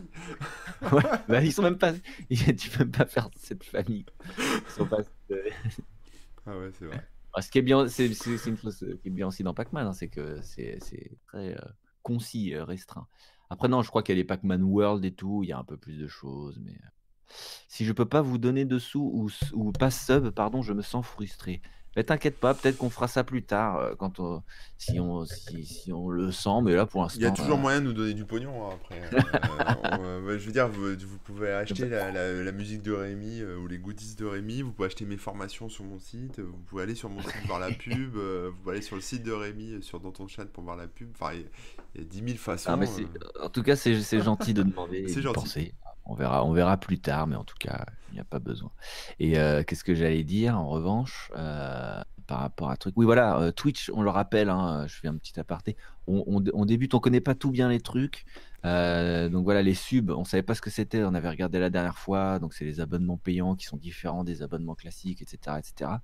Ouais, 0.94 1.04
bah, 1.28 1.42
ils 1.44 1.52
sont 1.52 1.62
même 1.64 1.78
pas. 1.78 1.92
Tu 2.30 2.70
peux 2.70 2.80
même 2.80 2.92
pas 2.92 3.06
faire 3.06 3.30
cette 3.36 3.66
famille. 3.66 4.06
Ils 4.40 4.72
sont 4.72 4.86
pas. 4.86 5.00
Ah 6.46 6.58
ouais, 6.58 6.70
c'est 6.80 6.86
vrai. 6.86 7.06
Ah, 7.34 7.42
Ce 7.42 7.50
qui 7.52 7.58
est 7.58 7.62
bien, 7.62 7.90
c'est 7.90 8.08
une 8.08 8.58
chose 8.58 8.86
qui 9.02 9.08
est 9.10 9.12
bien 9.12 9.28
aussi 9.28 9.44
dans 9.44 9.54
Pac-Man, 9.54 9.88
hein, 9.88 9.92
c'est 9.94 10.08
que 10.08 10.40
c'est 10.42 10.80
très 11.28 11.56
euh, 11.56 11.62
concis, 12.04 12.54
euh, 12.54 12.64
restreint. 12.64 13.08
Après, 13.54 13.68
non, 13.68 13.84
je 13.84 13.90
crois 13.90 14.02
qu'il 14.02 14.16
y 14.16 14.18
a 14.18 14.22
les 14.22 14.26
Pac-Man 14.26 14.64
World 14.64 15.06
et 15.06 15.14
tout, 15.14 15.44
il 15.44 15.50
y 15.50 15.52
a 15.52 15.60
un 15.60 15.64
peu 15.64 15.78
plus 15.78 16.00
de 16.00 16.08
choses, 16.08 16.60
mais 16.66 16.72
euh, 16.72 16.88
si 17.68 17.86
je 17.86 17.94
peux 17.94 18.08
pas 18.08 18.24
vous 18.24 18.40
donner 18.40 18.66
de 18.66 18.80
sous 18.80 19.30
ou, 19.54 19.72
pas 19.72 19.92
sub, 19.92 20.32
pardon, 20.32 20.64
je 20.64 20.74
me 20.74 20.82
sens 20.82 21.06
frustré. 21.06 21.62
Mais 21.96 22.04
t'inquiète 22.04 22.38
pas, 22.40 22.54
peut-être 22.56 22.78
qu'on 22.78 22.90
fera 22.90 23.08
ça 23.08 23.24
plus 23.24 23.44
tard, 23.44 23.78
euh, 23.78 23.94
quand 23.96 24.20
on, 24.20 24.42
si 24.80 25.00
on 25.00 25.26
si, 25.26 25.64
si 25.66 25.94
on 25.94 26.10
le 26.10 26.32
sent, 26.32 26.62
mais 26.64 26.74
là 26.76 26.86
pour 26.88 27.08
Il 27.16 27.22
y 27.22 27.26
a 27.26 27.30
l'instant. 27.30 27.44
toujours 27.44 27.58
euh, 27.60 27.62
moyen 27.62 27.82
de 27.82 27.86
nous 27.86 27.94
donner 27.94 28.14
du 28.16 28.26
pognon 28.26 28.68
hein, 28.72 28.76
après. 28.76 29.02
Euh, 29.14 29.98
on- 30.00 30.04
euh, 30.30 30.40
je 30.40 30.46
veux 30.46 30.52
dire, 30.52 30.68
vous, 30.68 30.96
vous 30.96 31.18
pouvez 31.24 31.52
acheter 31.52 31.88
la, 31.88 32.12
la- 32.12 32.44
la 32.44 32.52
musique 32.52 32.82
de 32.82 32.92
Rémi 32.92 33.42
ou 33.44 33.68
les 33.68 33.78
goodies 33.78 34.16
de 34.16 34.26
Rémi, 34.26 34.62
vous 34.64 34.72
pouvez 34.72 34.88
acheter 34.88 35.06
mes 35.06 35.18
formations 35.18 35.70
sur 35.70 35.84
mon 35.84 36.00
site, 36.00 36.40
vous 36.40 36.58
pouvez 36.68 36.84
aller 36.84 36.96
sur 36.96 37.10
mon 37.10 37.22
site 37.22 37.46
voir 37.46 37.60
la 37.60 37.70
pub, 37.72 38.16
vous 38.16 38.54
pouvez 38.64 38.72
aller 38.78 38.82
sur 38.82 38.96
le 38.96 39.02
site 39.02 39.24
de 39.24 39.32
Rémi, 39.32 39.82
sur 39.84 40.00
dans 40.00 40.12
ton 40.12 40.28
chat 40.28 40.46
pour 40.46 40.64
voir 40.64 40.76
la 40.76 40.88
pub. 40.88 41.10
Enfin, 41.20 41.34
il 41.34 41.42
y, 41.42 41.44
a- 41.44 41.48
il 41.96 42.02
y 42.02 42.04
a 42.04 42.08
10 42.08 42.18
000 42.26 42.38
façons. 42.38 42.70
Ah, 42.74 42.78
mais 42.78 42.88
en 43.42 43.50
tout 43.50 43.62
cas, 43.64 43.76
c'est 43.76 43.94
gentil 44.22 44.54
de 44.56 44.64
demander 44.64 45.08
C'est 45.08 45.22
gentil. 45.22 45.34
penser. 45.36 45.74
On 46.06 46.16
verra, 46.16 46.44
on 46.46 46.52
verra 46.52 46.78
plus 46.78 47.00
tard, 47.00 47.28
mais 47.28 47.36
en 47.36 47.46
tout 47.46 47.56
cas, 47.60 47.86
il 48.12 48.16
n'y 48.16 48.20
a 48.20 48.26
pas 48.26 48.40
besoin. 48.40 48.72
Et 49.20 49.40
euh, 49.40 49.64
qu'est-ce 49.64 49.84
que 49.86 49.96
j'allais 49.96 50.24
dire 50.26 50.58
en 50.60 50.68
revanche 50.68 51.32
euh, 51.38 52.02
par 52.28 52.40
rapport 52.40 52.70
à 52.70 52.74
un 52.74 52.76
truc? 52.76 52.94
Oui, 52.98 53.06
voilà, 53.06 53.40
euh, 53.40 53.52
Twitch, 53.52 53.90
on 53.94 54.02
le 54.02 54.10
rappelle, 54.10 54.50
hein, 54.50 54.86
je 54.88 54.96
fais 54.96 55.08
un 55.08 55.16
petit 55.18 55.40
aparté. 55.40 55.78
On, 56.08 56.24
on- 56.28 56.44
on 56.54 56.66
débute, 56.66 56.94
on 56.94 57.00
connaît 57.00 57.22
pas 57.22 57.36
tout 57.36 57.52
bien 57.52 57.70
les 57.70 57.80
trucs. 57.80 58.26
Donc 58.64 59.44
voilà, 59.44 59.62
les 59.62 59.74
subs, 59.74 60.10
on 60.12 60.24
savait 60.26 60.44
pas 60.44 60.56
ce 60.56 60.62
que 60.62 60.70
c'était. 60.70 61.04
On 61.04 61.14
avait 61.14 61.30
regardé 61.30 61.60
la 61.60 61.70
dernière 61.70 61.98
fois. 61.98 62.40
Donc 62.40 62.54
c'est 62.54 62.66
les 62.66 62.80
abonnements 62.80 63.18
payants 63.18 63.56
qui 63.56 63.66
sont 63.66 63.78
différents 63.78 64.24
des 64.24 64.42
abonnements 64.42 64.76
classiques, 64.76 65.22
etc., 65.22 65.60
etc. 65.60 66.02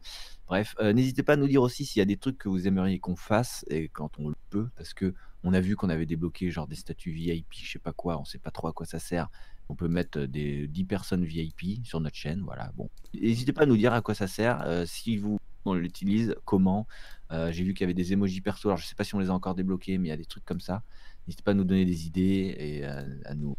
Bref, 0.47 0.75
n'hésitez 0.81 1.23
pas 1.23 1.33
à 1.33 1.35
nous 1.37 1.47
dire 1.47 1.61
aussi 1.61 1.85
s'il 1.85 1.99
y 1.99 2.03
a 2.03 2.05
des 2.05 2.17
trucs 2.17 2.37
que 2.37 2.49
vous 2.49 2.67
aimeriez 2.67 2.99
qu'on 2.99 3.15
fasse 3.15 3.65
et 3.69 3.87
quand 3.89 4.19
on 4.19 4.29
le 4.29 4.35
peut, 4.49 4.69
parce 4.75 4.93
que 4.93 5.13
on 5.43 5.53
a 5.53 5.61
vu 5.61 5.75
qu'on 5.77 5.89
avait 5.89 6.05
débloqué 6.05 6.51
genre 6.51 6.67
des 6.67 6.75
statuts 6.75 7.11
VIP, 7.11 7.63
je 7.63 7.71
sais 7.71 7.79
pas 7.79 7.93
quoi, 7.93 8.19
on 8.19 8.25
sait 8.25 8.39
pas 8.39 8.51
trop 8.51 8.67
à 8.67 8.73
quoi 8.73 8.85
ça 8.85 8.99
sert. 8.99 9.29
On 9.69 9.75
peut 9.75 9.87
mettre 9.87 10.19
euh, 10.19 10.27
des 10.27 10.67
10 10.67 10.83
personnes 10.85 11.23
VIP 11.23 11.85
sur 11.85 11.99
notre 12.01 12.15
chaîne, 12.15 12.41
voilà. 12.41 12.71
Bon, 12.75 12.89
n'hésitez 13.13 13.53
pas 13.53 13.63
à 13.63 13.65
nous 13.65 13.77
dire 13.77 13.93
à 13.93 14.01
quoi 14.01 14.15
ça 14.15 14.27
sert, 14.27 14.61
euh, 14.65 14.85
si 14.85 15.17
vous 15.17 15.39
on 15.65 15.73
l'utilise, 15.73 16.35
comment. 16.45 16.87
Euh, 17.31 17.51
J'ai 17.51 17.63
vu 17.63 17.73
qu'il 17.73 17.81
y 17.81 17.83
avait 17.85 17.93
des 17.93 18.13
emojis 18.13 18.41
perso, 18.41 18.69
alors 18.69 18.77
je 18.77 18.85
sais 18.85 18.95
pas 18.95 19.03
si 19.03 19.15
on 19.15 19.19
les 19.19 19.29
a 19.29 19.33
encore 19.33 19.55
débloqués, 19.55 19.97
mais 19.97 20.07
il 20.07 20.09
y 20.09 20.13
a 20.13 20.17
des 20.17 20.25
trucs 20.25 20.45
comme 20.45 20.61
ça. 20.61 20.83
N'hésitez 21.27 21.43
pas 21.43 21.51
à 21.51 21.53
nous 21.53 21.63
donner 21.63 21.85
des 21.85 22.07
idées 22.07 22.55
et 22.57 22.85
à, 22.85 23.35
nous, 23.35 23.55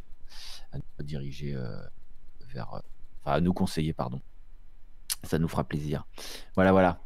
à 0.73 1.03
diriger 1.03 1.55
euh, 1.55 1.81
vers, 2.53 2.75
euh, 2.75 2.81
enfin 3.23 3.37
à 3.37 3.41
nous 3.41 3.53
conseiller, 3.53 3.93
pardon. 3.93 4.21
Ça 5.25 5.39
nous 5.39 5.49
fera 5.49 5.65
plaisir. 5.65 6.07
Voilà, 6.55 6.73
voilà. 6.73 7.01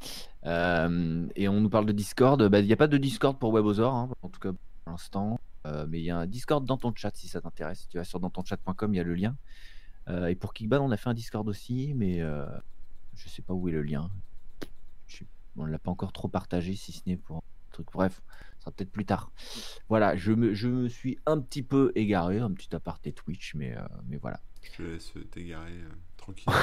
Euh, 0.46 1.26
et 1.34 1.48
on 1.48 1.60
nous 1.60 1.70
parle 1.70 1.86
de 1.86 1.92
Discord. 1.92 2.40
Bah, 2.48 2.60
Il 2.60 2.66
n'y 2.66 2.72
a 2.72 2.76
pas 2.76 2.86
de 2.86 2.96
Discord 2.96 3.38
pour 3.38 3.52
WebOsaur, 3.52 3.94
hein, 3.94 4.08
en 4.22 4.28
tout 4.28 4.40
cas 4.40 4.52
pour 4.52 4.92
l'instant. 4.92 5.40
Euh, 5.66 5.86
mais 5.88 6.00
il 6.00 6.04
y 6.04 6.10
a 6.10 6.18
un 6.18 6.26
Discord 6.26 6.64
dans 6.64 6.76
ton 6.76 6.92
chat 6.94 7.16
si 7.16 7.28
ça 7.28 7.40
t'intéresse. 7.40 7.80
Si 7.80 7.88
tu 7.88 7.96
vas 7.98 8.04
sur 8.04 8.20
dantonchat.com, 8.20 8.94
il 8.94 8.96
y 8.96 9.00
a 9.00 9.04
le 9.04 9.14
lien. 9.14 9.36
Euh, 10.08 10.26
et 10.26 10.34
pour 10.34 10.52
Kickban, 10.52 10.80
on 10.80 10.90
a 10.90 10.96
fait 10.96 11.08
un 11.08 11.14
Discord 11.14 11.48
aussi, 11.48 11.94
mais 11.94 12.20
euh, 12.20 12.46
je 13.16 13.28
sais 13.28 13.42
pas 13.42 13.54
où 13.54 13.68
est 13.68 13.72
le 13.72 13.82
lien. 13.82 14.10
Je 15.06 15.24
on 15.56 15.66
ne 15.66 15.70
l'a 15.70 15.78
pas 15.78 15.90
encore 15.90 16.12
trop 16.12 16.28
partagé, 16.28 16.74
si 16.74 16.92
ce 16.92 17.02
n'est 17.06 17.16
pour 17.16 17.36
un 17.36 17.42
truc. 17.70 17.86
Bref, 17.92 18.20
ça 18.58 18.60
sera 18.60 18.70
peut-être 18.72 18.90
plus 18.90 19.06
tard. 19.06 19.30
Voilà, 19.88 20.16
je 20.16 20.32
me, 20.32 20.52
je 20.52 20.68
me 20.68 20.88
suis 20.88 21.18
un 21.26 21.40
petit 21.40 21.62
peu 21.62 21.92
égaré, 21.94 22.40
un 22.40 22.52
petit 22.52 22.74
aparté 22.74 23.12
Twitch, 23.12 23.54
mais, 23.54 23.76
euh, 23.76 23.82
mais 24.06 24.16
voilà. 24.16 24.40
Je 24.62 24.72
te 24.72 24.82
laisse 24.82 25.12
t'égarer 25.30 25.78
tranquille. 26.16 26.52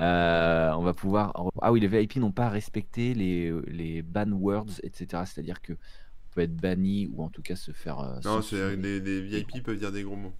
Euh, 0.00 0.72
on 0.72 0.82
va 0.82 0.92
pouvoir. 0.92 1.32
Ah 1.62 1.70
oui, 1.70 1.78
les 1.78 1.86
VIP 1.86 2.16
n'ont 2.16 2.32
pas 2.32 2.48
respecté 2.48 3.14
les, 3.14 3.52
les 3.68 4.02
ban 4.02 4.28
words, 4.32 4.80
etc. 4.82 5.22
C'est-à-dire 5.24 5.62
que 5.62 5.74
peut 6.34 6.40
être 6.42 6.56
banni 6.56 7.08
ou 7.12 7.22
en 7.22 7.28
tout 7.28 7.42
cas 7.42 7.56
se 7.56 7.70
faire. 7.72 8.00
euh, 8.00 8.18
non, 8.24 8.42
c'est 8.42 8.76
les, 8.76 9.00
les 9.00 9.20
VIP 9.22 9.62
peuvent 9.62 9.78
dire 9.78 9.92
des 9.92 10.02
gros 10.02 10.16
mots, 10.16 10.34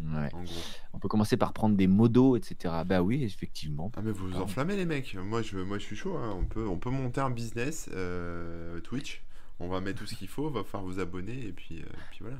Ouais. 0.00 0.28
en 0.32 0.42
gros. 0.42 0.52
On 0.92 0.98
peut 0.98 1.08
commencer 1.08 1.36
par 1.36 1.52
prendre 1.52 1.76
des 1.76 1.86
modos, 1.86 2.36
etc. 2.36 2.74
Bah 2.86 3.02
oui, 3.02 3.22
effectivement. 3.24 3.90
Ah 3.96 4.00
mais 4.02 4.10
vous 4.12 4.28
vous 4.28 4.36
enflammez 4.36 4.76
les 4.76 4.86
mecs. 4.86 5.14
Moi 5.14 5.40
je, 5.42 5.58
moi 5.58 5.78
je 5.78 5.84
suis 5.84 5.96
chaud. 5.96 6.16
hein. 6.16 6.34
On 6.38 6.44
peut, 6.44 6.66
on 6.66 6.76
peut 6.78 6.90
monter 6.90 7.20
un 7.20 7.30
business 7.30 7.88
euh, 7.94 8.80
Twitch. 8.80 9.22
On 9.60 9.68
va 9.68 9.80
mettre 9.80 10.00
tout 10.00 10.06
ce 10.06 10.14
qu'il 10.16 10.28
faut. 10.28 10.50
Va 10.50 10.64
falloir 10.64 10.84
vous 10.90 10.98
abonner 11.00 11.46
et 11.46 11.52
puis, 11.52 11.78
euh, 11.80 11.86
puis 12.10 12.18
voilà. 12.22 12.38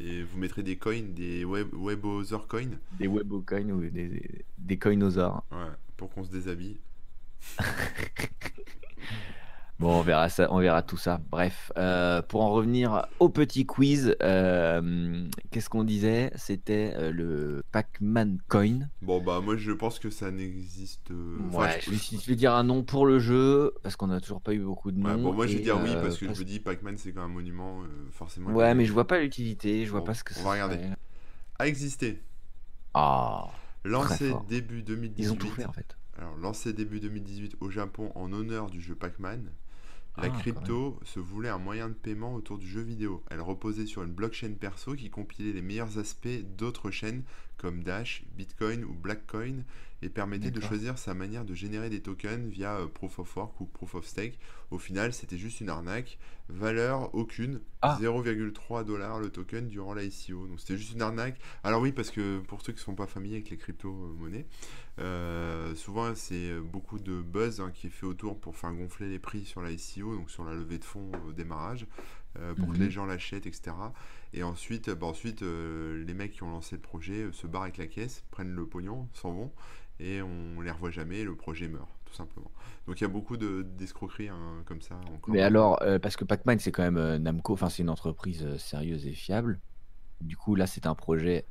Et 0.00 0.22
vous 0.22 0.38
mettrez 0.38 0.62
des 0.62 0.76
coins, 0.76 1.02
des 1.02 1.44
web, 1.44 1.68
webother 1.74 2.46
coins, 2.48 2.70
Des 2.98 3.08
webocoins 3.08 3.68
ou 3.70 3.80
des, 3.90 4.44
des 4.58 4.78
coinosaures. 4.78 5.44
ouais, 5.52 5.58
pour 5.96 6.08
qu'on 6.10 6.24
se 6.24 6.30
déshabille. 6.30 6.78
Bon, 9.82 9.98
on 9.98 10.02
verra 10.02 10.28
ça, 10.28 10.46
on 10.52 10.60
verra 10.60 10.82
tout 10.82 10.96
ça. 10.96 11.20
Bref, 11.30 11.72
euh, 11.76 12.22
pour 12.22 12.42
en 12.42 12.50
revenir 12.52 13.06
au 13.18 13.28
petit 13.28 13.66
quiz, 13.66 14.14
euh, 14.22 15.28
qu'est-ce 15.50 15.68
qu'on 15.68 15.82
disait? 15.84 16.30
C'était 16.36 16.94
euh, 16.96 17.10
le 17.10 17.62
Pac-Man 17.72 18.38
Coin. 18.48 18.88
Bon, 19.02 19.20
bah, 19.20 19.40
moi, 19.40 19.56
je 19.56 19.72
pense 19.72 19.98
que 19.98 20.08
ça 20.10 20.30
n'existe. 20.30 21.10
enfin, 21.48 21.58
Ouais, 21.64 21.80
je- 21.84 21.90
je, 21.92 22.16
je 22.16 22.26
vais 22.26 22.36
dire 22.36 22.54
un 22.54 22.62
nom 22.62 22.84
pour 22.84 23.06
le 23.06 23.18
jeu 23.18 23.72
parce 23.82 23.96
qu'on 23.96 24.06
n'a 24.06 24.20
toujours 24.20 24.40
pas 24.40 24.54
eu 24.54 24.60
beaucoup 24.60 24.92
de 24.92 25.02
Ouais, 25.02 25.14
noms. 25.16 25.22
bon, 25.22 25.32
moi, 25.32 25.46
je 25.48 25.54
vais 25.54 25.60
dire 25.60 25.80
oui 25.82 25.90
parce 26.00 26.16
que 26.18 26.26
je 26.32 26.38
me 26.38 26.44
dis 26.44 26.60
Pac-Man, 26.60 26.96
c'est 26.96 27.12
quand 27.12 27.22
même 27.22 27.30
un 27.30 27.34
monument, 27.34 27.82
forcément. 28.12 28.50
Ouais, 28.52 28.74
mais 28.74 28.84
je 28.84 28.92
vois 28.92 29.06
pas 29.08 29.18
l'utilité, 29.20 29.84
je 29.84 29.90
vois 29.90 30.00
Bon, 30.00 30.06
pas 30.06 30.14
ce 30.14 30.22
que 30.24 30.32
on 30.34 30.38
ça 30.38 30.44
va 30.44 30.52
regarder. 30.52 30.76
serait. 30.76 30.96
A 31.58 31.66
existé. 31.66 32.22
Ah, 32.94 33.48
Lancé 33.84 34.30
fort. 34.30 34.44
début 34.48 34.82
2018. 34.82 35.22
ils 35.24 35.32
ont 35.32 35.36
tout 35.36 35.48
fait 35.48 35.64
en 35.64 35.72
fait. 35.72 35.96
Alors, 36.18 36.36
lancé 36.36 36.72
début 36.72 37.00
2018 37.00 37.56
au 37.60 37.70
Japon 37.70 38.12
en 38.14 38.32
honneur 38.32 38.70
du 38.70 38.80
jeu 38.80 38.94
Pac-Man, 38.94 39.50
la 40.18 40.24
Ah, 40.24 40.28
crypto 40.30 41.00
se 41.04 41.20
voulait 41.20 41.48
un 41.48 41.58
moyen 41.58 41.88
de 41.88 41.94
paiement 41.94 42.34
autour 42.34 42.58
du 42.58 42.66
jeu 42.68 42.82
vidéo. 42.82 43.22
Elle 43.30 43.40
reposait 43.40 43.86
sur 43.86 44.02
une 44.02 44.12
blockchain 44.12 44.54
perso 44.60 44.94
qui 44.94 45.10
compilait 45.10 45.52
les 45.52 45.62
meilleurs 45.62 45.98
aspects 45.98 46.28
d'autres 46.56 46.90
chaînes 46.90 47.22
comme 47.56 47.82
Dash, 47.82 48.24
Bitcoin 48.36 48.84
ou 48.84 48.92
Blackcoin 48.92 49.64
et 50.02 50.08
permettait 50.08 50.50
de 50.50 50.60
choisir 50.60 50.98
sa 50.98 51.14
manière 51.14 51.44
de 51.44 51.54
générer 51.54 51.88
des 51.88 52.00
tokens 52.02 52.48
via 52.48 52.76
euh, 52.76 52.86
Proof 52.88 53.18
of 53.20 53.36
Work 53.36 53.60
ou 53.60 53.66
Proof 53.66 53.94
of 53.94 54.04
Stake. 54.06 54.38
Au 54.70 54.78
final, 54.78 55.12
c'était 55.12 55.38
juste 55.38 55.60
une 55.60 55.68
arnaque. 55.68 56.18
Valeur 56.48 57.14
aucune, 57.14 57.60
Ah. 57.82 57.96
0,3 58.00 58.84
dollars 58.84 59.18
le 59.20 59.30
token 59.30 59.68
durant 59.68 59.94
la 59.94 60.02
ICO. 60.02 60.46
Donc 60.48 60.60
c'était 60.60 60.76
juste 60.76 60.92
une 60.92 61.02
arnaque. 61.02 61.38
Alors 61.64 61.80
oui, 61.80 61.92
parce 61.92 62.10
que 62.10 62.40
pour 62.40 62.62
ceux 62.62 62.72
qui 62.72 62.78
ne 62.80 62.84
sont 62.84 62.94
pas 62.94 63.06
familiers 63.06 63.36
avec 63.36 63.50
les 63.50 63.56
crypto-monnaies, 63.56 64.46
euh, 64.98 65.74
souvent, 65.74 66.14
c'est 66.14 66.58
beaucoup 66.60 66.98
de 66.98 67.22
buzz 67.22 67.60
hein, 67.60 67.70
qui 67.72 67.86
est 67.86 67.90
fait 67.90 68.06
autour 68.06 68.38
pour 68.38 68.56
faire 68.56 68.72
gonfler 68.72 69.08
les 69.08 69.18
prix 69.18 69.44
sur 69.44 69.62
la 69.62 69.70
ICO, 69.70 70.14
donc 70.16 70.30
sur 70.30 70.44
la 70.44 70.54
levée 70.54 70.78
de 70.78 70.84
fonds 70.84 71.10
au 71.26 71.32
démarrage, 71.32 71.86
euh, 72.38 72.54
pour 72.54 72.68
que 72.72 72.76
Mhm. 72.78 72.82
les 72.84 72.90
gens 72.90 73.06
l'achètent, 73.06 73.46
etc. 73.46 73.72
Et 74.34 74.42
ensuite, 74.42 74.90
bah, 74.90 75.06
ensuite 75.06 75.42
euh, 75.42 76.02
les 76.04 76.14
mecs 76.14 76.32
qui 76.32 76.42
ont 76.42 76.50
lancé 76.50 76.76
le 76.76 76.80
projet 76.82 77.24
euh, 77.24 77.32
se 77.32 77.46
barrent 77.46 77.62
avec 77.64 77.76
la 77.78 77.86
caisse, 77.86 78.24
prennent 78.30 78.54
le 78.54 78.66
pognon, 78.66 79.08
s'en 79.12 79.32
vont, 79.32 79.52
et 80.02 80.22
on 80.22 80.60
les 80.60 80.70
revoit 80.70 80.90
jamais, 80.90 81.20
et 81.20 81.24
le 81.24 81.36
projet 81.36 81.68
meurt, 81.68 81.88
tout 82.04 82.14
simplement. 82.14 82.50
Donc 82.86 83.00
il 83.00 83.04
y 83.04 83.06
a 83.06 83.08
beaucoup 83.08 83.36
de 83.36 83.62
d'escroqueries 83.62 84.28
hein, 84.28 84.62
comme 84.66 84.82
ça. 84.82 84.96
Encore. 84.96 85.34
Mais 85.34 85.42
alors, 85.42 85.82
euh, 85.82 85.98
parce 85.98 86.16
que 86.16 86.24
Pac-Man, 86.24 86.58
c'est 86.58 86.72
quand 86.72 86.82
même 86.82 86.96
euh, 86.96 87.18
Namco, 87.18 87.52
enfin, 87.54 87.68
c'est 87.68 87.82
une 87.82 87.90
entreprise 87.90 88.44
euh, 88.44 88.58
sérieuse 88.58 89.06
et 89.06 89.12
fiable. 89.14 89.60
Du 90.20 90.36
coup, 90.36 90.54
là, 90.56 90.66
c'est 90.66 90.86
un 90.86 90.94
projet. 90.94 91.48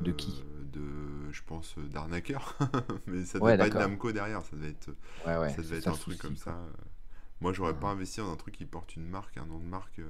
de 0.00 0.12
qui? 0.12 0.46
De, 0.72 1.30
je 1.32 1.42
pense, 1.42 1.76
d'arnaqueur. 1.78 2.56
Mais 3.06 3.24
ça 3.24 3.40
Ouais, 3.40 3.52
devait 3.52 3.56
pas 3.56 3.66
être. 3.68 3.76
Namco 3.76 4.12
derrière, 4.12 4.42
ça 4.42 4.56
devait 4.56 4.70
être, 4.70 4.90
Ouais, 5.24 5.36
ouais. 5.36 5.48
ça 5.48 5.62
devait 5.62 5.78
être 5.78 5.84
ça 5.84 5.90
un 5.90 5.96
truc 5.96 6.18
comme 6.18 6.36
ça. 6.36 6.58
Moi, 7.40 7.52
j'aurais 7.52 7.78
pas 7.78 7.88
Ouais. 7.88 7.92
investi 7.92 8.20
dans 8.20 8.32
un 8.32 8.36
truc 8.36 8.56
qui 8.56 8.66
porte 8.66 8.96
une 8.96 9.06
marque, 9.08 9.36
un 9.38 9.46
nom 9.46 9.58
de 9.60 9.64
marque, 9.66 10.00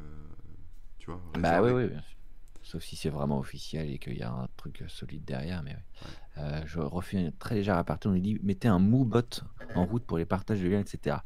tu 0.99 1.11
vois, 1.11 1.23
Bah 1.35 1.63
oui, 1.63 1.71
oui, 1.73 1.89
bien 1.89 2.01
sûr. 2.03 2.17
Sauf 2.63 2.83
si 2.85 2.97
c'est 2.97 3.09
vraiment 3.11 3.39
officiel 3.39 3.91
et 3.91 3.99
qu'il 3.99 4.17
y 4.19 4.23
a 4.23 4.31
un 4.33 4.49
truc 4.61 4.83
euh, 4.83 4.89
solide 4.89 5.25
derrière. 5.25 5.63
Mais 5.63 5.75
ouais. 5.75 6.11
Euh, 6.39 6.61
je 6.67 6.79
refais 6.81 7.19
un 7.27 7.31
très 7.39 7.57
léger 7.57 7.73
aparté. 7.73 8.09
On 8.09 8.13
nous 8.13 8.21
dit 8.21 8.39
mettez 8.43 8.69
un 8.69 8.79
Moobot 8.79 9.43
en 9.75 9.85
route 9.85 10.05
pour 10.05 10.19
les 10.19 10.27
partages 10.27 10.61
de 10.61 10.69
liens, 10.69 10.81
etc. 10.81 11.17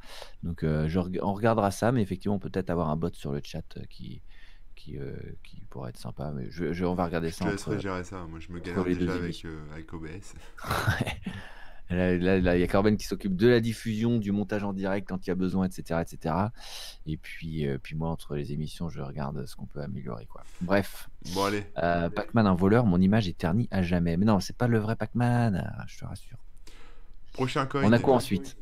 Donc 0.43 0.63
euh, 0.63 0.89
je 0.89 0.99
on 1.23 1.33
regardera 1.35 1.71
ça, 1.71 1.93
mais 1.93 2.03
effectivement, 2.03 2.39
peut-être 2.39 2.71
avoir 2.71 2.89
un 2.91 2.97
bot 2.97 3.11
sur 3.13 3.33
le 3.33 3.41
chat 3.45 3.65
euh, 3.77 3.83
qui, 3.91 4.23
qui, 4.75 4.99
euh, 4.99 5.17
qui 5.43 5.61
pourrait 5.71 5.91
être 5.91 5.99
sympa. 5.99 6.31
Mais 6.33 6.47
je, 6.51 6.73
je- 6.73 6.85
on 6.85 6.95
va 6.95 7.05
regarder 7.05 7.31
Je 7.31 7.35
ça 7.35 7.45
te 7.47 7.51
laisserai 7.51 7.81
gérer 7.81 8.05
ça. 8.05 8.25
Moi, 8.27 8.39
je 8.41 8.51
me 8.53 8.61
galère 8.61 8.85
déjà 8.85 9.15
avec 9.73 9.93
OBS. 9.93 10.35
Là, 11.91 12.15
il 12.57 12.61
y 12.61 12.63
a 12.63 12.67
Corben 12.67 12.97
qui 12.97 13.07
s'occupe 13.07 13.37
de 13.37 13.47
la 13.47 13.61
diffusion, 13.61 14.19
du 14.19 14.33
montage 14.33 14.65
en 14.65 14.73
direct 14.73 15.07
quand 15.09 15.27
il 15.27 15.31
y 15.31 15.33
a 15.33 15.35
besoin, 15.35 15.67
etc. 15.67 16.01
etc. 16.01 16.35
Et 17.07 17.17
puis, 17.19 17.67
euh, 17.69 17.79
puis 17.81 17.95
moi, 17.95 18.09
entre 18.09 18.35
les 18.37 18.53
émissions, 18.53 18.89
je 18.89 19.01
regarde 19.03 19.45
ce 19.47 19.55
qu'on 19.55 19.67
peut 19.67 19.83
améliorer. 19.83 20.27
Quoi. 20.27 20.43
Bref, 20.63 21.09
Bon, 21.35 21.45
allez. 21.45 21.65
euh, 21.83 22.09
Pac-Man, 22.09 22.47
un 22.47 22.55
voleur, 22.55 22.87
mon 22.87 23.01
image 23.01 23.29
est 23.29 23.37
ternie 23.37 23.69
à 23.71 23.83
jamais. 23.83 24.17
Mais 24.17 24.25
non, 24.25 24.41
c'est 24.41 24.57
pas 24.57 24.67
le 24.67 24.79
vrai 24.79 24.97
Pac-Man, 24.97 25.57
euh, 25.57 25.83
je 25.87 25.99
te 25.99 26.05
rassure. 26.07 26.39
Prochain 27.35 27.67
coin. 27.67 27.83
On 27.85 27.93
a 27.93 27.99
quoi 27.99 28.15
ensuite? 28.15 28.57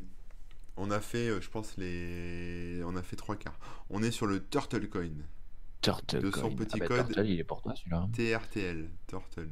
On 0.75 0.89
a 0.91 0.99
fait, 0.99 1.29
euh, 1.29 1.39
je 1.39 1.49
pense, 1.49 1.77
les. 1.77 2.81
On 2.85 2.95
a 2.95 3.03
fait 3.03 3.15
trois 3.15 3.35
quarts. 3.35 3.57
On 3.89 4.01
est 4.03 4.11
sur 4.11 4.25
le 4.25 4.43
Turtle 4.45 4.89
Coin. 4.89 5.11
Turtle 5.81 6.21
De 6.23 6.31
son 6.31 6.41
Coin. 6.41 6.55
petit 6.55 6.77
Ah 6.77 6.79
bah, 6.79 6.87
code. 6.87 7.05
Turtle, 7.07 7.27
il 7.29 7.39
est 7.39 7.43
pour 7.43 7.61
toi 7.61 7.73
celui-là. 7.75 8.07
TRTL. 8.13 8.89
Turtle. 9.07 9.49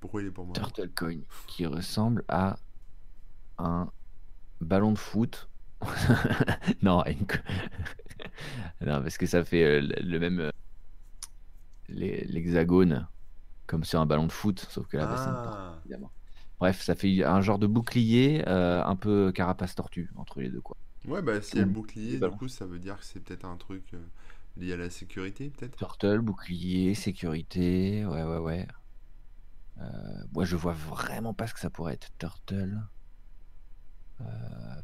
Pourquoi 0.00 0.20
il 0.22 0.28
est 0.28 0.30
pour 0.32 0.44
moi? 0.46 0.54
Turtle 0.54 0.90
Coin, 0.94 1.20
qui 1.46 1.64
ressemble 1.66 2.24
à 2.28 2.56
un 3.62 3.90
ballon 4.60 4.92
de 4.92 4.98
foot. 4.98 5.50
non, 6.82 7.04
une 7.06 7.26
parce 8.80 9.18
que 9.18 9.26
ça 9.26 9.44
fait 9.44 9.62
euh, 9.64 9.80
le 10.00 10.18
même. 10.18 10.40
euh, 10.40 10.50
L'hexagone, 11.88 13.08
comme 13.66 13.84
sur 13.84 14.00
un 14.00 14.06
ballon 14.06 14.26
de 14.26 14.32
foot, 14.32 14.60
sauf 14.70 14.86
que 14.88 14.96
là, 14.98 15.08
c'est 15.16 15.30
une 15.30 15.40
tortue, 15.40 15.62
Ah, 15.64 15.82
évidemment. 15.84 16.12
Bref, 16.60 16.82
ça 16.82 16.94
fait 16.96 17.24
un 17.24 17.40
genre 17.42 17.58
de 17.60 17.66
bouclier, 17.68 18.44
euh, 18.48 18.84
un 18.84 18.96
peu 18.96 19.32
carapace 19.32 19.74
tortue 19.74 20.10
entre 20.16 20.40
les 20.40 20.50
deux, 20.50 20.60
quoi. 20.62 20.78
ouais, 21.04 21.22
bah 21.22 21.40
si 21.42 21.60
le 21.60 21.66
Ou 21.66 21.68
bouclier, 21.68 22.18
du 22.20 22.30
coup, 22.32 22.48
ça 22.48 22.66
veut 22.66 22.78
dire 22.80 22.98
que 22.98 23.04
c'est 23.04 23.20
peut-être 23.20 23.44
un 23.44 23.56
truc 23.56 23.94
euh, 23.94 24.04
lié 24.56 24.72
à 24.72 24.76
la 24.76 24.90
sécurité, 24.90 25.50
peut-être? 25.50 25.76
Turtle, 25.76 26.20
bouclier, 26.22 26.94
sécurité, 26.94 28.06
ouais, 28.06 28.22
ouais, 28.24 28.38
ouais. 28.38 28.66
Euh, 29.80 30.24
moi, 30.32 30.44
je 30.44 30.56
vois 30.56 30.72
vraiment 30.72 31.34
pas 31.34 31.46
ce 31.46 31.54
que 31.54 31.60
ça 31.60 31.70
pourrait 31.70 31.94
être. 31.94 32.10
Turtle. 32.18 32.80
Euh, 34.20 34.24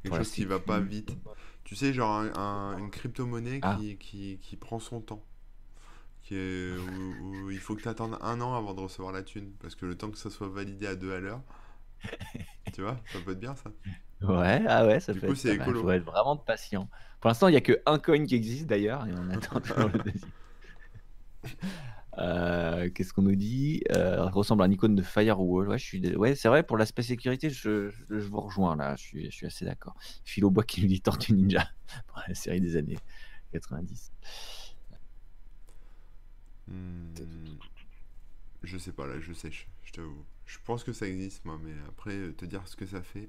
Quelque 0.03 0.17
chose 0.17 0.31
qui 0.33 0.45
va 0.45 0.59
pas 0.61 0.81
vite. 0.81 1.11
Tu 1.65 1.77
sais, 1.77 1.93
genre 1.93 2.13
un- 2.17 2.33
un- 2.35 2.79
une 2.79 2.91
crypto-monnaie 2.91 3.61
Ah. 3.63 3.77
qui, 3.79 3.97
qui, 3.99 4.39
qui 4.41 4.57
prend 4.57 4.79
son 4.79 5.01
temps. 5.01 5.23
Qui 6.23 6.35
est, 6.37 6.77
où, 6.77 7.47
où 7.47 7.51
il 7.51 7.59
faut 7.59 7.75
que 7.77 7.83
tu 7.83 7.89
attendes 7.89 8.19
un 8.21 8.41
an 8.41 8.55
avant 8.55 8.75
de 8.75 8.81
recevoir 8.81 9.13
la 9.13 9.23
thune. 9.23 9.53
Parce 9.61 9.75
que 9.75 9.87
le 9.87 9.97
temps 9.97 10.11
que 10.11 10.19
ça 10.19 10.31
soit 10.31 10.49
validé 10.49 10.87
à 10.87 10.95
deux 10.97 11.13
à 11.13 11.21
l'heure, 11.21 11.43
tu 12.73 12.83
vois, 12.83 12.99
ça 13.13 13.19
peut 13.25 13.33
être 13.33 13.41
bien 13.41 13.55
ça. 13.57 13.71
Ouais, 14.23 14.65
ah 14.69 14.87
ouais, 14.87 15.01
ça 15.01 15.13
Du 15.13 15.21
peut 15.21 15.29
coup, 15.29 15.33
être 15.35 15.47
écolo. 15.47 15.83
Faut 15.83 15.91
être 15.91 16.05
vraiment 16.05 16.37
patient. 16.37 16.89
Pour 17.21 17.29
l'instant, 17.29 17.49
il 17.49 17.53
n'y 17.53 17.57
a 17.57 17.61
que 17.61 17.81
un 17.87 17.99
coin 17.99 18.25
qui 18.27 18.35
existe 18.35 18.67
d'ailleurs, 18.67 19.07
et 19.07 19.13
on 19.13 19.31
attend 19.31 19.61
toujours 19.61 19.89
le 19.89 19.99
deuxième. 20.01 20.31
Euh, 22.19 22.91
Qu'est-ce 22.91 23.13
qu'on 23.13 23.23
nous 23.23 23.37
dit? 23.37 23.83
Euh, 23.95 24.27
ressemble 24.31 24.63
à 24.63 24.67
un 24.67 24.71
icône 24.71 24.95
de 24.97 25.03
firewall. 25.03 25.69
Ouais, 25.69 25.79
je 25.79 25.85
suis 25.85 26.01
dé- 26.01 26.17
ouais, 26.17 26.35
c'est 26.35 26.49
vrai, 26.49 26.63
pour 26.65 26.77
l'aspect 26.77 27.03
sécurité, 27.03 27.51
je, 27.51 27.91
je, 27.91 28.05
je 28.11 28.27
vous 28.29 28.41
rejoins 28.41 28.77
là, 28.77 28.97
je 28.97 29.03
suis, 29.03 29.25
je 29.31 29.37
suis 29.37 29.47
assez 29.47 29.65
d'accord. 29.65 29.95
Philo 30.25 30.51
Bois 30.51 30.65
qui 30.65 30.83
nous 30.83 30.89
dit 30.89 31.01
Tortue 31.01 31.33
Ninja 31.35 31.69
pour 32.09 32.21
la 32.29 32.35
série 32.35 32.61
des 32.61 32.77
années 32.77 32.99
90. 33.53 34.13
Hmm, 36.69 37.59
je 38.63 38.79
sais 38.79 38.93
pas, 38.93 39.07
là, 39.07 39.19
je 39.21 39.33
sèche, 39.33 39.69
je 39.85 39.93
t'avoue. 39.93 40.25
Je 40.47 40.59
pense 40.65 40.85
que 40.85 40.93
ça 40.93 41.07
existe, 41.09 41.45
moi, 41.45 41.59
mais 41.63 41.73
après, 41.89 42.15
euh, 42.15 42.33
te 42.33 42.45
dire 42.45 42.67
ce 42.67 42.77
que 42.77 42.87
ça 42.87 43.03
fait. 43.03 43.29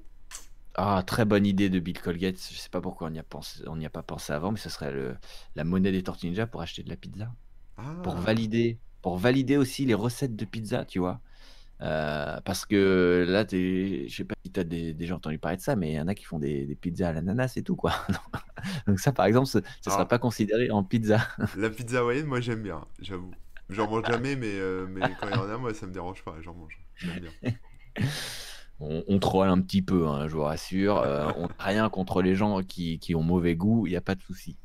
Ah, 0.74 1.02
très 1.06 1.24
bonne 1.24 1.46
idée 1.46 1.68
de 1.68 1.78
Bill 1.80 2.00
Colgate. 2.00 2.36
Je 2.50 2.56
sais 2.58 2.68
pas 2.70 2.80
pourquoi 2.80 3.08
on 3.08 3.10
n'y 3.10 3.18
a, 3.18 3.22
pensé- 3.24 3.62
on 3.66 3.76
n'y 3.76 3.86
a 3.86 3.90
pas 3.90 4.02
pensé 4.02 4.32
avant, 4.32 4.52
mais 4.52 4.58
ce 4.58 4.68
serait 4.70 4.92
le, 4.92 5.16
la 5.54 5.64
monnaie 5.64 5.92
des 5.92 6.02
Tortues 6.02 6.26
Ninja 6.28 6.46
pour 6.46 6.62
acheter 6.62 6.82
de 6.82 6.88
la 6.88 6.96
pizza. 6.96 7.34
Pour 8.02 8.16
Ah, 8.16 8.20
valider, 8.20 8.78
pour 9.02 9.18
valider 9.18 9.56
aussi 9.56 9.84
les 9.86 9.94
recettes 9.94 10.36
de 10.36 10.44
pizza, 10.44 10.84
tu 10.84 10.98
vois. 10.98 11.20
Euh, 11.82 12.40
parce 12.44 12.66
que 12.66 13.24
là, 13.28 13.44
je 13.50 14.06
sais 14.14 14.24
pas 14.24 14.34
si 14.44 14.52
tu 14.52 14.60
as 14.60 14.64
déjà 14.64 15.16
entendu 15.16 15.38
parler 15.38 15.56
de 15.58 15.62
ça, 15.62 15.76
mais 15.76 15.92
il 15.92 15.94
y 15.96 16.00
en 16.00 16.08
a 16.08 16.14
qui 16.14 16.24
font 16.24 16.38
des, 16.38 16.66
des 16.66 16.76
pizzas 16.76 17.08
à 17.10 17.12
l'ananas 17.12 17.54
et 17.56 17.62
tout, 17.62 17.76
quoi. 17.76 17.92
Donc 18.86 19.00
ça, 19.00 19.12
par 19.12 19.26
exemple, 19.26 19.48
ce 19.48 19.58
ne 19.58 19.64
sera 19.82 19.96
Alors, 19.96 20.08
pas 20.08 20.18
considéré 20.18 20.70
en 20.70 20.84
pizza. 20.84 21.20
la 21.54 21.70
pizza 21.70 22.00
hawaïenne, 22.00 22.26
moi, 22.26 22.40
j'aime 22.40 22.62
bien, 22.62 22.86
j'avoue. 23.00 23.36
J'en 23.68 23.88
mange 23.88 24.04
jamais, 24.06 24.36
mais, 24.36 24.52
euh, 24.58 24.86
mais 24.88 25.14
quand 25.14 25.28
il 25.28 25.34
y 25.34 25.38
en 25.38 25.48
a, 25.48 25.56
moi, 25.58 25.74
ça 25.74 25.86
me 25.86 25.92
dérange 25.92 26.22
pas, 26.24 26.36
j'en 26.40 26.54
mange. 26.54 26.80
J'aime 26.96 27.20
bien. 27.20 27.32
On, 28.80 29.04
on 29.08 29.18
troll 29.18 29.48
un 29.48 29.60
petit 29.60 29.82
peu, 29.82 30.08
hein, 30.08 30.26
je 30.28 30.34
vous 30.34 30.42
rassure. 30.42 30.98
Euh, 30.98 31.30
on 31.36 31.42
n'a 31.48 31.54
rien 31.58 31.90
contre 31.90 32.22
les 32.22 32.34
gens 32.34 32.62
qui, 32.62 32.98
qui 32.98 33.14
ont 33.14 33.22
mauvais 33.22 33.54
goût, 33.54 33.86
il 33.86 33.90
n'y 33.90 33.96
a 33.96 34.00
pas 34.00 34.14
de 34.14 34.22
souci. 34.22 34.56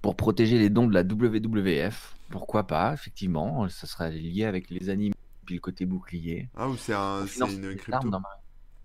Pour 0.00 0.16
protéger 0.16 0.58
les 0.58 0.70
dons 0.70 0.86
de 0.86 0.94
la 0.94 1.02
WWF, 1.02 2.16
pourquoi 2.30 2.66
pas, 2.66 2.92
effectivement, 2.94 3.68
ça 3.68 3.86
serait 3.86 4.10
lié 4.10 4.44
avec 4.44 4.70
les 4.70 4.88
animaux, 4.88 5.14
puis 5.44 5.54
le 5.56 5.60
côté 5.60 5.86
bouclier. 5.86 6.48
Ah, 6.56 6.68
ou 6.68 6.76
c'est 6.76 6.94
un, 6.94 7.26
une 7.26 7.60
des 7.60 7.76
armes 7.76 7.76
crypto. 7.76 8.10
dans 8.10 8.20
Mario, 8.20 8.38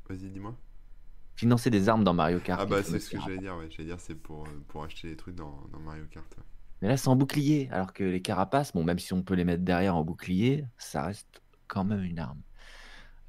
Vas-y, 0.09 0.29
dis-moi. 0.29 0.55
financer 1.35 1.69
des 1.69 1.89
armes 1.89 2.03
dans 2.03 2.13
Mario 2.13 2.39
Kart. 2.39 2.59
Ah, 2.61 2.65
bah, 2.65 2.83
c'est 2.83 2.99
ce 2.99 3.09
que 3.09 3.19
j'allais 3.19 3.37
dire, 3.39 3.55
ouais. 3.57 3.69
J'allais 3.71 3.89
dire, 3.89 3.99
c'est 3.99 4.15
pour, 4.15 4.43
euh, 4.45 4.63
pour 4.67 4.83
acheter 4.83 5.07
des 5.09 5.15
trucs 5.15 5.35
dans, 5.35 5.67
dans 5.71 5.79
Mario 5.79 6.05
Kart. 6.11 6.27
ouais. 6.37 6.43
Mais 6.81 6.89
là, 6.89 6.97
c'est 6.97 7.07
en 7.07 7.15
bouclier, 7.15 7.69
alors 7.71 7.93
que 7.93 8.03
les 8.03 8.21
carapaces, 8.21 8.71
bon, 8.73 8.83
même 8.83 8.99
si 8.99 9.13
on 9.13 9.23
peut 9.23 9.33
les 9.33 9.45
mettre 9.45 9.63
derrière 9.63 9.95
en 9.95 10.03
bouclier, 10.03 10.65
ça 10.77 11.03
reste 11.05 11.41
quand 11.67 11.83
même 11.83 12.03
une 12.03 12.19
arme. 12.19 12.41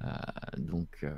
Euh, 0.03 0.07
donc, 0.57 0.99
euh, 1.03 1.15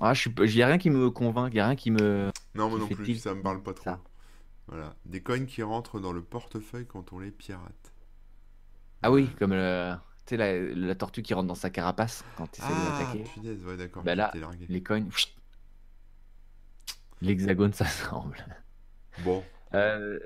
ah, 0.00 0.14
je 0.14 0.20
suis, 0.22 0.30
il 0.44 0.56
y 0.56 0.62
a 0.62 0.66
rien 0.66 0.78
qui 0.78 0.90
me 0.90 1.10
convainc, 1.10 1.52
il 1.52 1.56
y 1.58 1.60
a 1.60 1.66
rien 1.66 1.76
qui 1.76 1.90
me, 1.90 2.30
Non, 2.54 2.68
moi 2.70 2.78
non 2.78 2.88
plus, 2.88 3.16
ça 3.16 3.34
me 3.34 3.42
parle 3.42 3.62
pas 3.62 3.74
trop. 3.74 3.84
Ça. 3.84 4.00
Voilà. 4.72 4.96
Des 5.04 5.22
coins 5.22 5.46
qui 5.46 5.62
rentrent 5.62 6.00
dans 6.00 6.12
le 6.12 6.24
portefeuille 6.24 6.86
quand 6.88 7.12
on 7.12 7.20
les 7.20 7.30
pirate. 7.30 7.92
Ah 9.02 9.10
oui, 9.10 9.28
comme 9.38 9.52
le, 9.52 9.94
tu 10.26 10.30
sais, 10.30 10.36
la, 10.36 10.58
la 10.60 10.94
tortue 10.94 11.22
qui 11.22 11.34
rentre 11.34 11.48
dans 11.48 11.54
sa 11.54 11.70
carapace 11.70 12.24
quand 12.36 12.46
tu 12.46 12.60
essaies 12.60 12.76
de 12.76 12.80
Ah, 12.80 12.84
l'attaquer. 12.84 13.24
punaise, 13.24 13.64
ouais, 13.64 13.76
d'accord, 13.76 14.04
Bah 14.04 14.14
là, 14.14 14.32
les 14.68 14.82
coins, 14.82 15.06
l'hexagone, 17.22 17.72
ça 17.72 17.86
semble. 17.86 18.44
Bon, 19.16 19.50
Euh, 19.74 20.18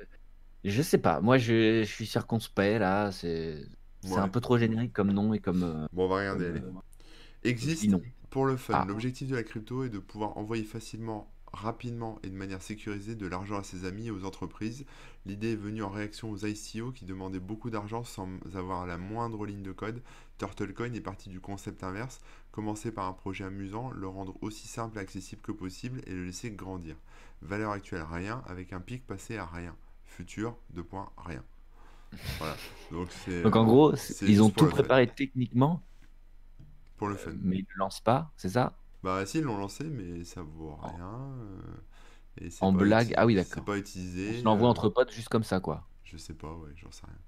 je 0.64 0.82
sais 0.82 0.99
pas. 0.99 1.20
Moi, 1.20 1.38
je, 1.38 1.82
je 1.84 1.92
suis 1.92 2.07
circonspect 2.07 2.80
là. 2.80 3.12
C'est 3.12 3.66
c'est 4.03 4.20
un 4.20 4.28
ouais. 4.28 4.30
peu 4.30 4.40
trop 4.40 4.59
générique 4.59 4.92
comme 4.92 5.12
nom 5.12 5.34
et 5.34 5.40
comme, 5.40 5.64
euh, 5.64 5.86
Bon, 5.92 6.05
on 6.05 6.09
va 6.09 6.16
regarder, 6.18 6.53
comme 6.61 6.76
euh, 6.78 6.80
Existe 7.44 7.97
pour 8.30 8.47
le 8.47 8.57
fun. 8.57 8.74
Ah, 8.74 8.84
L'objectif 8.84 9.28
de 9.28 9.36
la 9.36 9.42
crypto 9.42 9.84
est 9.84 9.90
de 9.90 9.99
pouvoir 9.99 10.36
envoyer 10.38 10.64
facilement, 10.64 11.32
rapidement 11.57 12.18
et 12.22 12.28
de 12.28 12.34
manière 12.36 12.62
sécurisée 12.62 13.14
de 13.14 13.26
l'argent 13.26 13.59
à 13.59 13.64
ses 13.64 13.84
amis 13.84 14.07
et 14.07 14.11
aux 14.11 14.24
entreprises. 14.24 14.84
L'idée 15.24 15.52
est 15.52 15.57
venue 15.57 15.82
en 15.82 15.88
réaction 15.90 16.30
aux 16.30 16.36
ICO 16.46 16.92
qui 16.92 17.04
demandaient 17.04 17.40
beaucoup 17.40 17.70
d'argent 17.70 18.04
sans 18.04 18.28
avoir 18.54 18.86
la 18.86 18.98
moindre 18.98 19.46
ligne 19.46 19.62
de 19.62 19.72
code. 19.72 20.02
TurtleCoin 20.38 20.92
est 20.92 21.00
parti 21.00 21.28
du 21.28 21.40
concept 21.40 21.82
inverse, 21.82 22.20
commencer 22.52 22.92
par 22.92 23.07
un 23.07 23.12
projet 23.12 23.44
amusant, 23.44 23.90
le 23.90 24.07
rendre 24.07 24.36
aussi 24.42 24.68
simple 24.68 24.98
et 24.98 25.00
accessible 25.00 25.42
que 25.42 25.52
possible 25.52 26.02
et 26.07 26.12
le 26.12 26.24
laisser 26.26 26.50
grandir. 26.50 26.96
Valeur 27.42 27.72
actuelle 27.72 28.04
rien, 28.09 28.42
avec 28.46 28.72
un 28.72 28.80
pic 28.80 29.07
passé 29.07 29.36
à 29.36 29.46
rien. 29.46 29.74
Futur, 30.04 30.57
deux 30.70 30.84
points, 30.84 31.11
rien. 31.16 31.42
Voilà. 32.38 32.57
Donc 32.90 33.11
en 33.57 33.62
euh, 33.62 33.64
gros, 33.64 33.94
ils 34.22 34.42
ont 34.42 34.50
tout 34.50 34.68
préparé 34.68 35.09
techniquement, 35.12 35.82
Pour 36.96 37.09
le 37.09 37.14
euh, 37.14 37.18
fun. 37.18 37.32
mais 37.42 37.59
ils 37.59 37.66
ne 37.74 37.78
lancent 37.78 38.00
pas, 38.00 38.32
c'est 38.36 38.50
ça? 38.50 38.78
Bah 39.03 39.24
si, 39.26 39.38
ils 39.38 39.44
l'ont 39.44 39.57
lancé, 39.59 39.84
mais 39.84 40.24
ça 40.24 40.42
vaut 40.42 40.70
En, 40.80 40.88
rien. 40.88 41.36
euh, 41.40 41.61
et 42.38 42.51
c'est 42.51 42.61
en 42.61 42.72
pas 42.72 42.78
blague. 42.78 43.14
Ah 43.16 43.26
oui, 43.26 43.34
c'est 43.34 43.44
d'accord. 43.51 43.64
pas 43.64 43.78
utilisé. 43.78 44.32
se 44.32 44.44
l'envoie 44.44 44.68
euh, 44.68 44.70
entre 44.70 44.88
potes 44.88 45.12
juste 45.12 45.28
comme 45.28 45.44
ça, 45.44 45.61
quoi. 45.61 45.88
je 46.05 46.16
sais 46.16 46.34
pas, 46.34 46.53
ouais, 46.55 46.72
j'en 46.76 46.90
sais 46.90 47.07
rien. 47.07 47.18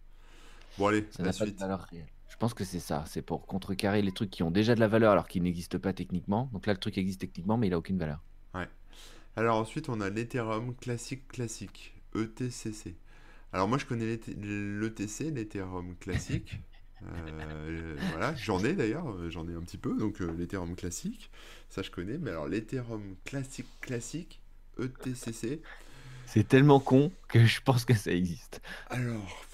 Bon 0.78 0.86
allez, 0.88 1.06
Ça 1.10 1.22
la 1.22 1.28
n'a 1.28 1.32
pas 1.34 1.46
de 1.46 1.52
suite. 1.52 1.58
valeur 1.58 1.80
réelle. 1.82 2.08
Je 2.28 2.36
pense 2.36 2.54
que 2.54 2.64
c'est 2.64 2.80
ça. 2.80 3.04
C'est 3.06 3.20
pour 3.22 3.46
contrecarrer 3.46 4.00
les 4.02 4.12
trucs 4.12 4.30
qui 4.30 4.42
ont 4.42 4.50
déjà 4.50 4.74
de 4.74 4.80
la 4.80 4.88
valeur 4.88 5.12
alors 5.12 5.28
qu'ils 5.28 5.42
n'existent 5.42 5.78
pas 5.78 5.92
techniquement. 5.92 6.48
Donc 6.52 6.66
là, 6.66 6.72
le 6.72 6.78
truc 6.80 6.96
existe 6.98 7.20
techniquement, 7.20 7.56
mais 7.58 7.66
il 7.68 7.74
a 7.74 7.78
aucune 7.78 7.98
valeur. 7.98 8.22
Ouais. 8.54 8.68
Alors 9.36 9.58
ensuite, 9.58 9.88
on 9.88 10.00
a 10.00 10.10
l'Ethereum 10.10 10.74
classique 10.76 11.28
classique, 11.28 11.94
ETCC. 12.14 12.96
Alors 13.52 13.68
moi, 13.68 13.78
je 13.78 13.86
connais 13.86 14.06
l'ETC, 14.28 15.30
l'Ethereum 15.32 15.96
classique. 15.98 16.62
Euh, 17.02 17.96
voilà, 18.10 18.34
j'en 18.34 18.62
ai 18.64 18.74
d'ailleurs, 18.74 19.08
euh, 19.10 19.30
j'en 19.30 19.48
ai 19.48 19.54
un 19.54 19.60
petit 19.60 19.78
peu, 19.78 19.96
donc 19.96 20.20
euh, 20.20 20.32
l'Ethereum 20.36 20.74
classique, 20.76 21.30
ça 21.68 21.82
je 21.82 21.90
connais. 21.90 22.18
Mais 22.18 22.30
alors 22.30 22.48
l'Ethereum 22.48 23.16
classique 23.24 23.68
classique, 23.80 24.40
ETCC. 24.80 25.62
C'est 26.26 26.46
tellement 26.46 26.80
con 26.80 27.12
que 27.28 27.44
je 27.46 27.60
pense 27.62 27.84
que 27.84 27.94
ça 27.94 28.10
existe. 28.12 28.60
Alors, 28.90 29.46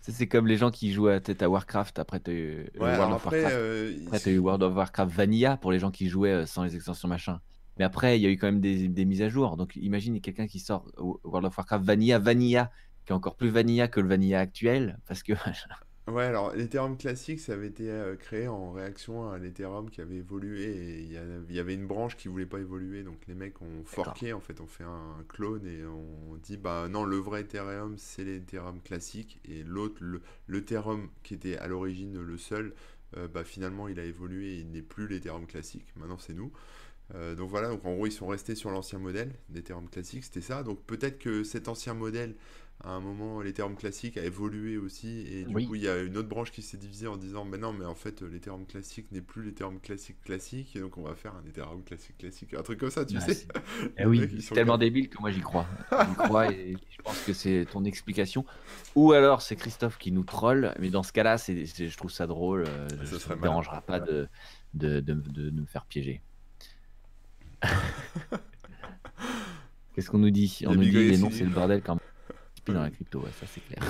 Ça, 0.00 0.12
C'est 0.12 0.26
comme 0.26 0.46
les 0.46 0.56
gens 0.56 0.70
qui 0.70 0.92
jouent 0.92 1.08
à, 1.08 1.20
peut-être 1.20 1.42
à 1.42 1.48
Warcraft. 1.48 1.98
Après, 1.98 2.20
tu 2.20 2.30
eu 2.32 2.70
ouais, 2.78 2.96
World 2.96 3.00
alors 3.02 3.16
of 3.16 3.26
après, 3.26 3.42
Warcraft. 3.42 3.54
euh, 3.54 3.98
Après, 4.06 4.20
tu 4.20 4.30
eu 4.30 4.38
World 4.38 4.62
of 4.62 4.74
Warcraft 4.74 5.12
Vanilla 5.14 5.56
pour 5.56 5.70
les 5.72 5.78
gens 5.78 5.90
qui 5.90 6.08
jouaient 6.08 6.30
euh, 6.42 6.46
sans 6.46 6.64
les 6.64 6.74
extensions 6.76 7.08
machin. 7.08 7.40
Mais 7.78 7.84
après, 7.84 8.18
il 8.18 8.22
y 8.22 8.26
a 8.26 8.30
eu 8.30 8.36
quand 8.38 8.46
même 8.46 8.60
des, 8.60 8.88
des 8.88 9.04
mises 9.04 9.22
à 9.22 9.28
jour. 9.28 9.56
Donc 9.56 9.76
imagine 9.76 10.20
quelqu'un 10.20 10.46
qui 10.46 10.60
sort 10.60 10.86
World 11.24 11.46
of 11.46 11.56
Warcraft 11.56 11.84
Vanilla, 11.84 12.18
Vanilla, 12.18 12.70
qui 13.04 13.12
est 13.12 13.14
encore 13.16 13.36
plus 13.36 13.48
Vanilla 13.50 13.88
que 13.88 14.00
le 14.00 14.08
Vanilla 14.08 14.40
actuel. 14.40 14.98
Parce 15.06 15.22
que. 15.22 15.32
Ouais, 16.08 16.24
alors 16.24 16.52
l'Ethereum 16.56 16.96
classique, 16.98 17.38
ça 17.38 17.52
avait 17.52 17.68
été 17.68 17.88
euh, 17.88 18.16
créé 18.16 18.48
en 18.48 18.72
réaction 18.72 19.30
à 19.30 19.38
l'Ethereum 19.38 19.88
qui 19.88 20.00
avait 20.00 20.16
évolué 20.16 20.64
et 20.64 21.00
il 21.00 21.12
y, 21.12 21.16
a- 21.16 21.22
il 21.48 21.54
y 21.54 21.60
avait 21.60 21.74
une 21.74 21.86
branche 21.86 22.16
qui 22.16 22.26
voulait 22.26 22.44
pas 22.44 22.58
évoluer, 22.58 23.04
donc 23.04 23.24
les 23.28 23.34
mecs 23.34 23.62
ont 23.62 23.84
D'accord. 23.92 24.18
forqué, 24.18 24.32
en 24.32 24.40
fait, 24.40 24.60
on 24.60 24.66
fait 24.66 24.82
un 24.82 25.24
clone 25.28 25.64
et 25.64 25.84
on 25.86 26.34
dit 26.42 26.56
bah 26.56 26.88
non, 26.90 27.04
le 27.04 27.16
vrai 27.18 27.42
Ethereum 27.42 27.96
c'est 27.98 28.24
l'Ethereum 28.24 28.80
classique 28.82 29.40
et 29.44 29.62
l'autre, 29.62 29.98
le, 30.00 30.22
l'Ethereum 30.48 31.08
qui 31.22 31.34
était 31.34 31.56
à 31.56 31.68
l'origine 31.68 32.20
le 32.20 32.36
seul, 32.36 32.74
euh, 33.16 33.28
bah 33.28 33.44
finalement 33.44 33.86
il 33.86 34.00
a 34.00 34.04
évolué 34.04 34.54
et 34.56 34.58
il 34.58 34.72
n'est 34.72 34.82
plus 34.82 35.06
l'Ethereum 35.06 35.46
classique, 35.46 35.86
maintenant 35.94 36.18
c'est 36.18 36.34
nous. 36.34 36.50
Euh, 37.14 37.34
donc 37.34 37.50
voilà, 37.50 37.68
donc 37.68 37.84
en 37.84 37.94
gros 37.94 38.06
ils 38.06 38.12
sont 38.12 38.26
restés 38.26 38.54
sur 38.54 38.70
l'ancien 38.70 38.98
modèle 38.98 39.32
d'Ethereum 39.50 39.88
classique, 39.88 40.24
c'était 40.24 40.40
ça. 40.40 40.62
Donc 40.62 40.82
peut-être 40.86 41.18
que 41.18 41.44
cet 41.44 41.68
ancien 41.68 41.94
modèle, 41.94 42.36
à 42.84 42.90
un 42.90 43.00
moment, 43.00 43.42
l'Ethereum 43.42 43.76
classique 43.76 44.16
a 44.16 44.24
évolué 44.24 44.78
aussi, 44.78 45.20
et 45.30 45.44
du 45.44 45.54
Oui. 45.54 45.66
coup 45.66 45.74
il 45.74 45.82
y 45.82 45.88
a 45.88 46.00
une 46.02 46.16
autre 46.16 46.28
branche 46.28 46.50
qui 46.50 46.62
s'est 46.62 46.78
divisée 46.78 47.06
en 47.06 47.16
disant, 47.18 47.44
mais 47.44 47.58
non, 47.58 47.72
mais 47.72 47.84
en 47.84 47.94
fait 47.94 48.22
l'Ethereum 48.22 48.66
classique 48.66 49.12
n'est 49.12 49.20
plus 49.20 49.42
l'Ethereum 49.42 49.78
classique 49.80 50.20
classique, 50.22 50.74
et 50.74 50.80
donc 50.80 50.96
on 50.98 51.02
va 51.02 51.14
faire 51.14 51.34
un 51.36 51.44
Ethereum 51.46 51.84
classique 51.84 52.16
classique, 52.18 52.54
un 52.54 52.62
truc 52.62 52.80
comme 52.80 52.90
ça, 52.90 53.04
tu 53.04 53.18
Ouais, 53.18 53.20
sais. 53.20 53.46
Eh 53.98 54.06
oui, 54.06 54.30
c'est 54.40 54.52
tellement 54.52 54.78
comme... 54.78 54.78
débile 54.78 55.08
que 55.10 55.18
moi 55.20 55.30
j'y 55.30 55.40
crois. 55.40 55.70
J'y 56.00 56.16
crois 56.16 56.50
et 56.50 56.80
je 56.90 56.98
pense 57.04 57.22
que 57.22 57.32
c'est 57.34 57.66
ton 57.70 57.84
explication. 57.84 58.46
Ou 58.94 59.12
alors 59.12 59.42
c'est 59.42 59.56
Christophe 59.56 59.98
qui 59.98 60.12
nous 60.12 60.24
troll, 60.24 60.74
mais 60.78 60.90
dans 60.90 61.02
ce 61.02 61.12
cas-là, 61.12 61.38
c'est, 61.38 61.66
je 61.66 61.96
trouve 61.96 62.10
ça 62.12 62.26
drôle. 62.26 62.64
euh, 62.66 63.04
ça 63.04 63.30
ne 63.30 63.36
me 63.36 63.40
dérangera 63.42 63.82
pas 63.82 64.00
de, 64.00 64.28
de, 64.74 65.00
de, 65.00 65.14
de 65.14 65.50
nous 65.50 65.66
faire 65.66 65.86
piéger. 65.86 66.22
Qu'est-ce 69.94 70.10
qu'on 70.10 70.18
nous 70.18 70.30
dit 70.30 70.62
On 70.66 70.74
nous 70.74 70.82
dit 70.82 70.90
les 70.90 71.18
noms, 71.18 71.30
c'est 71.30 71.44
le 71.44 71.50
bordel 71.50 71.82
quand 71.82 71.94
même. 71.94 72.00
Puis 72.64 72.72
dans 72.74 72.82
la 72.82 72.90
crypto, 72.90 73.20
ouais, 73.20 73.30
ça 73.40 73.46
c'est 73.46 73.60
clair. 73.60 73.82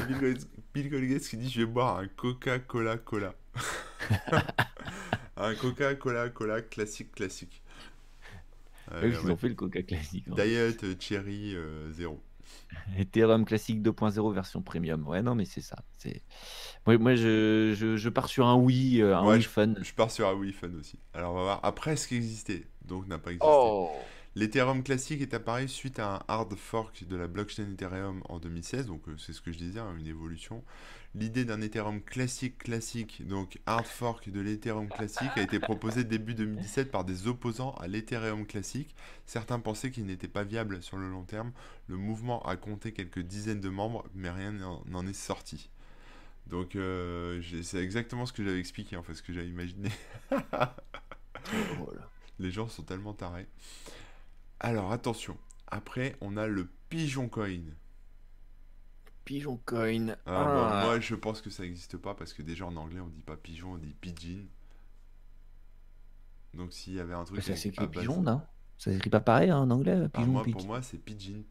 Bill 0.73 0.89
Gates, 0.89 1.23
qui 1.29 1.37
dit, 1.37 1.51
je 1.51 1.61
vais 1.61 1.67
boire 1.67 1.99
un 1.99 2.09
Coca-Cola 2.09 2.97
Cola. 2.97 3.35
un 5.37 5.55
Coca-Cola 5.55 6.31
Cola 6.31 6.63
classique 6.63 7.13
classique. 7.13 7.63
Ils 9.03 9.09
ouais. 9.17 9.31
ont 9.31 9.37
fait 9.37 9.49
le 9.49 9.55
Coca 9.55 9.83
classique. 9.83 10.25
hein. 10.31 10.35
Diet 10.37 11.01
Cherry 11.01 11.55
euh, 11.55 11.91
0. 11.93 12.23
Ethereum 12.99 13.45
classique 13.45 13.83
2.0 13.83 14.35
version 14.35 14.63
premium. 14.63 15.07
Ouais, 15.07 15.23
non, 15.23 15.35
mais 15.35 15.45
c'est 15.45 15.61
ça. 15.61 15.77
C'est... 15.99 16.23
Moi, 16.87 16.99
moi 16.99 17.15
je, 17.15 17.75
je, 17.77 17.97
je 17.97 18.09
pars 18.09 18.29
sur 18.29 18.47
un 18.47 18.57
oui, 18.57 19.01
euh, 19.01 19.17
un 19.17 19.25
Ouais, 19.25 19.37
oui 19.37 19.41
je, 19.43 19.49
fun. 19.49 19.75
je 19.81 19.93
pars 19.93 20.11
sur 20.11 20.27
un 20.29 20.35
Wii 20.35 20.53
Fun 20.53 20.71
aussi. 20.81 20.99
Alors 21.15 21.33
on 21.33 21.37
va 21.37 21.43
voir. 21.43 21.61
Après, 21.63 21.97
ce 21.97 22.09
qui 22.09 22.17
existait, 22.17 22.67
donc 22.87 23.07
n'a 23.07 23.19
pas 23.19 23.31
existé. 23.31 23.49
Oh 23.49 23.91
L'Ethereum 24.35 24.83
classique 24.83 25.21
est 25.21 25.35
apparu 25.35 25.69
suite 25.69 25.99
à 25.99 26.15
un 26.15 26.21
hard 26.27 26.55
fork 26.57 27.05
de 27.07 27.17
la 27.17 27.29
blockchain 27.29 27.71
Ethereum 27.71 28.23
en 28.31 28.39
2016, 28.39 28.87
donc 28.87 29.07
euh, 29.09 29.19
c'est 29.19 29.35
ce 29.35 29.43
que 29.43 29.53
je 29.53 29.59
disais, 29.59 29.79
hein, 29.79 29.95
une 29.99 30.07
évolution. 30.07 30.65
L'idée 31.15 31.45
d'un 31.45 31.61
Ethereum 31.61 32.01
classique 32.01 32.57
classique, 32.57 33.27
donc 33.29 33.59
hard 33.67 33.85
fork 33.85 34.31
de 34.31 34.41
l'Ethereum 34.41 34.89
classique, 34.89 35.33
a 35.37 35.43
été 35.43 35.61
proposée 35.61 36.05
début 36.05 36.33
2017 36.33 36.91
par 36.91 37.05
des 37.05 37.27
opposants 37.27 37.75
à 37.75 37.89
l'Ethereum 37.89 38.47
classique. 38.47 38.95
Certains 39.27 39.61
pensaient 39.61 39.91
qu'il 39.91 40.07
n'était 40.07 40.29
pas 40.29 40.45
viable 40.45 40.83
sur 40.83 40.97
le 40.97 41.11
long 41.11 41.25
terme. 41.25 41.53
Le 41.87 41.99
mouvement 41.99 42.43
a 42.47 42.57
compté 42.57 42.93
quelques 42.93 43.21
dizaines 43.21 43.61
de 43.61 43.69
membres, 43.69 44.07
mais 44.15 44.31
rien 44.31 44.53
n'en 44.87 45.07
est 45.07 45.13
sorti. 45.13 45.69
Donc 46.47 46.75
euh, 46.75 47.43
c'est 47.63 47.83
exactement 47.83 48.25
ce 48.25 48.33
que 48.33 48.43
j'avais 48.43 48.59
expliqué, 48.59 48.97
en 48.97 49.03
fait, 49.03 49.13
ce 49.13 49.23
que 49.23 49.35
j'avais 49.35 49.49
imaginé. 49.49 49.91
Drôle. 51.77 52.01
Les 52.43 52.51
gens 52.51 52.69
sont 52.69 52.83
tellement 52.83 53.15
tarés. 53.15 53.47
Alors 54.59 54.91
attention, 54.93 55.39
après 55.69 56.17
on 56.21 56.37
a 56.37 56.47
le 56.49 56.69
Pigeon 56.89 57.29
Coin. 57.29 57.63
Pigeon 59.25 59.61
Coin. 59.65 60.17
Ah, 60.27 60.45
bon, 60.45 60.61
Ah. 60.65 60.83
moi 60.85 60.99
je 61.01 61.15
pense 61.15 61.41
que 61.41 61.51
ça 61.51 61.63
n'existe 61.63 61.97
pas 61.97 62.15
parce 62.15 62.33
que 62.33 62.43
déjà 62.43 62.67
en 62.67 62.75
anglais 62.77 62.99
on 63.01 63.07
dit 63.07 63.23
pas 63.23 63.37
pigeon, 63.37 63.75
on 63.75 63.79
dit 63.79 63.95
pigeon. 64.01 64.45
Donc 66.55 66.73
s'il 66.73 66.95
y 66.95 67.01
avait 67.01 67.15
un 67.15 67.25
truc 67.25 67.41
ça 67.43 67.55
s'écrit 67.55 67.87
pigeon, 67.87 68.23
non? 68.23 68.43
Ça 68.77 68.93
s'écrit 68.93 69.11
pas 69.11 69.21
pareil 69.21 69.51
hein, 69.51 69.59
en 69.59 69.71
anglais 69.71 70.09
Ah, 70.13 70.21
moi, 70.27 70.43
pour 70.43 70.67
moi 70.67 70.83
c'est 70.83 70.99
pigeon, 70.99 71.45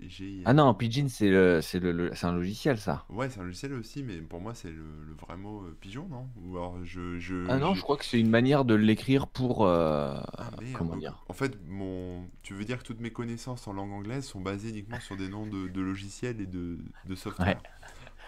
P-I-D-G-I-N. 0.00 0.46
Ah 0.46 0.54
non, 0.54 0.74
Pigeon, 0.74 1.08
c'est, 1.08 1.28
le, 1.30 1.60
c'est, 1.62 1.80
le, 1.80 1.92
le- 1.92 2.14
c'est 2.14 2.26
un 2.26 2.32
logiciel, 2.34 2.78
ça. 2.78 3.06
Ouais, 3.10 3.28
c'est 3.28 3.40
un 3.40 3.44
logiciel 3.44 3.74
aussi, 3.74 4.02
mais 4.02 4.22
pour 4.22 4.40
moi 4.40 4.54
c'est 4.54 4.70
le, 4.70 5.04
le 5.04 5.12
vrai 5.14 5.36
mot 5.36 5.64
euh, 5.64 5.76
pigeon, 5.80 6.06
non? 6.08 6.30
Ou 6.36 6.56
alors 6.56 6.82
je, 6.84 7.18
je, 7.18 7.34
Ah 7.44 7.58
non, 7.58 7.74
je- 7.74 7.82
crois 7.82 7.96
que 7.98 8.04
c'est 8.06 8.18
une 8.20 8.30
manière 8.30 8.64
de 8.64 8.74
l'écrire 8.74 9.26
pour. 9.26 9.66
euh, 9.66 10.18
Ah, 10.38 10.50
merde. 10.50 10.88
comment 10.88 10.96
Donc, 10.96 10.96
dire 10.96 11.26
En 11.28 11.34
fait, 11.34 11.56
mon... 11.68 12.28
tu 12.42 12.54
veux 12.54 12.64
dire 12.64 12.78
que 12.78 12.84
toutes 12.84 13.00
mes 13.00 13.12
connaissances 13.12 13.66
en 13.68 13.72
langue 13.72 13.92
anglaise 13.92 14.24
sont 14.26 14.40
basées 14.40 14.70
uniquement 14.70 14.98
sur 15.00 15.16
des 15.16 15.28
noms 15.28 15.46
de, 15.46 15.68
de 15.68 15.80
logiciels 15.80 16.40
et 16.40 16.46
de, 16.46 16.78
de 17.04 17.14
software? 17.14 17.62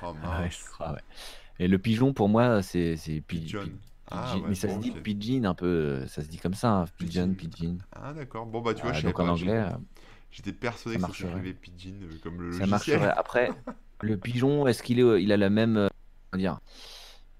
Oh 0.03 0.15
Ah 0.23 0.41
ouais, 0.43 0.51
mince. 0.51 0.65
je 0.65 0.65
crois, 0.71 0.93
ouais. 0.93 1.01
Et 1.61 1.69
le 1.69 1.79
pigeon, 1.79 2.15
pour 2.15 2.29
moi, 2.29 2.63
c'est, 2.63 2.97
c'est 2.97 3.21
pi- 3.23 3.55
Pigeon. 3.55 3.61
pi- 3.61 3.81
Ah, 4.07 4.39
pigeon. 4.39 4.43
ouais, 4.43 4.55
Mais 4.55 4.57
ça 4.57 4.69
bon, 4.69 4.71
se 4.71 4.79
dit 4.79 4.93
ok. 4.93 5.05
pigeon 5.05 5.45
un 5.45 5.55
peu, 5.55 5.67
euh, 5.67 6.09
ça 6.09 6.23
se 6.23 6.29
dit 6.29 6.39
comme 6.39 6.55
ça, 6.55 6.71
hein, 6.73 6.87
pigeon, 6.99 7.35
Pigeon. 7.35 7.37
pigeon. 7.37 7.79
Ah 7.93 8.13
d'accord. 8.15 8.47
Bon 8.47 8.61
bah 8.63 8.75
tu 8.75 8.83
vois, 8.83 8.93
Ah, 8.93 8.95
je 8.95 9.03
savais 9.03 9.15
donc 9.15 9.21
en 9.21 9.29
pas. 9.29 9.29
anglais, 9.29 9.53
euh, 9.59 9.71
J'étais 10.33 10.53
persuadé 10.53 10.97
ça 10.97 10.99
que 10.99 11.05
ça 11.05 11.09
marcherait. 11.09 11.31
s'écrivait 11.31 11.55
pigeon 11.55 11.95
euh, 12.03 12.19
comme 12.23 12.41
le 12.43 12.51
Ça 12.51 12.67
logiciel. 12.67 13.03
marcherait. 13.03 13.13
Après, 13.17 13.53
le 14.01 14.19
pigeon, 14.19 14.67
est-ce 14.67 14.83
qu'il 14.83 15.01
est, 15.01 15.23
il 15.23 15.33
a 15.33 15.37
la 15.37 15.51
même, 15.51 15.77
euh, 15.77 15.89
dire, 16.37 16.61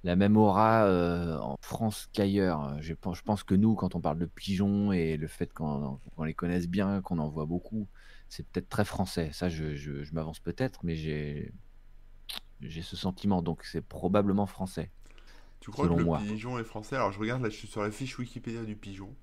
la 0.05 0.17
même 0.17 0.37
aura 0.37 0.85
euh, 0.87 1.39
en 1.39 1.57
France 1.63 2.09
qu'ailleurs? 2.13 2.81
Je 2.83 2.95
pense, 2.95 3.19
je 3.19 3.23
pense 3.23 3.45
que 3.45 3.55
nous, 3.55 3.75
quand 3.75 3.95
on 3.95 4.01
parle 4.01 4.19
de 4.19 4.27
pigeons 4.27 4.93
et 4.93 5.17
le 5.17 5.29
fait 5.29 5.53
qu'on 5.53 6.01
les 6.25 6.35
connaisse 6.35 6.69
bien, 6.69 7.03
qu'on 7.03 7.19
en 7.19 7.29
voit 7.29 7.47
beaucoup, 7.47 7.89
c'est 8.29 8.47
peut-être 8.49 8.69
très 8.69 8.85
français. 8.85 9.31
Ça, 9.33 9.49
je, 9.49 9.75
je- 9.77 10.05
je 10.05 10.15
m'avance 10.15 10.41
peut-être, 10.41 10.81
mais 10.85 10.97
j'ai 10.97 11.53
j'ai 12.61 12.83
ce 12.83 12.97
sentiment. 12.97 13.43
Donc, 13.43 13.65
c'est 13.65 13.83
probablement 13.83 14.47
français. 14.47 14.91
Tu 15.61 15.71
crois 15.71 15.89
selon 15.89 15.97
que 15.97 16.01
le 16.01 16.05
moi. 16.05 16.19
pigeon 16.19 16.59
est 16.59 16.65
français? 16.65 16.97
Alors 16.97 17.13
je 17.13 17.19
regarde 17.19 17.43
là, 17.43 17.49
je 17.49 17.57
suis 17.57 17.69
sur 17.69 17.83
la 17.83 17.91
fiche 17.91 18.19
Wikipédia 18.19 18.65
du 18.65 18.77
pigeon. 18.77 19.15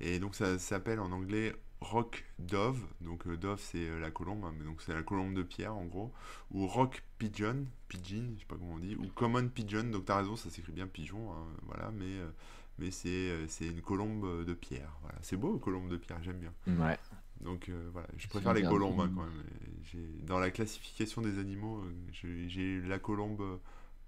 Et 0.00 0.18
donc 0.18 0.34
ça 0.34 0.58
s'appelle 0.58 1.00
en 1.00 1.12
anglais 1.12 1.54
Rock 1.80 2.24
Dove, 2.38 2.80
donc 3.00 3.26
euh, 3.26 3.36
Dove 3.36 3.58
c'est 3.58 3.88
euh, 3.88 3.98
la 4.00 4.10
colombe, 4.10 4.44
hein, 4.44 4.52
mais 4.58 4.64
donc 4.64 4.82
c'est 4.82 4.92
la 4.92 5.02
colombe 5.02 5.34
de 5.34 5.42
pierre 5.42 5.74
en 5.74 5.86
gros, 5.86 6.12
ou 6.50 6.66
Rock 6.66 7.02
Pigeon, 7.18 7.64
Pigeon, 7.88 8.34
je 8.34 8.40
sais 8.40 8.46
pas 8.46 8.56
comment 8.56 8.74
on 8.74 8.78
dit, 8.78 8.96
ou 8.96 9.06
Common 9.14 9.48
Pigeon, 9.48 9.84
donc 9.84 10.04
t'as 10.04 10.18
raison, 10.18 10.36
ça 10.36 10.50
s'écrit 10.50 10.72
bien 10.72 10.86
pigeon, 10.86 11.32
hein, 11.32 11.46
voilà, 11.62 11.90
mais, 11.90 12.04
euh, 12.04 12.30
mais 12.78 12.90
c'est 12.90 13.66
une 13.66 13.80
colombe 13.80 14.44
de 14.44 14.54
pierre, 14.54 14.94
voilà. 15.02 15.18
C'est 15.22 15.36
beau, 15.36 15.58
colombe 15.58 15.88
de 15.88 15.96
pierre, 15.96 16.22
j'aime 16.22 16.38
bien. 16.38 16.52
Ouais. 16.66 16.98
Donc 17.40 17.70
voilà, 17.92 18.08
je 18.18 18.28
préfère 18.28 18.52
les 18.52 18.62
colombes 18.62 19.00
hein, 19.00 19.10
quand 19.14 19.22
même. 19.22 20.26
Dans 20.26 20.38
la 20.38 20.50
classification 20.50 21.22
des 21.22 21.38
animaux, 21.38 21.82
j'ai 22.12 22.82
la 22.82 22.98
colombe, 22.98 23.58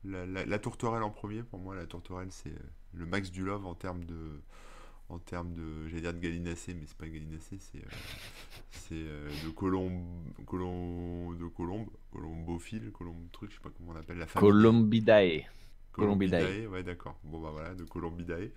la, 0.04 0.26
la, 0.26 0.58
tourterelle 0.58 1.02
en 1.02 1.10
premier, 1.10 1.42
pour 1.42 1.58
moi 1.58 1.74
la 1.74 1.86
tourterelle 1.86 2.30
c'est 2.30 2.54
le 2.92 3.06
max 3.06 3.30
du 3.30 3.42
love 3.42 3.64
en 3.64 3.74
termes 3.74 4.04
de 4.04 4.42
en 5.12 5.18
termes 5.18 5.52
de, 5.54 5.88
j'allais 5.88 6.00
dire 6.00 6.14
de 6.14 6.18
gallinacé, 6.18 6.74
mais 6.74 6.86
c'est 6.86 6.96
pas 6.96 7.06
gallinacé, 7.06 7.58
c'est 7.60 7.78
euh, 7.78 8.92
euh, 8.92 9.30
de 9.44 9.50
colombe, 9.50 10.02
colombe, 10.46 11.38
de 11.38 11.46
colombe, 11.46 11.88
colombophile, 12.10 12.90
colombe 12.92 13.30
truc, 13.30 13.50
je 13.50 13.56
sais 13.56 13.62
pas 13.62 13.70
comment 13.76 13.92
on 13.92 13.96
appelle 13.96 14.18
la 14.18 14.26
famille. 14.26 14.48
Colombidae. 14.50 15.44
Colombidae, 15.92 16.66
ouais 16.68 16.82
d'accord. 16.82 17.18
Bon 17.22 17.38
bah 17.40 17.50
voilà, 17.52 17.74
de 17.74 17.84
Colombidae. 17.84 18.50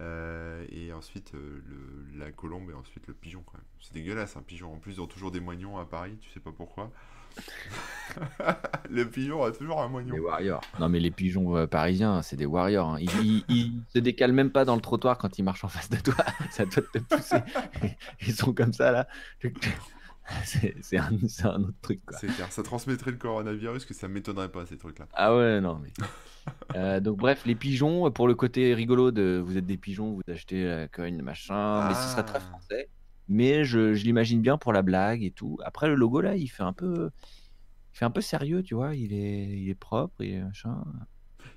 Euh, 0.00 0.64
et 0.70 0.90
ensuite 0.94 1.32
le, 1.34 2.06
la 2.16 2.32
colombe 2.32 2.70
et 2.70 2.74
ensuite 2.74 3.06
le 3.06 3.12
pigeon 3.12 3.42
quand 3.44 3.58
même. 3.58 3.66
C'est 3.80 3.92
dégueulasse 3.92 4.36
un 4.38 4.42
pigeon. 4.42 4.72
En 4.72 4.78
plus 4.78 4.92
ils 4.94 5.00
ont 5.02 5.06
toujours 5.06 5.30
des 5.30 5.40
moignons 5.40 5.76
à 5.76 5.84
Paris, 5.84 6.16
tu 6.20 6.30
sais 6.30 6.40
pas 6.40 6.52
pourquoi. 6.52 6.90
le 8.90 9.04
pigeon 9.04 9.42
a 9.44 9.52
toujours 9.52 9.80
un 9.80 9.88
moignon. 9.88 10.14
Les 10.14 10.20
warriors. 10.20 10.62
Non, 10.78 10.88
mais 10.88 11.00
les 11.00 11.10
pigeons 11.10 11.56
euh, 11.56 11.66
parisiens, 11.66 12.22
c'est 12.22 12.36
des 12.36 12.46
warriors. 12.46 12.94
Hein. 12.94 12.98
Ils, 13.00 13.82
se 13.94 13.98
décalent 13.98 14.32
même 14.32 14.50
pas 14.50 14.64
dans 14.64 14.74
le 14.74 14.80
trottoir 14.80 15.18
quand 15.18 15.38
ils 15.38 15.42
marchent 15.42 15.64
en 15.64 15.68
face 15.68 15.90
de 15.90 15.98
toi. 15.98 16.14
Ça 16.50 16.64
doit 16.64 16.82
te 16.92 16.98
pousser. 16.98 17.38
Ils 18.26 18.34
sont 18.34 18.52
comme 18.52 18.72
ça, 18.72 18.92
là. 18.92 19.08
C'est 20.44 20.98
un, 20.98 21.10
un, 21.44 21.62
autre 21.62 21.78
truc. 21.80 22.00
C'est 22.18 22.26
clair. 22.26 22.52
Ça 22.52 22.62
transmettrait 22.62 23.12
le 23.12 23.16
coronavirus 23.16 23.86
que 23.86 23.94
ça 23.94 24.08
m'étonnerait 24.08 24.50
pas, 24.50 24.66
ces 24.66 24.76
trucs-là. 24.76 25.06
Ah 25.14 25.34
ouais, 25.34 25.60
non, 25.60 25.80
mais. 25.82 25.90
Euh, 26.76 27.00
donc, 27.00 27.16
bref, 27.18 27.44
les 27.46 27.54
pigeons, 27.54 28.10
pour 28.10 28.28
le 28.28 28.34
côté 28.34 28.74
rigolo 28.74 29.10
de 29.10 29.42
vous 29.42 29.56
êtes 29.56 29.66
des 29.66 29.78
pigeons, 29.78 30.12
vous 30.12 30.22
achetez 30.30 30.64
la 30.64 30.88
coin, 30.88 31.10
machin, 31.22 31.88
mais 31.88 31.94
ce 31.94 32.08
serait 32.08 32.24
très 32.24 32.38
ah. 32.38 32.40
français. 32.40 32.88
Mais 33.28 33.64
je, 33.64 33.94
je 33.94 34.04
l'imagine 34.04 34.40
bien 34.40 34.56
pour 34.58 34.72
la 34.72 34.82
blague 34.82 35.22
et 35.22 35.30
tout. 35.30 35.58
Après, 35.64 35.88
le 35.88 35.94
logo, 35.94 36.20
là, 36.20 36.36
il 36.36 36.48
fait 36.48 36.62
un 36.62 36.72
peu 36.72 37.10
fait 37.92 38.04
un 38.04 38.10
peu 38.10 38.20
sérieux, 38.20 38.62
tu 38.62 38.74
vois. 38.74 38.94
Il 38.94 39.12
est, 39.12 39.60
il 39.60 39.68
est 39.68 39.74
propre 39.74 40.22
et 40.22 40.40
machin. 40.40 40.84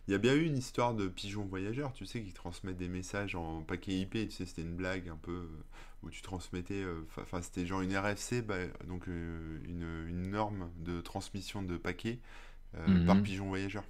Il 0.07 0.11
y 0.11 0.15
a 0.15 0.17
bien 0.17 0.33
eu 0.33 0.45
une 0.45 0.57
histoire 0.57 0.95
de 0.95 1.07
pigeon 1.07 1.45
voyageur, 1.45 1.93
tu 1.93 2.05
sais, 2.05 2.21
qui 2.21 2.33
transmet 2.33 2.73
des 2.73 2.87
messages 2.87 3.35
en 3.35 3.61
paquet 3.61 3.93
IP. 3.93 4.13
Tu 4.13 4.31
sais, 4.31 4.45
c'était 4.45 4.63
une 4.63 4.75
blague 4.75 5.07
un 5.09 5.15
peu 5.15 5.31
euh, 5.31 5.63
où 6.03 6.09
tu 6.09 6.21
transmettais. 6.21 6.81
Euh, 6.81 7.05
enfin, 7.17 7.41
c'était 7.41 7.65
genre 7.65 7.81
une 7.81 7.95
RFC, 7.95 8.41
bah, 8.41 8.55
donc 8.87 9.07
euh, 9.07 9.59
une, 9.65 10.07
une, 10.09 10.31
norme 10.31 10.71
de 10.77 11.01
transmission 11.01 11.61
de 11.61 11.77
paquets 11.77 12.19
par 12.73 13.15
mmh 13.15 13.23
pigeon 13.23 13.47
voyageur. 13.47 13.83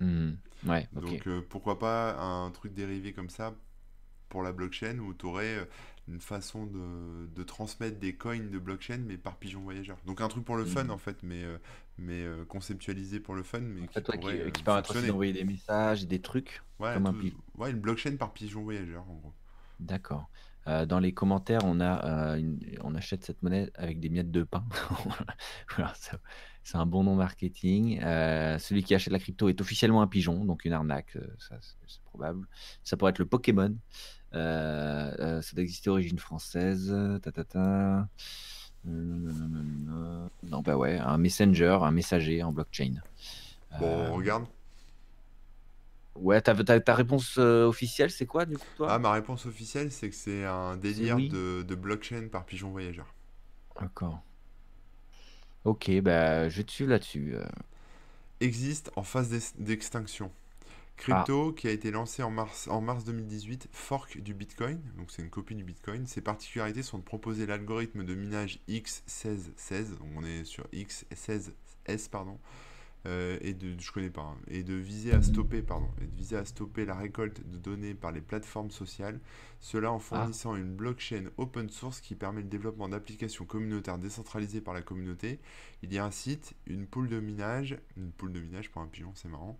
Mmh. 0.00 0.32
Ouais, 0.66 0.88
Donc 0.94 1.28
pourquoi 1.50 1.78
pas 1.78 2.18
un 2.18 2.50
truc 2.50 2.72
dérivé 2.72 3.12
comme 3.12 3.28
ça 3.28 3.54
pour 4.30 4.42
la 4.42 4.52
blockchain 4.52 4.98
où 4.98 5.12
tu 5.12 5.26
aurais 5.26 5.68
une 6.08 6.20
façon 6.20 6.66
de, 6.66 7.26
de, 7.34 7.42
transmettre 7.42 7.98
des 7.98 8.14
coins 8.14 8.38
de 8.38 8.58
blockchain, 8.58 8.98
mais 9.06 9.16
par 9.16 9.36
pigeon 9.36 9.60
voyageur. 9.60 9.96
Donc 10.06 10.20
un 10.20 10.28
truc 10.28 10.44
pour 10.44 10.56
le 10.56 10.64
fun, 10.64 10.84
mm. 10.84 10.90
en 10.90 10.98
fait, 10.98 11.22
mais, 11.22 11.42
euh, 11.42 11.56
mais 11.98 12.22
euh, 12.22 12.44
conceptualisé 12.44 13.20
pour 13.20 13.34
le 13.34 13.42
fun, 13.42 13.60
mais 13.60 13.86
qui, 13.88 14.00
pourrait, 14.00 14.50
qui, 14.52 14.62
euh, 14.68 14.82
permet 14.82 15.08
d'envoyer 15.08 15.32
des 15.32 15.44
messages 15.44 16.06
des 16.06 16.20
trucs. 16.20 16.62
Ouais, 16.78 16.94
comme 16.94 17.06
un 17.06 17.14
ouais, 17.56 17.70
une 17.70 17.80
blockchain 17.80 18.16
par 18.16 18.32
pigeon 18.32 18.62
voyageur, 18.62 19.04
en 19.08 19.14
gros. 19.14 19.32
D'accord. 19.80 20.28
dans 20.66 20.98
les 20.98 21.12
commentaires, 21.12 21.64
on 21.64 21.80
a 21.80 22.36
on 22.82 22.94
achète 22.94 23.24
cette 23.24 23.42
monnaie 23.42 23.70
avec 23.74 24.00
des 24.00 24.08
miettes 24.08 24.30
de 24.30 24.42
pain. 24.42 24.64
voilà, 25.76 25.94
c'est 26.62 26.76
un 26.76 26.86
bon 26.86 27.02
nom 27.04 27.14
marketing. 27.14 28.00
celui 28.00 28.82
qui 28.82 28.94
achète 28.94 29.12
la 29.12 29.18
crypto 29.18 29.48
est 29.48 29.60
officiellement 29.60 30.02
un 30.02 30.06
pigeon, 30.06 30.44
donc 30.44 30.64
une 30.64 30.72
arnaque, 30.72 31.16
ça 31.38 31.56
c'est 31.86 32.02
probable. 32.02 32.46
Ça 32.82 32.96
pourrait 32.96 33.10
être 33.10 33.18
le 33.18 33.26
Pokémon. 33.26 33.74
Euh, 34.34 35.12
euh, 35.18 35.42
ça 35.42 35.54
doit 35.54 35.62
exister 35.62 35.90
origine 35.90 36.18
française. 36.18 36.94
Ta, 37.22 37.32
ta, 37.32 37.44
ta. 37.44 38.08
Non, 38.84 40.60
bah 40.62 40.76
ouais, 40.76 40.98
un 40.98 41.18
messenger, 41.18 41.78
un 41.82 41.90
messager 41.90 42.42
en 42.42 42.52
blockchain. 42.52 42.94
Bon, 43.78 43.86
on 43.86 44.06
euh, 44.06 44.10
regarde. 44.10 44.46
Ouais, 46.16 46.40
ta, 46.40 46.54
ta, 46.54 46.94
réponse 46.94 47.38
officielle, 47.38 48.10
c'est 48.10 48.26
quoi 48.26 48.46
du 48.46 48.56
coup 48.56 48.66
toi? 48.76 48.92
Ah, 48.92 48.98
ma 48.98 49.12
réponse 49.12 49.46
officielle, 49.46 49.90
c'est 49.90 50.10
que 50.10 50.14
c'est 50.14 50.44
un 50.44 50.76
délire 50.76 51.16
de, 51.16 51.62
de, 51.62 51.74
blockchain 51.74 52.28
par 52.30 52.44
pigeon 52.44 52.70
voyageur. 52.70 53.12
D'accord. 53.80 54.22
Ok, 55.64 55.90
bah 56.02 56.48
je 56.48 56.62
te 56.62 56.70
suivre 56.70 56.90
là-dessus. 56.90 57.34
Existe 58.40 58.92
en 58.96 59.02
phase 59.02 59.54
d'extinction. 59.58 60.30
Crypto 60.96 61.52
qui 61.52 61.68
a 61.68 61.70
été 61.70 61.90
lancé 61.90 62.22
en 62.22 62.30
mars, 62.30 62.68
en 62.68 62.80
mars 62.80 63.04
2018, 63.04 63.68
fork 63.72 64.18
du 64.20 64.32
Bitcoin, 64.32 64.80
donc 64.96 65.10
c'est 65.10 65.22
une 65.22 65.30
copie 65.30 65.54
du 65.54 65.64
Bitcoin. 65.64 66.06
Ses 66.06 66.20
particularités 66.20 66.82
sont 66.82 66.98
de 66.98 67.02
proposer 67.04 67.46
l'algorithme 67.46 68.04
de 68.04 68.14
minage 68.14 68.60
X1616, 68.68 69.98
donc 69.98 70.08
on 70.16 70.24
est 70.24 70.44
sur 70.44 70.64
X16S, 70.72 72.08
pardon, 72.10 72.38
euh, 73.06 73.38
et 73.42 73.52
de, 73.52 73.78
je 73.78 73.92
connais 73.92 74.10
pas, 74.10 74.22
hein, 74.22 74.36
et 74.48 74.62
de 74.62 74.74
viser 74.74 75.12
à 75.12 75.22
stopper, 75.22 75.62
pardon, 75.62 75.88
et 76.00 76.06
de 76.06 76.16
viser 76.16 76.36
à 76.36 76.44
stopper 76.44 76.86
la 76.86 76.94
récolte 76.94 77.46
de 77.48 77.58
données 77.58 77.94
par 77.94 78.12
les 78.12 78.20
plateformes 78.20 78.70
sociales, 78.70 79.20
cela 79.60 79.92
en 79.92 79.98
fournissant 79.98 80.56
une 80.56 80.74
blockchain 80.74 81.24
open 81.36 81.70
source 81.70 82.00
qui 82.00 82.14
permet 82.14 82.42
le 82.42 82.48
développement 82.48 82.88
d'applications 82.88 83.44
communautaires 83.44 83.98
décentralisées 83.98 84.60
par 84.60 84.74
la 84.74 84.82
communauté. 84.82 85.38
Il 85.82 85.92
y 85.92 85.98
a 85.98 86.04
un 86.04 86.10
site, 86.10 86.54
une 86.66 86.86
poule 86.86 87.08
de 87.08 87.20
minage, 87.20 87.78
une 87.96 88.10
poule 88.10 88.32
de 88.32 88.40
minage 88.40 88.70
pour 88.70 88.80
un 88.82 88.86
pigeon, 88.86 89.12
c'est 89.14 89.28
marrant, 89.28 89.58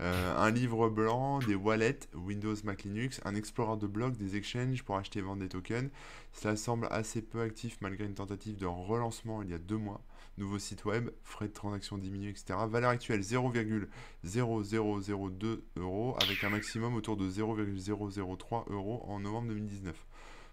euh, 0.00 0.36
un 0.36 0.50
livre 0.50 0.88
blanc, 0.88 1.38
des 1.40 1.54
wallets, 1.54 2.00
Windows, 2.14 2.56
Mac, 2.64 2.84
Linux, 2.84 3.20
un 3.24 3.34
explorer 3.34 3.78
de 3.78 3.86
blocs, 3.86 4.16
des 4.16 4.36
exchanges 4.36 4.82
pour 4.82 4.96
acheter 4.96 5.18
et 5.18 5.22
vendre 5.22 5.42
des 5.42 5.48
tokens. 5.48 5.90
Cela 6.32 6.56
semble 6.56 6.88
assez 6.90 7.22
peu 7.22 7.40
actif 7.40 7.78
malgré 7.80 8.04
une 8.04 8.14
tentative 8.14 8.56
de 8.56 8.66
relancement 8.66 9.42
il 9.42 9.50
y 9.50 9.54
a 9.54 9.58
deux 9.58 9.76
mois 9.76 10.02
nouveau 10.38 10.58
site 10.58 10.84
web, 10.84 11.10
frais 11.22 11.48
de 11.48 11.52
transaction 11.52 11.98
diminués, 11.98 12.30
etc. 12.30 12.58
Valeur 12.68 12.90
actuelle 12.90 13.20
0,0002 13.20 15.62
euros 15.76 16.16
avec 16.22 16.42
un 16.44 16.50
maximum 16.50 16.94
autour 16.94 17.16
de 17.16 17.28
0,003 17.28 18.66
euros 18.70 19.02
en 19.06 19.20
novembre 19.20 19.48
2019. 19.48 20.06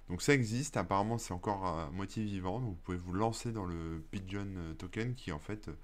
Donc 0.10 0.22
ça 0.22 0.34
existe, 0.34 0.78
apparemment 0.78 1.18
c'est 1.18 1.34
encore 1.34 1.66
à 1.66 1.90
moitié 1.92 2.24
vivant, 2.24 2.60
vous 2.60 2.76
pouvez 2.76 2.98
vous 2.98 3.14
lancer 3.14 3.52
dans 3.52 3.66
le 3.66 4.04
Pigeon 4.12 4.48
euh, 4.58 4.74
Token 4.74 5.16
qui 5.16 5.32
en 5.32 5.40
fait 5.40 5.70
euh, 5.70 5.76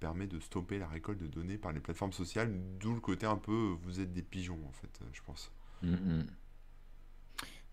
permet 0.00 0.26
de 0.26 0.40
stopper 0.40 0.78
la 0.78 0.88
récolte 0.88 1.18
de 1.18 1.28
données 1.28 1.58
par 1.58 1.72
les 1.72 1.80
plateformes 1.80 2.12
sociales, 2.12 2.52
d'où 2.80 2.92
le 2.92 3.00
côté 3.00 3.26
un 3.26 3.36
peu 3.36 3.52
euh, 3.52 3.76
vous 3.82 4.00
êtes 4.00 4.12
des 4.12 4.22
pigeons 4.22 4.58
en 4.66 4.72
fait, 4.72 5.00
je 5.12 5.20
pense. 5.22 5.52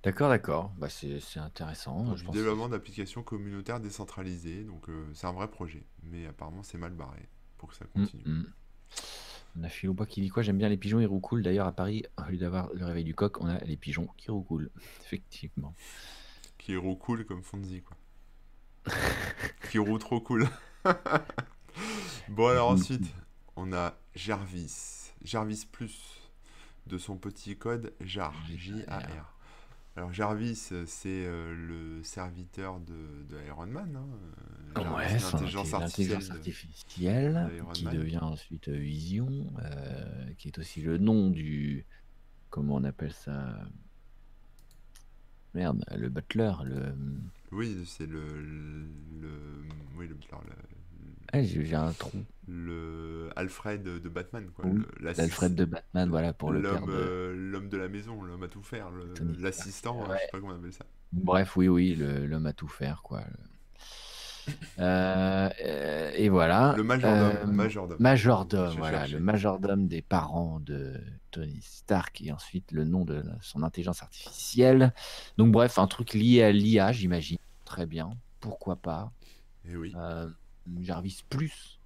D'accord, 0.06 0.30
d'accord. 0.30 0.72
Bah, 0.78 0.88
c'est 0.88 1.40
intéressant. 1.40 2.14
du 2.14 2.28
développement 2.30 2.70
d'applications 2.70 3.24
communautaires 3.24 3.80
décentralisées. 3.80 4.64
Donc, 4.64 4.88
euh, 4.88 5.04
c'est 5.16 5.26
un 5.26 5.32
vrai 5.34 5.50
projet. 5.50 5.84
Mais 6.04 6.28
apparemment, 6.28 6.62
c'est 6.62 6.78
mal 6.78 6.94
barré 6.94 7.28
pour 7.58 7.70
que 7.70 7.76
ça 7.76 7.86
mmh, 7.86 8.00
continue. 8.00 8.24
Mmh. 8.24 8.46
On 9.58 9.64
a 9.64 9.70
Philo 9.70 9.96
qui 10.08 10.22
dit 10.22 10.30
quoi? 10.30 10.44
J'aime 10.44 10.60
bien 10.60 10.70
les 10.70 10.78
pigeons, 10.78 11.00
ils 11.00 11.08
roucoulent. 11.08 11.42
D'ailleurs, 11.42 11.66
à 11.66 11.72
Paris, 11.72 12.04
au 12.20 12.30
lieu 12.30 12.38
d'avoir 12.38 12.72
le 12.76 12.86
réveil 12.86 13.04
du 13.04 13.16
coq, 13.16 13.42
on 13.42 13.48
a 13.48 13.58
les 13.60 13.78
pigeons 13.78 14.08
qui 14.16 14.30
roucoulent. 14.30 14.70
Effectivement. 15.02 15.74
Qui 16.60 16.76
roucoulent 16.76 17.26
comme 17.26 17.42
Fonzie, 17.42 17.82
quoi. 17.82 17.98
qui 19.72 19.80
roule 19.80 19.98
trop 19.98 20.22
cool. 20.22 20.48
bon, 22.30 22.48
alors 22.48 22.70
ensuite, 22.70 23.12
on 23.56 23.74
a 23.74 23.96
Jarvis. 24.14 25.14
Jarvis 25.24 25.66
Plus 25.72 26.22
de 26.86 27.00
son 27.00 27.18
petit 27.18 27.58
code 27.58 27.92
JAR. 28.02 28.36
J-A-R. 28.56 29.35
Alors 29.98 30.12
Jarvis, 30.12 30.70
euh, 30.74 30.84
c'est 30.86 31.26
euh, 31.26 31.56
le 31.56 32.04
serviteur 32.04 32.82
de, 32.82 33.24
de 33.30 33.38
Iron 33.48 33.66
Man. 33.66 33.96
Hein. 33.96 34.08
Euh, 34.78 34.94
ouais, 34.94 35.18
l'intelligence 35.18 35.74
artificielle, 35.74 37.50
qui 37.74 37.86
devient 37.86 38.20
ensuite 38.20 38.68
Vision, 38.68 39.48
qui 40.38 40.50
est 40.50 40.58
aussi 40.60 40.82
le 40.82 40.98
nom 40.98 41.30
du... 41.30 41.86
Comment 42.50 42.76
on 42.76 42.84
appelle 42.84 43.14
ça 43.14 43.58
Merde, 45.54 45.84
le 45.96 46.10
butler, 46.10 46.52
le... 46.66 46.94
Oui, 47.54 47.84
c'est 47.86 48.06
le, 48.06 48.42
le, 49.22 49.64
Oui, 49.98 50.08
le 50.08 50.16
butler, 50.16 50.38
ah, 51.34 51.44
j'ai 51.44 51.76
un 51.76 51.92
trou. 51.92 52.24
Le 52.48 53.30
Alfred 53.36 53.84
de 53.84 54.10
Batman, 54.10 54.50
quoi. 54.56 54.66
L'Alfred 55.00 55.54
de 55.54 55.66
Batman, 55.66 56.10
voilà, 56.10 56.32
pour 56.32 56.52
le 56.52 56.62
L'homme 56.62 56.86
de... 56.86 56.92
Euh, 56.92 57.34
l'homme 57.36 57.70
de 57.70 57.78
la 57.78 57.90
maison, 57.90 58.22
l'homme 58.22 58.44
à 58.44 58.48
tout 58.48 58.62
faire, 58.62 58.90
l'assistant, 59.40 60.06
je 60.06 60.12
sais 60.14 60.20
pas 60.32 60.40
comment 60.40 60.54
on 60.54 60.58
appelle 60.58 60.74
ça. 60.74 60.86
Bref, 61.12 61.58
oui, 61.58 61.68
oui, 61.68 61.96
l'homme 61.96 62.46
à 62.46 62.54
tout 62.54 62.68
faire, 62.68 63.02
quoi. 63.04 63.24
Euh, 64.80 66.12
et 66.16 66.30
voilà. 66.30 66.76
Le 66.78 66.84
majordome. 66.84 67.20
Euh, 67.20 67.46
majordome. 67.48 67.98
majordome 68.00 68.76
voilà, 68.78 69.08
le 69.08 69.20
majordome 69.20 69.88
des 69.88 70.04
parents 70.04 70.60
de 70.60 71.02
Tony 71.32 71.60
Stark 71.62 72.22
et 72.22 72.32
ensuite 72.32 72.72
le 72.72 72.86
nom 72.86 73.06
de 73.06 73.24
son 73.42 73.64
intelligence 73.64 74.04
artificielle. 74.04 74.94
Donc 75.38 75.52
bref, 75.52 75.80
un 75.80 75.88
truc 75.88 76.14
lié 76.14 76.44
à 76.44 76.52
l'IA, 76.52 76.92
j'imagine. 76.92 77.40
très 77.66 77.88
bien. 77.88 78.12
Pourquoi 78.40 78.76
pas? 78.76 79.12
Et 79.68 79.76
oui. 79.76 79.94
Jarvis 80.82 81.24
Plus, 81.30 81.80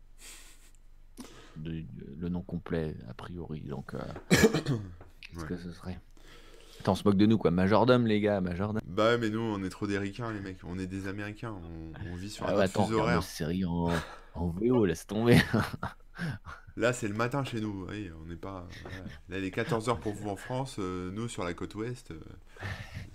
de- 1.58 1.82
de- 1.82 1.86
le 2.20 2.30
nom 2.30 2.42
complet 2.42 2.96
a 3.10 3.14
priori. 3.14 3.62
Donc, 3.62 3.94
euh, 3.94 4.00
qu'est-ce 4.30 4.74
Ouais. 5.42 5.48
que 5.48 5.58
ce 5.58 5.72
serait? 5.72 6.00
Attends, 6.80 6.94
on 6.94 6.96
se 6.96 7.04
moque 7.04 7.18
de 7.18 7.26
nous 7.26 7.38
quoi. 7.38 7.52
Majordome 7.52 8.08
les 8.08 8.22
gars, 8.22 8.40
Majordome. 8.40 8.82
Bah 8.86 9.18
mais 9.18 9.30
nous, 9.30 9.42
on 9.42 9.62
est 9.64 9.70
trop 9.70 9.86
des 9.86 9.98
ricains, 9.98 10.32
les 10.32 10.40
mecs. 10.40 10.60
On 10.64 10.80
est 10.80 10.88
des 10.88 11.08
Américains. 11.08 11.54
On, 11.54 12.12
on 12.12 12.16
vit 12.16 12.30
sur 12.30 12.46
Ah 12.48 12.54
un 12.56 12.60
attends, 12.60 13.22
séries 13.22 13.66
en, 13.66 13.90
en 14.36 14.48
VO, 14.48 14.86
laisse 14.86 15.06
tomber. 15.06 15.38
Là, 16.78 16.94
c'est 16.94 17.10
le 17.10 17.14
matin 17.16 17.44
chez 17.44 17.60
nous. 17.60 17.86
Oui, 17.90 18.10
on 18.22 18.26
n'est 18.28 18.38
pas. 18.38 18.66
Là, 19.28 19.40
il 19.40 19.44
est 19.44 19.54
14h 19.54 20.00
pour 20.00 20.14
vous 20.14 20.30
en 20.30 20.38
France. 20.38 20.78
euh, 20.80 21.12
nous, 21.12 21.28
sur 21.28 21.44
la 21.44 21.54
côte 21.54 21.76
ouest, 21.76 22.12
euh, 22.12 22.20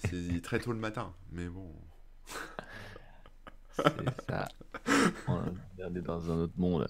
c'est 0.05 0.43
très 0.43 0.59
tôt 0.59 0.73
le 0.73 0.79
matin. 0.79 1.15
Mais 1.33 1.49
bon. 1.49 1.73
C'est 3.77 4.27
ça. 4.29 4.49
On 5.29 5.95
est 5.95 6.01
dans 6.03 6.31
un 6.31 6.37
autre 6.37 6.55
monde. 6.57 6.87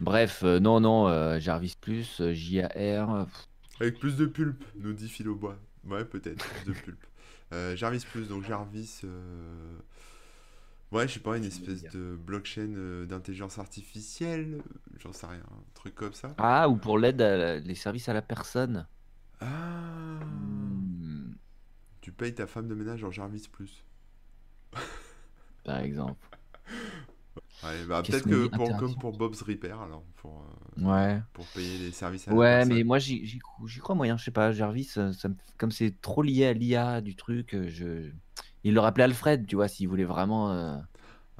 Bref, 0.00 0.42
euh, 0.44 0.60
non, 0.60 0.80
non, 0.80 1.08
euh, 1.08 1.38
Jarvis 1.40 1.76
Plus, 1.80 2.20
euh, 2.20 2.32
JAR. 2.34 3.14
euh, 3.14 3.24
pff, 3.24 3.48
Avec 3.80 3.98
plus 3.98 4.16
de 4.16 4.26
pulpe, 4.26 4.64
nous 4.76 4.92
dit 4.92 5.08
Philobois. 5.08 5.56
Ouais, 5.84 6.04
peut-être, 6.04 6.44
plus 6.46 6.64
de 6.64 6.72
pulpe. 6.72 7.04
Euh, 7.52 7.74
Jarvis 7.76 8.04
Plus, 8.10 8.28
donc 8.28 8.44
Jarvis. 8.44 9.00
euh, 9.04 9.78
Ouais, 10.92 11.06
je 11.06 11.14
sais 11.14 11.20
pas, 11.20 11.36
une 11.36 11.44
espèce 11.44 11.86
de 11.88 12.16
blockchain 12.16 12.74
euh, 12.76 13.06
d'intelligence 13.06 13.58
artificielle. 13.58 14.60
J'en 14.98 15.12
sais 15.12 15.26
rien, 15.26 15.38
un 15.50 15.62
truc 15.74 15.94
comme 15.94 16.12
ça. 16.14 16.34
Ah, 16.38 16.68
ou 16.68 16.76
pour 16.76 16.98
l'aide, 16.98 17.22
à 17.22 17.36
la- 17.36 17.58
les 17.60 17.74
services 17.76 18.08
à 18.08 18.12
la 18.12 18.22
personne. 18.22 18.86
Ah 19.40 20.20
Hmm, 20.20 21.34
Tu 22.00 22.12
payes 22.12 22.34
ta 22.34 22.46
femme 22.46 22.68
de 22.68 22.74
ménage 22.74 23.04
en 23.04 23.10
Jarvis 23.10 23.48
Plus. 23.50 23.84
par 25.64 25.78
exemple. 25.80 26.29
Ouais, 27.62 27.84
bah 27.84 28.02
peut-être 28.02 28.26
que 28.26 28.46
pour, 28.46 28.76
comme 28.76 28.96
pour 28.96 29.12
Bob's 29.12 29.42
Repair, 29.42 29.80
alors, 29.80 30.04
pour, 30.16 30.40
euh, 30.42 30.46
Ouais. 30.76 31.22
pour 31.32 31.50
payer 31.50 31.78
les 31.78 31.92
services 31.92 32.28
à 32.28 32.34
Ouais, 32.34 32.64
mais 32.64 32.84
moi 32.84 32.98
j'y 32.98 33.26
j'y 33.26 33.38
cro- 33.40 33.66
j'y 33.66 33.80
crois 33.80 33.94
moyen, 33.96 34.16
je 34.16 34.24
sais 34.24 34.30
pas, 34.30 34.52
Jarvis, 34.52 34.88
euh, 34.98 35.12
ça 35.12 35.28
comme 35.58 35.72
c'est 35.72 36.00
trop 36.00 36.22
lié 36.22 36.46
à 36.46 36.52
l'IA 36.52 37.00
du 37.00 37.16
truc, 37.16 37.54
euh, 37.54 37.68
je... 37.68 38.12
il 38.62 38.72
le 38.74 38.80
rappelait 38.80 39.04
Alfred, 39.04 39.46
tu 39.46 39.56
vois, 39.56 39.66
s'il 39.68 39.88
voulait 39.88 40.04
vraiment 40.04 40.52
euh, 40.52 40.76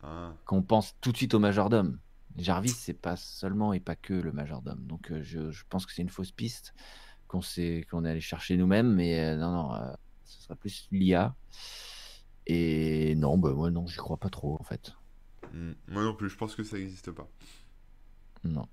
Ah, 0.03 0.35
qu'on 0.45 0.63
pense 0.63 0.95
tout 1.01 1.13
de 1.13 1.17
suite 1.17 1.35
au 1.35 1.39
majordome. 1.39 1.99
Jarvis, 2.37 2.73
c'est 2.75 2.95
pas 2.95 3.17
seulement 3.17 3.73
et 3.73 3.81
pas 3.81 3.97
que 3.97 4.15
le 4.15 4.33
majordome, 4.33 4.87
donc 4.87 5.11
euh, 5.11 5.23
je, 5.23 5.51
je 5.51 5.65
pense 5.69 5.85
que 5.87 5.93
c'est 5.93 6.03
une 6.03 6.09
fausse 6.09 6.33
piste 6.33 6.75
qu'on 7.29 7.43
s'est- 7.43 7.87
qu'on 7.91 8.05
est 8.05 8.11
allé 8.11 8.21
chercher 8.21 8.57
nous-mêmes, 8.57 8.95
mais 8.95 9.37
non, 9.37 9.53
non, 9.53 9.95
ce 10.25 10.43
sera 10.43 10.57
plus 10.57 10.89
l'IA. 10.93 11.37
Et 12.47 13.15
non, 13.17 13.39
bah 13.39 13.53
moi 13.55 13.71
non, 13.71 13.87
j'y 13.87 13.97
crois 13.99 14.19
pas 14.19 14.31
trop 14.31 14.57
en 14.61 14.65
fait. 14.65 14.93
Hmm, 15.53 15.73
Moi 15.89 16.03
non 16.05 16.15
plus, 16.15 16.29
je 16.31 16.37
pense 16.37 16.55
que 16.55 16.63
ça 16.63 16.77
n'existe 16.79 17.11
pas. 17.11 17.29
Non. 18.45 18.67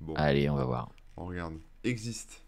Bon, 0.00 0.14
Allez, 0.14 0.48
on 0.48 0.54
va 0.56 0.64
voir. 0.64 0.90
on 1.16 1.26
regarde. 1.26 1.54
Existe. 1.84 2.42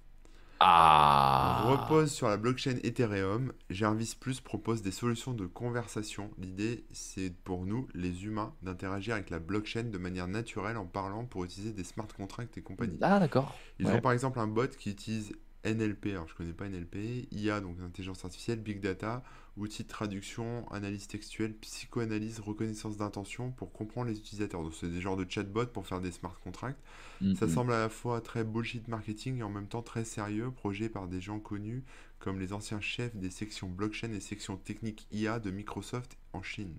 Ah 0.62 1.62
repose 1.66 2.12
sur 2.12 2.28
la 2.28 2.36
blockchain 2.36 2.76
Ethereum. 2.84 3.52
Jarvis 3.70 4.14
Plus 4.18 4.40
propose 4.40 4.82
des 4.82 4.90
solutions 4.90 5.32
de 5.32 5.46
conversation. 5.46 6.30
L'idée, 6.38 6.84
c'est 6.92 7.30
pour 7.44 7.64
nous, 7.64 7.88
les 7.94 8.24
humains, 8.26 8.54
d'interagir 8.62 9.14
avec 9.14 9.30
la 9.30 9.38
blockchain 9.38 9.84
de 9.84 9.96
manière 9.98 10.28
naturelle 10.28 10.76
en 10.76 10.84
parlant 10.84 11.24
pour 11.24 11.44
utiliser 11.44 11.72
des 11.72 11.84
smart 11.84 12.08
contracts 12.14 12.58
et 12.58 12.62
compagnie. 12.62 12.98
Ah 13.00 13.18
d'accord. 13.18 13.56
Ils 13.78 13.86
Ouais. 13.86 13.94
ont 13.94 14.00
par 14.00 14.12
exemple 14.12 14.38
un 14.38 14.46
bot 14.46 14.68
qui 14.76 14.90
utilise 14.90 15.32
NLP, 15.64 16.08
alors 16.10 16.28
je 16.28 16.34
connais 16.34 16.52
pas 16.52 16.66
NLP, 16.66 17.26
IA, 17.32 17.60
donc 17.62 17.80
intelligence 17.80 18.22
artificielle, 18.24 18.60
big 18.60 18.80
data, 18.80 19.22
outils 19.56 19.82
de 19.84 19.88
traduction, 19.88 20.68
analyse 20.70 21.06
textuelle, 21.08 21.54
psychoanalyse, 21.54 22.40
reconnaissance 22.40 22.96
d'intention 22.96 23.50
pour 23.52 23.72
comprendre 23.72 24.08
les 24.08 24.18
utilisateurs. 24.18 24.62
Donc 24.62 24.74
c'est 24.74 24.88
des 24.90 25.00
genres 25.00 25.16
de 25.16 25.26
chatbots 25.28 25.66
pour 25.66 25.86
faire 25.86 26.00
des 26.00 26.12
smart 26.12 26.38
contracts. 26.42 26.80
Mm, 27.20 27.34
Ça 27.34 27.48
semble 27.48 27.72
à 27.72 27.80
la 27.80 27.88
fois 27.88 28.20
très 28.20 28.44
bullshit 28.44 28.88
marketing 28.88 29.38
et 29.38 29.42
en 29.42 29.50
même 29.50 29.68
temps 29.68 29.82
très 29.82 30.04
sérieux, 30.04 30.50
projet 30.50 30.88
par 30.88 31.08
des 31.08 31.20
gens 31.20 31.40
connus 31.40 31.84
comme 32.18 32.38
les 32.40 32.52
anciens 32.52 32.80
chefs 32.80 33.16
des 33.16 33.30
sections 33.30 33.68
blockchain 33.68 34.12
et 34.12 34.20
sections 34.20 34.56
techniques 34.56 35.06
IA 35.12 35.38
de 35.40 35.50
Microsoft 35.50 36.18
en 36.32 36.42
Chine. 36.42 36.74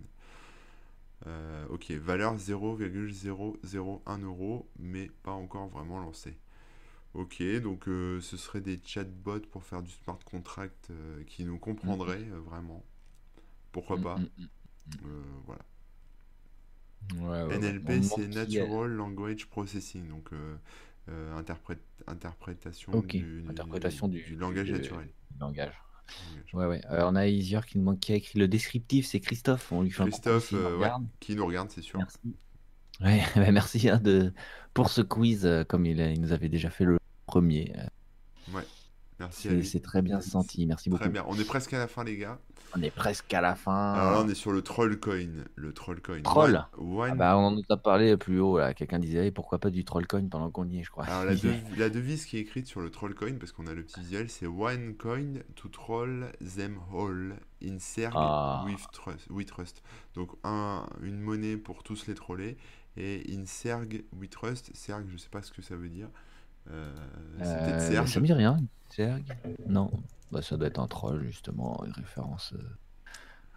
Euh, 1.27 1.65
ok, 1.69 1.91
valeur 1.91 2.37
0,001 2.37 4.17
euro, 4.19 4.67
mais 4.79 5.09
pas 5.23 5.31
encore 5.31 5.67
vraiment 5.69 5.99
lancé. 5.99 6.35
Ok, 7.13 7.43
donc 7.61 7.87
euh, 7.87 8.21
ce 8.21 8.37
serait 8.37 8.61
des 8.61 8.79
chatbots 8.83 9.41
pour 9.51 9.63
faire 9.63 9.81
du 9.81 9.91
smart 9.91 10.19
contract 10.23 10.87
euh, 10.91 11.23
qui 11.25 11.43
nous 11.43 11.57
comprendraient 11.57 12.23
euh, 12.31 12.39
vraiment. 12.39 12.83
Pourquoi 13.71 13.97
pas? 13.97 14.17
Voilà. 15.45 15.61
Ouais, 17.15 17.43
ouais, 17.43 17.57
NLP, 17.57 18.03
c'est 18.03 18.27
Natural 18.27 18.89
Language 18.89 19.47
Processing, 19.47 20.07
donc 20.07 20.29
interprét- 21.37 21.77
interprétation, 22.07 23.01
du, 23.01 23.43
interprétation 23.49 24.07
du, 24.07 24.21
du 24.21 24.35
langage 24.35 24.71
naturel. 24.71 25.07
langage. 25.39 25.73
Langage. 26.29 26.53
Ouais, 26.53 26.65
ouais. 26.65 26.81
Euh, 26.91 27.03
on 27.05 27.15
a 27.15 27.27
Isier 27.27 27.59
qui 27.67 27.79
qui 27.99 28.13
a 28.13 28.15
écrit 28.15 28.39
le 28.39 28.47
descriptif, 28.47 29.05
c'est 29.05 29.19
Christophe. 29.19 29.71
On 29.71 29.81
lui 29.81 29.91
fait 29.91 30.03
Christophe, 30.03 30.53
un 30.53 30.77
ouais, 30.77 30.89
qui 31.19 31.35
nous 31.35 31.45
regarde, 31.45 31.69
c'est 31.69 31.81
sûr. 31.81 31.99
Merci. 31.99 32.19
Ouais, 33.01 33.21
bah, 33.35 33.51
merci 33.51 33.89
hein, 33.89 33.99
de, 33.99 34.33
pour 34.73 34.89
ce 34.89 35.01
quiz, 35.01 35.45
euh, 35.45 35.63
comme 35.63 35.85
il 35.85 36.21
nous 36.21 36.31
avait 36.31 36.49
déjà 36.49 36.69
fait 36.69 36.85
le 36.85 37.00
premier. 37.31 37.73
Ouais, 38.53 38.63
merci 39.19 39.47
à 39.47 39.51
C'est 39.51 39.57
lui. 39.57 39.65
c'est 39.65 39.79
très 39.79 40.01
bien 40.01 40.19
senti, 40.21 40.65
merci 40.65 40.89
beaucoup. 40.89 41.01
Très 41.03 41.09
bien, 41.11 41.23
on 41.27 41.35
est 41.37 41.45
presque 41.45 41.73
à 41.73 41.77
la 41.79 41.87
fin, 41.87 42.03
les 42.03 42.17
gars. 42.17 42.39
On 42.73 42.81
est 42.81 42.89
presque 42.91 43.33
à 43.33 43.41
la 43.41 43.53
fin. 43.55 43.93
Alors 43.93 44.11
là, 44.13 44.21
on 44.25 44.29
est 44.29 44.33
sur 44.33 44.53
le 44.53 44.61
Trollcoin. 44.61 45.43
Le 45.55 45.73
Trollcoin. 45.73 46.21
Troll 46.21 46.63
One- 46.77 47.09
Ah 47.11 47.15
bah, 47.15 47.37
on 47.37 47.57
en 47.57 47.61
a 47.69 47.75
parlé 47.77 48.15
plus 48.15 48.39
haut 48.39 48.57
là. 48.59 48.73
Quelqu'un 48.73 48.97
disait 48.97 49.27
Eh, 49.27 49.31
pourquoi 49.31 49.59
pas 49.59 49.69
du 49.69 49.83
Trollcoin 49.83 50.29
pendant 50.29 50.49
qu'on 50.51 50.65
y 50.69 50.79
est, 50.79 50.83
je 50.83 50.89
crois. 50.89 51.03
Alors 51.03 51.25
la, 51.25 51.35
dev- 51.35 51.77
la 51.77 51.89
devise 51.89 52.25
qui 52.25 52.37
est 52.37 52.39
écrite 52.39 52.67
sur 52.67 52.79
le 52.79 52.89
Trollcoin, 52.89 53.33
parce 53.39 53.51
qu'on 53.51 53.67
a 53.67 53.73
le 53.73 53.83
petit 53.83 53.99
visuel, 53.99 54.29
c'est 54.29 54.47
One 54.47 54.95
coin 54.95 55.33
to 55.55 55.67
troll 55.67 56.31
them 56.55 56.79
all 56.97 57.35
in 57.61 57.77
Serg 57.79 58.13
Ah. 58.15 58.65
with 59.29 59.47
trust. 59.51 59.83
Donc 60.15 60.29
un, 60.45 60.85
une 61.03 61.19
monnaie 61.19 61.57
pour 61.57 61.83
tous 61.83 62.07
les 62.07 62.13
troller. 62.15 62.57
Et 62.95 63.23
in 63.33 63.45
Serg 63.45 64.03
we 64.17 64.29
trust. 64.29 64.71
Serg, 64.73 65.03
je 65.09 65.17
sais 65.17 65.29
pas 65.29 65.41
ce 65.41 65.51
que 65.51 65.61
ça 65.61 65.75
veut 65.75 65.89
dire. 65.89 66.07
C'est 66.67 67.63
peut-être 67.63 67.81
Serge. 67.81 68.09
ça 68.09 68.19
me 68.19 68.25
dit 68.25 68.33
rien. 68.33 68.59
Serg 68.89 69.23
Non. 69.67 69.91
Bah, 70.31 70.41
ça 70.41 70.55
doit 70.57 70.67
être 70.67 70.79
un 70.79 70.87
troll, 70.87 71.23
justement, 71.25 71.83
une 71.85 71.91
référence. 71.91 72.53
euh, 72.53 72.63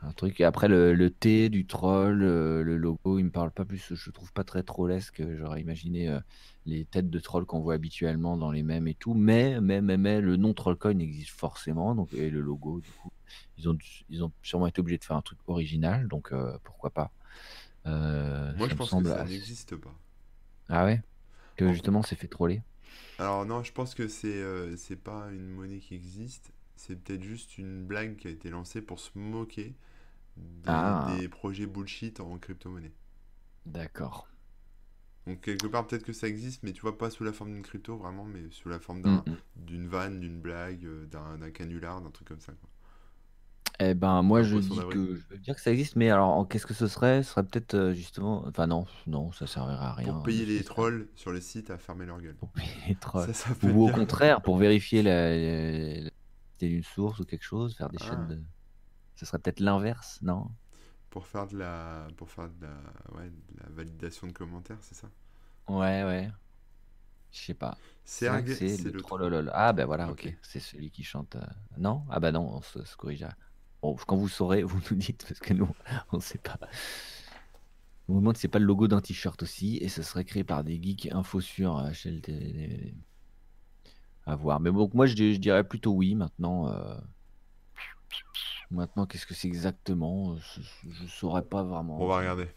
un 0.02 0.12
truc. 0.12 0.38
Et 0.40 0.44
après, 0.44 0.68
le, 0.68 0.92
le 0.94 1.08
T 1.10 1.48
du 1.48 1.66
troll, 1.66 2.22
euh, 2.22 2.62
le 2.62 2.76
logo, 2.76 3.18
il 3.18 3.24
me 3.24 3.30
parle 3.30 3.50
pas 3.50 3.64
plus. 3.64 3.94
Je 3.94 4.10
trouve 4.10 4.32
pas 4.32 4.44
très 4.44 4.62
trollesque. 4.62 5.22
J'aurais 5.38 5.60
imaginé 5.62 6.08
euh, 6.10 6.20
les 6.66 6.84
têtes 6.84 7.08
de 7.08 7.18
troll 7.20 7.46
qu'on 7.46 7.60
voit 7.60 7.74
habituellement 7.74 8.36
dans 8.36 8.50
les 8.50 8.62
mèmes 8.62 8.86
et 8.88 8.94
tout. 8.94 9.14
Mais, 9.14 9.60
mais, 9.60 9.80
mais, 9.80 9.96
mais 9.96 10.20
le 10.20 10.36
nom 10.36 10.52
Trollcoin 10.52 10.98
existe 10.98 11.30
forcément. 11.30 11.94
Donc, 11.94 12.12
et 12.12 12.28
le 12.28 12.40
logo, 12.40 12.80
du 12.80 12.90
coup, 12.90 13.10
ils 13.56 13.68
ont, 13.68 13.78
ils 14.10 14.22
ont 14.24 14.32
sûrement 14.42 14.66
été 14.66 14.80
obligés 14.80 14.98
de 14.98 15.04
faire 15.04 15.16
un 15.16 15.22
truc 15.22 15.38
original. 15.46 16.06
Donc, 16.08 16.32
euh, 16.32 16.58
pourquoi 16.64 16.90
pas 16.90 17.10
Moi, 17.86 18.68
je 18.68 18.74
pense 18.74 18.90
que 18.90 19.04
ça 19.04 19.22
assez- 19.22 19.32
n'existe 19.32 19.76
pas. 19.76 19.94
Ah 20.68 20.84
ouais? 20.84 21.00
Que 21.56 21.72
justement, 21.72 22.02
c'est 22.02 22.16
fait 22.16 22.26
troller. 22.28 22.60
Alors 23.18 23.44
non, 23.46 23.62
je 23.64 23.72
pense 23.72 23.94
que 23.94 24.08
c'est 24.08 24.42
euh, 24.42 24.76
c'est 24.76 24.96
pas 24.96 25.28
une 25.32 25.48
monnaie 25.48 25.78
qui 25.80 25.94
existe. 25.94 26.52
C'est 26.76 26.96
peut-être 26.96 27.22
juste 27.22 27.58
une 27.58 27.84
blague 27.86 28.16
qui 28.16 28.26
a 28.28 28.30
été 28.30 28.50
lancée 28.50 28.82
pour 28.82 28.98
se 29.00 29.16
moquer 29.18 29.74
des, 30.36 30.94
Ah. 30.96 31.04
des 31.04 31.28
projets 31.28 31.66
bullshit 31.66 32.20
en 32.20 32.38
crypto-monnaie. 32.38 32.92
D'accord. 33.66 34.26
Donc 35.26 35.40
quelque 35.42 35.66
part 35.66 35.86
peut-être 35.86 36.02
que 36.04 36.12
ça 36.14 36.28
existe, 36.28 36.62
mais 36.62 36.72
tu 36.72 36.80
vois 36.82 36.96
pas 36.98 37.10
sous 37.10 37.24
la 37.24 37.32
forme 37.34 37.52
d'une 37.52 37.62
crypto 37.62 37.96
vraiment, 37.96 38.24
mais 38.24 38.50
sous 38.50 38.68
la 38.70 38.78
forme 38.80 39.00
Mm, 39.04 39.10
d'un 39.12 39.24
mm. 39.26 39.36
d'une 39.56 39.86
vanne, 39.88 40.20
d'une 40.20 40.40
blague, 40.40 40.84
euh, 40.86 41.06
d'un 41.06 41.36
d'un 41.38 41.50
canular, 41.50 42.00
d'un 42.02 42.10
truc 42.10 42.28
comme 42.28 42.40
ça. 42.40 42.52
Quoi. 42.54 42.68
Eh 43.80 43.94
ben, 43.94 44.22
moi, 44.22 44.42
je 44.42 44.56
dis 44.56 44.84
que 44.86 45.16
je 45.16 45.26
veux 45.28 45.38
dire 45.38 45.54
que 45.56 45.60
ça 45.60 45.72
existe, 45.72 45.96
mais 45.96 46.10
alors, 46.10 46.28
en- 46.30 46.44
qu'est-ce 46.44 46.66
que 46.66 46.74
ce 46.74 46.86
serait? 46.86 47.22
Ce 47.22 47.30
serait 47.32 47.44
peut-être 47.44 47.74
euh, 47.74 47.92
justement. 47.94 48.44
Enfin, 48.46 48.66
non, 48.66 48.86
non, 49.06 49.32
ça 49.32 49.46
servirait 49.46 49.84
à 49.84 49.92
rien. 49.92 50.12
Pour 50.12 50.22
payer 50.22 50.46
de 50.46 50.50
les 50.52 50.64
trolls 50.64 51.08
sur 51.16 51.32
les 51.32 51.40
sites 51.40 51.70
à 51.70 51.78
fermer 51.78 52.06
leur 52.06 52.20
gueule. 52.20 52.36
Pour 52.38 52.50
payer 52.52 52.68
les 52.88 52.96
trolls. 52.96 53.26
Ça, 53.26 53.32
ça 53.32 53.50
Ou 53.62 53.82
au 53.82 53.90
contraire, 53.90 54.42
pour 54.42 54.56
vérifier 54.58 55.02
la, 55.02 55.34
la- 56.02 56.10
d'une 56.60 56.82
source 56.84 57.18
ou 57.20 57.24
quelque 57.24 57.42
chose, 57.44 57.76
faire 57.76 57.90
des 57.90 57.98
Ah. 58.00 58.04
chaînes 58.08 58.26
de. 58.26 58.42
Ce 59.16 59.26
serait 59.26 59.38
peut-être 59.40 59.60
l'inverse, 59.60 60.18
non? 60.22 60.50
Pour 61.10 61.26
faire 61.26 61.46
de 61.46 61.56
la, 61.58 62.08
pour 62.16 62.30
faire 62.30 62.48
de 62.48 62.66
la, 62.66 63.16
ouais, 63.16 63.30
de 63.30 63.60
la 63.62 63.68
validation 63.70 64.26
de 64.26 64.32
commentaires, 64.32 64.78
c'est 64.82 64.94
ça? 64.96 65.08
Ouais, 65.68 66.04
ouais. 66.04 66.30
Je 67.32 67.38
sais 67.44 67.54
pas. 67.54 67.78
C'est 68.04 68.30
le 68.30 68.76
le 68.78 68.92
trollolol. 68.94 69.50
Ah, 69.54 69.72
ben 69.72 69.86
voilà, 69.86 70.10
Ok. 70.10 70.12
ok. 70.12 70.34
C'est 70.42 70.60
celui 70.60 70.90
qui 70.90 71.02
chante. 71.04 71.36
euh, 71.36 71.42
Non? 71.78 72.06
Ah, 72.10 72.20
bah 72.20 72.32
non, 72.32 72.48
on 72.56 72.62
se, 72.62 72.84
se 72.84 72.96
corrigera. 72.96 73.34
Quand 74.06 74.16
vous 74.16 74.28
saurez, 74.28 74.62
vous 74.62 74.80
nous 74.90 74.96
dites, 74.96 75.24
parce 75.28 75.40
que 75.40 75.52
nous, 75.54 75.68
on 76.12 76.20
sait 76.20 76.38
pas. 76.38 76.58
On 78.08 78.14
me 78.14 78.18
demande 78.20 78.36
si 78.36 78.42
c'est 78.42 78.48
pas 78.48 78.58
le 78.58 78.66
logo 78.66 78.86
d'un 78.88 79.00
t-shirt 79.00 79.42
aussi, 79.42 79.78
et 79.78 79.88
ce 79.88 80.02
serait 80.02 80.24
créé 80.24 80.44
par 80.44 80.62
des 80.64 80.80
geeks 80.82 81.08
info 81.12 81.40
sur 81.40 81.82
télé- 82.22 82.94
À 84.26 84.36
voir. 84.36 84.60
Mais 84.60 84.70
bon, 84.70 84.90
moi, 84.94 85.06
je, 85.06 85.14
dirais 85.36 85.64
plutôt 85.64 85.92
oui 85.92 86.14
maintenant. 86.14 86.68
euh, 86.68 86.96
Maintenant, 88.70 89.06
qu'est-ce 89.06 89.26
que 89.26 89.34
c'est 89.34 89.48
exactement? 89.48 90.36
Je, 90.36 90.60
je 90.90 91.06
saurais 91.06 91.42
pas 91.44 91.62
On 91.62 91.66
vraiment. 91.66 92.06
va 92.06 92.18
regarder. 92.18 92.48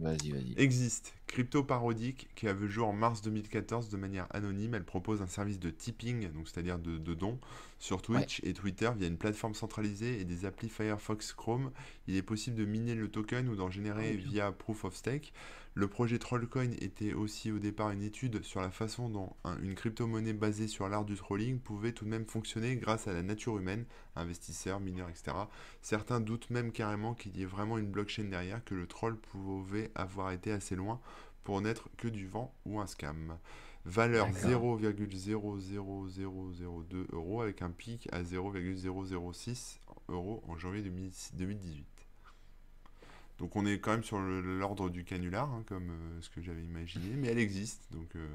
Vas-y, 0.00 0.30
vas-y. 0.32 0.54
Existe, 0.56 1.14
crypto 1.26 1.62
parodique, 1.62 2.28
qui 2.34 2.48
a 2.48 2.54
vu 2.54 2.64
le 2.66 2.70
jour 2.72 2.88
en 2.88 2.92
mars 2.94 3.20
2014 3.22 3.90
de 3.90 3.96
manière 3.98 4.26
anonyme. 4.30 4.74
Elle 4.74 4.84
propose 4.84 5.20
un 5.20 5.26
service 5.26 5.58
de 5.60 5.68
tipping, 5.70 6.30
donc 6.32 6.48
c'est-à-dire 6.48 6.78
de, 6.78 6.96
de 6.98 7.14
dons, 7.14 7.38
sur 7.78 8.00
Ouais. 8.12 8.26
Twitch 8.26 8.40
et 8.42 8.54
Twitter 8.54 8.90
via 8.96 9.06
une 9.06 9.18
plateforme 9.18 9.54
centralisée 9.54 10.18
et 10.20 10.24
des 10.24 10.46
applis 10.46 10.70
Firefox 10.70 11.34
Chrome. 11.34 11.70
Il 12.08 12.16
est 12.16 12.22
possible 12.22 12.56
de 12.56 12.64
miner 12.64 12.94
le 12.94 13.08
token 13.10 13.48
ou 13.48 13.56
d'en 13.56 13.68
Ah 13.68 13.70
générer 13.70 14.16
bien. 14.16 14.30
via 14.30 14.52
Proof 14.52 14.84
of 14.86 14.96
Stake. 14.96 15.32
Le 15.74 15.86
projet 15.86 16.18
Trollcoin 16.18 16.72
était 16.80 17.12
aussi 17.14 17.52
au 17.52 17.58
départ 17.60 17.90
une 17.90 18.02
étude 18.02 18.42
sur 18.42 18.60
la 18.60 18.70
façon 18.70 19.08
dont 19.08 19.32
un- 19.44 19.56
une 19.62 19.76
crypto-monnaie 19.76 20.32
basée 20.32 20.66
sur 20.66 20.88
l'art 20.88 21.04
du 21.04 21.14
trolling 21.14 21.60
pouvait 21.60 21.92
tout 21.92 22.04
de 22.04 22.10
même 22.10 22.26
fonctionner 22.26 22.74
grâce 22.76 23.06
à 23.06 23.12
la 23.12 23.22
nature 23.22 23.56
humaine, 23.56 23.84
investisseurs, 24.16 24.80
mineurs, 24.80 25.08
etc. 25.08 25.30
Certains 25.80 26.18
doutent 26.20 26.50
même 26.50 26.72
carrément 26.72 27.14
qu'il 27.14 27.36
y 27.36 27.42
ait 27.42 27.46
vraiment 27.46 27.78
une 27.78 27.88
blockchain 27.90 28.24
derrière, 28.24 28.64
que 28.64 28.74
le 28.74 28.88
troll 28.88 29.16
pouvait 29.16 29.92
avoir 29.94 30.32
été 30.32 30.50
assez 30.50 30.74
loin 30.74 31.00
pour 31.44 31.60
n'être 31.62 31.88
que 31.96 32.08
du 32.08 32.26
vent 32.26 32.52
ou 32.66 32.80
un 32.80 32.86
scam. 32.88 33.38
Valeur 33.86 34.26
D'accord. 34.26 34.50
0,00002 34.50 37.06
euros 37.12 37.40
avec 37.42 37.62
un 37.62 37.70
pic 37.70 38.08
à 38.12 38.22
0,006 38.24 39.80
euros 40.08 40.42
en 40.48 40.58
janvier 40.58 40.82
2018. 40.82 41.86
Donc 43.40 43.56
on 43.56 43.64
est 43.66 43.78
quand 43.80 43.90
même 43.92 44.04
sur 44.04 44.18
l'ordre 44.20 44.90
du 44.90 45.02
canular, 45.04 45.48
hein, 45.50 45.62
comme 45.66 45.90
euh, 45.90 46.20
ce 46.20 46.28
que 46.30 46.40
j'avais 46.42 46.62
imaginé, 46.62 47.16
mais 47.16 47.28
elle 47.28 47.38
existe. 47.38 47.82
Donc, 47.90 48.14
euh, 48.14 48.28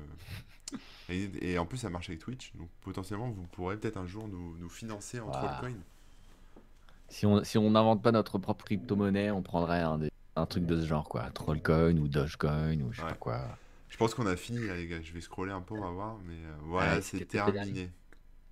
et, 1.09 1.29
et 1.51 1.57
en 1.59 1.65
plus, 1.65 1.77
ça 1.77 1.89
marche 1.89 2.09
avec 2.09 2.19
Twitch. 2.19 2.51
Donc 2.55 2.69
potentiellement, 2.81 3.29
vous 3.29 3.45
pourrez 3.51 3.77
peut-être 3.77 3.97
un 3.97 4.07
jour 4.07 4.27
nous, 4.27 4.57
nous 4.57 4.69
financer 4.69 5.19
en 5.19 5.27
Ouah. 5.27 5.33
Trollcoin. 5.59 5.77
Si 7.07 7.25
on 7.27 7.43
si 7.43 7.57
on 7.59 7.69
n'invente 7.69 8.01
pas 8.01 8.11
notre 8.11 8.39
propre 8.39 8.65
crypto-monnaie, 8.65 9.29
on 9.31 9.43
prendrait 9.43 9.81
un, 9.81 9.99
des- 9.99 10.11
un 10.35 10.45
truc 10.47 10.65
de 10.65 10.81
ce 10.81 10.87
genre, 10.87 11.07
quoi. 11.07 11.29
Trollcoin 11.29 11.95
ou 11.97 12.07
Dogecoin 12.07 12.81
ou 12.81 12.91
je 12.91 12.97
sais 12.97 13.03
Ouais. 13.03 13.09
pas 13.11 13.15
quoi. 13.15 13.41
Je 13.89 13.97
pense 13.97 14.13
qu'on 14.15 14.25
a 14.25 14.35
fini 14.35 14.65
là, 14.67 14.75
les 14.75 14.87
gars. 14.87 15.01
Je 15.01 15.13
vais 15.13 15.21
scroller 15.21 15.51
un 15.51 15.61
peu, 15.61 15.75
on 15.75 15.81
va 15.81 15.91
voir. 15.91 16.17
Mais 16.27 16.33
euh, 16.33 16.55
voilà, 16.63 16.95
Ouais, 16.95 17.01
c'est 17.01 17.25
terminé. 17.25 17.89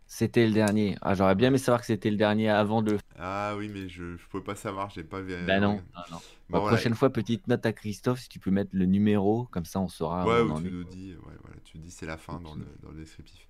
C'était 0.06 0.46
le 0.46 0.54
dernier. 0.54 0.96
Ah, 1.02 1.16
j'aurais 1.16 1.36
bien 1.36 1.48
aimé 1.48 1.58
savoir 1.58 1.80
que 1.82 1.88
c'était 1.88 2.12
le 2.12 2.18
dernier 2.18 2.50
avant 2.50 2.82
de. 2.82 2.98
Ah 3.18 3.56
oui, 3.58 3.70
mais 3.74 3.90
je, 3.90 4.16
je 4.18 4.28
pouvais 4.28 4.44
pas 4.44 4.56
savoir. 4.56 4.90
J'ai 4.92 5.04
pas 5.04 5.22
vu. 5.22 5.34
Ben 5.46 5.60
non. 5.60 5.74
non, 5.74 5.80
non. 6.12 6.18
Bon, 6.18 6.22
Bah, 6.50 6.60
voilà. 6.60 6.76
prochaine 6.78 6.94
fois, 6.94 7.10
petite 7.10 7.48
note 7.48 7.66
à 7.66 7.74
Christophe, 7.74 8.20
si 8.20 8.30
tu 8.30 8.40
peux 8.40 8.52
mettre 8.52 8.72
le 8.74 8.86
numéro, 8.86 9.46
comme 9.46 9.66
ça 9.66 9.80
on 9.80 9.88
saura 9.88 10.26
Ouais, 10.26 10.42
on 10.42 10.56
où 10.56 10.62
tu 10.62 10.70
nous 10.72 10.84
dis, 10.84 11.14
ouais, 11.16 11.34
voilà, 11.42 11.58
tu 11.64 11.78
dis 11.80 11.90
c'est 11.90 12.06
la 12.06 12.18
fin 12.18 12.40
dans 12.40 12.54
le, 12.56 12.66
dans 12.84 12.92
le 12.92 12.98
descriptif. 12.98 13.48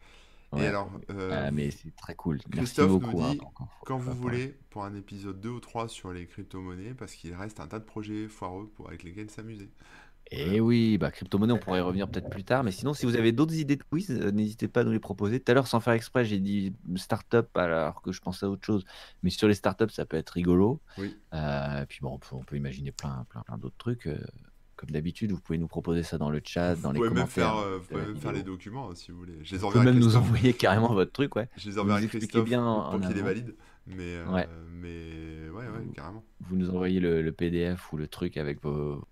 Et 0.55 0.67
alors, 0.67 0.91
euh, 1.09 1.47
Ah, 1.47 1.51
mais 1.51 1.71
c'est 1.71 1.95
très 1.95 2.13
cool. 2.13 2.37
Merci 2.53 2.75
Christophe 2.75 3.01
nous 3.01 3.21
hein, 3.23 3.31
dit, 3.31 3.41
quand 3.85 3.97
vous 3.97 4.13
voulez, 4.13 4.55
pour 4.69 4.85
un 4.85 4.93
épisode 4.93 5.41
2 5.41 5.49
ou 5.49 5.59
3 5.59 5.87
sur 5.87 6.13
les 6.13 6.27
crypto-monnaies, 6.27 6.93
parce 6.93 7.13
qu'il 7.15 7.33
reste 7.33 7.59
un 7.59 7.67
tas 7.67 7.79
de 7.79 7.85
projets 7.85 8.27
foireux 8.27 8.67
pour, 8.75 8.87
avec 8.87 9.01
lesquels 9.03 9.31
s'amuser. 9.31 9.69
Et 10.35 10.59
oui, 10.59 10.97
bah, 10.97 11.11
crypto-monnaie, 11.11 11.53
on 11.53 11.57
pourrait 11.59 11.79
y 11.79 11.81
revenir 11.81 12.07
peut-être 12.09 12.29
plus 12.29 12.43
tard. 12.43 12.63
Mais 12.63 12.71
sinon, 12.71 12.93
si 12.93 13.05
vous 13.05 13.15
avez 13.15 13.31
d'autres 13.31 13.53
idées 13.55 13.75
de 13.75 13.83
quiz, 13.83 14.09
euh, 14.11 14.31
n'hésitez 14.31 14.67
pas 14.67 14.81
à 14.81 14.83
nous 14.83 14.91
les 14.91 14.99
proposer. 14.99 15.39
Tout 15.39 15.51
à 15.51 15.55
l'heure, 15.55 15.67
sans 15.67 15.79
faire 15.79 15.93
exprès, 15.93 16.25
j'ai 16.25 16.39
dit 16.39 16.73
start-up 16.95 17.55
alors 17.57 18.01
que 18.01 18.11
je 18.11 18.19
pensais 18.21 18.45
à 18.45 18.49
autre 18.49 18.65
chose. 18.65 18.83
Mais 19.21 19.29
sur 19.29 19.47
les 19.47 19.53
start-up, 19.53 19.91
ça 19.91 20.05
peut 20.05 20.17
être 20.17 20.31
rigolo. 20.31 20.81
Oui. 20.97 21.15
Euh, 21.33 21.85
puis 21.87 21.99
bon, 22.01 22.13
on 22.13 22.17
peut, 22.19 22.27
on 22.35 22.43
peut 22.43 22.55
imaginer 22.57 22.91
plein, 22.91 23.25
plein, 23.29 23.41
plein 23.41 23.57
d'autres 23.57 23.77
trucs. 23.77 24.07
euh, 24.07 24.17
comme 24.75 24.89
d'habitude, 24.89 25.31
vous 25.31 25.39
pouvez 25.39 25.59
nous 25.59 25.67
proposer 25.67 26.01
ça 26.03 26.17
dans 26.17 26.29
le 26.31 26.41
chat, 26.43 26.73
Vous 26.73 26.81
dans 26.81 26.91
les 26.91 26.99
commentaires. 26.99 27.27
faire, 27.27 27.55
euh, 27.57 27.77
vous 27.77 27.85
pouvez 27.85 28.01
même 28.07 28.17
faire 28.17 28.31
les 28.33 28.43
documents 28.43 28.89
hein, 28.89 28.95
si 28.95 29.11
vous 29.11 29.19
voulez. 29.19 29.37
Je 29.43 29.51
les 29.53 29.57
Vous 29.59 29.69
pouvez 29.69 29.85
même 29.85 29.99
nous 29.99 30.15
envoyer 30.17 30.53
carrément 30.53 30.93
votre 30.93 31.11
truc, 31.11 31.35
ouais. 31.35 31.47
Je 31.57 31.69
les 31.69 31.77
enverrai 31.79 32.07
Christophe 32.07 32.43
bien 32.43 32.63
pour 32.91 32.99
qu'il 32.99 33.11
avant. 33.17 33.23
valide. 33.23 33.55
Mais, 33.85 34.23
Ouais. 34.25 34.47
mais 34.71 35.49
ouais, 35.51 35.65
carrément. 35.93 36.23
vous 36.41 36.55
nous 36.55 36.69
envoyez 36.69 36.99
le, 36.99 37.21
le 37.21 37.31
PDF 37.31 37.93
ou 37.93 37.97
le 37.97 38.07
truc 38.07 38.35
avec 38.37 38.61
vos, 38.63 39.05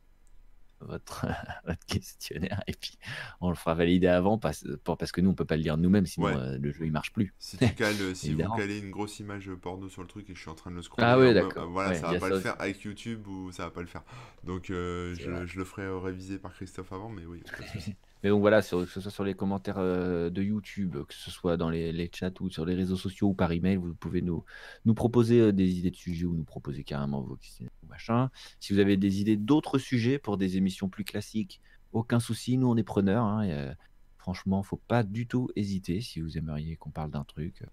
votre, 0.82 1.26
votre 1.66 1.86
questionnaire 1.86 2.62
et 2.68 2.74
puis 2.74 2.98
on 3.40 3.50
le 3.50 3.56
fera 3.56 3.74
valider 3.76 4.08
avant 4.08 4.38
parce, 4.38 4.66
parce 4.84 5.12
que 5.12 5.22
nous 5.22 5.30
on 5.30 5.34
peut 5.34 5.46
pas 5.46 5.56
le 5.58 5.64
lire 5.64 5.78
nous-mêmes 5.78 6.06
sinon 6.06 6.28
Ouais. 6.28 6.36
euh, 6.36 6.58
le 6.58 6.72
jeu 6.72 6.86
il 6.86 6.92
marche 6.92 7.12
plus. 7.14 7.34
Si 7.40 7.58
tu 7.58 7.68
cales, 7.74 7.96
euh, 8.02 8.14
si 8.14 8.34
vous 8.34 8.50
calez 8.56 8.80
une 8.80 8.92
grosse 8.92 9.20
image 9.20 9.50
porno 9.62 9.90
sur 9.90 10.02
le 10.02 10.08
truc 10.08 10.30
et 10.30 10.36
je 10.36 10.40
suis 10.40 10.50
en 10.50 10.56
train 10.56 10.72
de 10.72 10.76
le 10.76 10.82
scroller, 10.82 11.08
Ah 11.08 11.18
mode- 11.18 11.34
d'accord. 11.34 11.64
euh, 11.64 11.68
voilà, 11.68 11.90
Ouais, 11.92 11.96
ça 11.96 12.08
va 12.08 12.14
pas 12.14 12.20
ça 12.20 12.28
le 12.30 12.34
aussi. 12.36 12.44
faire 12.44 12.56
avec 12.62 12.82
YouTube 12.82 13.28
ou 13.28 13.52
ça 13.52 13.64
va 13.66 13.72
pas 13.72 13.82
le 13.82 13.88
faire. 13.88 14.04
Donc 14.44 14.70
euh, 14.70 15.16
je, 15.18 15.46
je 15.46 15.58
le 15.58 15.66
ferai 15.66 15.88
réviser 15.88 16.38
par 16.40 16.54
Christophe 16.54 16.92
avant, 16.94 17.10
mais 17.10 17.26
oui. 17.26 17.42
Mais 18.24 18.30
donc 18.30 18.42
voilà, 18.42 18.62
sur- 18.62 18.80
que 18.82 18.86
ce 18.92 19.02
soit 19.02 19.12
sur 19.12 19.24
les 19.24 19.34
commentaires 19.34 19.78
euh, 19.80 20.30
de 20.30 20.44
YouTube, 20.44 20.96
que 21.08 21.14
ce 21.14 21.32
soit 21.32 21.58
dans 21.58 21.70
les, 21.70 21.92
les 21.92 22.10
chats 22.14 22.32
ou 22.40 22.50
sur 22.50 22.66
les 22.66 22.76
réseaux 22.76 22.96
sociaux 22.96 23.30
ou 23.30 23.34
par 23.34 23.52
email, 23.52 23.78
vous 23.78 23.94
pouvez 23.96 24.22
nous, 24.22 24.44
nous 24.86 24.94
proposer 24.94 25.40
euh, 25.40 25.52
des 25.52 25.80
idées 25.80 25.92
de 25.92 25.96
sujets 25.96 26.26
ou 26.26 26.34
nous 26.36 26.44
proposer 26.44 26.84
carrément 26.84 27.22
vos 27.22 27.36
questions 27.36 27.68
ou 27.84 27.88
machin. 27.88 28.30
Si 28.60 28.74
vous 28.74 28.80
avez 28.80 28.96
des 28.98 29.22
idées 29.22 29.38
d'autres 29.38 29.80
sujets 29.80 30.20
pour 30.20 30.38
des 30.38 30.58
émissions 30.58 30.88
plus 30.90 31.04
classiques, 31.04 31.62
aucun 31.94 32.20
souci, 32.20 32.58
nous 32.58 32.68
on 32.68 32.78
est 32.78 32.84
preneurs. 32.84 33.26
hein, 33.26 33.42
et, 33.44 33.52
euh, 33.54 33.74
franchement, 34.18 34.62
faut 34.62 34.80
pas 34.88 35.02
du 35.02 35.26
tout 35.26 35.50
hésiter 35.56 36.00
si 36.00 36.22
vous 36.22 36.38
aimeriez 36.38 36.76
qu'on 36.76 36.92
parle 36.92 37.10
d'un 37.10 37.24
truc 37.24 37.64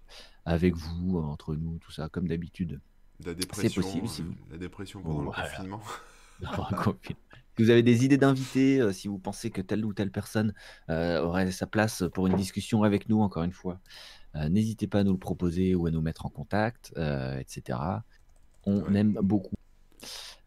avec 0.45 0.73
vous, 0.75 1.19
entre 1.19 1.55
nous, 1.55 1.77
tout 1.77 1.91
ça, 1.91 2.09
comme 2.09 2.27
d'habitude. 2.27 2.81
La 3.23 3.31
C'est 3.33 3.35
dépression, 3.35 3.81
possible 3.83 4.07
si 4.07 4.21
vous. 4.23 4.33
la 4.49 4.57
dépression 4.57 5.01
pendant 5.03 5.23
Voilà. 5.25 5.43
le 5.43 5.49
confinement. 5.49 5.81
Si 7.59 7.65
vous 7.65 7.71
avez 7.71 7.83
des 7.83 8.05
idées 8.05 8.15
d'invités, 8.17 8.79
euh, 8.79 8.93
si 8.93 9.09
vous 9.09 9.19
pensez 9.19 9.51
que 9.51 9.61
telle 9.61 9.83
ou 9.83 9.91
telle 9.91 10.11
personne 10.11 10.53
euh, 10.89 11.21
aurait 11.21 11.51
sa 11.51 11.67
place 11.67 12.05
pour 12.13 12.25
une 12.27 12.37
discussion 12.37 12.83
avec 12.83 13.09
nous, 13.09 13.19
encore 13.19 13.43
une 13.43 13.51
fois, 13.51 13.81
euh, 14.37 14.47
n'hésitez 14.47 14.87
pas 14.87 14.99
à 14.99 15.03
nous 15.03 15.11
le 15.11 15.17
proposer 15.19 15.75
ou 15.75 15.85
à 15.85 15.91
nous 15.91 15.99
mettre 15.99 16.25
en 16.25 16.29
contact, 16.29 16.93
etc. 17.37 17.77
On 18.65 18.79
Ouais. 18.83 18.99
aime 18.99 19.19
beaucoup. 19.21 19.57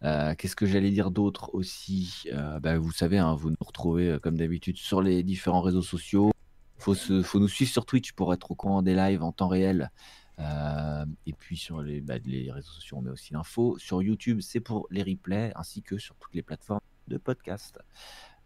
Qu'est-ce 0.01 0.57
que 0.57 0.65
j'allais 0.65 0.91
dire 0.91 1.11
d'autre 1.11 1.51
aussi? 1.55 2.25
Bah, 2.63 2.79
Vous 2.79 2.93
savez, 2.93 3.19
hein, 3.19 3.35
vous 3.35 3.51
nous 3.51 3.57
retrouvez 3.61 4.17
comme 4.23 4.39
d'habitude 4.39 4.79
sur 4.79 5.03
les 5.03 5.23
différents 5.23 5.61
réseaux 5.61 5.83
sociaux. 5.83 6.31
Faut, 6.79 6.95
se, 6.95 7.23
faut 7.23 7.41
nous 7.41 7.47
suivre 7.49 7.71
sur 7.71 7.85
Twitch 7.85 8.13
pour 8.13 8.33
être 8.33 8.51
au 8.51 8.55
courant 8.55 8.81
des 8.81 8.95
lives 8.95 9.23
en 9.23 9.33
temps 9.33 9.49
réel. 9.49 9.91
Euh, 10.39 11.05
et 11.27 11.35
puis 11.35 11.59
sur 11.59 11.83
les, 11.83 12.01
bah, 12.01 12.15
les 12.25 12.51
réseaux 12.51 12.73
sociaux, 12.73 12.97
on 12.97 13.03
met 13.03 13.11
aussi 13.11 13.35
l'info. 13.35 13.77
Sur 13.79 14.03
YouTube, 14.03 14.41
c'est 14.41 14.61
pour 14.61 14.87
les 14.91 15.03
replays, 15.03 15.53
ainsi 15.57 15.83
que 15.83 15.99
sur 15.99 16.17
toutes 16.17 16.35
les 16.35 16.43
plateformes 16.43 16.81
de 17.09 17.17
podcast. 17.19 17.79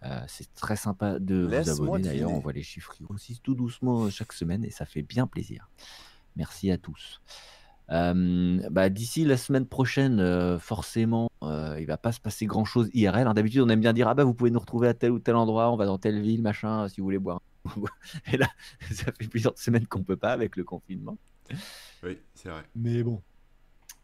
Euh, 0.03 0.21
c'est 0.29 0.53
très 0.55 0.77
sympa 0.77 1.19
de 1.19 1.47
vous 1.47 1.71
abonner. 1.71 2.03
D'ailleurs, 2.03 2.31
on 2.31 2.39
voit 2.39 2.53
les 2.53 2.63
chiffres 2.63 2.93
qui 2.95 3.03
grossissent 3.03 3.43
tout 3.43 3.55
doucement 3.55 4.05
euh, 4.05 4.11
chaque 4.11 4.33
semaine 4.33 4.65
et 4.65 4.71
ça 4.71 4.85
fait 4.85 5.03
bien 5.03 5.27
plaisir. 5.27 5.71
Merci 6.37 6.71
à 6.71 6.77
tous. 6.79 7.21
Euh, 7.91 8.61
bah, 8.71 8.89
D'ici 8.91 9.25
la 9.25 9.37
semaine 9.37 9.67
prochaine, 9.67 10.21
euh, 10.21 10.59
forcément, 10.59 11.31
euh, 11.43 11.77
il 11.81 11.87
va 11.87 11.97
pas 11.97 12.13
se 12.13 12.21
passer 12.21 12.45
grand 12.47 12.65
chose 12.65 12.91
IRL. 12.93 13.27
hein. 13.27 13.35
D'habitude, 13.35 13.61
on 13.63 13.69
aime 13.69 13.81
bien 13.81 13.93
dire 13.93 14.09
Ah 14.09 14.15
bah 14.15 14.25
vous 14.25 14.35
pouvez 14.35 14.51
nous 14.51 14.59
retrouver 14.59 14.89
à 14.89 14.95
tel 14.95 15.13
ou 15.13 15.19
tel 15.19 15.37
endroit, 15.37 15.71
on 15.73 15.77
va 15.77 15.87
dans 15.87 15.99
telle 15.99 16.21
ville, 16.21 16.43
machin, 16.43 16.89
si 16.89 17.01
vous 17.01 17.05
voulez 17.07 17.19
boire. 17.19 17.41
Et 18.33 18.37
là, 18.37 18.49
ça 18.91 19.13
fait 19.13 19.29
plusieurs 19.29 19.57
semaines 19.59 19.87
qu'on 19.87 20.03
peut 20.03 20.17
pas 20.17 20.33
avec 20.33 20.57
le 20.57 20.65
confinement. 20.65 21.17
Oui, 22.03 22.19
c'est 22.35 22.49
vrai. 22.49 22.65
Mais 22.75 23.03
bon. 23.03 23.23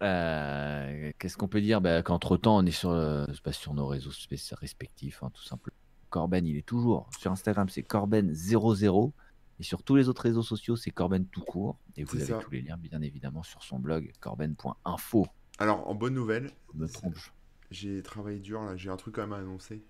Euh, 0.03 1.13
Qu'est-ce 1.19 1.37
qu'on 1.37 1.49
peut 1.49 1.61
dire? 1.61 1.81
Bah, 1.81 2.03
Qu'entre 2.03 2.37
temps, 2.37 2.57
on 2.59 2.67
est 2.67 2.71
sur, 2.71 2.91
euh, 2.91 3.27
sur 3.53 3.75
nos 3.75 3.87
réseaux 3.87 4.11
respectifs, 4.59 5.23
hein, 5.23 5.31
tout 5.33 5.43
simplement. 5.43 5.77
Corben, 6.11 6.47
il 6.47 6.57
est 6.57 6.67
toujours 6.67 7.09
sur 7.19 7.33
Instagram, 7.33 7.69
c'est 7.69 7.83
Corben00. 7.83 9.13
Et 9.61 9.63
sur 9.63 9.83
tous 9.83 9.95
les 9.97 10.09
autres 10.09 10.23
réseaux 10.23 10.43
sociaux, 10.43 10.77
c'est 10.77 10.91
Corben 10.91 11.25
tout 11.27 11.43
court. 11.43 11.79
Et 11.97 12.05
vous 12.05 12.17
avez 12.17 12.27
ça. 12.27 12.39
tous 12.39 12.51
les 12.51 12.63
liens, 12.63 12.77
bien 12.77 13.01
évidemment, 13.01 13.43
sur 13.43 13.63
son 13.63 13.79
blog 13.79 14.13
corben.info. 14.21 15.27
Alors, 15.59 15.89
en 15.89 15.95
bonne 15.95 16.15
nouvelle, 16.15 16.51
me 16.75 16.87
j'ai 17.71 18.03
travaillé 18.03 18.39
dur 18.39 18.63
là, 18.63 18.77
j'ai 18.77 18.91
un 18.91 18.97
truc 18.97 19.15
quand 19.15 19.23
même 19.23 19.33
à 19.33 19.39
annoncer. 19.39 19.83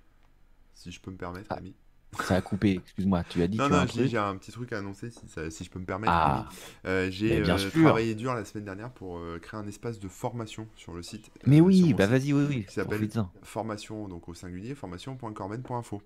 Si 0.74 0.90
je 0.92 1.00
peux 1.00 1.10
me 1.10 1.16
permettre, 1.16 1.48
Ah, 1.50 1.56
ami. 1.56 1.74
Ça 2.20 2.36
a 2.36 2.40
coupé, 2.42 2.72
excuse-moi. 2.74 3.24
Tu 3.24 3.40
as 3.40 3.48
dit 3.48 3.56
Non, 3.56 3.66
tu 3.68 3.72
non, 3.72 3.86
j'ai 4.06 4.18
un 4.18 4.36
petit 4.36 4.52
truc 4.52 4.70
à 4.72 4.78
annoncer 4.78 5.10
si, 5.10 5.26
ça- 5.28 5.50
si 5.50 5.64
je 5.64 5.70
peux 5.70 5.78
me 5.78 5.86
permettre. 5.86 6.12
Ah. 6.14 6.46
Euh, 6.84 7.10
j'ai 7.10 7.40
euh, 7.40 7.70
travaillé 7.70 8.14
dur 8.14 8.34
la 8.34 8.44
semaine 8.44 8.66
dernière 8.66 8.90
pour 8.90 9.16
euh, 9.16 9.38
créer 9.40 9.58
un 9.58 9.66
espace 9.66 9.98
de 9.98 10.08
formation 10.08 10.68
sur 10.76 10.92
le 10.92 11.02
site. 11.02 11.30
Mais 11.46 11.62
oui, 11.62 11.94
bah 11.94 12.06
vas-y, 12.06 12.34
oui, 12.34 12.44
oui. 12.48 12.64
qui 12.66 12.74
s'appelle 12.74 13.08
formation 13.42 14.08
donc 14.08 14.28
au 14.28 14.34
singulier 14.34 14.74
formation.corben.info. 14.74 16.02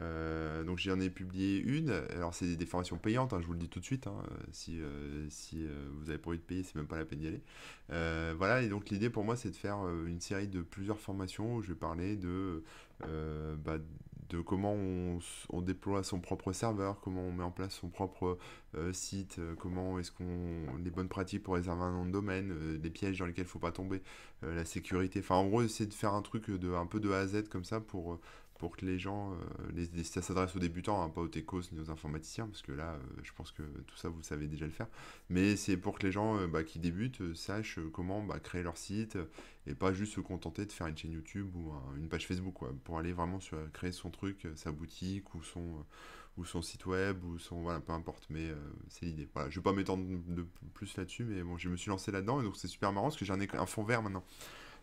Donc 0.00 0.78
j'en 0.78 0.98
ai 1.00 1.10
publié 1.10 1.58
une. 1.58 1.90
Alors 2.16 2.34
c'est 2.34 2.56
des 2.56 2.66
formations 2.66 2.96
payantes, 2.96 3.34
hein, 3.34 3.38
je 3.42 3.46
vous 3.46 3.52
le 3.52 3.58
dis 3.58 3.68
tout 3.68 3.80
de 3.80 3.84
suite. 3.84 4.06
hein, 4.06 4.22
si 4.52 4.80
si 5.28 5.66
vous 5.98 6.08
avez 6.08 6.18
pas 6.18 6.30
envie 6.30 6.38
de 6.38 6.42
payer, 6.44 6.62
c'est 6.62 6.76
même 6.76 6.86
pas 6.86 6.96
la 6.96 7.04
peine 7.04 7.18
d'y 7.18 7.26
aller. 7.28 7.42
Voilà 8.38 8.62
et 8.62 8.68
donc 8.68 8.88
l'idée 8.88 9.10
pour 9.10 9.24
moi 9.24 9.36
c'est 9.36 9.50
de 9.50 9.56
faire 9.56 9.76
une 10.06 10.20
série 10.22 10.48
de 10.48 10.62
plusieurs 10.62 10.98
formations 10.98 11.56
où 11.56 11.62
je 11.62 11.68
vais 11.68 11.74
parler 11.78 12.16
de 12.16 12.64
bah, 13.02 13.76
de 14.32 14.40
comment 14.40 14.74
on, 14.74 15.60
déploie 15.60 16.02
son 16.02 16.20
propre 16.20 16.52
serveur, 16.52 17.00
comment 17.00 17.22
on 17.22 17.32
met 17.32 17.44
en 17.44 17.50
place 17.50 17.74
son 17.74 17.88
propre 17.88 18.38
euh, 18.74 18.92
site, 18.92 19.38
euh, 19.38 19.54
comment 19.54 19.98
est-ce 19.98 20.10
qu'on 20.10 20.76
les 20.82 20.90
bonnes 20.90 21.08
pratiques 21.08 21.42
pour 21.42 21.54
réserver 21.54 21.82
un 21.82 21.92
nom 21.92 22.06
de 22.06 22.10
domaine, 22.10 22.50
euh, 22.52 22.78
les 22.82 22.90
pièges 22.90 23.18
dans 23.18 23.26
lesquels 23.26 23.44
il 23.44 23.48
faut 23.48 23.58
pas 23.58 23.72
tomber, 23.72 24.02
euh, 24.44 24.54
la 24.54 24.64
sécurité. 24.64 25.20
Enfin 25.20 25.36
en 25.36 25.46
gros 25.46 25.66
c'est 25.68 25.86
de 25.86 25.94
faire 25.94 26.14
un 26.14 26.22
truc 26.22 26.50
de 26.50 26.72
un 26.72 26.86
peu 26.86 27.00
de 27.00 27.10
A 27.12 27.18
à 27.20 27.26
Z 27.26 27.48
comme 27.48 27.64
ça 27.64 27.80
pour 27.80 28.14
euh, 28.14 28.20
pour 28.62 28.76
que 28.76 28.86
les 28.86 28.96
gens, 28.96 29.36
les, 29.74 30.04
ça 30.04 30.22
s'adresse 30.22 30.54
aux 30.54 30.60
débutants, 30.60 31.02
hein, 31.02 31.08
pas 31.08 31.20
aux 31.20 31.26
techos 31.26 31.62
ni 31.72 31.80
aux 31.80 31.90
informaticiens, 31.90 32.46
parce 32.46 32.62
que 32.62 32.70
là, 32.70 32.96
je 33.24 33.32
pense 33.32 33.50
que 33.50 33.64
tout 33.88 33.96
ça, 33.96 34.08
vous 34.08 34.22
savez 34.22 34.46
déjà 34.46 34.66
le 34.66 34.70
faire. 34.70 34.86
Mais 35.30 35.56
c'est 35.56 35.76
pour 35.76 35.98
que 35.98 36.06
les 36.06 36.12
gens 36.12 36.46
bah, 36.46 36.62
qui 36.62 36.78
débutent 36.78 37.34
sachent 37.34 37.80
comment 37.92 38.22
bah, 38.22 38.38
créer 38.38 38.62
leur 38.62 38.76
site 38.76 39.18
et 39.66 39.74
pas 39.74 39.92
juste 39.92 40.14
se 40.14 40.20
contenter 40.20 40.64
de 40.64 40.70
faire 40.70 40.86
une 40.86 40.96
chaîne 40.96 41.10
YouTube 41.10 41.48
ou 41.56 41.72
une 41.96 42.08
page 42.08 42.28
Facebook, 42.28 42.54
pour 42.84 43.00
aller 43.00 43.12
vraiment 43.12 43.40
sur, 43.40 43.58
créer 43.72 43.90
son 43.90 44.10
truc, 44.10 44.46
sa 44.54 44.70
boutique 44.70 45.34
ou 45.34 45.42
son 45.42 46.62
site 46.62 46.86
web, 46.86 47.24
ou 47.24 47.40
son. 47.40 47.62
Voilà, 47.62 47.80
peu 47.80 47.92
importe, 47.92 48.26
mais 48.30 48.48
euh, 48.48 48.54
c'est 48.90 49.06
l'idée. 49.06 49.28
Voilà, 49.34 49.50
je 49.50 49.58
vais 49.58 49.64
pas 49.64 49.72
m'étendre 49.72 50.04
de 50.06 50.46
plus 50.74 50.96
là-dessus, 50.96 51.24
mais 51.24 51.42
bon, 51.42 51.58
je 51.58 51.68
me 51.68 51.76
suis 51.76 51.90
lancé 51.90 52.12
là-dedans, 52.12 52.40
et 52.40 52.44
donc 52.44 52.56
c'est 52.56 52.68
super 52.68 52.92
marrant 52.92 53.08
parce 53.08 53.16
que 53.16 53.24
j'ai 53.24 53.32
un, 53.32 53.66
fond 53.66 53.82
vert 53.82 54.02
maintenant. 54.02 54.22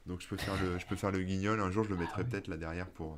Donc 0.10 0.22
je 0.22 0.27
peux 0.27 0.38
faire 0.38 0.56
le, 0.61 0.80
je 0.80 0.88
peux 0.88 0.95
faire 0.95 1.11
le 1.11 1.22
guignol. 1.22 1.61
Un 1.61 1.69
jour, 1.69 1.84
je 1.84 1.91
le 1.91 1.95
mettrai 1.95 2.23
ah 2.23 2.23
peut-être 2.23 2.48
là 2.48 2.57
derrière 2.57 2.88
pour. 2.88 3.14
Euh, 3.14 3.18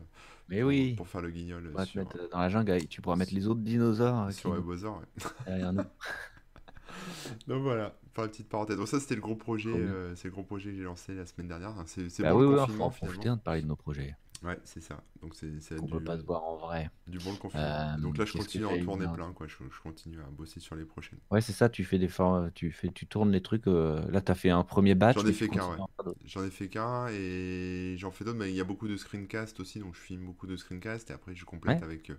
mais 0.50 0.62
oui. 0.62 0.94
Pour 0.96 1.08
faire 1.08 1.22
le 1.22 1.32
guignol. 1.32 1.72
On 1.74 1.86
sur... 1.86 1.94
te 1.94 2.00
mettre 2.00 2.30
dans 2.30 2.40
la 2.40 2.50
jungle. 2.50 2.86
Tu 2.88 3.02
pourras 3.02 3.16
mettre 3.16 3.34
les 3.34 3.48
autres 3.48 3.62
dinosaures. 3.62 4.30
Sur 4.34 4.54
les 4.54 4.62
ouais. 4.62 4.92
Derrière 5.48 5.72
nous. 5.72 5.84
Donc 7.48 7.64
voilà, 7.64 7.96
faire 8.14 8.26
une 8.26 8.30
petite 8.30 8.50
parenthèse. 8.50 8.76
Donc 8.76 8.90
ça, 8.90 9.00
c'était 9.00 9.16
le 9.16 9.22
gros 9.22 9.36
projet. 9.36 9.74
Euh, 9.74 10.14
c'est 10.18 10.28
le 10.28 10.34
gros 10.34 10.44
projet 10.44 10.72
que 10.72 10.76
j'ai 10.76 10.84
lancé 10.84 11.16
la 11.16 11.26
semaine 11.26 11.48
dernière. 11.48 11.74
C'est 11.86 12.04
bah 12.20 12.34
bon 12.34 12.42
oui, 12.42 12.52
le 12.52 12.60
confinement, 12.60 12.94
oui, 13.02 13.10
finalement. 13.14 13.36
de 13.38 13.42
parler 13.42 13.62
de 13.62 13.68
nos 13.68 13.78
projets. 13.78 14.14
Ouais, 14.44 14.58
c'est 14.64 14.82
ça. 14.82 15.04
Donc 15.22 15.36
c'est 15.36 15.80
On 15.80 15.86
peut 15.86 16.04
pas 16.04 16.18
se 16.18 16.24
voir 16.24 16.44
en 16.44 16.58
vrai. 16.58 16.90
Du 17.08 17.20
bon 17.20 17.36
confinement. 17.36 17.94
Euh, 17.96 17.98
Donc 17.98 18.18
là, 18.18 18.26
je 18.26 18.34
continue 18.34 18.66
à 18.66 18.70
en 18.70 18.80
tourner 18.84 19.06
plein, 19.14 19.32
quoi. 19.34 19.46
Je, 19.48 19.56
continue 19.84 20.20
à 20.20 20.30
bosser 20.32 20.60
sur 20.60 20.76
les 20.76 20.84
prochaines. 20.84 21.20
Ouais, 21.30 21.42
c'est 21.42 21.52
ça. 21.54 21.70
Tu 21.70 21.84
fais 21.84 22.00
des 22.00 22.10
tu 22.56 22.72
fais, 22.72 22.90
tu 22.90 23.06
tournes 23.06 23.32
les 23.32 23.42
trucs. 23.42 23.68
Euh, 23.68 24.02
Là, 24.10 24.22
tu 24.22 24.32
as 24.32 24.36
fait 24.36 24.50
un 24.50 24.64
premier 24.64 24.96
batch. 24.96 25.18
J'en 25.18 25.28
ai 25.28 25.34
fait 25.34 25.48
qu'un, 25.48 25.70
ouais. 25.70 26.14
J'en 26.26 26.44
ai 26.44 26.50
fait 26.50 26.70
qu'un 26.70 27.08
et 27.10 27.96
j'en 27.98 28.10
fais 28.12 28.26
d'autres. 28.26 28.40
Mais 28.40 28.50
il 28.50 28.56
y 28.56 28.62
a 28.62 28.64
beaucoup 28.64 28.88
de 28.88 28.98
screencasts 28.98 29.60
aussi, 29.60 29.80
donc 29.80 29.94
je 29.96 30.00
filme 30.00 30.26
beaucoup 30.26 30.48
de 30.48 30.56
screencasts 30.56 31.12
et 31.12 31.14
après 31.14 31.36
je 31.36 31.46
complète 31.46 31.84
avec 31.84 32.10
euh, 32.10 32.16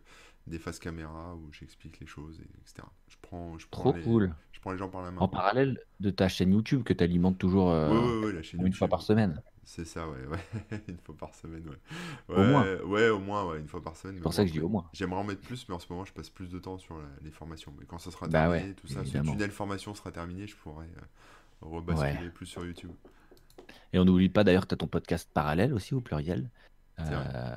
des 0.46 0.58
faces 0.58 0.78
caméra 0.78 1.34
où 1.34 1.52
j'explique 1.52 1.98
les 2.00 2.06
choses, 2.06 2.38
et, 2.40 2.60
etc. 2.60 2.86
Je 3.08 3.16
prends, 3.20 3.58
je 3.58 3.66
prends 3.70 3.90
Trop 3.90 3.96
les, 3.96 4.02
cool. 4.02 4.34
je 4.52 4.60
prends 4.60 4.72
les 4.72 4.78
gens 4.78 4.88
par 4.88 5.02
la 5.02 5.10
main. 5.10 5.20
En 5.20 5.28
parallèle 5.28 5.80
de 6.00 6.10
ta 6.10 6.28
chaîne 6.28 6.52
YouTube 6.52 6.82
que 6.84 6.92
tu 6.92 7.02
alimentes 7.02 7.38
toujours 7.38 7.70
euh, 7.70 7.90
ouais, 7.90 8.26
ouais, 8.26 8.32
la 8.32 8.42
chaîne 8.42 8.64
une 8.66 8.72
fois 8.72 8.88
par 8.88 9.02
semaine. 9.02 9.42
C'est 9.64 9.84
ça, 9.84 10.08
ouais, 10.08 10.26
ouais. 10.26 10.82
une 10.88 10.98
fois 10.98 11.16
par 11.16 11.34
semaine, 11.34 11.64
ouais. 11.68 12.36
Au 12.36 12.42
moins. 12.42 12.66
Ouais, 12.82 13.08
au 13.08 13.20
moins, 13.20 13.46
ouais, 13.46 13.60
une 13.60 13.68
fois 13.68 13.82
par 13.82 13.96
semaine. 13.96 14.16
C'est 14.16 14.22
pour 14.22 14.34
ça 14.34 14.42
que 14.42 14.48
je 14.48 14.52
dis 14.54 14.60
au 14.60 14.68
moins. 14.68 14.88
J'aimerais 14.92 15.20
en 15.20 15.24
mettre 15.24 15.42
plus, 15.42 15.68
mais 15.68 15.74
en 15.74 15.78
ce 15.78 15.86
moment, 15.90 16.04
je 16.04 16.12
passe 16.12 16.30
plus 16.30 16.48
de 16.48 16.58
temps 16.58 16.78
sur 16.78 17.00
les 17.22 17.30
formations. 17.30 17.72
Mais 17.78 17.86
quand 17.86 17.98
ça 17.98 18.10
sera 18.10 18.26
bah 18.26 18.48
terminé, 18.50 18.74
tout 18.74 18.88
ça, 18.88 19.04
ce 19.04 19.18
tunnel 19.18 19.50
formation 19.50 19.94
sera 19.94 20.10
terminé, 20.10 20.46
je 20.46 20.56
pourrais 20.56 20.86
euh, 20.86 21.00
rebasculer 21.60 22.30
plus 22.30 22.46
sur 22.46 22.64
YouTube. 22.64 22.90
Et 23.92 23.98
on 23.98 24.04
n'oublie 24.04 24.28
pas 24.28 24.42
d'ailleurs 24.42 24.62
que 24.62 24.68
tu 24.68 24.74
as 24.74 24.78
ton 24.78 24.88
podcast 24.88 25.28
parallèle 25.32 25.72
aussi, 25.72 25.94
au 25.94 26.00
pluriel. 26.00 26.50
Euh, 26.98 27.54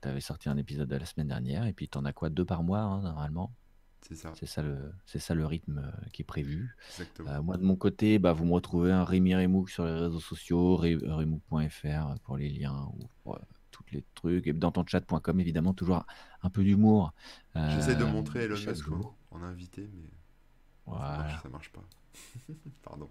tu 0.00 0.08
avais 0.08 0.20
sorti 0.20 0.48
un 0.48 0.56
épisode 0.56 0.88
de 0.88 0.96
la 0.96 1.06
semaine 1.06 1.28
dernière, 1.28 1.66
et 1.66 1.72
puis 1.72 1.88
tu 1.88 1.98
en 1.98 2.04
as 2.04 2.12
quoi 2.12 2.30
Deux 2.30 2.44
par 2.44 2.62
mois, 2.62 2.80
hein, 2.80 3.02
normalement? 3.02 3.52
C'est 4.08 4.14
ça. 4.14 4.32
C'est 4.34 4.46
ça, 4.46 4.62
ça 5.06 5.34
le 5.34 5.46
rythme 5.46 5.78
euh, 5.78 6.08
qui 6.12 6.22
est 6.22 6.24
prévu. 6.24 6.76
Exactement. 6.90 7.30
Euh, 7.30 7.42
moi, 7.42 7.56
de 7.56 7.62
mon 7.62 7.76
côté, 7.76 8.18
bah, 8.18 8.32
vous 8.32 8.44
me 8.44 8.52
retrouvez 8.52 8.92
un 8.92 9.04
Rémi 9.04 9.34
Remouk 9.34 9.70
sur 9.70 9.84
les 9.84 9.92
réseaux 9.92 10.20
sociaux, 10.20 10.76
remouk.fr 10.76 12.18
pour 12.24 12.36
les 12.36 12.48
liens 12.48 12.90
ou 12.94 13.08
pour 13.22 13.38
tous 13.70 13.84
les 13.92 14.04
trucs. 14.14 14.46
Et 14.46 14.52
dans 14.52 14.72
ton 14.72 14.84
chat.com, 14.86 15.40
évidemment, 15.40 15.72
toujours 15.72 16.04
un 16.42 16.50
peu 16.50 16.62
d'humour. 16.64 17.12
J'essaie 17.54 17.96
de 17.96 18.04
montrer 18.04 18.44
Elon 18.44 18.56
Musk 18.56 18.86
en 19.30 19.42
invité, 19.42 19.88
mais 19.94 20.10
voilà. 20.86 21.38
ça, 21.42 21.48
marche, 21.48 21.70
pas. 21.70 21.82
Pardon. 22.82 23.08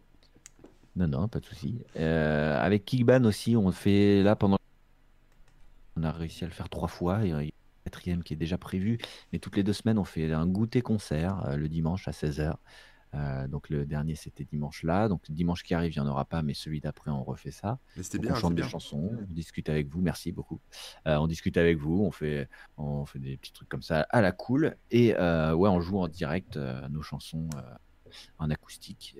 Non, 0.96 1.08
non, 1.08 1.28
pas 1.28 1.40
de 1.40 1.46
souci. 1.46 1.82
avec 1.96 2.86
Kickban 2.86 3.24
aussi, 3.24 3.56
on 3.56 3.72
fait 3.72 4.22
là 4.24 4.36
pendant 4.36 4.58
on 5.98 6.04
a 6.04 6.12
réussi 6.12 6.44
à 6.44 6.48
le 6.48 6.54
faire 6.54 6.70
trois 6.70 6.88
fois. 6.88 7.20
Il 7.24 7.51
quatrième 7.92 8.24
qui 8.24 8.34
est 8.34 8.38
déjà 8.38 8.58
prévu. 8.58 8.98
Mais 9.32 9.40
toutes 9.40 9.58
les 9.58 9.64
deux 9.64 9.74
semaines, 9.74 10.00
on 10.00 10.06
fait 10.06 10.32
un 10.32 10.48
goûter 10.48 10.82
concert 10.82 11.46
euh, 11.46 11.58
le 11.58 11.68
dimanche 11.68 12.08
à 12.08 12.12
16h. 12.12 12.56
Euh, 13.14 13.46
donc 13.50 13.68
le 13.70 13.86
dernier 13.86 14.16
c'était 14.16 14.46
dimanche 14.46 14.84
là, 14.84 15.10
donc 15.10 15.30
dimanche 15.30 15.64
qui 15.64 15.74
arrive 15.74 15.92
il 15.94 16.02
n'y 16.02 16.08
en 16.08 16.10
aura 16.10 16.24
pas, 16.24 16.44
mais 16.44 16.54
celui 16.54 16.80
d'après 16.80 17.12
on 17.12 17.26
refait 17.26 17.52
ça. 17.52 17.78
c'était 18.02 18.20
bien. 18.20 18.32
On 18.32 18.36
chante 18.36 18.56
des 18.56 18.64
chansons, 18.64 19.12
on 19.30 19.34
discute 19.34 19.68
avec 19.68 19.90
vous, 19.90 20.00
merci 20.00 20.32
beaucoup. 20.32 20.62
Euh, 21.10 21.18
on 21.18 21.28
discute 21.28 21.58
avec 21.58 21.78
vous, 21.78 22.06
on 22.06 22.12
fait, 22.12 22.48
on 22.78 23.06
fait 23.06 23.20
des 23.20 23.36
petits 23.36 23.52
trucs 23.52 23.68
comme 23.68 23.82
ça 23.82 24.08
à 24.12 24.22
la 24.22 24.32
cool 24.32 24.78
et 24.92 25.12
ouais 25.12 25.70
on 25.70 25.82
joue 25.82 26.00
en 26.00 26.08
direct 26.08 26.56
nos 26.90 27.02
chansons 27.02 27.50
en 28.38 28.50
acoustique. 28.50 29.18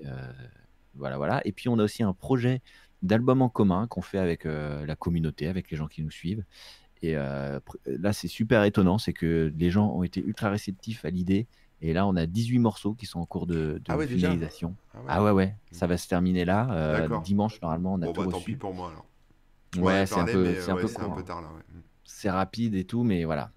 voilà 0.94 1.18
voilà. 1.18 1.46
Et 1.46 1.52
puis 1.52 1.68
on 1.68 1.78
a 1.78 1.84
aussi 1.84 2.02
un 2.02 2.14
projet 2.14 2.62
d'album 3.02 3.42
en 3.42 3.50
commun 3.50 3.88
qu'on 3.88 4.00
fait 4.00 4.18
avec 4.18 4.44
la 4.44 4.96
communauté, 4.96 5.48
avec 5.48 5.70
les 5.70 5.76
gens 5.76 5.86
qui 5.86 6.02
nous 6.02 6.10
suivent. 6.10 6.44
Et 7.02 7.14
là, 7.14 8.12
c'est 8.12 8.28
super 8.28 8.62
étonnant, 8.64 8.98
c'est 8.98 9.12
que 9.12 9.52
les 9.56 9.70
gens 9.70 9.88
ont 9.88 10.02
été 10.02 10.20
ultra 10.20 10.50
réceptifs 10.50 11.04
à 11.04 11.10
l'idée. 11.10 11.46
Et 11.80 11.92
là, 11.92 12.06
on 12.06 12.14
a 12.14 12.26
18 12.26 12.60
morceaux 12.60 12.94
qui 12.94 13.06
sont 13.06 13.18
en 13.18 13.26
cours 13.26 13.46
de, 13.46 13.82
ah 13.88 13.98
finalisation. 14.06 14.76
Ah 15.08 15.22
ouais. 15.24 15.32
ouais, 15.32 15.56
ça 15.72 15.88
va 15.88 15.96
se 15.96 16.08
terminer 16.08 16.44
là. 16.44 17.08
dimanche, 17.24 17.60
normalement, 17.60 17.94
on 17.94 18.02
a 18.02 18.06
bon, 18.06 18.12
tout 18.12 18.24
bah, 18.24 18.30
tant 18.30 18.40
pis 18.40 18.56
pour 18.56 18.72
moi 18.72 18.90
alors. 18.90 19.06
Ouais, 19.78 20.06
c'est 20.06 20.20
un 20.20 20.24
peu, 20.26 20.54
c'est 20.60 20.70
un, 20.70 20.76
peu, 20.76 20.86
un 20.98 21.10
peu 21.10 21.24
tard 21.24 21.40
là. 21.40 21.48
Ouais. 21.48 21.80
C'est 22.04 22.30
rapide 22.30 22.74
et 22.74 22.84
tout, 22.84 23.02
mais 23.02 23.24
voilà. 23.24 23.50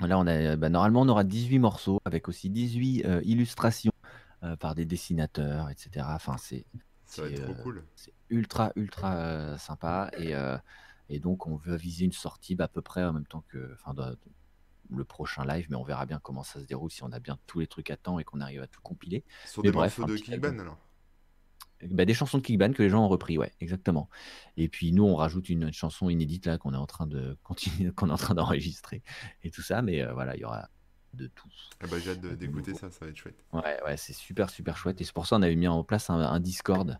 Là, 0.00 0.18
on 0.18 0.26
a, 0.26 0.56
bah, 0.56 0.70
normalement, 0.70 1.02
on 1.02 1.08
aura 1.08 1.22
18 1.22 1.60
morceaux 1.60 2.00
avec 2.04 2.28
aussi 2.28 2.50
18 2.50 3.06
illustrations 3.22 3.92
par 4.58 4.74
des 4.74 4.84
dessinateurs, 4.84 5.70
etc. 5.70 6.04
Enfin, 6.08 6.36
c'est 6.38 6.64
ça 7.04 7.22
va 7.22 7.28
être 7.28 7.44
trop 7.44 7.62
cool. 7.62 7.84
C'est 7.94 8.12
ultra, 8.30 8.72
ultra 8.74 9.56
sympa. 9.58 10.10
Et, 10.18 10.34
et 11.12 11.20
donc, 11.20 11.46
on 11.46 11.56
veut 11.56 11.76
viser 11.76 12.06
une 12.06 12.12
sortie 12.12 12.54
bah, 12.54 12.64
à 12.64 12.68
peu 12.68 12.80
près 12.80 13.04
en 13.04 13.12
même 13.12 13.26
temps 13.26 13.44
que 13.48 13.74
enfin, 13.74 13.94
le 14.90 15.04
prochain 15.04 15.44
live, 15.44 15.66
mais 15.70 15.76
on 15.76 15.84
verra 15.84 16.06
bien 16.06 16.18
comment 16.18 16.42
ça 16.42 16.58
se 16.60 16.64
déroule, 16.64 16.90
si 16.90 17.04
on 17.04 17.12
a 17.12 17.20
bien 17.20 17.38
tous 17.46 17.60
les 17.60 17.66
trucs 17.66 17.90
à 17.90 17.96
temps 17.96 18.18
et 18.18 18.24
qu'on 18.24 18.40
arrive 18.40 18.62
à 18.62 18.66
tout 18.66 18.80
compiler. 18.80 19.24
Sur 19.46 19.62
des 19.62 19.70
bref, 19.70 19.98
morceaux 19.98 20.14
de 20.14 20.18
Kickban 20.18 20.58
alors 20.58 20.78
bah, 21.90 22.04
des 22.04 22.14
chansons 22.14 22.38
de 22.38 22.42
Kickban 22.42 22.72
que 22.72 22.82
les 22.82 22.88
gens 22.88 23.04
ont 23.04 23.08
repris, 23.08 23.38
ouais, 23.38 23.52
exactement. 23.60 24.08
Et 24.56 24.68
puis 24.68 24.92
nous, 24.92 25.04
on 25.04 25.16
rajoute 25.16 25.48
une, 25.48 25.72
chanson 25.72 26.08
inédite 26.08 26.46
là 26.46 26.56
qu'on 26.56 26.74
est 26.74 26.78
en 26.78 26.86
train 26.86 27.06
de 27.06 27.36
continuer, 27.42 27.90
qu'on 27.96 28.08
est 28.08 28.12
en 28.12 28.16
train 28.16 28.34
d'enregistrer 28.34 29.02
et 29.42 29.50
tout 29.50 29.62
ça, 29.62 29.82
mais 29.82 30.04
voilà, 30.12 30.36
il 30.36 30.40
y 30.40 30.44
aura 30.44 30.68
de 31.14 31.26
tout. 31.26 31.48
Ah 31.80 31.86
bah, 31.90 31.98
j'ai 31.98 32.12
hâte 32.12 32.20
d'écouter 32.20 32.74
ça, 32.74 32.90
ça 32.90 33.04
va 33.04 33.10
être 33.10 33.16
chouette. 33.16 33.44
Ouais, 33.52 33.78
ouais, 33.84 33.96
c'est 33.96 34.12
super, 34.12 34.48
super 34.48 34.76
chouette. 34.76 35.00
Et 35.00 35.04
c'est 35.04 35.12
pour 35.12 35.26
ça 35.26 35.36
qu'on 35.36 35.42
avait 35.42 35.56
mis 35.56 35.68
en 35.68 35.84
place 35.84 36.08
un, 36.08 36.40
Discord 36.40 36.90
euh, 36.90 36.94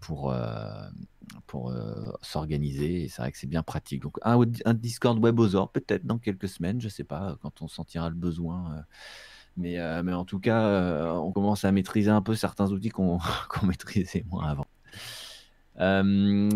pour, 0.00 0.32
euh, 0.32 0.88
pour 1.46 1.70
euh, 1.70 2.12
s'organiser. 2.20 3.04
Et 3.04 3.08
c'est 3.08 3.22
vrai 3.22 3.32
que 3.32 3.38
c'est 3.38 3.46
bien 3.46 3.62
pratique. 3.62 4.02
Donc, 4.02 4.18
un, 4.22 4.40
un 4.64 4.74
Discord 4.74 5.18
WebOzor, 5.18 5.70
peut-être 5.72 6.04
dans 6.06 6.18
quelques 6.18 6.48
semaines, 6.48 6.80
je 6.80 6.88
sais 6.88 7.04
pas, 7.04 7.36
quand 7.42 7.62
on 7.62 7.68
sentira 7.68 8.08
le 8.08 8.16
besoin. 8.16 8.84
mais, 9.56 9.78
mais 10.02 10.12
en 10.12 10.24
tout 10.24 10.40
cas, 10.40 11.14
on 11.14 11.32
commence 11.32 11.64
à 11.64 11.72
maîtriser 11.72 12.10
un 12.10 12.22
peu 12.22 12.34
certains 12.34 12.70
outils 12.70 12.90
qu'on 12.90 13.18
maîtrisait 13.62 14.24
moins 14.28 14.48
avant. 14.48 14.66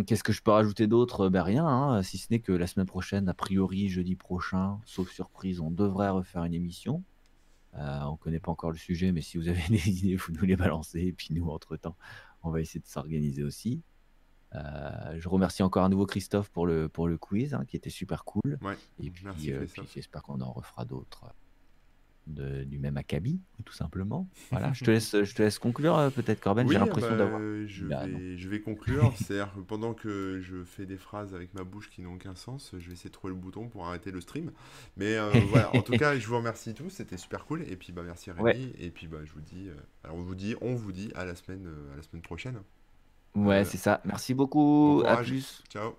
Qu'est-ce 0.05 0.23
que 0.23 0.33
je 0.33 0.43
peux 0.43 0.51
rajouter 0.53 0.87
d'autre? 0.87 1.29
Ben 1.29 1.43
rien, 1.43 1.67
hein, 1.67 2.03
si 2.03 2.19
ce 2.19 2.29
n'est 2.31 2.41
que 2.41 2.53
la 2.53 2.67
semaine 2.67 2.87
prochaine, 2.87 3.29
a 3.29 3.35
priori 3.35 3.89
jeudi 3.89 4.15
prochain, 4.15 4.79
sauf 4.85 5.11
surprise, 5.11 5.61
on 5.61 5.71
devrait 5.71 6.11
refaire 6.11 6.45
une 6.45 6.55
émission. 6.55 7.03
Euh, 7.79 8.01
on 8.05 8.17
connaît 8.17 8.41
pas 8.41 8.51
encore 8.51 8.71
le 8.71 8.79
sujet, 8.79 9.13
mais 9.13 9.21
si 9.21 9.37
vous 9.37 9.49
avez 9.49 9.63
des 9.69 9.89
idées, 9.89 10.17
vous 10.17 10.33
nous 10.33 10.45
les 10.45 10.57
balancez. 10.57 11.01
Et 11.01 11.13
puis 11.13 11.29
nous, 11.33 11.49
entre-temps, 11.49 11.97
on 12.43 12.51
va 12.51 12.61
essayer 12.61 12.81
de 12.81 12.87
s'organiser 12.87 13.43
aussi. 13.43 13.83
Euh, 14.55 15.17
je 15.19 15.29
remercie 15.29 15.63
encore 15.63 15.85
à 15.85 15.89
nouveau 15.89 16.07
Christophe 16.07 16.51
pour 16.51 16.67
le, 16.67 16.89
pour 16.89 17.09
le 17.09 17.19
quiz, 17.19 17.55
hein, 17.55 17.65
qui 17.67 17.77
était 17.77 17.91
super 17.91 18.25
cool. 18.25 18.59
et 19.01 19.11
puis, 19.11 19.53
euh, 19.53 19.67
puis 19.67 19.83
j'espère 19.93 20.23
qu'on 20.23 20.41
en 20.41 20.53
refera 20.53 20.85
d'autres 20.85 21.35
du 22.27 22.79
même 22.79 22.97
acabit, 22.97 23.41
tout 23.65 23.73
simplement. 23.73 24.29
Voilà, 24.51 24.73
je 24.73 24.85
te 24.85 24.91
laisse, 24.93 25.23
je 25.23 25.35
te 25.35 25.43
laisse 25.43 25.59
conclure 25.59 25.97
euh, 25.97 26.11
peut-être, 26.11 26.41
Corben. 26.41 26.69
J'ai 26.69 26.79
l'impression 26.79 27.11
bah, 27.11 27.17
d'avoir. 27.17 27.41
Je, 27.67 27.87
vais, 27.87 28.37
je 28.37 28.49
vais 28.49 28.61
conclure. 28.61 29.13
C'est-à-dire 29.17 29.53
que 29.55 29.61
pendant 29.61 29.95
que 29.95 30.41
je 30.41 30.65
fais 30.65 30.87
des 30.87 30.97
phrases 30.97 31.35
avec 31.35 31.55
ma 31.55 31.65
bouche 31.65 31.91
qui 31.91 32.03
n'ont 32.03 32.15
aucun 32.15 32.35
sens, 32.35 32.73
je 32.77 32.87
vais 32.87 32.95
essayer 32.95 33.11
de 33.11 33.15
trouver 33.15 33.33
le 33.33 33.39
bouton 33.39 33.69
pour 33.69 33.87
arrêter 33.87 34.11
le 34.11 34.21
stream. 34.21 34.51
Mais 34.97 35.17
euh, 35.17 35.31
voilà, 35.51 35.75
en 35.75 35.83
tout 35.83 35.97
cas, 35.97 36.19
je 36.19 36.27
vous 36.27 36.37
remercie 36.37 36.75
tous. 36.75 36.91
C'était 36.91 37.17
super 37.17 37.45
cool. 37.47 37.63
Et 37.69 37.77
puis, 37.77 37.93
bah, 37.93 38.03
merci 38.05 38.31
Rémi. 38.31 38.73
Et 38.79 38.91
puis, 38.91 39.07
bah, 39.07 39.19
je 39.25 39.33
vous 39.33 39.41
dis, 39.41 39.69
euh, 39.69 39.75
alors 40.05 40.17
on 40.17 40.23
vous 40.23 40.35
dit, 40.35 40.57
on 40.61 40.75
vous 40.75 40.93
dit 40.93 41.13
à 41.15 41.25
la 41.25 41.35
semaine, 41.35 41.69
à 41.93 41.97
la 41.97 42.03
semaine 42.03 42.23
prochaine. 42.23 42.59
Ouais, 43.35 43.65
c'est 43.65 43.77
ça. 43.77 44.01
Merci 44.05 44.35
beaucoup. 44.35 45.03
à 45.07 45.19
plus. 45.19 45.63
Ciao. 45.69 45.97